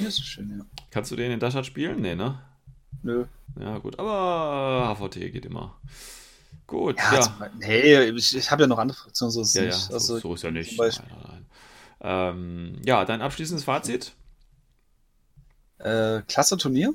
Ja, 0.02 0.08
ist 0.10 0.26
schön, 0.26 0.58
ja. 0.60 0.66
Kannst 0.92 1.10
du 1.12 1.16
den 1.16 1.32
in 1.32 1.40
Dashard 1.40 1.66
spielen? 1.66 2.02
Nee, 2.02 2.16
ne? 2.16 2.42
Nö. 3.04 3.26
Ja, 3.58 3.78
gut. 3.78 3.98
Aber 4.00 4.94
HVT 5.00 5.32
geht 5.32 5.46
immer. 5.46 5.78
Gut, 6.68 6.98
Ja, 6.98 7.14
ja. 7.20 7.50
nee, 7.58 8.04
ich, 8.10 8.36
ich 8.36 8.52
habe 8.52 8.64
ja 8.64 8.68
noch 8.68 8.78
andere 8.78 8.98
Fraktionen, 8.98 9.32
so 9.32 9.42
ist 9.42 9.50
es 9.50 9.54
Ja, 9.56 9.64
ja, 9.64 9.68
nicht. 9.70 9.82
so, 9.88 9.94
also, 9.94 10.20
so 10.20 10.34
ist 10.36 10.44
ja 10.44 10.52
nicht. 10.52 10.78
Nein, 10.78 10.92
nein, 10.98 11.08
nein. 11.28 11.46
Ähm, 12.02 12.82
ja, 12.86 13.06
dein 13.06 13.22
abschließendes 13.22 13.64
Fazit? 13.64 14.14
äh, 15.80 16.22
klasse 16.28 16.58
Turnier. 16.58 16.94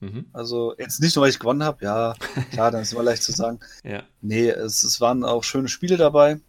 Mhm. 0.00 0.26
Also 0.32 0.74
jetzt 0.78 1.00
nicht 1.00 1.14
nur, 1.14 1.24
weil 1.24 1.30
ich 1.30 1.38
gewonnen 1.38 1.62
habe, 1.62 1.84
ja, 1.84 2.14
klar, 2.50 2.70
dann 2.70 2.82
ist 2.82 2.92
immer 2.92 3.02
leicht 3.02 3.22
zu 3.22 3.32
sagen. 3.32 3.60
Ja. 3.84 4.04
Nee, 4.20 4.48
es, 4.48 4.82
es 4.82 5.00
waren 5.00 5.24
auch 5.24 5.44
schöne 5.44 5.68
Spiele 5.68 5.96
dabei. 5.96 6.40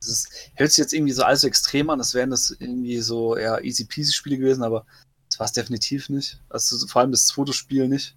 Es 0.00 0.08
ist, 0.08 0.50
hört 0.54 0.70
sich 0.70 0.78
jetzt 0.78 0.92
irgendwie 0.92 1.12
so 1.12 1.22
alles 1.22 1.40
so 1.42 1.48
extrem 1.48 1.90
an, 1.90 2.00
als 2.00 2.14
wären 2.14 2.30
das 2.30 2.50
irgendwie 2.50 2.98
so 2.98 3.36
eher 3.36 3.64
easy 3.64 3.84
peasy 3.84 4.12
Spiele 4.12 4.38
gewesen, 4.38 4.62
aber 4.62 4.84
das 5.28 5.38
war 5.38 5.46
es 5.46 5.52
definitiv 5.52 6.08
nicht. 6.08 6.40
Also 6.48 6.86
vor 6.86 7.00
allem 7.00 7.12
das 7.12 7.26
zweite 7.26 7.52
Spiel 7.52 7.88
nicht. 7.88 8.16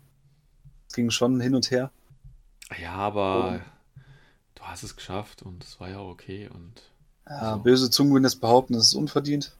Es 0.87 0.95
ging 0.95 1.09
schon 1.09 1.39
hin 1.39 1.55
und 1.55 1.71
her. 1.71 1.91
Ja, 2.81 2.93
aber 2.93 3.47
Und- 3.49 3.61
du 4.55 4.61
hast 4.63 4.83
es 4.83 4.95
geschafft 4.95 5.41
und 5.41 5.63
es 5.63 5.79
war 5.79 5.89
ja 5.89 5.99
okay 6.01 6.49
und 6.53 6.73
Ja, 7.27 7.35
Also- 7.53 7.63
böse 7.63 7.89
Zungen 7.89 8.13
würden 8.13 8.23
jetzt 8.25 8.41
behaupten, 8.41 8.73
es 8.75 8.87
ist 8.87 8.93
unverdient. 8.95 9.51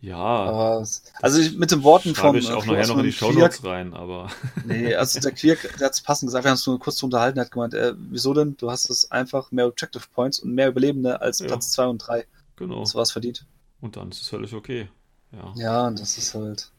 ja, 0.00 0.16
Aber 0.16 0.80
es, 0.80 1.02
also 1.20 1.38
ich, 1.40 1.56
mit 1.56 1.70
den 1.70 1.82
Worten 1.82 2.14
vom 2.14 2.36
ich 2.36 2.50
auch 2.50 2.64
äh, 2.64 2.66
nachher 2.68 2.86
noch 2.88 2.98
in 2.98 3.04
die 3.04 3.12
Flossmann 3.12 3.34
Shownotes 3.50 3.64
rein, 3.64 3.94
aber 3.94 4.28
Nee, 4.64 4.94
also 4.94 5.18
der 5.20 5.32
Quirk, 5.32 5.60
der 5.78 5.86
hat 5.86 5.94
es 5.94 6.00
passend 6.00 6.28
gesagt, 6.28 6.44
wir 6.44 6.50
haben 6.50 6.56
uns 6.56 6.66
nur 6.66 6.78
kurz 6.78 7.02
unterhalten, 7.02 7.38
er 7.38 7.44
hat 7.46 7.50
gemeint, 7.52 7.74
äh, 7.74 7.94
wieso 7.96 8.34
denn? 8.34 8.56
Du 8.56 8.70
hast 8.70 8.88
es 8.90 9.10
einfach 9.10 9.50
mehr 9.52 9.66
Objective 9.66 10.04
Points 10.14 10.38
und 10.40 10.54
mehr 10.54 10.68
Überlebende 10.68 11.20
als 11.20 11.38
Ja. 11.40 11.46
Platz 11.46 11.70
2 11.72 11.86
und 11.86 11.98
3. 11.98 12.24
genau. 12.56 12.80
Das 12.80 12.94
war 12.94 13.02
es 13.02 13.10
verdient. 13.12 13.44
Und 13.80 13.96
dann 13.96 14.10
ist 14.10 14.22
es 14.22 14.28
völlig 14.28 14.54
okay. 14.54 14.88
Ja. 15.32 15.52
Ja, 15.56 15.86
und 15.88 15.98
das 16.00 16.18
ist 16.18 16.34
halt, 16.34 16.70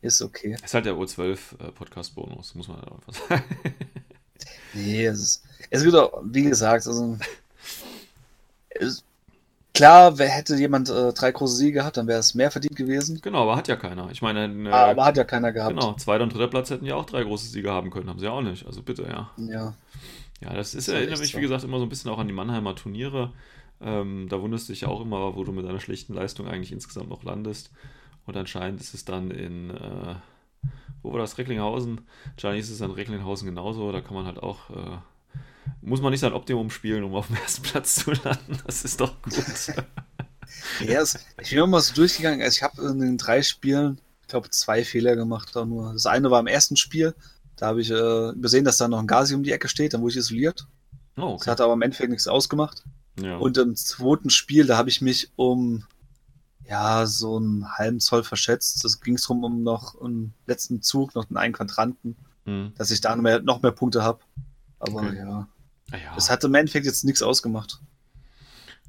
ist 0.00 0.22
okay. 0.22 0.56
Ist 0.64 0.74
halt 0.74 0.86
der 0.86 0.94
O12 0.94 1.38
äh, 1.60 2.32
muss 2.54 2.54
man 2.68 2.78
halt 2.78 2.90
einfach 2.92 3.14
sagen. 3.28 3.44
Nee, 4.74 5.06
es 5.06 5.20
ist, 5.20 5.42
es 5.70 5.84
wird 5.84 5.94
auch, 5.94 6.22
wie 6.24 6.42
gesagt, 6.44 6.86
also, 6.86 7.18
es, 8.70 9.04
klar, 9.74 10.18
wer 10.18 10.28
hätte 10.28 10.56
jemand 10.56 10.90
äh, 10.90 11.12
drei 11.12 11.32
große 11.32 11.56
Siege 11.56 11.72
gehabt, 11.72 11.96
dann 11.96 12.06
wäre 12.06 12.20
es 12.20 12.34
mehr 12.34 12.50
verdient 12.50 12.76
gewesen. 12.76 13.20
genau, 13.22 13.42
aber 13.42 13.56
hat 13.56 13.68
ja 13.68 13.76
keiner. 13.76 14.10
Ich 14.10 14.22
meine, 14.22 14.46
äh, 14.68 14.72
Aber 14.72 15.04
hat 15.04 15.16
ja 15.16 15.24
keiner 15.24 15.52
gehabt. 15.52 15.74
genau, 15.74 15.94
zweiter 15.94 16.24
und 16.24 16.34
dritter 16.34 16.48
Platz 16.48 16.70
hätten 16.70 16.86
ja 16.86 16.94
auch 16.96 17.06
drei 17.06 17.22
große 17.22 17.48
Siege 17.48 17.70
haben 17.70 17.90
können, 17.90 18.08
haben 18.08 18.18
sie 18.18 18.26
ja 18.26 18.32
auch 18.32 18.42
nicht. 18.42 18.66
Also 18.66 18.82
bitte, 18.82 19.02
ja. 19.04 19.30
Ja. 19.36 19.74
Ja, 20.40 20.54
das 20.54 20.74
ist 20.74 20.88
halt 20.88 20.98
erinnert 20.98 21.20
mich, 21.20 21.32
so. 21.32 21.38
wie 21.38 21.42
gesagt, 21.42 21.62
immer 21.62 21.78
so 21.78 21.84
ein 21.84 21.88
bisschen 21.88 22.10
auch 22.10 22.18
an 22.18 22.26
die 22.26 22.32
Mannheimer 22.32 22.74
Turniere. 22.74 23.32
Ähm, 23.80 24.26
da 24.28 24.40
wunderst 24.40 24.68
du 24.68 24.72
dich 24.72 24.82
ja 24.82 24.88
auch 24.88 25.00
immer, 25.00 25.36
wo 25.36 25.44
du 25.44 25.52
mit 25.52 25.66
einer 25.66 25.80
schlechten 25.80 26.14
Leistung 26.14 26.48
eigentlich 26.48 26.72
insgesamt 26.72 27.10
noch 27.10 27.22
landest. 27.22 27.70
Und 28.26 28.36
anscheinend 28.36 28.80
ist 28.80 28.94
es 28.94 29.04
dann 29.04 29.30
in, 29.30 29.70
äh, 29.70 30.14
wo 31.02 31.12
war 31.12 31.18
das? 31.20 31.38
Recklinghausen. 31.38 32.02
Wahrscheinlich 32.34 32.62
ist 32.64 32.70
es 32.70 32.80
in 32.80 32.90
Recklinghausen 32.90 33.46
genauso. 33.46 33.92
Da 33.92 34.00
kann 34.00 34.14
man 34.14 34.26
halt 34.26 34.38
auch, 34.38 34.70
äh, 34.70 34.98
muss 35.80 36.00
man 36.00 36.10
nicht 36.10 36.20
sein 36.20 36.32
Optimum 36.32 36.70
spielen, 36.70 37.04
um 37.04 37.14
auf 37.14 37.26
dem 37.28 37.36
ersten 37.36 37.62
Platz 37.62 37.96
zu 37.96 38.12
landen. 38.12 38.58
Das 38.66 38.84
ist 38.84 39.00
doch 39.00 39.20
gut. 39.22 39.34
Ja, 40.80 41.00
es, 41.00 41.18
ich 41.40 41.50
bin 41.50 41.60
immer 41.60 41.80
so 41.80 41.94
durchgegangen. 41.94 42.42
Also 42.42 42.56
ich 42.56 42.62
habe 42.62 42.82
in 42.82 42.98
den 42.98 43.16
drei 43.16 43.42
Spielen, 43.42 43.98
ich 44.20 44.28
glaube, 44.28 44.50
zwei 44.50 44.84
Fehler 44.84 45.16
gemacht. 45.16 45.56
Auch 45.56 45.64
nur. 45.64 45.92
Das 45.92 46.06
eine 46.06 46.30
war 46.30 46.40
im 46.40 46.46
ersten 46.46 46.76
Spiel. 46.76 47.14
Da 47.56 47.66
habe 47.68 47.80
ich 47.80 47.90
äh, 47.90 48.30
übersehen, 48.30 48.64
dass 48.64 48.76
da 48.76 48.86
noch 48.88 48.98
ein 48.98 49.06
Gazi 49.06 49.34
um 49.34 49.42
die 49.42 49.52
Ecke 49.52 49.68
steht. 49.68 49.94
Dann 49.94 50.02
wurde 50.02 50.12
ich 50.12 50.18
isoliert. 50.18 50.66
Oh, 51.16 51.36
Das 51.38 51.46
hat 51.46 51.60
aber 51.60 51.72
im 51.72 51.82
Endeffekt 51.82 52.10
nichts 52.10 52.28
ausgemacht. 52.28 52.84
Ja. 53.20 53.36
Und 53.36 53.56
im 53.58 53.76
zweiten 53.76 54.30
Spiel, 54.30 54.66
da 54.66 54.76
habe 54.76 54.88
ich 54.88 55.00
mich 55.00 55.30
um 55.36 55.84
ja 56.68 57.06
so 57.06 57.36
einen 57.36 57.66
halben 57.76 58.00
Zoll 58.00 58.24
verschätzt. 58.24 58.84
Es 58.84 59.00
ging 59.00 59.16
drum 59.16 59.44
um 59.44 59.62
noch 59.62 60.00
einen 60.00 60.34
letzten 60.46 60.82
Zug, 60.82 61.14
noch 61.14 61.28
einen 61.28 61.36
einen 61.36 61.52
Quadranten, 61.54 62.16
Hm. 62.44 62.72
dass 62.76 62.90
ich 62.90 63.00
da 63.00 63.14
noch 63.14 63.22
mehr, 63.22 63.40
noch 63.40 63.62
mehr 63.62 63.70
Punkte 63.72 64.02
habe. 64.02 64.20
Aber 64.80 65.02
Okay. 65.02 65.16
ja, 65.18 65.48
Ah 65.92 65.96
ja. 65.96 66.16
es 66.16 66.28
hat 66.30 66.42
im 66.44 66.54
Endeffekt 66.54 66.86
jetzt 66.86 67.04
nichts 67.04 67.22
ausgemacht. 67.22 67.80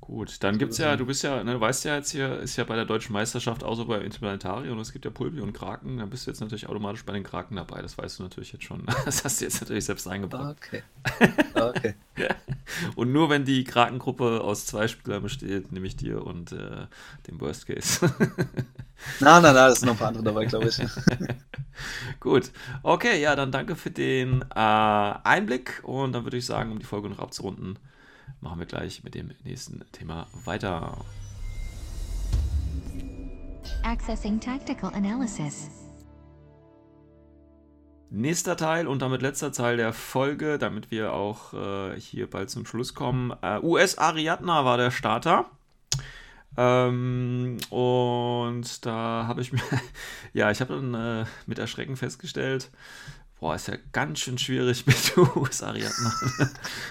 Gut, 0.05 0.43
dann 0.43 0.57
gibt's 0.57 0.79
ja, 0.79 0.97
du 0.97 1.05
bist 1.05 1.23
ja, 1.23 1.41
ne, 1.45 1.53
du 1.53 1.61
weißt 1.61 1.85
ja 1.85 1.95
jetzt 1.95 2.11
hier, 2.11 2.37
ist 2.39 2.57
ja 2.57 2.65
bei 2.65 2.75
der 2.75 2.83
deutschen 2.83 3.13
Meisterschaft 3.13 3.63
auch 3.63 3.75
so 3.75 3.85
bei 3.85 3.99
Interplanetarium 4.01 4.75
und 4.75 4.81
es 4.81 4.91
gibt 4.91 5.05
ja 5.05 5.11
Pulpi 5.11 5.39
und 5.39 5.53
Kraken, 5.53 5.97
dann 5.97 6.09
bist 6.09 6.27
du 6.27 6.31
jetzt 6.31 6.41
natürlich 6.41 6.67
automatisch 6.67 7.05
bei 7.05 7.13
den 7.13 7.23
Kraken 7.23 7.55
dabei, 7.55 7.81
das 7.81 7.97
weißt 7.97 8.19
du 8.19 8.23
natürlich 8.23 8.51
jetzt 8.51 8.65
schon. 8.65 8.85
Das 9.05 9.23
hast 9.23 9.39
du 9.39 9.45
jetzt 9.45 9.61
natürlich 9.61 9.85
selbst 9.85 10.05
eingebracht. 10.07 10.57
Okay. 10.57 10.83
Okay. 11.55 11.93
Und 12.95 13.13
nur 13.13 13.29
wenn 13.29 13.45
die 13.45 13.63
Krakengruppe 13.63 14.41
aus 14.41 14.65
zwei 14.65 14.89
Spielern 14.89 15.23
besteht, 15.23 15.71
nehme 15.71 15.87
ich 15.87 15.95
dir 15.95 16.25
und 16.25 16.51
äh, 16.51 16.87
dem 17.27 17.39
Worst 17.39 17.67
Case. 17.67 18.05
Na, 19.19 19.39
na, 19.39 19.53
na, 19.53 19.69
es 19.69 19.79
sind 19.79 19.87
noch 19.87 19.95
ein 19.95 19.99
paar 19.99 20.07
andere 20.09 20.23
dabei, 20.23 20.45
glaube 20.45 20.67
ich. 20.67 20.81
Gut, 22.19 22.51
okay, 22.83 23.21
ja, 23.21 23.35
dann 23.35 23.51
danke 23.51 23.75
für 23.75 23.91
den 23.91 24.41
äh, 24.41 24.55
Einblick 24.55 25.81
und 25.83 26.11
dann 26.11 26.25
würde 26.25 26.37
ich 26.37 26.45
sagen, 26.45 26.71
um 26.71 26.79
die 26.79 26.85
Folge 26.85 27.09
noch 27.09 27.19
abzurunden, 27.19 27.79
machen 28.43 28.59
wir 28.59 28.65
gleich 28.65 29.03
mit 29.03 29.15
dem 29.15 29.31
nächsten 29.43 29.83
Thema 29.91 30.27
weiter. 30.43 30.97
Accessing 33.83 34.39
tactical 34.39 34.93
analysis. 34.93 35.69
Nächster 38.09 38.55
Teil 38.57 38.87
und 38.87 39.01
damit 39.01 39.23
letzter 39.23 39.51
Teil 39.51 39.77
der 39.77 39.91
Folge, 39.91 40.59
damit 40.59 40.91
wir 40.91 41.13
auch 41.13 41.53
äh, 41.53 41.99
hier 41.99 42.29
bald 42.29 42.51
zum 42.51 42.65
Schluss 42.65 42.93
kommen. 42.93 43.33
Äh, 43.41 43.59
US 43.63 43.97
Ariadna 43.97 44.65
war 44.65 44.77
der 44.77 44.91
Starter. 44.91 45.45
Ähm, 46.55 47.57
und 47.71 48.85
da 48.85 49.25
habe 49.27 49.41
ich 49.41 49.51
mir, 49.51 49.61
ja, 50.33 50.51
ich 50.51 50.61
habe 50.61 50.75
dann 50.75 50.93
äh, 50.93 51.25
mit 51.47 51.57
Erschrecken 51.57 51.95
festgestellt, 51.95 52.69
boah, 53.43 53.55
ist 53.55 53.67
ja 53.67 53.75
ganz 53.91 54.19
schön 54.19 54.37
schwierig 54.37 54.85
mit 54.87 55.17
US 55.17 55.61
Ariadna 55.61 56.13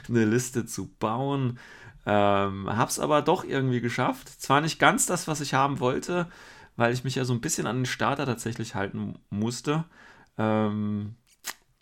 eine 0.07 0.27
Liste 0.27 0.67
zu 0.67 0.87
bauen. 0.99 1.59
Ähm, 2.05 2.69
hab's 2.69 2.99
aber 2.99 3.23
doch 3.23 3.43
irgendwie 3.45 3.81
geschafft. 3.81 4.29
Zwar 4.29 4.61
nicht 4.61 4.79
ganz 4.79 5.07
das, 5.07 5.27
was 5.27 5.41
ich 5.41 5.55
haben 5.55 5.81
wollte, 5.81 6.29
weil 6.77 6.93
ich 6.93 7.05
mich 7.05 7.15
ja 7.15 7.25
so 7.25 7.33
ein 7.33 7.41
bisschen 7.41 7.67
an 7.67 7.77
den 7.77 7.87
Starter 7.87 8.27
tatsächlich 8.27 8.75
halten 8.75 9.15
musste. 9.31 9.85
Ähm, 10.37 11.15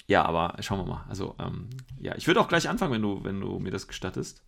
ja, 0.06 0.24
aber 0.24 0.54
schauen 0.60 0.78
wir 0.78 0.86
mal. 0.86 1.04
Also, 1.08 1.34
ähm, 1.40 1.70
ja, 1.98 2.14
ich 2.14 2.28
würde 2.28 2.40
auch 2.40 2.48
gleich 2.48 2.68
anfangen, 2.68 2.92
wenn 2.92 3.02
du, 3.02 3.24
wenn 3.24 3.40
du 3.40 3.58
mir 3.58 3.72
das 3.72 3.88
gestattest. 3.88 4.44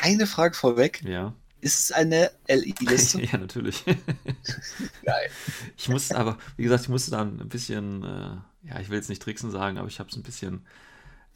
Eine 0.00 0.28
Frage 0.28 0.54
vorweg. 0.54 1.02
Ja. 1.02 1.32
Ist 1.60 1.80
es 1.80 1.92
eine 1.92 2.30
LI-Liste? 2.48 3.20
ja, 3.22 3.38
natürlich. 3.38 3.84
Geil. 5.04 5.30
Ich 5.76 5.88
musste 5.88 6.16
aber, 6.16 6.38
wie 6.56 6.62
gesagt, 6.62 6.84
ich 6.84 6.88
musste 6.88 7.10
dann 7.10 7.40
ein 7.40 7.48
bisschen, 7.48 8.04
äh, 8.04 8.68
ja, 8.68 8.80
ich 8.80 8.88
will 8.88 8.96
jetzt 8.96 9.08
nicht 9.08 9.22
tricksen 9.22 9.50
sagen, 9.50 9.78
aber 9.78 9.88
ich 9.88 9.98
habe 9.98 10.10
es 10.10 10.16
ein 10.16 10.22
bisschen. 10.22 10.66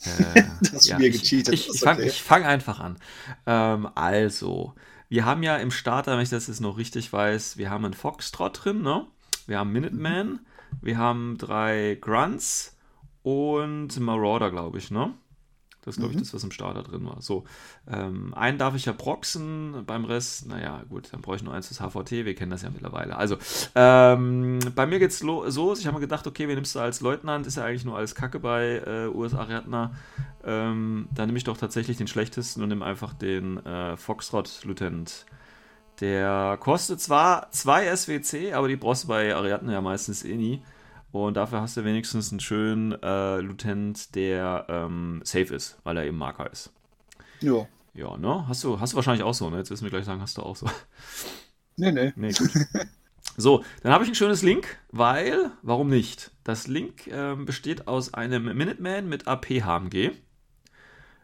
Äh, 0.05 0.43
Du 0.63 0.73
hast 0.73 0.87
ja, 0.87 0.99
mir 0.99 1.09
ich, 1.09 1.23
gecheatet, 1.23 1.55
Ich, 1.55 1.67
das 1.67 1.75
ich 1.75 1.83
ist 1.83 1.85
fange 1.85 2.03
okay. 2.03 2.11
fang 2.11 2.45
einfach 2.45 2.81
an. 2.81 2.99
Ähm, 3.47 3.89
also, 3.95 4.75
wir 5.09 5.25
haben 5.25 5.43
ja 5.43 5.57
im 5.57 5.71
Starter, 5.71 6.13
wenn 6.17 6.23
ich 6.23 6.31
das 6.31 6.47
jetzt 6.47 6.61
noch 6.61 6.79
richtig 6.79 7.13
weiß, 7.13 7.57
wir 7.57 7.71
haben 7.71 7.85
einen 7.85 7.95
Foxtrot 7.95 8.65
drin, 8.65 8.83
ne? 8.83 9.07
Wir 9.47 9.59
haben 9.59 9.73
Minuteman, 9.73 10.41
wir 10.81 10.99
haben 10.99 11.37
drei 11.37 11.99
Grunts 12.01 12.77
und 13.23 13.99
Marauder, 14.01 14.51
glaube 14.51 14.79
ich, 14.79 14.91
ne? 14.91 15.15
Das 15.85 15.95
ist, 15.95 15.99
glaube 15.99 16.15
ich, 16.15 16.19
das, 16.21 16.33
was 16.33 16.45
im 16.45 16.53
Starter 16.53 16.85
drin 16.85 17.05
war. 17.05 17.21
So, 17.21 17.45
ähm, 17.91 18.33
einen 18.35 18.57
darf 18.57 18.77
ich 18.77 18.85
ja 18.85 18.93
proxen, 18.93 19.85
beim 19.85 20.05
Rest, 20.05 20.47
naja, 20.47 20.85
gut, 20.89 21.09
dann 21.13 21.23
brauche 21.23 21.37
ich 21.37 21.43
nur 21.43 21.53
eins 21.53 21.67
fürs 21.67 21.81
HVT, 21.81 22.25
wir 22.25 22.35
kennen 22.37 22.53
das 22.53 22.63
ja 22.63 22.71
mittlerweile. 22.71 23.17
Also, 23.17 23.37
ähm, 23.75 24.61
bei 24.77 24.87
mir 24.87 25.01
geht's 25.01 25.23
lo 25.23 25.51
so, 25.51 25.75
ich 25.75 25.87
habe 25.87 25.97
mir 25.97 26.01
gedacht, 26.01 26.27
okay, 26.27 26.47
wen 26.47 26.55
nimmst 26.55 26.77
du 26.77 26.81
als 26.81 27.01
Leutnant? 27.01 27.47
Ist 27.49 27.57
ja 27.57 27.65
eigentlich 27.65 27.85
nur 27.85 27.97
als 27.97 28.15
Kacke 28.15 28.39
bei 28.39 28.83
äh, 28.87 29.09
US 29.09 29.35
Ariadna. 29.35 29.93
Ähm, 30.45 31.09
dann 31.15 31.27
nehme 31.27 31.39
ich 31.39 31.45
doch 31.45 31.57
tatsächlich 31.57 31.97
den 31.97 32.07
schlechtesten 32.07 32.63
und 32.63 32.69
nehme 32.69 32.85
einfach 32.85 33.13
den 33.15 33.65
äh, 33.67 33.97
Foxtrot 33.97 34.65
Lieutenant. 34.65 35.27
Der 36.01 36.59
kostet 36.61 37.01
zwar 37.01 37.51
zwei 37.51 37.95
SWC, 37.95 38.53
aber 38.55 38.69
die 38.69 38.77
brauchst 38.77 39.05
du 39.05 39.09
bei 39.09 39.35
Ariadne 39.35 39.73
ja 39.73 39.81
meistens 39.81 40.25
eh 40.25 40.37
nie. 40.37 40.63
Und 41.13 41.37
dafür 41.37 41.61
hast 41.61 41.77
du 41.77 41.85
wenigstens 41.85 42.33
einen 42.33 42.41
schönen 42.41 42.93
äh, 43.03 43.41
Lieutenant, 43.41 44.15
der 44.15 44.67
ähm, 44.69 45.21
safe 45.25 45.55
ist, 45.55 45.79
weil 45.85 45.97
er 45.99 46.07
eben 46.07 46.17
Marker 46.17 46.51
ist. 46.51 46.73
Ja. 47.41 47.67
Ja, 47.95 48.17
ne? 48.17 48.49
Hast 48.49 48.65
du, 48.65 48.81
hast 48.81 48.95
du 48.95 48.97
wahrscheinlich 48.97 49.23
auch 49.23 49.35
so, 49.35 49.51
ne? 49.51 49.59
Jetzt 49.59 49.71
wirst 49.71 49.83
du 49.83 49.85
mir 49.85 49.91
gleich 49.91 50.07
sagen, 50.07 50.23
hast 50.23 50.39
du 50.39 50.43
auch 50.43 50.57
so. 50.57 50.67
Nee, 51.77 51.93
nee. 51.93 52.13
Nee, 52.17 52.33
gut. 52.33 52.51
So, 53.37 53.65
dann 53.83 53.93
habe 53.93 54.05
ich 54.05 54.11
ein 54.11 54.15
schönes 54.15 54.43
Link, 54.43 54.77
weil, 54.91 55.51
warum 55.63 55.89
nicht? 55.89 56.33
Das 56.45 56.67
Link 56.67 57.07
ähm, 57.07 57.47
besteht 57.47 57.89
aus 57.89 58.13
einem 58.13 58.57
Minuteman 58.57 59.09
mit 59.09 59.27
AP-HMG, 59.27 60.11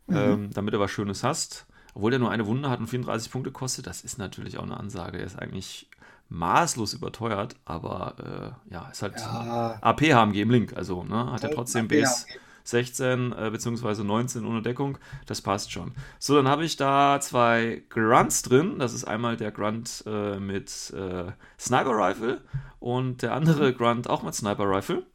ähm, 0.09 0.51
damit 0.53 0.72
du 0.72 0.80
was 0.80 0.91
Schönes 0.91 1.22
hast. 1.22 1.66
Obwohl 1.95 2.11
der 2.11 2.20
nur 2.20 2.30
eine 2.30 2.47
Wunde 2.47 2.70
hat 2.70 2.80
und 2.80 2.86
34 2.86 3.30
Punkte 3.30 3.51
kostet, 3.51 3.86
das 3.86 4.03
ist 4.03 4.18
natürlich 4.18 4.57
auch 4.57 4.62
eine 4.62 4.78
Ansage. 4.78 5.18
Der 5.18 5.26
ist 5.26 5.39
eigentlich 5.39 5.91
maßlos 6.28 6.94
überteuert, 6.94 7.56
aber 7.64 8.56
äh, 8.68 8.72
ja, 8.74 8.88
ist 8.90 9.02
halt 9.02 9.14
Ja. 9.16 9.78
AP-HMG 9.80 10.42
im 10.42 10.50
Link. 10.50 10.76
Also 10.76 11.04
ne, 11.04 11.32
hat 11.32 11.42
er 11.42 11.50
trotzdem 11.50 11.86
AP-HMG. 11.86 12.02
Base 12.02 12.26
16 12.64 13.32
äh, 13.32 13.50
bzw. 13.50 14.04
19 14.04 14.44
ohne 14.44 14.60
Deckung. 14.60 14.98
Das 15.24 15.40
passt 15.40 15.72
schon. 15.72 15.92
So, 16.18 16.36
dann 16.36 16.48
habe 16.48 16.64
ich 16.64 16.76
da 16.76 17.18
zwei 17.20 17.82
Grunts 17.88 18.42
drin. 18.42 18.78
Das 18.78 18.92
ist 18.92 19.04
einmal 19.04 19.38
der 19.38 19.52
Grunt 19.52 20.04
äh, 20.06 20.38
mit 20.38 20.92
äh, 20.94 21.32
Sniper 21.58 21.96
Rifle 21.96 22.42
und 22.78 23.22
der 23.22 23.32
andere 23.32 23.72
Grunt 23.72 24.10
auch 24.10 24.22
mit 24.22 24.34
Sniper 24.34 24.68
Rifle. 24.68 25.06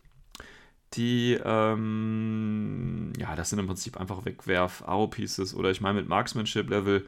Die, 0.95 1.39
ähm, 1.43 3.13
ja, 3.17 3.35
das 3.35 3.49
sind 3.51 3.59
im 3.59 3.67
Prinzip 3.67 3.99
einfach 3.99 4.25
Wegwerf-Aro-Pieces 4.25 5.55
oder 5.55 5.69
ich 5.69 5.81
meine 5.81 5.99
mit 5.99 6.07
Marksmanship 6.09 6.69
Level 6.69 7.07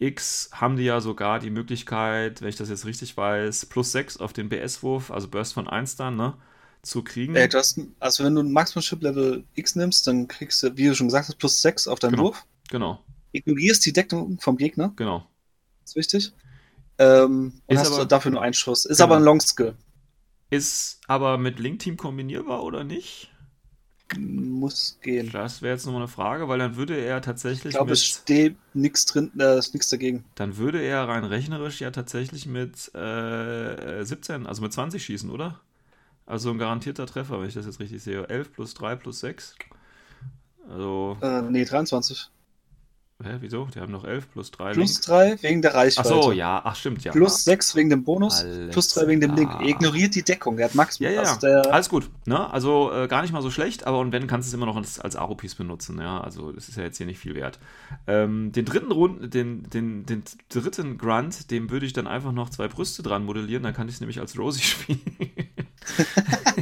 X 0.00 0.48
haben 0.52 0.76
die 0.76 0.84
ja 0.84 1.00
sogar 1.00 1.38
die 1.38 1.50
Möglichkeit, 1.50 2.40
wenn 2.40 2.48
ich 2.48 2.56
das 2.56 2.68
jetzt 2.70 2.86
richtig 2.86 3.16
weiß, 3.16 3.66
plus 3.66 3.92
6 3.92 4.16
auf 4.16 4.32
den 4.32 4.48
BS-Wurf, 4.48 5.10
also 5.10 5.28
Burst 5.28 5.52
von 5.52 5.68
1 5.68 5.96
dann, 5.96 6.16
ne, 6.16 6.34
zu 6.82 7.04
kriegen. 7.04 7.34
Du 7.34 7.58
hast, 7.58 7.78
also 8.00 8.24
wenn 8.24 8.34
du 8.34 8.40
ein 8.42 8.50
Marksmanship 8.52 9.02
Level 9.02 9.44
X 9.54 9.76
nimmst, 9.76 10.06
dann 10.06 10.26
kriegst 10.26 10.62
du, 10.62 10.76
wie 10.76 10.86
du 10.86 10.94
schon 10.94 11.08
gesagt 11.08 11.28
hast, 11.28 11.36
plus 11.36 11.60
6 11.62 11.86
auf 11.86 11.98
deinen 11.98 12.12
Genau. 12.12 12.22
Wurf. 12.24 12.46
Genau, 12.70 13.04
Ignorierst 13.32 13.84
die 13.86 13.92
Deckung 13.92 14.40
vom 14.40 14.56
Gegner, 14.56 14.92
genau. 14.96 15.26
ist 15.84 15.94
wichtig. 15.96 16.32
Ähm, 16.98 17.60
und 17.66 17.74
Ist 17.74 17.80
hast 17.80 17.92
aber- 17.92 18.06
dafür 18.06 18.30
nur 18.32 18.42
einen 18.42 18.54
Schuss. 18.54 18.84
Ist 18.86 18.96
Genau. 18.98 19.06
aber 19.08 19.16
ein 19.16 19.22
Long 19.22 19.40
Skill. 19.40 19.74
Ist 20.50 21.00
aber 21.06 21.38
mit 21.38 21.58
Link-Team 21.60 21.96
kombinierbar 21.96 22.62
oder 22.64 22.84
nicht? 22.84 23.30
Muss 24.18 24.98
gehen. 25.02 25.30
Das 25.32 25.62
wäre 25.62 25.74
jetzt 25.74 25.86
nochmal 25.86 26.02
eine 26.02 26.08
Frage, 26.08 26.48
weil 26.48 26.58
dann 26.58 26.76
würde 26.76 26.96
er 26.96 27.22
tatsächlich 27.22 27.66
Ich 27.66 27.70
glaube, 27.72 27.92
es 27.92 28.04
steht 28.04 28.56
nichts 28.74 29.06
drin, 29.06 29.30
da 29.34 29.54
ist 29.54 29.72
nichts 29.72 29.88
dagegen. 29.88 30.24
dann 30.34 30.56
würde 30.56 30.80
er 30.80 31.06
rein 31.08 31.24
rechnerisch 31.24 31.80
ja 31.80 31.90
tatsächlich 31.90 32.46
mit 32.46 32.92
äh, 32.94 34.04
17, 34.04 34.46
also 34.46 34.62
mit 34.62 34.72
20 34.72 35.04
schießen, 35.04 35.30
oder? 35.30 35.60
Also 36.26 36.50
ein 36.50 36.58
garantierter 36.58 37.06
Treffer, 37.06 37.40
wenn 37.40 37.48
ich 37.48 37.54
das 37.54 37.66
jetzt 37.66 37.80
richtig 37.80 38.02
sehe. 38.02 38.28
11 38.28 38.52
plus 38.52 38.74
3 38.74 38.96
plus 38.96 39.20
6. 39.20 39.56
Also, 40.68 41.16
Äh, 41.20 41.42
nee, 41.42 41.64
23. 41.64 42.28
hä, 43.22 43.36
wieso? 43.40 43.66
Die 43.74 43.80
haben 43.80 43.92
noch 43.92 44.04
11 44.04 44.30
plus 44.32 44.50
3 44.50 44.72
Plus 44.72 44.94
Link. 44.94 45.02
3 45.06 45.42
wegen 45.42 45.62
der 45.62 45.72
Ach 45.72 45.76
Reichweite. 45.76 46.08
so, 46.08 46.32
ja, 46.32 46.60
ach 46.64 46.76
stimmt, 46.76 47.04
ja. 47.04 47.12
Plus 47.12 47.44
6 47.44 47.74
wegen 47.76 47.90
dem 47.90 48.04
Bonus. 48.04 48.42
Alles 48.42 48.70
plus 48.72 48.88
3 48.88 49.06
wegen 49.06 49.20
dem 49.20 49.34
Link. 49.34 49.50
Er 49.60 49.66
ignoriert 49.66 50.14
die 50.14 50.22
Deckung. 50.22 50.56
Der 50.56 50.66
hat 50.66 50.74
Max. 50.74 50.98
Ja, 50.98 51.10
ja, 51.10 51.22
also 51.22 51.46
Alles 51.46 51.88
gut. 51.88 52.10
Ne? 52.26 52.50
Also 52.52 52.92
äh, 52.92 53.08
gar 53.08 53.22
nicht 53.22 53.32
mal 53.32 53.42
so 53.42 53.50
schlecht, 53.50 53.86
aber 53.86 53.98
und 53.98 54.12
wenn, 54.12 54.26
kannst 54.26 54.48
du 54.48 54.50
es 54.50 54.54
immer 54.54 54.66
noch 54.66 54.76
als, 54.76 55.00
als 55.00 55.16
Aro-Piece 55.16 55.54
benutzen. 55.54 55.98
Ja, 56.00 56.20
also 56.20 56.52
das 56.52 56.68
ist 56.68 56.76
ja 56.76 56.84
jetzt 56.84 56.96
hier 56.98 57.06
nicht 57.06 57.18
viel 57.18 57.34
wert. 57.34 57.58
Ähm, 58.06 58.52
den 58.52 58.64
dritten 58.64 58.92
Runden, 58.92 59.30
den, 59.30 59.68
den, 59.70 60.06
den 60.06 60.22
dritten 60.48 60.98
Grunt, 60.98 61.50
dem 61.50 61.70
würde 61.70 61.86
ich 61.86 61.92
dann 61.92 62.06
einfach 62.06 62.32
noch 62.32 62.50
zwei 62.50 62.68
Brüste 62.68 63.02
dran 63.02 63.24
modellieren, 63.24 63.62
dann 63.62 63.74
kann 63.74 63.88
ich 63.88 63.94
es 63.94 64.00
nämlich 64.00 64.20
als 64.20 64.38
Rosie 64.38 64.62
spielen. 64.62 65.00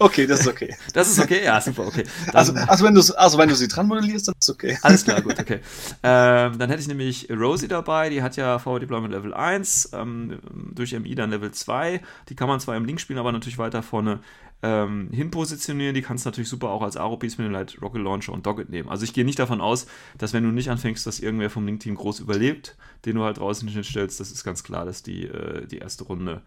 Okay, 0.00 0.26
das 0.26 0.40
ist 0.40 0.48
okay. 0.48 0.74
das 0.94 1.10
ist 1.10 1.20
okay, 1.20 1.44
ja, 1.44 1.60
super, 1.60 1.86
okay. 1.86 2.04
Dann, 2.26 2.36
Also, 2.36 2.54
also, 2.54 2.84
wenn, 2.86 2.94
du, 2.94 3.02
also 3.16 3.36
wenn 3.36 3.50
du 3.50 3.54
sie 3.54 3.68
dran 3.68 3.86
modellierst, 3.86 4.28
dann 4.28 4.34
ist 4.38 4.48
es 4.48 4.54
okay. 4.54 4.78
Alles 4.80 5.04
klar, 5.04 5.20
gut, 5.22 5.38
okay. 5.38 5.60
Ähm, 6.02 6.58
dann 6.58 6.70
hätte 6.70 6.80
ich 6.80 6.88
nämlich 6.88 7.28
Rosie 7.30 7.68
dabei, 7.68 8.08
die 8.08 8.22
hat 8.22 8.34
ja 8.36 8.58
Forward 8.58 8.82
Deployment 8.82 9.12
Level 9.12 9.34
1, 9.34 9.90
ähm, 9.92 10.38
durch 10.74 10.98
MI 10.98 11.14
dann 11.14 11.28
Level 11.30 11.50
2. 11.50 12.00
Die 12.30 12.34
kann 12.34 12.48
man 12.48 12.60
zwar 12.60 12.76
im 12.76 12.86
Link 12.86 12.98
spielen, 12.98 13.18
aber 13.18 13.30
natürlich 13.30 13.58
weiter 13.58 13.82
vorne 13.82 14.20
ähm, 14.62 15.10
hin 15.12 15.30
positionieren. 15.30 15.94
Die 15.94 16.02
kannst 16.02 16.24
du 16.24 16.30
natürlich 16.30 16.48
super 16.48 16.70
auch 16.70 16.82
als 16.82 16.96
Aro-Piece 16.96 17.36
mit 17.36 17.46
dem 17.46 17.52
Light 17.52 17.76
Rocket 17.82 18.02
Launcher 18.02 18.32
und 18.32 18.46
Doggett 18.46 18.70
nehmen. 18.70 18.88
Also 18.88 19.04
ich 19.04 19.12
gehe 19.12 19.26
nicht 19.26 19.38
davon 19.38 19.60
aus, 19.60 19.86
dass 20.16 20.32
wenn 20.32 20.44
du 20.44 20.50
nicht 20.50 20.70
anfängst, 20.70 21.06
dass 21.06 21.20
irgendwer 21.20 21.50
vom 21.50 21.66
Link-Team 21.66 21.94
groß 21.94 22.20
überlebt, 22.20 22.76
den 23.04 23.16
du 23.16 23.24
halt 23.24 23.36
draußen 23.36 23.68
hinstellst, 23.68 24.18
das 24.18 24.30
ist 24.30 24.44
ganz 24.44 24.64
klar, 24.64 24.86
dass 24.86 25.02
die 25.02 25.26
äh, 25.26 25.66
die 25.66 25.78
erste 25.78 26.04
Runde 26.04 26.40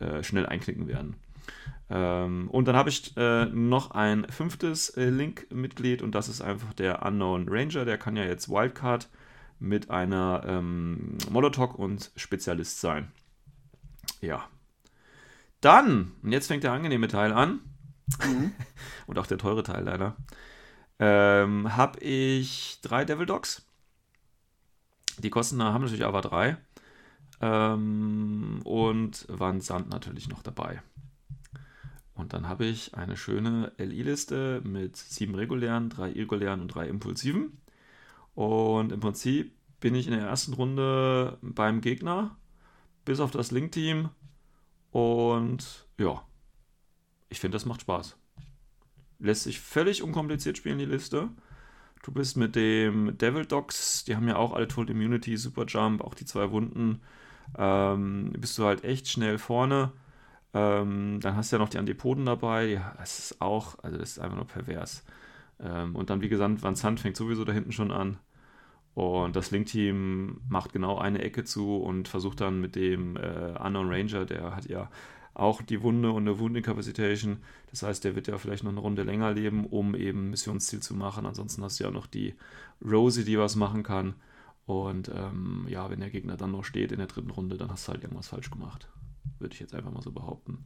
äh, 0.00 0.24
schnell 0.24 0.46
einknicken 0.46 0.88
werden. 0.88 1.14
Ähm, 1.88 2.48
und 2.50 2.66
dann 2.66 2.76
habe 2.76 2.88
ich 2.88 3.16
äh, 3.16 3.46
noch 3.46 3.92
ein 3.92 4.26
fünftes 4.28 4.90
äh, 4.90 5.08
Link-Mitglied 5.08 6.02
und 6.02 6.14
das 6.14 6.28
ist 6.28 6.40
einfach 6.40 6.72
der 6.74 7.04
Unknown 7.04 7.48
Ranger. 7.48 7.84
Der 7.84 7.98
kann 7.98 8.16
ja 8.16 8.24
jetzt 8.24 8.48
Wildcard 8.48 9.08
mit 9.58 9.90
einer 9.90 10.42
ähm, 10.46 11.16
Molotov 11.30 11.74
und 11.74 12.10
Spezialist 12.16 12.80
sein. 12.80 13.12
Ja. 14.20 14.48
Dann, 15.60 16.12
und 16.22 16.32
jetzt 16.32 16.48
fängt 16.48 16.64
der 16.64 16.72
angenehme 16.72 17.08
Teil 17.08 17.32
an. 17.32 17.60
Mhm. 18.24 18.52
und 19.06 19.18
auch 19.18 19.26
der 19.26 19.38
teure 19.38 19.62
Teil 19.62 19.84
leider. 19.84 20.16
Ähm, 20.98 21.76
habe 21.76 22.00
ich 22.00 22.80
drei 22.82 23.04
Devil 23.04 23.26
Dogs. 23.26 23.66
Die 25.18 25.30
kosten, 25.30 25.62
haben 25.62 25.82
natürlich 25.82 26.04
aber 26.04 26.20
drei. 26.20 26.56
Ähm, 27.40 28.60
und 28.64 29.26
Van 29.28 29.60
Sand 29.60 29.88
natürlich 29.88 30.28
noch 30.28 30.42
dabei. 30.42 30.82
Und 32.16 32.32
dann 32.32 32.48
habe 32.48 32.64
ich 32.64 32.94
eine 32.94 33.16
schöne 33.16 33.72
LI-Liste 33.76 34.62
mit 34.64 34.96
sieben 34.96 35.34
regulären, 35.34 35.90
drei 35.90 36.10
irregulären 36.10 36.62
und 36.62 36.68
drei 36.68 36.88
impulsiven. 36.88 37.60
Und 38.34 38.90
im 38.90 39.00
Prinzip 39.00 39.52
bin 39.80 39.94
ich 39.94 40.06
in 40.06 40.14
der 40.14 40.26
ersten 40.26 40.54
Runde 40.54 41.38
beim 41.42 41.82
Gegner, 41.82 42.36
bis 43.04 43.20
auf 43.20 43.30
das 43.30 43.50
Link-Team. 43.50 44.08
Und 44.90 45.86
ja, 45.98 46.22
ich 47.28 47.38
finde, 47.38 47.56
das 47.56 47.66
macht 47.66 47.82
Spaß. 47.82 48.16
Lässt 49.18 49.44
sich 49.44 49.60
völlig 49.60 50.02
unkompliziert 50.02 50.56
spielen, 50.56 50.78
die 50.78 50.86
Liste. 50.86 51.28
Du 52.02 52.12
bist 52.12 52.36
mit 52.36 52.56
dem 52.56 53.18
Devil 53.18 53.44
Dogs, 53.44 54.04
die 54.04 54.16
haben 54.16 54.28
ja 54.28 54.36
auch 54.36 54.54
alle 54.54 54.68
Total 54.68 54.94
Immunity, 54.94 55.36
Super 55.36 55.66
Jump, 55.66 56.00
auch 56.00 56.14
die 56.14 56.24
zwei 56.24 56.50
Wunden. 56.50 57.02
Ähm, 57.58 58.32
bist 58.38 58.56
du 58.58 58.64
halt 58.64 58.84
echt 58.84 59.08
schnell 59.08 59.38
vorne. 59.38 59.92
Ähm, 60.56 61.20
dann 61.20 61.36
hast 61.36 61.52
du 61.52 61.56
ja 61.56 61.62
noch 61.62 61.68
die 61.68 61.78
Antipoden 61.78 62.24
dabei. 62.24 62.66
Ja, 62.66 62.94
das 62.98 63.18
ist 63.18 63.42
auch, 63.42 63.78
also 63.82 63.98
das 63.98 64.12
ist 64.12 64.18
einfach 64.18 64.36
nur 64.36 64.46
pervers. 64.46 65.04
Ähm, 65.60 65.94
und 65.94 66.08
dann, 66.08 66.22
wie 66.22 66.30
gesagt, 66.30 66.62
Van 66.62 66.76
Zandt 66.76 67.00
fängt 67.00 67.16
sowieso 67.16 67.44
da 67.44 67.52
hinten 67.52 67.72
schon 67.72 67.92
an. 67.92 68.18
Und 68.94 69.36
das 69.36 69.50
Link-Team 69.50 70.40
macht 70.48 70.72
genau 70.72 70.96
eine 70.98 71.20
Ecke 71.20 71.44
zu 71.44 71.76
und 71.76 72.08
versucht 72.08 72.40
dann 72.40 72.60
mit 72.62 72.74
dem 72.74 73.16
äh, 73.18 73.54
Unknown 73.62 73.90
Ranger, 73.92 74.24
der 74.24 74.56
hat 74.56 74.66
ja 74.66 74.90
auch 75.34 75.60
die 75.60 75.82
Wunde 75.82 76.10
und 76.12 76.22
eine 76.22 76.38
Wundincapacitation. 76.38 77.38
Das 77.70 77.82
heißt, 77.82 78.04
der 78.04 78.14
wird 78.16 78.26
ja 78.26 78.38
vielleicht 78.38 78.64
noch 78.64 78.70
eine 78.70 78.80
Runde 78.80 79.02
länger 79.02 79.32
leben, 79.32 79.66
um 79.66 79.94
eben 79.94 80.30
Missionsziel 80.30 80.80
zu 80.80 80.94
machen. 80.94 81.26
Ansonsten 81.26 81.62
hast 81.62 81.78
du 81.78 81.84
ja 81.84 81.90
noch 81.90 82.06
die 82.06 82.34
Rosie, 82.82 83.24
die 83.24 83.38
was 83.38 83.56
machen 83.56 83.82
kann. 83.82 84.14
Und 84.64 85.10
ähm, 85.14 85.66
ja, 85.68 85.90
wenn 85.90 86.00
der 86.00 86.10
Gegner 86.10 86.38
dann 86.38 86.52
noch 86.52 86.64
steht 86.64 86.92
in 86.92 86.98
der 86.98 87.06
dritten 87.08 87.30
Runde, 87.30 87.58
dann 87.58 87.70
hast 87.70 87.86
du 87.86 87.92
halt 87.92 88.02
irgendwas 88.02 88.28
falsch 88.28 88.50
gemacht. 88.50 88.88
Würde 89.38 89.54
ich 89.54 89.60
jetzt 89.60 89.74
einfach 89.74 89.92
mal 89.92 90.02
so 90.02 90.12
behaupten. 90.12 90.64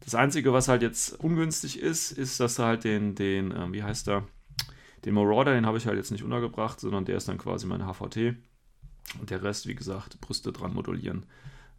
Das 0.00 0.14
Einzige, 0.14 0.52
was 0.52 0.68
halt 0.68 0.82
jetzt 0.82 1.18
ungünstig 1.20 1.80
ist, 1.80 2.12
ist, 2.12 2.38
dass 2.40 2.56
du 2.56 2.64
halt 2.64 2.84
den, 2.84 3.14
den 3.14 3.52
äh, 3.52 3.72
wie 3.72 3.82
heißt 3.82 4.06
der, 4.06 4.24
den 5.04 5.14
Marauder, 5.14 5.52
den 5.52 5.66
habe 5.66 5.78
ich 5.78 5.86
halt 5.86 5.96
jetzt 5.96 6.10
nicht 6.10 6.24
untergebracht, 6.24 6.80
sondern 6.80 7.04
der 7.04 7.16
ist 7.16 7.28
dann 7.28 7.38
quasi 7.38 7.66
meine 7.66 7.86
HVT. 7.86 8.36
Und 9.20 9.30
der 9.30 9.42
Rest, 9.42 9.66
wie 9.66 9.74
gesagt, 9.74 10.20
Brüste 10.20 10.52
dran 10.52 10.74
modulieren. 10.74 11.26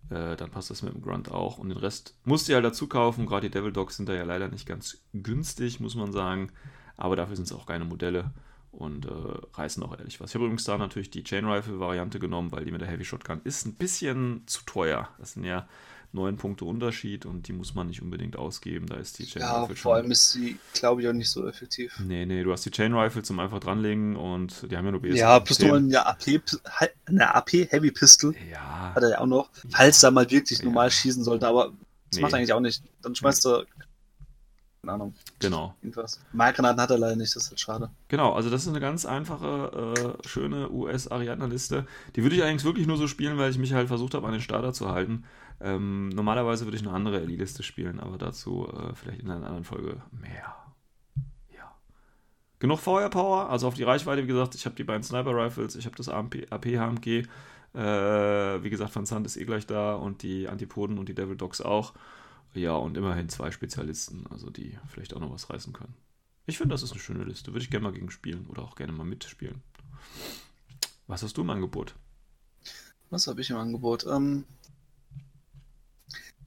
Äh, 0.09 0.35
dann 0.35 0.51
passt 0.51 0.69
das 0.69 0.83
mit 0.83 0.93
dem 0.93 1.01
Grunt 1.01 1.31
auch. 1.31 1.57
Und 1.57 1.69
den 1.69 1.77
Rest 1.77 2.17
musst 2.23 2.47
ja 2.47 2.55
halt 2.55 2.65
dazu 2.65 2.87
kaufen. 2.87 3.25
Gerade 3.25 3.49
die 3.49 3.51
Devil 3.51 3.71
Dogs 3.71 3.97
sind 3.97 4.07
da 4.09 4.13
ja 4.13 4.23
leider 4.23 4.47
nicht 4.47 4.67
ganz 4.67 5.03
günstig, 5.13 5.79
muss 5.79 5.95
man 5.95 6.11
sagen. 6.11 6.51
Aber 6.97 7.15
dafür 7.15 7.35
sind 7.35 7.45
es 7.45 7.51
auch 7.51 7.65
keine 7.65 7.85
Modelle 7.85 8.31
und 8.71 9.05
äh, 9.05 9.09
reißen 9.53 9.81
auch 9.83 9.97
ehrlich 9.97 10.19
was. 10.19 10.31
Ich 10.31 10.35
habe 10.35 10.45
übrigens 10.45 10.65
da 10.65 10.77
natürlich 10.77 11.09
die 11.09 11.23
Chain 11.23 11.45
Rifle 11.45 11.79
Variante 11.79 12.19
genommen, 12.19 12.51
weil 12.51 12.65
die 12.65 12.71
mit 12.71 12.81
der 12.81 12.87
Heavy 12.87 13.05
Shotgun 13.05 13.41
ist 13.43 13.65
ein 13.65 13.75
bisschen 13.75 14.43
zu 14.45 14.63
teuer. 14.65 15.09
Das 15.17 15.33
sind 15.33 15.45
ja 15.45 15.67
neun 16.15 16.37
Punkte 16.37 16.65
Unterschied 16.65 17.25
und 17.25 17.47
die 17.47 17.53
muss 17.53 17.75
man 17.75 17.87
nicht 17.87 18.01
unbedingt 18.01 18.35
ausgeben. 18.37 18.87
Da 18.87 18.95
ist 18.95 19.19
die 19.19 19.25
Chain 19.25 19.43
ja, 19.43 19.61
Rifle 19.61 19.75
schon. 19.75 19.83
Vor 19.83 19.95
allem 19.95 20.09
ist 20.09 20.31
sie, 20.31 20.57
glaube 20.73 21.01
ich, 21.01 21.07
auch 21.07 21.13
nicht 21.13 21.29
so 21.29 21.47
effektiv. 21.47 21.99
Nee, 21.99 22.25
nee, 22.25 22.41
du 22.41 22.51
hast 22.51 22.65
die 22.65 22.71
Chain 22.71 22.93
Rifle 22.95 23.21
zum 23.21 23.39
einfach 23.39 23.59
dranlegen 23.59 24.15
und 24.15 24.71
die 24.71 24.75
haben 24.75 24.85
ja 24.85 24.91
nur 24.91 25.01
BS. 25.01 25.19
Ja, 25.19 25.43
nur 25.59 25.75
eine 25.75 26.05
AP, 26.05 26.41
eine 27.05 27.35
AP 27.35 27.51
Heavy 27.69 27.91
Pistol. 27.91 28.33
Ja. 28.51 28.93
Hat 28.95 29.03
er 29.03 29.09
ja 29.11 29.19
auch 29.19 29.27
noch. 29.27 29.49
Falls 29.69 29.99
da 29.99 30.09
mal 30.09 30.29
wirklich 30.31 30.59
ja. 30.59 30.65
normal 30.65 30.89
schießen 30.89 31.23
sollte, 31.23 31.47
aber 31.47 31.73
das 32.09 32.17
nee. 32.17 32.21
macht 32.21 32.33
eigentlich 32.33 32.53
auch 32.53 32.59
nicht. 32.59 32.81
Dann 33.01 33.13
schmeißt 33.13 33.45
er 33.45 33.65
keine 34.85 34.93
Ahnung. 34.93 35.15
Genau. 35.39 35.73
Irgendwas. 35.81 36.19
Malgranaten 36.31 36.79
hat 36.79 36.91
er 36.91 36.99
leider 36.99 37.15
nicht, 37.15 37.35
das 37.35 37.45
ist 37.45 37.49
halt 37.49 37.59
schade. 37.59 37.89
Genau, 38.07 38.33
also 38.33 38.51
das 38.51 38.61
ist 38.61 38.67
eine 38.67 38.79
ganz 38.79 39.05
einfache, 39.05 40.15
äh, 40.23 40.27
schöne 40.27 40.69
US-Ariadne-Liste. 40.69 41.87
Die 42.15 42.21
würde 42.21 42.35
ich 42.35 42.43
eigentlich 42.43 42.65
wirklich 42.65 42.85
nur 42.85 42.97
so 42.97 43.07
spielen, 43.07 43.39
weil 43.39 43.49
ich 43.49 43.57
mich 43.57 43.73
halt 43.73 43.87
versucht 43.87 44.13
habe, 44.13 44.27
an 44.27 44.33
den 44.33 44.41
Starter 44.41 44.73
zu 44.73 44.89
halten. 44.89 45.23
Ähm, 45.61 46.09
normalerweise 46.09 46.65
würde 46.65 46.77
ich 46.77 46.83
eine 46.83 46.93
andere 46.93 47.21
Elite-Liste 47.21 47.63
spielen, 47.63 47.99
aber 47.99 48.17
dazu 48.17 48.67
äh, 48.67 48.93
vielleicht 48.93 49.21
in 49.21 49.29
einer 49.29 49.45
anderen 49.45 49.63
Folge 49.63 50.01
mehr. 50.11 50.55
Ja. 51.53 51.75
Genug 52.59 52.79
Feuerpower, 52.79 53.49
also 53.49 53.67
auf 53.67 53.75
die 53.75 53.83
Reichweite, 53.83 54.23
wie 54.23 54.27
gesagt, 54.27 54.55
ich 54.55 54.65
habe 54.65 54.75
die 54.75 54.83
beiden 54.83 55.03
Sniper-Rifles, 55.03 55.75
ich 55.75 55.85
habe 55.85 55.95
das 55.95 56.09
AP-HMG. 56.09 57.27
Äh, 57.73 58.63
wie 58.63 58.69
gesagt, 58.69 58.95
Van 58.95 59.05
Zandt 59.05 59.25
ist 59.25 59.37
eh 59.37 59.45
gleich 59.45 59.67
da 59.67 59.95
und 59.95 60.23
die 60.23 60.47
Antipoden 60.47 60.97
und 60.97 61.09
die 61.09 61.15
Devil 61.15 61.35
Dogs 61.35 61.61
auch. 61.61 61.93
Ja, 62.53 62.75
und 62.75 62.95
immerhin 62.95 63.27
zwei 63.27 63.51
Spezialisten, 63.51 64.25
also 64.29 64.49
die 64.49 64.77
vielleicht 64.87 65.13
auch 65.13 65.19
noch 65.19 65.33
was 65.33 65.49
reißen 65.49 65.73
können. 65.73 65.93
Ich 66.45 66.57
finde, 66.57 66.73
das 66.73 66.83
ist 66.83 66.91
eine 66.91 67.01
schöne 67.01 67.23
Liste. 67.25 67.51
Würde 67.51 67.63
ich 67.63 67.69
gerne 67.69 67.83
mal 67.83 67.91
gegen 67.91 68.11
spielen 68.11 68.45
oder 68.47 68.61
auch 68.61 68.75
gerne 68.75 68.93
mal 68.93 69.03
mitspielen. 69.03 69.61
Was 71.07 71.21
hast 71.21 71.37
du 71.37 71.41
im 71.41 71.49
Angebot? 71.49 71.95
Was 73.09 73.27
habe 73.27 73.41
ich 73.41 73.49
im 73.49 73.57
Angebot? 73.57 74.05
Ähm, 74.05 74.45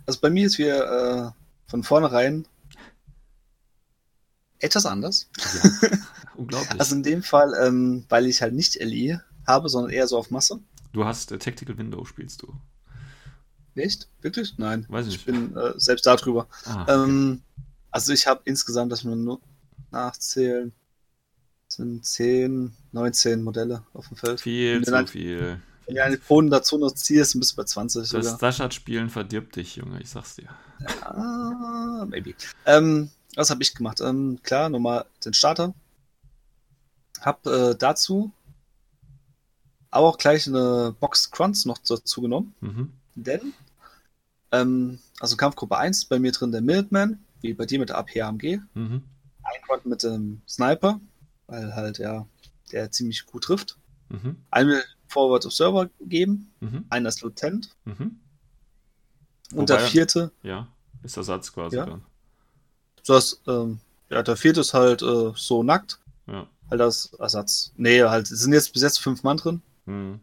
also 0.08 0.20
bei 0.20 0.30
mir 0.30 0.46
ist 0.46 0.56
wir 0.56 1.34
äh, 1.36 1.70
von 1.70 1.82
vornherein 1.82 2.46
etwas 4.58 4.86
anders. 4.86 5.28
Ja, 5.36 5.88
unglaublich. 6.36 6.80
also 6.80 6.96
in 6.96 7.02
dem 7.02 7.22
Fall, 7.22 7.52
ähm, 7.60 8.06
weil 8.08 8.26
ich 8.26 8.40
halt 8.40 8.54
nicht 8.54 8.76
LE 8.76 9.22
habe, 9.46 9.68
sondern 9.68 9.92
eher 9.92 10.06
so 10.06 10.16
auf 10.16 10.30
Masse. 10.30 10.60
Du 10.94 11.04
hast 11.04 11.30
äh, 11.30 11.38
Tactical 11.38 11.76
Window, 11.76 12.06
spielst 12.06 12.40
du. 12.40 12.54
Echt? 13.74 14.08
Wirklich? 14.22 14.56
Nein. 14.56 14.86
Weiß 14.88 15.06
ich 15.06 15.12
nicht. 15.12 15.20
Ich 15.20 15.26
bin 15.26 15.54
äh, 15.54 15.74
selbst 15.76 16.06
darüber. 16.06 16.48
Ah, 16.64 16.82
okay. 16.82 16.94
ähm, 16.94 17.42
also 17.90 18.12
ich 18.14 18.26
habe 18.26 18.40
insgesamt, 18.46 18.90
dass 18.90 19.04
wir 19.04 19.14
nur 19.14 19.40
nachzählen, 19.90 20.72
sind 21.68 22.04
10, 22.04 22.74
19 22.92 23.42
Modelle 23.42 23.84
auf 23.92 24.08
dem 24.08 24.16
Feld. 24.16 24.40
Viel 24.40 24.82
zu 24.82 24.90
dann, 24.90 25.06
viel. 25.06 25.60
Wenn 25.88 25.96
du 25.96 26.04
eine 26.04 26.18
Kronen 26.18 26.50
dazu 26.50 26.78
noch 26.78 26.92
ziehst, 26.92 27.38
bist 27.38 27.52
du 27.52 27.56
bei 27.56 27.64
20. 27.64 28.08
Das 28.10 28.38
Dashat-Spielen 28.38 29.10
verdirbt 29.10 29.56
dich, 29.56 29.76
Junge, 29.76 30.00
ich 30.00 30.10
sag's 30.10 30.36
dir. 30.36 30.48
Ah, 31.02 32.06
maybe. 32.06 32.34
Ähm, 32.66 33.10
was 33.34 33.50
habe 33.50 33.62
ich 33.62 33.74
gemacht? 33.74 34.00
Ähm, 34.00 34.38
klar, 34.42 34.68
nochmal 34.68 35.06
den 35.24 35.34
Starter. 35.34 35.74
Hab 37.20 37.44
äh, 37.46 37.74
dazu 37.74 38.32
aber 39.90 40.08
auch 40.08 40.18
gleich 40.18 40.46
eine 40.46 40.94
Box 40.98 41.30
Crunch 41.30 41.64
noch 41.64 41.78
dazu 41.78 42.20
genommen. 42.20 42.54
Mhm. 42.60 42.92
Denn 43.14 43.52
ähm, 44.52 44.98
also 45.20 45.36
Kampfgruppe 45.36 45.76
1 45.76 46.06
bei 46.06 46.18
mir 46.18 46.32
drin 46.32 46.52
der 46.52 46.60
Minuteman, 46.60 47.18
wie 47.40 47.54
bei 47.54 47.66
dir 47.66 47.78
mit 47.78 47.88
der 47.88 47.98
AP-AMG. 47.98 48.60
Mhm. 48.74 49.02
Ein 49.42 49.62
Quad 49.66 49.86
mit 49.86 50.02
dem 50.02 50.42
Sniper, 50.46 51.00
weil 51.46 51.74
halt, 51.74 51.98
ja, 51.98 52.26
der 52.72 52.90
ziemlich 52.90 53.26
gut 53.26 53.44
trifft. 53.44 53.78
Mhm. 54.08 54.36
Eine 54.50 54.82
Forward 55.08 55.44
Observer 55.46 55.88
geben, 56.00 56.52
mhm. 56.60 56.84
einen 56.90 57.06
als 57.06 57.20
Lieutenant. 57.22 57.74
Mhm. 57.84 58.20
Und 59.52 59.70
Wobei, 59.70 59.76
der 59.76 59.80
vierte. 59.80 60.30
Ja, 60.42 60.68
ist 61.02 61.16
Ersatz 61.16 61.52
quasi 61.52 61.76
ja. 61.76 61.86
dann. 61.86 62.02
Das, 63.06 63.40
ähm, 63.46 63.80
ja, 64.10 64.22
der 64.22 64.36
vierte 64.36 64.60
ist 64.60 64.74
halt 64.74 65.02
äh, 65.02 65.32
so 65.34 65.62
nackt. 65.62 65.98
Ja. 66.26 66.46
Halt 66.70 66.80
als 66.80 67.14
Ersatz. 67.18 67.72
Nee, 67.76 68.02
halt, 68.02 68.30
es 68.30 68.40
sind 68.40 68.52
jetzt 68.52 68.72
bis 68.72 68.82
jetzt 68.82 69.00
fünf 69.00 69.22
Mann 69.22 69.38
drin. 69.38 69.62
Mhm. 69.86 70.20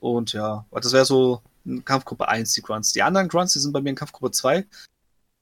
Und 0.00 0.32
ja, 0.32 0.66
das 0.70 0.92
wäre 0.92 1.04
so 1.04 1.42
in 1.64 1.84
Kampfgruppe 1.84 2.28
1 2.28 2.52
die 2.52 2.62
Grunts. 2.62 2.92
Die 2.92 3.02
anderen 3.02 3.28
Grunts, 3.28 3.52
die 3.54 3.58
sind 3.58 3.72
bei 3.72 3.80
mir 3.80 3.90
in 3.90 3.96
Kampfgruppe 3.96 4.32
2. 4.32 4.66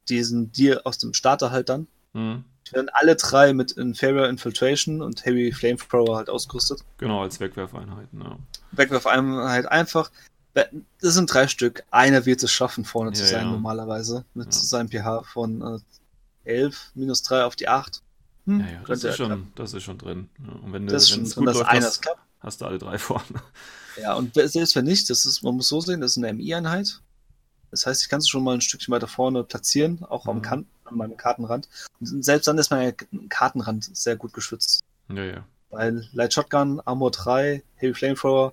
Die 0.08 0.22
sind 0.22 0.56
die 0.56 0.76
aus 0.84 0.98
dem 0.98 1.14
Starter 1.14 1.50
halt 1.50 1.68
dann. 1.68 1.88
Mhm. 2.12 2.44
Die 2.68 2.72
werden 2.72 2.88
alle 2.92 3.16
drei 3.16 3.52
mit 3.52 3.72
Inferior 3.72 4.28
Infiltration 4.28 5.02
und 5.02 5.24
Heavy 5.24 5.52
Flamethrower 5.52 6.16
halt 6.16 6.28
ausgerüstet. 6.28 6.84
Genau, 6.98 7.22
als 7.22 7.38
Wegwerfeinheiten, 7.38 8.20
ja. 8.20 8.38
Wegwerfeinheit 8.72 9.66
einfach. 9.66 10.10
Das 10.54 11.14
sind 11.14 11.32
drei 11.32 11.48
Stück. 11.48 11.84
Einer 11.90 12.24
wird 12.24 12.42
es 12.42 12.50
schaffen, 12.50 12.84
vorne 12.84 13.10
ja, 13.10 13.14
zu 13.14 13.26
sein, 13.26 13.44
ja. 13.44 13.50
normalerweise. 13.50 14.24
Mit 14.34 14.46
ja. 14.46 14.52
seinem 14.52 14.88
pH 14.88 15.24
von 15.24 15.80
äh, 16.44 16.50
11, 16.50 16.92
minus 16.94 17.22
3 17.22 17.44
auf 17.44 17.56
die 17.56 17.68
8. 17.68 18.02
Hm, 18.46 18.60
ja, 18.60 18.66
ja, 18.66 18.80
das, 18.86 19.04
ist 19.04 19.16
schon, 19.16 19.52
das 19.54 19.74
ist 19.74 19.82
schon 19.82 19.98
drin. 19.98 20.30
Und 20.62 20.72
wenn 20.72 20.86
das 20.86 21.08
du, 21.08 21.20
ist 21.20 21.34
schon 21.34 21.44
drin, 21.44 21.44
dass 21.46 21.60
einer 21.62 21.86
es 21.86 22.00
klappt. 22.00 22.20
Hast 22.40 22.60
du 22.60 22.66
alle 22.66 22.78
drei 22.78 22.98
vorne. 22.98 23.24
Ja, 24.00 24.14
und 24.14 24.34
selbst 24.34 24.76
wenn 24.76 24.84
nicht, 24.84 25.10
das 25.10 25.26
ist, 25.26 25.42
man 25.42 25.56
muss 25.56 25.68
so 25.68 25.80
sehen, 25.80 26.00
das 26.00 26.16
ist 26.16 26.22
eine 26.22 26.32
MI-Einheit. 26.32 27.00
Das 27.70 27.86
heißt, 27.86 28.02
ich 28.02 28.08
kann 28.08 28.20
es 28.20 28.28
schon 28.28 28.44
mal 28.44 28.54
ein 28.54 28.60
Stückchen 28.60 28.92
weiter 28.92 29.08
vorne 29.08 29.42
platzieren, 29.42 30.04
auch 30.04 30.26
am 30.26 30.36
mhm. 30.36 30.42
Kan 30.42 30.66
an 30.84 30.96
meinem 30.96 31.16
Kartenrand. 31.16 31.68
Und 32.00 32.24
selbst 32.24 32.46
dann 32.46 32.58
ist 32.58 32.70
mein 32.70 32.94
Kartenrand 33.28 33.96
sehr 33.96 34.16
gut 34.16 34.32
geschützt. 34.32 34.84
Ja, 35.08 35.24
ja. 35.24 35.44
Weil 35.70 36.08
Light 36.12 36.32
Shotgun, 36.32 36.80
Armor 36.84 37.10
3, 37.10 37.62
Heavy 37.74 37.94
Flamethrower, 37.94 38.52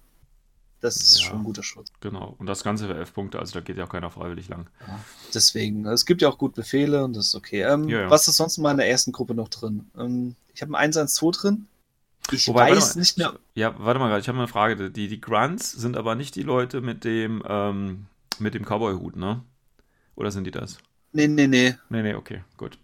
das 0.84 0.98
ist 0.98 1.22
ja, 1.22 1.28
schon 1.28 1.40
ein 1.40 1.44
guter 1.46 1.64
Schutz. 1.64 1.94
Genau. 2.02 2.36
Und 2.40 2.48
das 2.48 2.64
Ganze 2.64 2.88
für 2.88 2.96
11 2.96 3.14
Punkte, 3.14 3.40
also 3.40 3.54
da 3.54 3.62
geht 3.62 3.78
ja 3.78 3.86
auch 3.86 3.90
keiner 3.90 4.12
freiwillig 4.12 4.50
lang. 4.50 4.68
Ja, 4.86 5.00
deswegen, 5.34 5.86
es 5.86 6.06
gibt 6.06 6.22
ja 6.22 6.28
auch 6.28 6.38
gut 6.38 6.56
Befehle 6.56 7.06
und 7.06 7.16
das 7.16 7.28
ist 7.28 7.36
okay. 7.36 7.62
Ähm, 7.62 7.88
ja, 7.88 8.10
was 8.10 8.28
ist 8.28 8.36
sonst 8.36 8.58
in 8.58 8.64
meiner 8.64 8.84
ersten 8.84 9.14
Gruppe 9.14 9.34
noch 9.34 9.48
drin? 9.48 9.90
Ähm, 9.98 10.36
ich 10.54 10.62
habe 10.62 10.78
einen 10.78 10.94
112 10.94 11.38
drin. 11.38 11.68
Ich 12.32 12.48
Wobei, 12.50 12.72
weiß 12.72 12.98
nicht 12.98 13.18
mehr. 13.18 13.34
Ja, 13.56 13.76
warte 13.78 14.00
mal, 14.00 14.20
ich 14.20 14.28
habe 14.28 14.38
eine 14.38 14.48
Frage. 14.48 14.92
Die, 14.92 15.08
die 15.08 15.22
Grunts 15.22 15.72
sind 15.72 15.96
aber 15.96 16.16
nicht 16.16 16.36
die 16.36 16.44
Leute 16.44 16.82
mit 16.82 17.06
dem, 17.06 17.42
ähm, 17.48 18.08
mit 18.40 18.54
dem 18.54 18.66
Cowboy-Hut, 18.66 19.16
ne? 19.16 19.42
Oder 20.16 20.32
sind 20.32 20.46
die 20.46 20.52
das? 20.52 20.80
Nee, 21.14 21.28
nee, 21.28 21.48
nee. 21.48 21.76
Nee, 21.90 22.04
nee, 22.04 22.14
okay, 22.14 22.44
gut. 22.58 22.78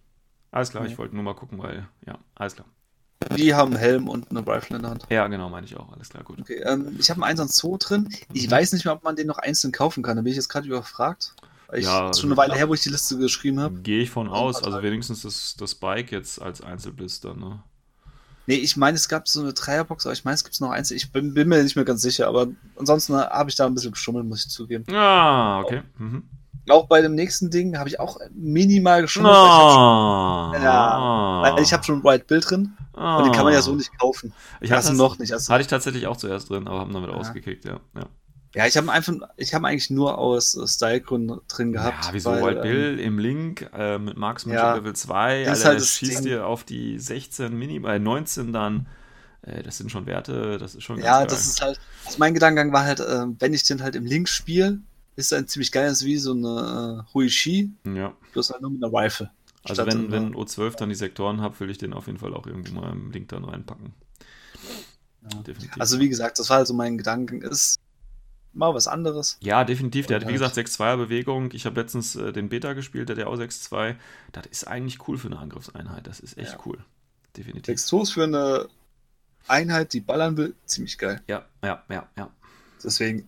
Alles 0.52 0.72
klar, 0.72 0.84
nee. 0.84 0.92
ich 0.92 0.98
wollte 0.98 1.16
nur 1.16 1.24
mal 1.24 1.36
gucken, 1.36 1.60
weil, 1.60 1.88
ja, 2.06 2.18
alles 2.36 2.56
klar. 2.56 2.68
Die 3.36 3.54
haben 3.54 3.72
einen 3.74 3.80
Helm 3.80 4.08
und 4.08 4.30
eine 4.32 4.46
Rifle 4.48 4.78
in 4.78 4.82
der 4.84 4.92
Hand. 4.92 5.06
Ja, 5.10 5.28
genau, 5.28 5.50
meine 5.50 5.66
ich 5.66 5.76
auch. 5.76 5.92
Alles 5.92 6.10
klar, 6.10 6.24
gut. 6.24 6.40
Okay, 6.40 6.62
ähm, 6.66 6.96
ich 7.00 7.10
habe 7.10 7.22
einen 7.24 7.38
1 7.40 7.56
Zoo 7.56 7.78
drin. 7.78 8.08
Ich 8.34 8.48
Mhm. 8.48 8.52
weiß 8.52 8.72
nicht 8.74 8.86
mehr, 8.86 8.94
ob 8.94 9.04
man 9.04 9.16
den 9.18 9.28
noch 9.28 9.38
einzeln 9.40 9.74
kaufen 9.74 10.04
kann. 10.04 10.16
Da 10.16 10.22
bin 10.22 10.32
ich 10.32 10.38
jetzt 10.38 10.48
gerade 10.48 10.68
überfragt. 10.68 11.34
Ich, 11.74 11.84
Ja, 11.86 12.10
ist 12.10 12.20
schon 12.22 12.32
eine 12.32 12.40
also- 12.40 12.50
Weile 12.52 12.58
her, 12.58 12.70
wo 12.70 12.74
ich 12.74 12.82
die 12.82 12.90
Liste 12.90 13.18
geschrieben 13.18 13.60
habe. 13.60 13.82
Gehe 13.82 14.02
ich 14.04 14.10
von 14.10 14.30
aus, 14.30 14.64
also 14.64 14.82
wenigstens 14.82 15.22
das, 15.24 15.56
das 15.58 15.76
Bike 15.76 16.12
jetzt 16.14 16.42
als 16.42 16.62
Einzelblister, 16.62 17.36
ne? 17.36 17.62
Nee, 18.48 18.56
ich 18.56 18.78
meine, 18.78 18.96
es 18.96 19.08
gab 19.10 19.28
so 19.28 19.42
eine 19.42 19.54
Dreierbox, 19.54 20.06
aber 20.08 20.14
ich 20.14 20.24
meine, 20.26 20.34
es 20.36 20.44
gibt 20.44 20.60
noch 20.62 20.72
einzeln. 20.72 20.98
Ich 20.98 21.12
bin, 21.12 21.36
bin 21.36 21.48
mir 21.50 21.62
nicht 21.62 21.76
mehr 21.76 21.86
ganz 21.86 22.02
sicher, 22.02 22.28
aber 22.28 22.48
ansonsten 22.78 23.16
habe 23.16 23.50
ich 23.50 23.56
da 23.56 23.68
ein 23.68 23.76
bisschen 23.76 23.92
geschummelt, 23.92 24.26
muss 24.26 24.46
ich 24.46 24.50
zugeben. 24.50 24.86
Ah, 24.92 25.60
okay. 25.60 25.84
Mhm. 26.00 26.24
Auch 26.72 26.88
bei 26.88 27.02
dem 27.02 27.16
nächsten 27.16 27.50
Ding 27.50 27.78
habe 27.78 27.90
ich 27.90 28.00
auch 28.00 28.18
minimal 28.34 29.02
geschummelt. 29.04 29.34
weil 29.34 29.46
ich 29.48 29.54
schon, 29.54 30.60
No. 30.60 30.64
Ja, 30.64 31.42
weil 31.42 31.64
ich 31.64 31.74
habe 31.74 31.84
schon 31.84 32.00
ein 32.00 32.04
White 32.04 32.26
Bild 32.26 32.50
drin 32.50 32.78
und 32.94 33.24
den 33.26 33.32
kann 33.34 33.44
man 33.46 33.54
ja 33.54 33.62
so 33.62 33.74
nicht 33.76 33.98
kaufen. 34.00 34.34
Ich 34.62 34.72
hatte 34.72 34.94
noch 34.94 35.20
nicht. 35.20 35.32
Also, 35.34 35.52
Hatte 35.54 35.62
ich 35.62 35.68
tatsächlich 35.68 36.08
auch 36.08 36.18
zuerst 36.18 36.50
drin, 36.50 36.68
aber 36.68 36.80
haben 36.80 36.94
damit 36.94 37.10
Ja. 37.10 37.16
ausgekickt, 37.16 37.66
ja. 37.66 37.80
ja. 37.96 38.06
ja, 38.56 38.66
ich 38.68 38.76
habe 38.78 38.92
einfach, 38.92 39.14
ich 39.38 39.54
habe 39.54 39.68
eigentlich 39.68 39.90
nur 39.90 40.18
aus 40.18 40.58
Stylegründen 40.66 41.40
drin 41.48 41.72
gehabt. 41.72 42.06
Ja, 42.06 42.14
wieso 42.14 42.32
weil, 42.32 42.44
Wild 42.44 42.58
ähm, 42.58 42.62
Bill 42.64 43.00
im 43.00 43.20
Link 43.20 43.70
äh, 43.74 43.98
mit 43.98 44.18
Marksmanship 44.18 44.62
ja, 44.64 44.76
Level 44.76 44.94
2, 44.96 45.42
ist 45.44 45.48
Alter, 45.50 45.66
halt 45.70 45.84
schießt 45.86 46.26
dir 46.26 46.46
auf 46.46 46.64
die 46.64 47.00
16 47.00 47.58
Mini, 47.58 47.80
bei 47.80 48.00
19 48.00 48.52
dann. 48.52 48.88
Äh, 49.44 49.64
das 49.64 49.78
sind 49.78 49.92
schon 49.92 50.06
Werte, 50.06 50.58
das 50.58 50.76
ist 50.76 50.84
schon 50.84 51.00
Ja, 51.00 51.20
geil. 51.20 51.28
das 51.28 51.46
ist 51.46 51.62
halt, 51.62 51.80
also 52.06 52.18
mein 52.20 52.34
Gedankengang 52.34 52.74
war 52.74 52.84
halt, 52.84 53.00
äh, 53.00 53.26
wenn 53.40 53.54
ich 53.54 53.64
den 53.64 53.82
halt 53.82 53.96
im 53.96 54.06
Link 54.06 54.28
spiele, 54.28 54.80
ist 55.20 55.34
ein 55.34 55.48
ziemlich 55.48 55.72
geil, 55.72 55.92
ist 55.92 56.04
wie 56.06 56.18
so 56.18 56.32
eine 56.32 57.06
äh, 57.08 57.14
Huishi, 57.14 57.72
ja. 57.86 58.14
bloß 58.34 58.52
halt 58.52 58.62
nur 58.62 58.72
mit 58.72 58.84
einer 58.84 58.94
Rifle. 58.94 59.30
Also 59.64 59.86
wenn, 59.86 60.10
wenn 60.12 60.34
O12 60.36 60.78
dann 60.78 60.90
die 60.90 60.96
Sektoren 60.96 61.42
hat, 61.42 61.60
will 61.60 61.70
ich 61.70 61.78
den 61.78 61.94
auf 61.94 62.08
jeden 62.08 62.18
Fall 62.18 62.34
auch 62.34 62.48
irgendwo 62.48 62.80
mal 62.80 62.92
im 62.92 63.12
Link 63.12 63.28
dann 63.30 63.44
reinpacken. 63.44 63.94
Ja. 65.32 65.44
Also 65.78 66.00
wie 66.00 66.10
gesagt, 66.10 66.40
das 66.40 66.50
war 66.50 66.58
halt 66.58 66.68
so 66.68 66.74
mein 66.74 66.98
Gedanken, 66.98 67.42
ist 67.42 67.78
mal 68.54 68.74
was 68.74 68.88
anderes. 68.88 69.38
Ja, 69.42 69.64
definitiv. 69.66 70.08
Der 70.08 70.18
Und 70.18 70.24
hat, 70.24 70.30
wie 70.34 70.40
halt- 70.40 70.54
gesagt, 70.56 70.82
6-2er 70.82 70.98
Bewegung. 70.98 71.52
Ich 71.54 71.66
habe 71.66 71.80
letztens 71.80 72.16
äh, 72.16 72.32
den 72.32 72.50
Beta 72.50 72.74
gespielt, 72.74 73.10
der 73.10 73.16
hat 73.18 73.22
ja 73.24 73.28
auch 73.28 73.36
6-2. 73.38 73.96
Das 74.32 74.46
ist 74.48 74.68
eigentlich 74.68 75.08
cool 75.08 75.18
für 75.18 75.28
eine 75.28 75.38
Angriffseinheit. 75.40 76.08
Das 76.08 76.20
ist 76.20 76.38
echt 76.38 76.54
Ja. 76.54 76.60
cool. 76.66 76.78
Definitiv. 77.38 77.64
Textos 77.64 78.12
für 78.12 78.24
eine 78.24 78.68
Einheit, 79.48 79.94
die 79.94 80.00
ballern 80.02 80.36
will, 80.38 80.56
ziemlich 80.66 80.98
geil. 80.98 81.22
Ja, 81.28 81.46
ja, 81.64 81.84
ja, 81.90 82.08
ja. 82.18 82.30
Deswegen 82.84 83.28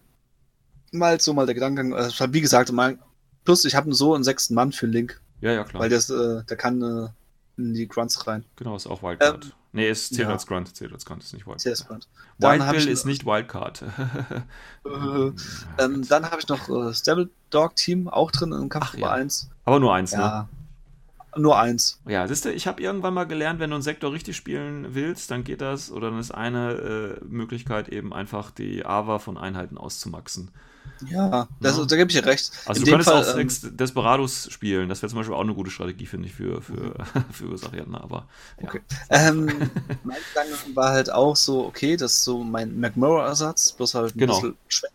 mal 0.92 1.20
so 1.20 1.34
mal 1.34 1.46
der 1.46 1.56
Gedankengang, 1.56 2.00
äh, 2.00 2.20
war, 2.20 2.34
wie 2.34 2.42
gesagt, 2.42 2.72
mein, 2.72 3.00
plus 3.46 3.66
ich 3.66 3.76
habe 3.76 3.94
so 3.94 4.14
einen 4.14 4.24
sechsten 4.24 4.54
Mann 4.54 4.72
für 4.72 4.88
Link, 4.88 5.20
Ja, 5.42 5.52
ja, 5.52 5.64
klar. 5.64 5.82
weil 5.82 5.90
das, 5.90 6.10
äh, 6.10 6.44
der 6.44 6.58
kann 6.58 6.82
äh, 6.82 7.10
in 7.58 7.74
die 7.74 7.88
Grunts 7.88 8.28
rein. 8.28 8.46
genau, 8.56 8.76
ist 8.76 8.88
auch 8.88 9.04
Wildcard. 9.04 9.46
Ähm, 9.46 9.52
nee, 9.74 9.88
es 9.90 10.10
zählt 10.10 10.28
ja. 10.28 10.34
als 10.34 10.48
Grunt. 10.48 10.76
Zählt 10.76 10.94
als 10.94 11.06
Grunt, 11.06 11.24
ist 11.24 11.34
nicht 11.34 11.46
Wildcard. 11.46 11.76
CS 11.76 11.88
Grunt. 11.88 12.08
Dann 12.40 12.60
Wild 12.60 12.68
hab 12.68 12.76
ich 12.76 12.84
Bill 12.86 12.94
ist 12.94 13.06
nicht 13.06 13.26
Wildcard. 13.26 13.84
Äh, 13.84 14.90
ähm, 15.84 16.08
dann 16.08 16.26
habe 16.26 16.38
ich 16.40 16.48
noch 16.48 16.70
äh, 16.70 16.94
Stable 16.94 17.30
Dog 17.50 17.76
Team 17.76 18.08
auch 18.08 18.32
drin 18.32 18.52
im 18.52 18.70
Kampf 18.70 18.90
Ach, 18.92 18.98
ja. 18.98 19.12
1. 19.12 19.50
Aber 19.66 19.80
nur 19.80 19.94
eins, 19.94 20.14
ne? 20.14 20.20
Ja. 20.20 20.50
Nur 21.38 21.58
eins. 21.58 22.02
Ja, 22.06 22.28
siehst 22.28 22.44
du, 22.44 22.52
ich 22.52 22.68
habe 22.68 22.82
irgendwann 22.82 23.14
mal 23.14 23.24
gelernt, 23.24 23.60
wenn 23.62 23.70
du 23.70 23.76
einen 23.78 23.84
Sektor 23.84 24.12
richtig 24.12 24.36
spielen 24.36 24.88
willst, 24.96 25.32
dann 25.32 25.46
geht 25.46 25.62
das, 25.62 25.90
oder 25.90 26.10
dann 26.10 26.20
ist 26.20 26.32
eine 26.32 27.20
äh, 27.22 27.26
Möglichkeit 27.26 27.88
eben 27.88 28.14
einfach 28.14 28.52
die 28.52 28.86
AVA 28.86 29.20
von 29.20 29.38
Einheiten 29.38 29.78
auszumaxen. 29.78 30.52
Ja, 31.10 31.48
das, 31.60 31.78
Ja. 31.78 31.86
da 31.86 31.96
gebe 31.96 32.12
ich 32.12 32.18
dir 32.20 32.26
recht. 32.26 32.52
Also 32.66 32.80
In 32.80 32.86
du 32.86 32.92
könntest 32.92 33.10
Fall, 33.10 33.24
auch 33.24 33.28
ähm, 33.38 33.50
Sex 33.50 33.76
Desperados 33.76 34.52
spielen, 34.52 34.88
das 34.90 35.02
wäre 35.02 35.10
zum 35.10 35.18
Beispiel 35.20 35.36
auch 35.36 35.42
eine 35.42 35.54
gute 35.56 35.72
Strategie, 35.72 36.06
finde 36.06 36.28
ich, 36.28 36.34
für, 36.36 36.62
für, 36.62 36.94
für 37.32 37.46
Ursachenten, 37.50 37.96
aber 37.96 38.28
ja. 38.62 38.68
Okay. 38.68 38.82
Ähm, 39.10 39.46
mein 40.04 40.18
Gedanke 40.34 40.76
war 40.76 40.90
halt 40.92 41.12
auch 41.12 41.36
so, 41.36 41.66
okay, 41.66 41.98
das 41.98 42.14
ist 42.14 42.24
so 42.24 42.44
mein 42.44 42.80
McMurrow-Ersatz, 42.80 43.72
bloß 43.74 43.96
halt 43.96 44.16
ein 44.16 44.20
Genau. 44.20 44.34
bisschen 44.40 44.58
schwächer. 44.68 44.94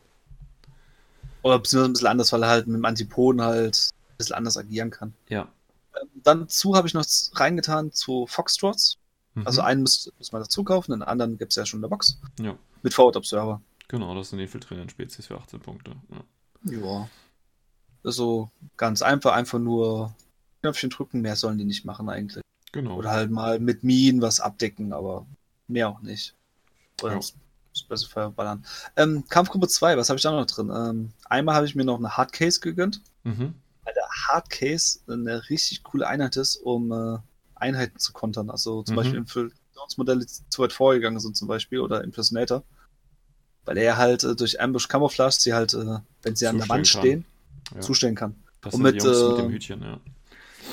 Oder 1.43 1.59
beziehungsweise 1.59 1.89
ein 1.89 1.93
bisschen 1.93 2.09
anders, 2.09 2.33
weil 2.33 2.43
er 2.43 2.49
halt 2.49 2.67
mit 2.67 2.77
dem 2.77 2.85
Antipoden 2.85 3.43
halt 3.43 3.91
ein 3.93 4.17
bisschen 4.19 4.37
anders 4.37 4.57
agieren 4.57 4.91
kann. 4.91 5.13
Ja. 5.29 5.49
Ähm, 6.01 6.09
dann 6.25 6.41
dazu 6.41 6.77
habe 6.77 6.89
ich 6.89 6.95
noch 6.95 7.05
reingetan 7.35 7.93
zu 7.93 8.27
Foxtrots. 8.27 8.99
Mhm. 9.35 9.47
Also 9.47 9.61
einen 9.63 9.83
muss, 9.83 10.11
muss 10.19 10.33
man 10.33 10.43
dazu 10.43 10.65
kaufen, 10.65 10.93
den 10.93 11.03
anderen 11.03 11.39
gibt 11.39 11.53
es 11.53 11.57
ja 11.57 11.65
schon 11.67 11.79
in 11.79 11.83
der 11.83 11.89
Box. 11.89 12.19
Ja, 12.41 12.57
Mit 12.83 12.95
Forward 12.95 13.17
Observer. 13.17 13.61
Genau, 13.89 14.15
das 14.15 14.31
sind 14.31 14.39
infiltrierende 14.39 14.91
Spezies 14.91 15.27
für 15.27 15.39
18 15.39 15.61
Punkte. 15.61 15.97
Ja. 16.11 16.25
Ja. 16.79 17.09
So 18.03 18.51
ganz 18.77 19.03
einfach, 19.03 19.33
einfach 19.33 19.59
nur 19.59 20.15
Knöpfchen 20.63 20.91
drücken, 20.91 21.21
mehr 21.21 21.37
sollen 21.37 21.59
die 21.59 21.65
nicht 21.65 21.85
machen 21.85 22.09
eigentlich. 22.09 22.43
Genau. 22.73 22.97
Oder 22.97 23.11
halt 23.11 23.31
mal 23.31 23.59
mit 23.59 23.85
Minen 23.85 24.21
was 24.23 24.41
abdecken, 24.41 24.93
aber 24.93 25.27
mehr 25.69 25.89
auch 25.89 26.01
nicht. 26.03 26.35
Oder 27.03 27.15
Ja. 27.15 27.21
ja. 27.21 27.27
Specifier 27.75 28.31
ballern. 28.31 28.65
Ähm, 28.97 29.25
Kampfgruppe 29.29 29.69
2, 29.69 29.99
was 29.99 30.09
habe 30.09 30.17
ich 30.17 30.23
da 30.23 30.31
noch 30.33 30.47
drin? 30.47 30.71
Ähm, 30.75 31.13
einmal 31.27 31.57
habe 31.57 31.67
ich 31.67 31.75
mir 31.75 31.85
noch 31.85 31.99
eine 31.99 32.17
Hardcase 32.17 32.61
gegönnt, 32.61 33.03
Mhm. 33.25 33.55
weil 33.85 33.93
der 33.95 34.09
Hardcase 34.29 35.01
eine 35.09 35.51
richtig 35.51 35.83
coole 35.83 36.07
Einheit 36.07 36.37
ist, 36.37 36.57
um 36.57 36.91
äh, 36.91 37.19
Einheiten 37.55 37.99
zu 37.99 38.13
kontern. 38.15 38.49
Also 38.51 38.83
zum 38.83 38.95
Mhm. 38.95 38.97
Beispiel 38.97 39.19
Infiltrationsmodelle, 39.19 40.21
die 40.25 40.33
zu 40.49 40.63
weit 40.63 40.73
vorgegangen 40.73 41.21
sind, 41.21 41.37
zum 41.37 41.49
Beispiel, 41.49 41.81
oder 41.81 42.03
Impersonator. 42.03 42.63
Weil 43.67 43.77
er 43.79 43.97
halt 43.99 44.25
äh, 44.25 44.35
durch 44.35 44.61
Ambush 44.61 44.89
Camouflage 44.89 45.37
sie 45.39 45.53
halt, 45.53 45.75
äh, 45.75 45.99
wenn 46.23 46.35
sie 46.37 46.47
an 46.47 46.57
der 46.59 46.69
Wand 46.69 46.87
Zustellen 46.87 47.25
stehen, 47.65 47.75
Ja. 47.75 47.81
zustellen 47.83 48.15
kann. 48.15 48.35
Das 48.63 48.73
und 48.75 48.83
mit, 48.83 49.03
Jungs 49.03 49.21
mit 49.23 49.33
äh, 49.39 49.43
dem 49.43 49.51
Hütchen, 49.51 49.83
ja. 49.83 50.01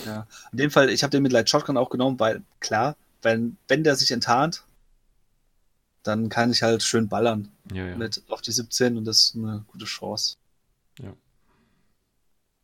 Ja. 0.05 0.27
In 0.51 0.57
dem 0.57 0.71
Fall, 0.71 0.89
ich 0.89 1.03
habe 1.03 1.11
den 1.11 1.21
mit 1.23 1.31
Light 1.31 1.49
Shotgun 1.49 1.77
auch 1.77 1.89
genommen, 1.89 2.19
weil 2.19 2.41
klar, 2.59 2.95
wenn, 3.21 3.57
wenn 3.67 3.83
der 3.83 3.95
sich 3.95 4.11
enttarnt, 4.11 4.63
dann 6.03 6.29
kann 6.29 6.51
ich 6.51 6.61
halt 6.63 6.83
schön 6.83 7.07
ballern 7.07 7.49
Ja, 7.71 7.85
ja. 7.87 7.95
mit 7.97 8.21
auf 8.29 8.41
die 8.41 8.51
17 8.51 8.97
und 8.97 9.05
das 9.05 9.19
ist 9.19 9.35
eine 9.35 9.63
gute 9.67 9.85
Chance. 9.85 10.35
Ja. 10.99 11.13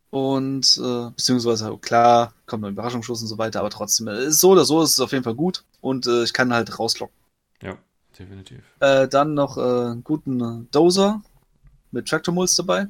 Und 0.09 0.79
äh, 0.83 1.09
beziehungsweise 1.11 1.77
klar, 1.77 2.33
kommt 2.47 2.63
noch 2.63 2.69
Überraschungsschuss 2.69 3.21
und 3.21 3.27
so 3.27 3.37
weiter, 3.37 3.59
aber 3.59 3.69
trotzdem, 3.69 4.07
äh, 4.07 4.31
so 4.31 4.49
oder 4.51 4.65
so 4.65 4.81
ist 4.81 4.91
es 4.93 4.99
auf 4.99 5.11
jeden 5.11 5.23
Fall 5.23 5.35
gut 5.35 5.63
und 5.81 6.07
äh, 6.07 6.23
ich 6.23 6.33
kann 6.33 6.51
halt 6.53 6.77
rauslocken. 6.79 7.15
ja, 7.61 7.77
definitiv. 8.19 8.61
Äh, 8.79 9.07
dann 9.07 9.33
noch 9.33 9.57
äh, 9.57 9.61
einen 9.61 10.03
guten 10.03 10.69
Dozer 10.71 11.21
mit 11.91 12.07
Tractor 12.07 12.33
Mulls 12.33 12.55
dabei. 12.55 12.87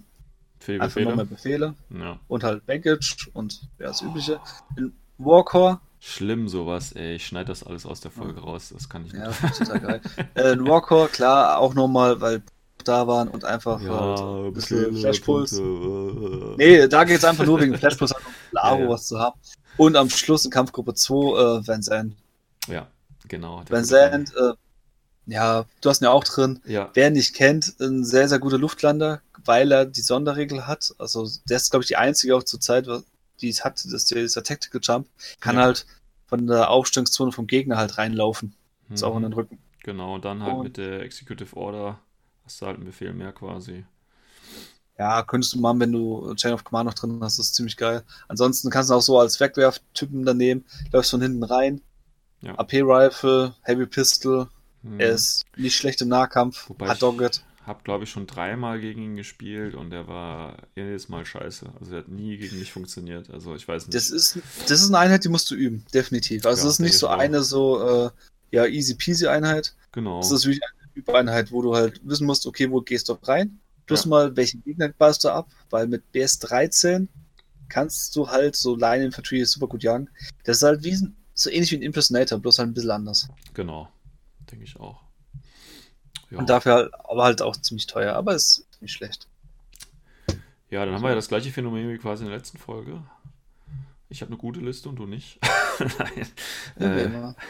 Viele 0.60 0.82
Einfach 0.82 1.02
noch 1.02 1.16
mehr 1.16 1.26
Befehle. 1.26 1.76
Befehle 1.88 2.06
Ja. 2.06 2.20
und 2.28 2.44
halt 2.44 2.66
Baggage 2.66 3.30
und 3.34 3.62
ja, 3.80 3.88
das 3.88 4.02
Übliche. 4.02 4.40
In 4.76 4.94
Warcore 5.18 5.80
Schlimm 6.02 6.48
sowas, 6.48 6.94
ey. 6.94 7.16
Ich 7.16 7.26
schneide 7.26 7.48
das 7.48 7.64
alles 7.64 7.86
aus 7.86 8.00
der 8.00 8.12
Folge 8.12 8.40
raus. 8.40 8.72
Das 8.74 8.88
kann 8.88 9.06
ich 9.06 9.12
nicht. 9.14 9.22
Ja, 9.22 9.50
total 9.50 9.80
geil. 9.80 10.02
äh, 10.36 10.54
ein 10.54 10.66
Warcore, 10.66 11.10
klar, 11.10 11.60
auch 11.60 11.74
nochmal, 11.74 12.22
weil 12.22 12.42
da 12.86 13.06
waren 13.08 13.28
und 13.28 13.44
einfach 13.44 13.82
halt 13.82 14.20
ein 14.22 14.54
bisschen 14.54 14.96
äh. 14.96 16.56
Nee, 16.58 16.88
da 16.88 17.04
geht 17.04 17.18
es 17.18 17.26
einfach 17.26 17.46
nur 17.46 17.60
wegen 17.60 17.78
Flashpulse 17.78 18.16
halt 18.16 18.26
um 18.26 18.58
Aro 18.58 18.76
Ja, 18.80 18.84
ja. 18.86 18.90
was 18.90 19.08
zu 19.08 19.20
haben. 19.20 19.38
Und 19.76 19.98
am 19.98 20.10
Schluss 20.10 20.46
in 20.46 20.52
Kampfgruppe 20.52 20.94
2 20.94 21.14
äh, 21.16 21.68
Van 21.68 21.84
Zandt. 21.84 22.16
Ja, 22.68 22.88
genau. 23.28 23.62
Van. 23.68 23.84
Zandt, 23.84 24.34
äh, 24.36 24.54
ja, 25.30 25.66
du 25.82 25.90
hast 25.90 26.02
ihn 26.02 26.06
ja 26.06 26.12
auch 26.12 26.24
drin. 26.24 26.60
Ja, 26.66 26.90
Wer 26.94 27.08
ihn 27.08 27.14
nicht 27.14 27.36
kennt, 27.36 27.76
ein 27.80 28.04
sehr, 28.04 28.28
sehr 28.28 28.40
guter 28.40 28.58
Luftlander, 28.58 29.22
weil 29.46 29.72
er 29.72 29.86
die 29.86 30.02
Sonderregel 30.02 30.68
hat. 30.68 30.94
Also 30.98 31.30
der 31.50 31.58
ist, 31.58 31.72
glaube 31.72 31.84
ich, 31.84 31.88
die 31.88 31.96
einzige 31.98 32.36
auch 32.36 32.44
zur 32.44 32.60
Zeit, 32.60 32.88
die 33.42 33.50
es 33.50 33.64
hat, 33.64 33.76
das 33.76 33.86
ist 33.94 34.12
dieser 34.12 34.44
Tactical 34.44 34.82
Jump. 34.84 35.08
Kann 35.40 35.56
Ja. 35.56 35.64
halt 35.64 35.86
von 36.28 36.46
der 36.48 36.70
Aufstellungszone 36.70 37.32
vom 37.32 37.48
Gegner 37.48 37.78
halt 37.78 37.98
reinlaufen. 37.98 38.54
Ist 38.90 39.04
auch 39.04 39.16
in 39.16 39.24
den 39.24 39.32
Mhm. 39.32 39.38
Rücken. 39.38 39.58
Genau, 39.84 40.16
und 40.16 40.26
dann 40.26 40.44
halt 40.44 40.54
Und- 40.56 40.64
mit 40.64 40.78
der 40.78 41.02
Executive 41.02 41.56
Order 41.56 42.00
hast 42.44 42.62
du 42.62 42.66
halt 42.66 42.76
einen 42.78 42.86
Befehl 42.86 43.14
mehr 43.14 43.32
quasi. 43.32 43.86
Ja, 44.98 45.24
könntest 45.24 45.54
du 45.54 45.60
machen, 45.60 45.80
wenn 45.80 45.92
du 45.94 46.34
Chain 46.36 46.54
of 46.54 46.64
Command 46.66 46.88
noch 46.88 46.94
drin 46.94 47.20
hast, 47.22 47.40
das 47.40 47.48
ist 47.48 47.56
ziemlich 47.56 47.78
geil. 47.78 48.04
Ansonsten 48.28 48.70
kannst 48.70 48.90
du 48.90 48.96
auch 48.96 49.02
so 49.02 49.18
als 49.18 49.40
Wegwerftypen 49.40 50.26
daneben, 50.26 50.66
läufst 50.92 51.12
von 51.12 51.22
hinten 51.22 51.44
rein. 51.44 51.82
Ja. 52.42 52.58
AP-Rifle, 52.58 53.54
Heavy 53.62 53.86
Pistol, 53.86 54.48
Mhm. 54.82 55.00
er 55.00 55.10
ist 55.12 55.44
nicht 55.58 55.76
schlecht 55.76 56.02
im 56.02 56.08
Nahkampf, 56.10 56.70
Wobei 56.70 56.88
hat 56.88 56.96
ich- 56.96 57.00
Dogget. 57.02 57.44
Hab, 57.66 57.84
glaube 57.84 58.06
ich, 58.06 58.10
schon 58.10 58.26
dreimal 58.26 58.80
gegen 58.80 59.04
ihn 59.04 59.16
gespielt 59.16 59.76
und 59.76 59.92
der 59.92 60.08
war 60.08 60.58
jedes 60.76 61.08
Mal 61.08 61.24
scheiße. 61.24 61.72
Also 61.80 61.92
der 61.92 62.00
hat 62.00 62.08
nie 62.08 62.36
gegen 62.38 62.58
mich 62.58 62.72
funktioniert. 62.72 63.30
Also 63.30 63.54
ich 63.54 63.68
weiß 63.68 63.86
nicht. 63.86 63.94
Das 63.94 64.10
ist, 64.10 64.40
das 64.68 64.82
ist 64.82 64.88
eine 64.88 64.98
Einheit, 64.98 65.24
die 65.24 65.30
musst 65.30 65.52
du 65.52 65.56
üben, 65.56 65.86
definitiv. 65.94 66.46
Also 66.48 66.62
Ja, 66.62 66.64
das 66.66 66.74
ist 66.74 66.80
nicht 66.80 66.98
so 66.98 67.10
auch. 67.10 67.20
eine 67.20 67.44
so, 67.44 68.08
äh, 68.08 68.10
ja, 68.52 68.66
easy 68.66 68.96
peasy 68.96 69.28
Einheit. 69.28 69.76
genau. 69.92 70.20
Das 70.20 70.32
ist 70.32 70.46
wirklich 70.46 70.64
eine 70.64 70.90
Übeinheit, 70.96 71.52
wo 71.52 71.62
du 71.62 71.76
halt 71.76 72.02
wissen 72.04 72.26
musst, 72.26 72.48
okay, 72.48 72.72
wo 72.72 72.82
gehst 72.82 73.08
du 73.10 73.14
rein? 73.22 73.60
Plus 73.86 74.06
Ja. 74.06 74.10
mal, 74.10 74.36
welchen 74.36 74.64
Gegner 74.64 74.88
ballst 74.90 75.24
du 75.24 75.30
ab? 75.30 75.48
Weil 75.70 75.86
mit 75.88 76.02
BS13 76.12 77.08
kannst 77.68 78.16
du 78.16 78.28
halt 78.30 78.56
so 78.56 78.76
Line 78.76 79.06
Infantry 79.06 79.46
super 79.46 79.68
gut 79.68 79.84
jagen. 79.84 80.10
Das 80.44 80.58
ist 80.58 80.64
halt 80.64 80.84
wie, 80.84 80.98
so 81.36 81.50
ähnlich 81.52 81.72
wie 81.72 81.76
ein 81.76 81.82
Impersonator, 81.84 82.40
bloß 82.40 82.58
halt 82.58 82.70
ein 82.70 82.74
bisschen 82.74 82.92
anders. 82.92 83.28
Genau. 83.54 83.90
Denke 84.52 84.66
ich 84.66 84.80
auch. 84.80 85.02
Ja. 86.32 86.38
Und 86.40 86.50
dafür 86.50 86.74
halt, 86.74 86.94
aber 86.94 87.24
halt 87.24 87.42
auch 87.42 87.56
ziemlich 87.58 87.88
teuer, 87.88 88.16
aber 88.16 88.36
ist 88.36 88.66
nicht 88.82 88.94
schlecht. 88.94 89.28
ja, 90.70 90.86
dann 90.86 90.94
haben 90.94 91.02
wir 91.02 91.10
ja 91.10 91.16
das 91.16 91.28
gleiche 91.28 91.52
Phänomen 91.52 91.90
wie 91.90 91.98
quasi 91.98 92.24
in 92.24 92.30
der 92.30 92.38
letzten 92.38 92.58
Folge. 92.58 93.02
Ich 94.10 94.22
habe 94.22 94.30
eine 94.30 94.38
gute 94.38 94.60
Liste 94.60 94.90
und 94.90 94.96
du 94.96 95.06
nicht. 95.06 95.40
Nein. 96.00 96.28
Ja, 96.80 97.30
Äh. 97.30 97.34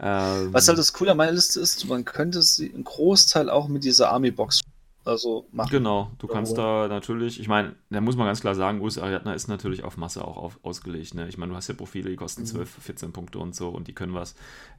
Ähm, 0.00 0.52
Was 0.52 0.68
halt 0.68 0.78
das 0.78 0.92
Coole 0.92 1.10
an 1.10 1.16
meiner 1.16 1.32
Liste 1.32 1.58
ist, 1.58 1.84
man 1.86 2.04
könnte 2.04 2.40
sie 2.42 2.72
einen 2.72 2.84
Großteil 2.84 3.50
auch 3.50 3.66
mit 3.66 3.82
dieser 3.82 4.10
Army-Box 4.10 4.60
also 5.08 5.48
machen. 5.52 5.70
Genau, 5.70 6.12
du 6.18 6.26
kannst 6.26 6.56
da 6.58 6.86
natürlich, 6.88 7.40
ich 7.40 7.48
meine, 7.48 7.74
da 7.90 8.00
muss 8.00 8.16
man 8.16 8.26
ganz 8.26 8.40
klar 8.40 8.54
sagen, 8.54 8.80
US 8.80 8.98
Ariadna 8.98 9.32
ist 9.32 9.48
natürlich 9.48 9.82
auf 9.84 9.96
Masse 9.96 10.24
auch 10.24 10.36
auf, 10.36 10.58
ausgelegt. 10.62 11.14
Ne? 11.14 11.28
Ich 11.28 11.38
meine, 11.38 11.50
du 11.52 11.56
hast 11.56 11.68
ja 11.68 11.74
Profile, 11.74 12.10
die 12.10 12.16
kosten 12.16 12.42
Mhm. 12.42 12.46
12, 12.46 12.70
14 12.70 13.12
Punkte 13.12 13.38
und 13.38 13.54
so 13.54 13.68
und 13.70 13.88
die 13.88 13.94
können 13.94 14.14
was. 14.14 14.34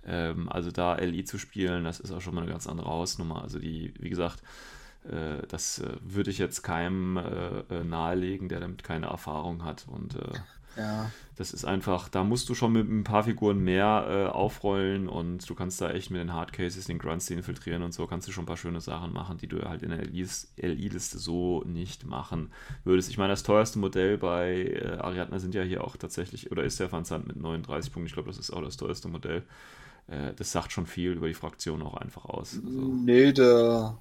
Ähm, 0.06 0.48
also 0.50 0.72
da 0.72 0.96
LI 0.96 1.24
zu 1.26 1.38
spielen, 1.38 1.84
das 1.84 2.00
ist 2.00 2.12
auch 2.12 2.22
schon 2.22 2.36
mal 2.36 2.42
eine 2.42 2.52
ganz 2.52 2.68
andere 2.68 2.90
Hausnummer. 2.90 3.42
Also 3.42 3.60
die, 3.60 3.94
wie 4.00 4.10
gesagt, 4.10 4.42
äh, 5.04 5.46
das 5.48 5.80
äh, 5.80 5.98
würde 6.02 6.30
ich 6.32 6.38
jetzt 6.38 6.62
keinem 6.64 7.18
äh, 7.18 7.60
äh, 7.70 7.84
nahelegen, 7.84 8.50
der 8.50 8.60
damit 8.60 8.84
keine 8.84 9.08
Erfahrung 9.08 9.64
hat. 9.64 9.86
Und 9.90 10.16
äh, 10.16 10.34
Ja. 10.76 11.12
das 11.36 11.52
ist 11.54 11.66
einfach, 11.66 12.10
da 12.10 12.24
musst 12.24 12.48
du 12.50 12.56
schon 12.56 12.74
mit 12.74 12.90
ein 12.90 13.04
paar 13.04 13.24
Figuren 13.24 13.60
mehr 13.60 14.06
äh, 14.08 14.30
aufrollen 14.30 15.08
und 15.10 15.50
du 15.50 15.56
kannst 15.56 15.82
da 15.82 15.90
echt 15.90 16.12
mit 16.12 16.22
den 16.22 16.34
Hardcases, 16.34 16.86
den 16.86 17.00
Grunts, 17.00 17.26
die 17.26 17.34
infiltrieren 17.34 17.84
und 17.84 17.94
so, 17.94 18.08
kannst 18.08 18.28
du 18.28 18.32
schon 18.32 18.44
ein 18.44 18.48
paar 18.48 18.58
schöne 18.58 18.82
Sachen 18.82 19.14
machen, 19.14 19.38
die 19.38 19.48
du 19.48 19.62
halt 19.68 19.82
in 19.82 19.90
der 19.90 20.06
LI-Liste 20.06 21.18
so 21.18 21.64
nicht 21.66 22.06
machen 22.06 22.52
würdest. 22.84 23.10
Ich 23.10 23.18
meine, 23.18 23.32
das 23.32 23.44
teuerste 23.44 23.80
Modell 23.80 24.18
bei 24.18 24.64
äh, 24.64 24.98
Ariadna 25.00 25.40
sind 25.40 25.56
ja 25.56 25.64
hier 25.64 25.84
auch 25.84 25.98
tatsächlich, 25.98 26.52
oder 26.52 26.64
ist 26.64 26.80
der 26.80 26.92
Van 26.92 27.06
Zandt 27.06 27.28
mit 27.28 27.38
39 27.38 27.92
Punkten, 27.92 28.08
ich 28.08 28.14
glaube, 28.14 28.30
das 28.30 28.38
ist 28.38 28.52
auch 28.52 28.62
das 28.62 28.78
teuerste 28.78 29.08
Modell. 29.08 29.44
Äh, 30.08 30.34
das 30.36 30.52
sagt 30.52 30.72
schon 30.72 30.86
viel 30.86 31.14
über 31.14 31.28
die 31.28 31.34
Fraktion 31.34 31.82
auch 31.82 31.96
einfach 31.96 32.26
aus. 32.26 32.62
Also, 32.66 33.00
Nee, 33.06 33.32
der 33.34 33.98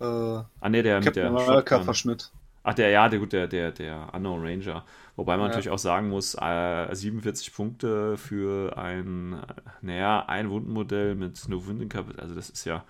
äh, 0.00 0.04
ah, 0.04 0.68
ne, 0.68 0.82
der 0.82 1.00
mit 1.00 1.04
Captain 1.04 1.22
der 1.22 1.30
America 1.30 1.76
Shotgun. 1.76 1.84
Verschnitt. 1.84 2.30
Ach, 2.62 2.74
der, 2.74 2.90
ja, 2.90 3.08
der, 3.08 3.18
gut, 3.18 3.32
der, 3.32 3.46
der, 3.46 3.72
der 3.72 4.12
Unknown 4.14 4.44
Ranger. 4.44 4.84
Wobei 5.18 5.36
man 5.36 5.46
Ja. 5.46 5.48
natürlich 5.48 5.70
auch 5.70 5.78
sagen 5.80 6.10
muss, 6.10 6.36
äh, 6.40 6.94
47 6.94 7.52
Punkte 7.52 8.16
für 8.16 8.78
ein, 8.78 9.42
naja, 9.82 10.24
ein 10.26 10.48
Wundenmodell 10.48 11.16
mit 11.16 11.48
No 11.48 11.66
Wounding 11.66 11.88
Capital, 11.88 12.20
also 12.22 12.36
das 12.36 12.50
ist 12.50 12.64
ja 12.64 12.84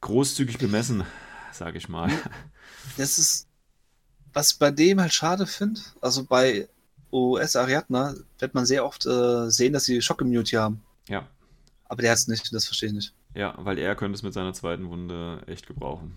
großzügig 0.00 0.58
bemessen, 0.58 1.04
sage 1.52 1.78
ich 1.78 1.88
mal. 1.88 2.10
Das 2.98 3.16
ist, 3.18 3.46
was 4.34 4.52
ich 4.52 4.58
bei 4.58 4.70
dem 4.70 5.00
halt 5.00 5.12
schade 5.14 5.46
finde, 5.46 5.80
also 6.02 6.24
bei 6.24 6.68
OS 7.10 7.56
Ariadna 7.56 8.14
wird 8.38 8.52
man 8.54 8.66
sehr 8.66 8.84
oft 8.84 9.06
äh, 9.06 9.48
sehen, 9.50 9.72
dass 9.72 9.84
sie 9.84 10.02
Shock 10.02 10.20
Immunity 10.20 10.56
haben. 10.56 10.82
Ja, 11.08 11.26
Aber 11.88 12.02
der 12.02 12.10
hat 12.10 12.18
es 12.18 12.28
nicht, 12.28 12.52
das 12.52 12.66
verstehe 12.66 12.88
ich 12.90 12.94
nicht. 12.94 13.14
ja, 13.34 13.54
weil 13.58 13.78
er 13.78 13.94
könnte 13.94 14.16
es 14.16 14.22
mit 14.22 14.34
seiner 14.34 14.52
zweiten 14.52 14.90
Wunde 14.90 15.42
echt 15.46 15.66
gebrauchen. 15.66 16.16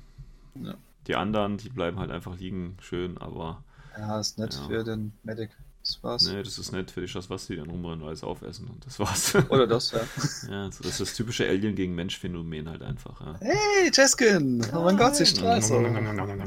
Ja. 0.56 0.74
Die 1.08 1.16
anderen, 1.16 1.58
die 1.58 1.70
bleiben 1.70 2.00
halt 2.00 2.12
einfach 2.12 2.38
liegen, 2.38 2.76
schön, 2.82 3.18
aber 3.18 3.64
Ja, 3.98 4.20
ist 4.20 4.38
nett 4.38 4.54
Ja. 4.54 4.68
für 4.68 4.84
den 4.84 5.14
Medic. 5.24 5.50
Das 5.84 6.04
war's. 6.04 6.28
nee, 6.28 6.44
das 6.44 6.58
ist 6.58 6.74
nett 6.74 6.92
für 6.92 7.00
die 7.00 7.08
Schaswasti, 7.08 7.54
die 7.54 7.60
dann 7.60 7.70
rumrennen, 7.70 8.06
alles 8.06 8.22
aufessen 8.22 8.68
und 8.68 8.86
das 8.86 9.00
war's. 9.00 9.36
Oder 9.50 9.66
das, 9.68 9.92
ja. 9.92 10.00
ja, 10.50 10.70
so, 10.72 10.84
das 10.84 10.94
ist 10.94 11.00
das 11.00 11.14
typische 11.16 11.48
Alien 11.48 11.76
gegen 11.76 11.96
Mensch-Phänomen 11.96 12.68
halt 12.68 12.82
einfach. 12.84 13.22
Ja. 13.22 13.36
Hey, 13.40 13.90
Jeskin! 13.94 14.66
Oh 14.76 14.82
mein 14.84 14.98
Gott, 14.98 15.16
sie 15.16 15.26
strahlt 15.26 15.64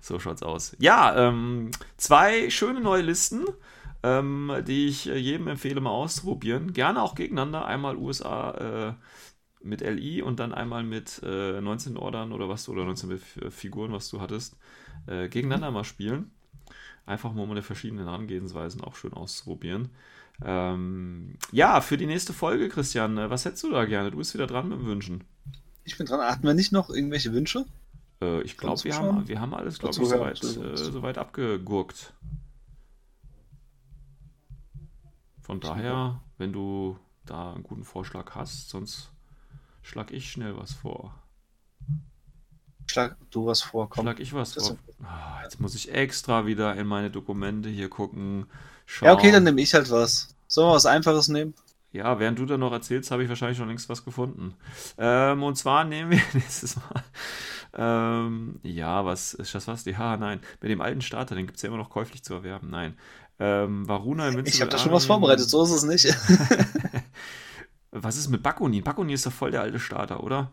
so. 0.00 0.18
Schaut's 0.18 0.42
aus. 0.42 0.76
Ja, 0.78 1.28
ähm, 1.28 1.70
zwei 1.96 2.50
schöne 2.50 2.80
neue 2.80 3.02
Listen, 3.02 3.44
ähm, 4.02 4.52
die 4.66 4.86
ich 4.88 5.08
äh, 5.08 5.16
jedem 5.16 5.48
empfehle, 5.48 5.80
mal 5.80 5.90
auszuprobieren. 5.90 6.72
Gerne 6.72 7.02
auch 7.02 7.14
gegeneinander. 7.14 7.66
Einmal 7.66 7.96
USA 7.96 8.88
äh, 8.88 8.92
mit 9.62 9.82
LI 9.82 10.22
und 10.22 10.40
dann 10.40 10.54
einmal 10.54 10.82
mit 10.82 11.20
äh, 11.22 11.60
19 11.60 11.96
Ordern 11.96 12.32
oder 12.32 12.48
was 12.48 12.64
du, 12.64 12.72
oder 12.72 12.84
19 12.84 13.08
mit 13.10 13.20
F- 13.22 13.54
Figuren, 13.54 13.92
was 13.92 14.08
du 14.08 14.20
hattest, 14.20 14.56
äh, 15.06 15.28
gegeneinander 15.28 15.70
mal 15.70 15.84
spielen. 15.84 16.30
Einfach 17.06 17.32
mal 17.32 17.46
mit 17.46 17.64
verschiedenen 17.64 18.04
Herangehensweisen 18.04 18.82
auch 18.82 18.94
schön 18.94 19.12
auszuprobieren. 19.12 19.90
Ähm, 20.42 21.34
ja, 21.52 21.80
für 21.80 21.96
die 21.96 22.06
nächste 22.06 22.32
Folge, 22.32 22.68
Christian, 22.68 23.18
äh, 23.18 23.30
was 23.30 23.44
hättest 23.44 23.64
du 23.64 23.70
da 23.70 23.84
gerne? 23.84 24.10
Du 24.10 24.18
bist 24.18 24.34
wieder 24.34 24.46
dran 24.46 24.68
mit 24.68 24.78
dem 24.78 24.86
Wünschen. 24.86 25.24
Ich 25.84 25.98
bin 25.98 26.06
dran. 26.06 26.20
Hatten 26.20 26.46
wir 26.46 26.54
nicht 26.54 26.72
noch 26.72 26.88
irgendwelche 26.88 27.32
Wünsche? 27.32 27.66
Äh, 28.22 28.42
ich 28.42 28.56
glaube, 28.56 28.82
wir 28.84 28.96
haben, 28.96 29.28
wir 29.28 29.40
haben 29.40 29.54
alles, 29.54 29.78
glaube 29.78 29.96
ich, 30.00 30.08
soweit, 30.08 30.42
äh, 30.42 30.76
soweit 30.76 31.18
abgegurkt. 31.18 32.14
Von 35.42 35.60
daher, 35.60 36.20
wenn 36.38 36.52
du 36.52 36.96
da 37.26 37.52
einen 37.52 37.64
guten 37.64 37.84
Vorschlag 37.84 38.34
hast, 38.34 38.70
sonst 38.70 39.10
schlag 39.82 40.12
ich 40.12 40.30
schnell 40.30 40.56
was 40.56 40.72
vor. 40.72 41.14
Schlag 42.90 43.16
du 43.30 43.46
was 43.46 43.62
vor, 43.62 43.88
komm. 43.88 44.04
Schlag 44.04 44.18
ich 44.18 44.34
was 44.34 44.54
Das 44.54 44.68
vor. 44.68 44.76
Ah, 45.04 45.40
jetzt 45.44 45.60
muss 45.60 45.76
ich 45.76 45.94
extra 45.94 46.46
wieder 46.46 46.74
in 46.74 46.88
meine 46.88 47.08
Dokumente 47.08 47.68
hier 47.68 47.88
gucken. 47.88 48.46
Ja, 49.00 49.12
okay, 49.12 49.26
schauen. 49.26 49.32
dann 49.34 49.44
nehme 49.44 49.60
ich 49.60 49.72
halt 49.74 49.90
was. 49.90 50.34
Sollen 50.48 50.68
wir 50.68 50.74
was 50.74 50.86
Einfaches 50.86 51.28
nehmen? 51.28 51.54
Ja, 51.92 52.18
während 52.18 52.40
du 52.40 52.46
da 52.46 52.56
noch 52.56 52.72
erzählst, 52.72 53.12
habe 53.12 53.22
ich 53.22 53.28
wahrscheinlich 53.28 53.58
schon 53.58 53.68
längst 53.68 53.88
was 53.88 54.04
gefunden. 54.04 54.54
Ähm, 54.98 55.42
und 55.44 55.56
zwar 55.56 55.84
nehmen 55.84 56.10
wir 56.10 56.20
nächstes 56.34 56.76
Mal. 56.76 57.04
Ähm, 57.74 58.58
ja, 58.64 59.04
was 59.04 59.34
ist 59.34 59.54
das 59.54 59.68
was? 59.68 59.84
Ja, 59.84 60.16
nein. 60.16 60.40
Mit 60.60 60.72
dem 60.72 60.80
alten 60.80 61.00
Starter, 61.00 61.36
den 61.36 61.46
gibt 61.46 61.56
es 61.56 61.62
ja 61.62 61.68
immer 61.68 61.78
noch 61.78 61.90
käuflich 61.90 62.24
zu 62.24 62.34
erwerben. 62.34 62.70
Nein. 62.70 62.96
Ähm, 63.38 63.88
Varuna 63.88 64.26
Invincible 64.26 64.52
Ich 64.52 64.60
habe 64.60 64.70
da 64.70 64.78
schon 64.78 64.92
was 64.92 65.06
vorbereitet, 65.06 65.48
so 65.48 65.62
ist 65.62 65.70
es 65.70 65.84
nicht. 65.84 66.12
Was 67.92 68.16
ist 68.16 68.28
mit 68.28 68.42
Bakunin? 68.42 68.84
Bakunin 68.84 69.14
ist 69.14 69.26
doch 69.26 69.32
voll 69.32 69.50
der 69.50 69.62
alte 69.62 69.80
Starter, 69.80 70.22
oder? 70.22 70.52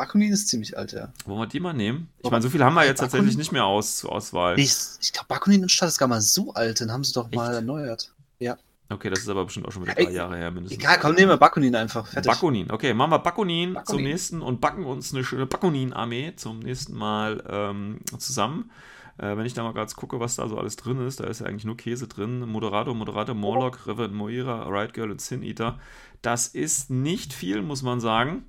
Bakunin 0.00 0.32
ist 0.32 0.48
ziemlich 0.48 0.78
alt, 0.78 0.92
ja. 0.92 1.12
Wollen 1.26 1.40
wir 1.40 1.46
die 1.46 1.60
mal 1.60 1.74
nehmen? 1.74 2.08
Ich 2.24 2.30
meine, 2.30 2.42
so 2.42 2.48
viel 2.48 2.64
haben 2.64 2.72
wir 2.74 2.84
jetzt 2.86 3.00
Bakunin- 3.00 3.10
tatsächlich 3.10 3.36
nicht 3.36 3.52
mehr 3.52 3.66
aus, 3.66 3.98
zur 3.98 4.12
Auswahl. 4.12 4.58
Ich, 4.58 4.74
ich 5.00 5.12
glaube, 5.12 5.26
Bakunin 5.28 5.60
und 5.60 5.70
Stadt 5.70 5.88
ist 5.90 5.98
gar 5.98 6.08
mal 6.08 6.22
so 6.22 6.54
alt, 6.54 6.80
den 6.80 6.90
haben 6.90 7.04
sie 7.04 7.12
doch 7.12 7.30
mal 7.30 7.48
Echt? 7.48 7.56
erneuert. 7.56 8.14
Ja. 8.38 8.56
Okay, 8.88 9.10
das 9.10 9.18
ist 9.20 9.28
aber 9.28 9.44
bestimmt 9.44 9.68
auch 9.68 9.72
schon 9.72 9.82
wieder 9.82 9.98
Ey, 9.98 10.06
drei 10.06 10.12
Jahre 10.12 10.36
her 10.38 10.50
mindestens. 10.50 10.82
Egal, 10.82 10.98
komm, 10.98 11.14
nehmen 11.14 11.28
wir 11.28 11.36
Bakunin 11.36 11.76
einfach. 11.76 12.06
Fertig. 12.06 12.32
Bakunin, 12.32 12.70
okay, 12.72 12.94
machen 12.94 13.10
wir 13.10 13.18
Bakunin, 13.18 13.68
zum 13.68 13.74
Bakunin. 13.74 14.04
nächsten 14.04 14.40
und 14.42 14.60
backen 14.62 14.84
uns 14.86 15.12
eine 15.12 15.22
schöne 15.22 15.44
Bakunin-Armee 15.46 16.32
zum 16.36 16.60
nächsten 16.60 16.94
Mal 16.94 17.44
ähm, 17.48 18.00
zusammen. 18.18 18.70
Äh, 19.18 19.36
wenn 19.36 19.44
ich 19.44 19.52
da 19.52 19.62
mal 19.62 19.74
gerade 19.74 19.94
gucke, 19.94 20.18
was 20.18 20.36
da 20.36 20.48
so 20.48 20.56
alles 20.56 20.76
drin 20.76 21.06
ist, 21.06 21.20
da 21.20 21.24
ist 21.24 21.40
ja 21.40 21.46
eigentlich 21.46 21.66
nur 21.66 21.76
Käse 21.76 22.08
drin. 22.08 22.40
Moderator, 22.48 22.94
Moderator, 22.94 23.34
Morlock, 23.34 23.86
Reverend 23.86 24.14
Moira, 24.14 24.66
Riot 24.66 24.94
Girl 24.94 25.10
und 25.10 25.20
Sin 25.20 25.42
Eater. 25.42 25.78
Das 26.22 26.48
ist 26.48 26.90
nicht 26.90 27.32
viel, 27.32 27.62
muss 27.62 27.82
man 27.82 28.00
sagen. 28.00 28.44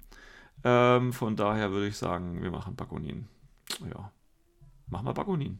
Ähm, 0.63 1.13
von 1.13 1.35
daher 1.35 1.71
würde 1.71 1.87
ich 1.87 1.97
sagen, 1.97 2.41
wir 2.41 2.51
machen 2.51 2.75
Bakunin. 2.75 3.27
Ja, 3.89 4.11
machen 4.87 5.05
wir 5.05 5.13
Bakunin. 5.13 5.59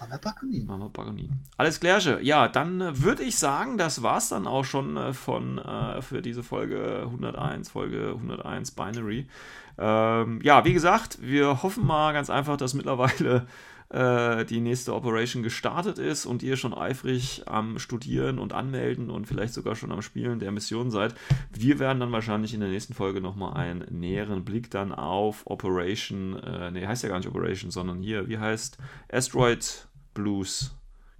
Machen 0.00 0.12
wir 0.12 0.18
Bakunin. 0.18 0.66
Machen 0.66 0.80
wir 0.80 0.88
Baronin. 0.88 1.30
Alles 1.58 1.78
Klärche. 1.78 2.20
Ja, 2.22 2.48
dann 2.48 2.80
äh, 2.80 3.02
würde 3.02 3.22
ich 3.22 3.38
sagen, 3.38 3.76
das 3.76 4.02
war's 4.02 4.30
dann 4.30 4.46
auch 4.46 4.64
schon 4.64 4.96
äh, 4.96 5.12
von 5.12 5.58
äh, 5.58 6.00
für 6.00 6.22
diese 6.22 6.42
Folge 6.42 7.02
101, 7.04 7.68
Folge 7.68 8.14
101 8.14 8.70
Binary. 8.70 9.28
Ähm, 9.76 10.40
ja, 10.42 10.64
wie 10.64 10.72
gesagt, 10.72 11.18
wir 11.20 11.62
hoffen 11.62 11.86
mal 11.86 12.12
ganz 12.14 12.30
einfach, 12.30 12.56
dass 12.56 12.72
mittlerweile 12.72 13.46
äh, 13.90 14.44
die 14.44 14.60
nächste 14.60 14.94
Operation 14.94 15.42
gestartet 15.42 15.98
ist 15.98 16.24
und 16.24 16.42
ihr 16.42 16.56
schon 16.56 16.72
eifrig 16.72 17.42
am 17.46 17.78
Studieren 17.78 18.38
und 18.38 18.52
Anmelden 18.52 19.10
und 19.10 19.26
vielleicht 19.26 19.52
sogar 19.52 19.74
schon 19.74 19.92
am 19.92 20.00
Spielen 20.00 20.38
der 20.38 20.52
Mission 20.52 20.90
seid. 20.90 21.14
Wir 21.52 21.78
werden 21.78 22.00
dann 22.00 22.12
wahrscheinlich 22.12 22.54
in 22.54 22.60
der 22.60 22.68
nächsten 22.68 22.94
Folge 22.94 23.20
nochmal 23.20 23.54
einen 23.54 23.84
näheren 23.90 24.44
Blick 24.44 24.70
dann 24.70 24.92
auf 24.92 25.46
Operation, 25.46 26.38
äh, 26.38 26.70
nee, 26.70 26.86
heißt 26.86 27.02
ja 27.02 27.08
gar 27.08 27.18
nicht 27.18 27.28
Operation, 27.28 27.70
sondern 27.70 28.00
hier, 28.00 28.28
wie 28.28 28.38
heißt 28.38 28.78
Asteroid 29.12 29.88
Blues, 30.14 30.74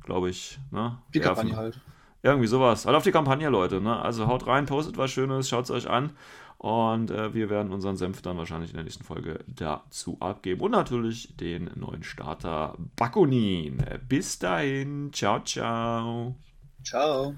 glaube 0.04 0.30
ich. 0.30 0.58
Ne? 0.70 0.98
Die. 1.12 1.20
Kampagne 1.20 1.56
halt. 1.56 1.80
Irgendwie 2.22 2.48
sowas. 2.48 2.84
Halt 2.84 2.96
auf 2.96 3.02
die 3.02 3.12
Kampagne, 3.12 3.48
Leute. 3.48 3.80
Ne? 3.80 3.98
Also 3.98 4.26
haut 4.26 4.46
rein, 4.46 4.66
postet 4.66 4.98
was 4.98 5.10
Schönes, 5.10 5.48
schaut 5.48 5.64
es 5.64 5.70
euch 5.70 5.88
an. 5.88 6.10
Und 6.60 7.10
äh, 7.10 7.32
wir 7.32 7.48
werden 7.48 7.72
unseren 7.72 7.96
Senf 7.96 8.20
dann 8.20 8.36
wahrscheinlich 8.36 8.72
in 8.72 8.76
der 8.76 8.84
nächsten 8.84 9.02
Folge 9.02 9.42
dazu 9.46 10.18
abgeben. 10.20 10.60
Und 10.60 10.72
natürlich 10.72 11.34
den 11.38 11.70
neuen 11.74 12.02
Starter 12.02 12.76
Bakunin. 12.96 13.82
Bis 14.06 14.38
dahin. 14.38 15.10
Ciao, 15.10 15.40
ciao. 15.42 16.36
Ciao. 16.84 17.34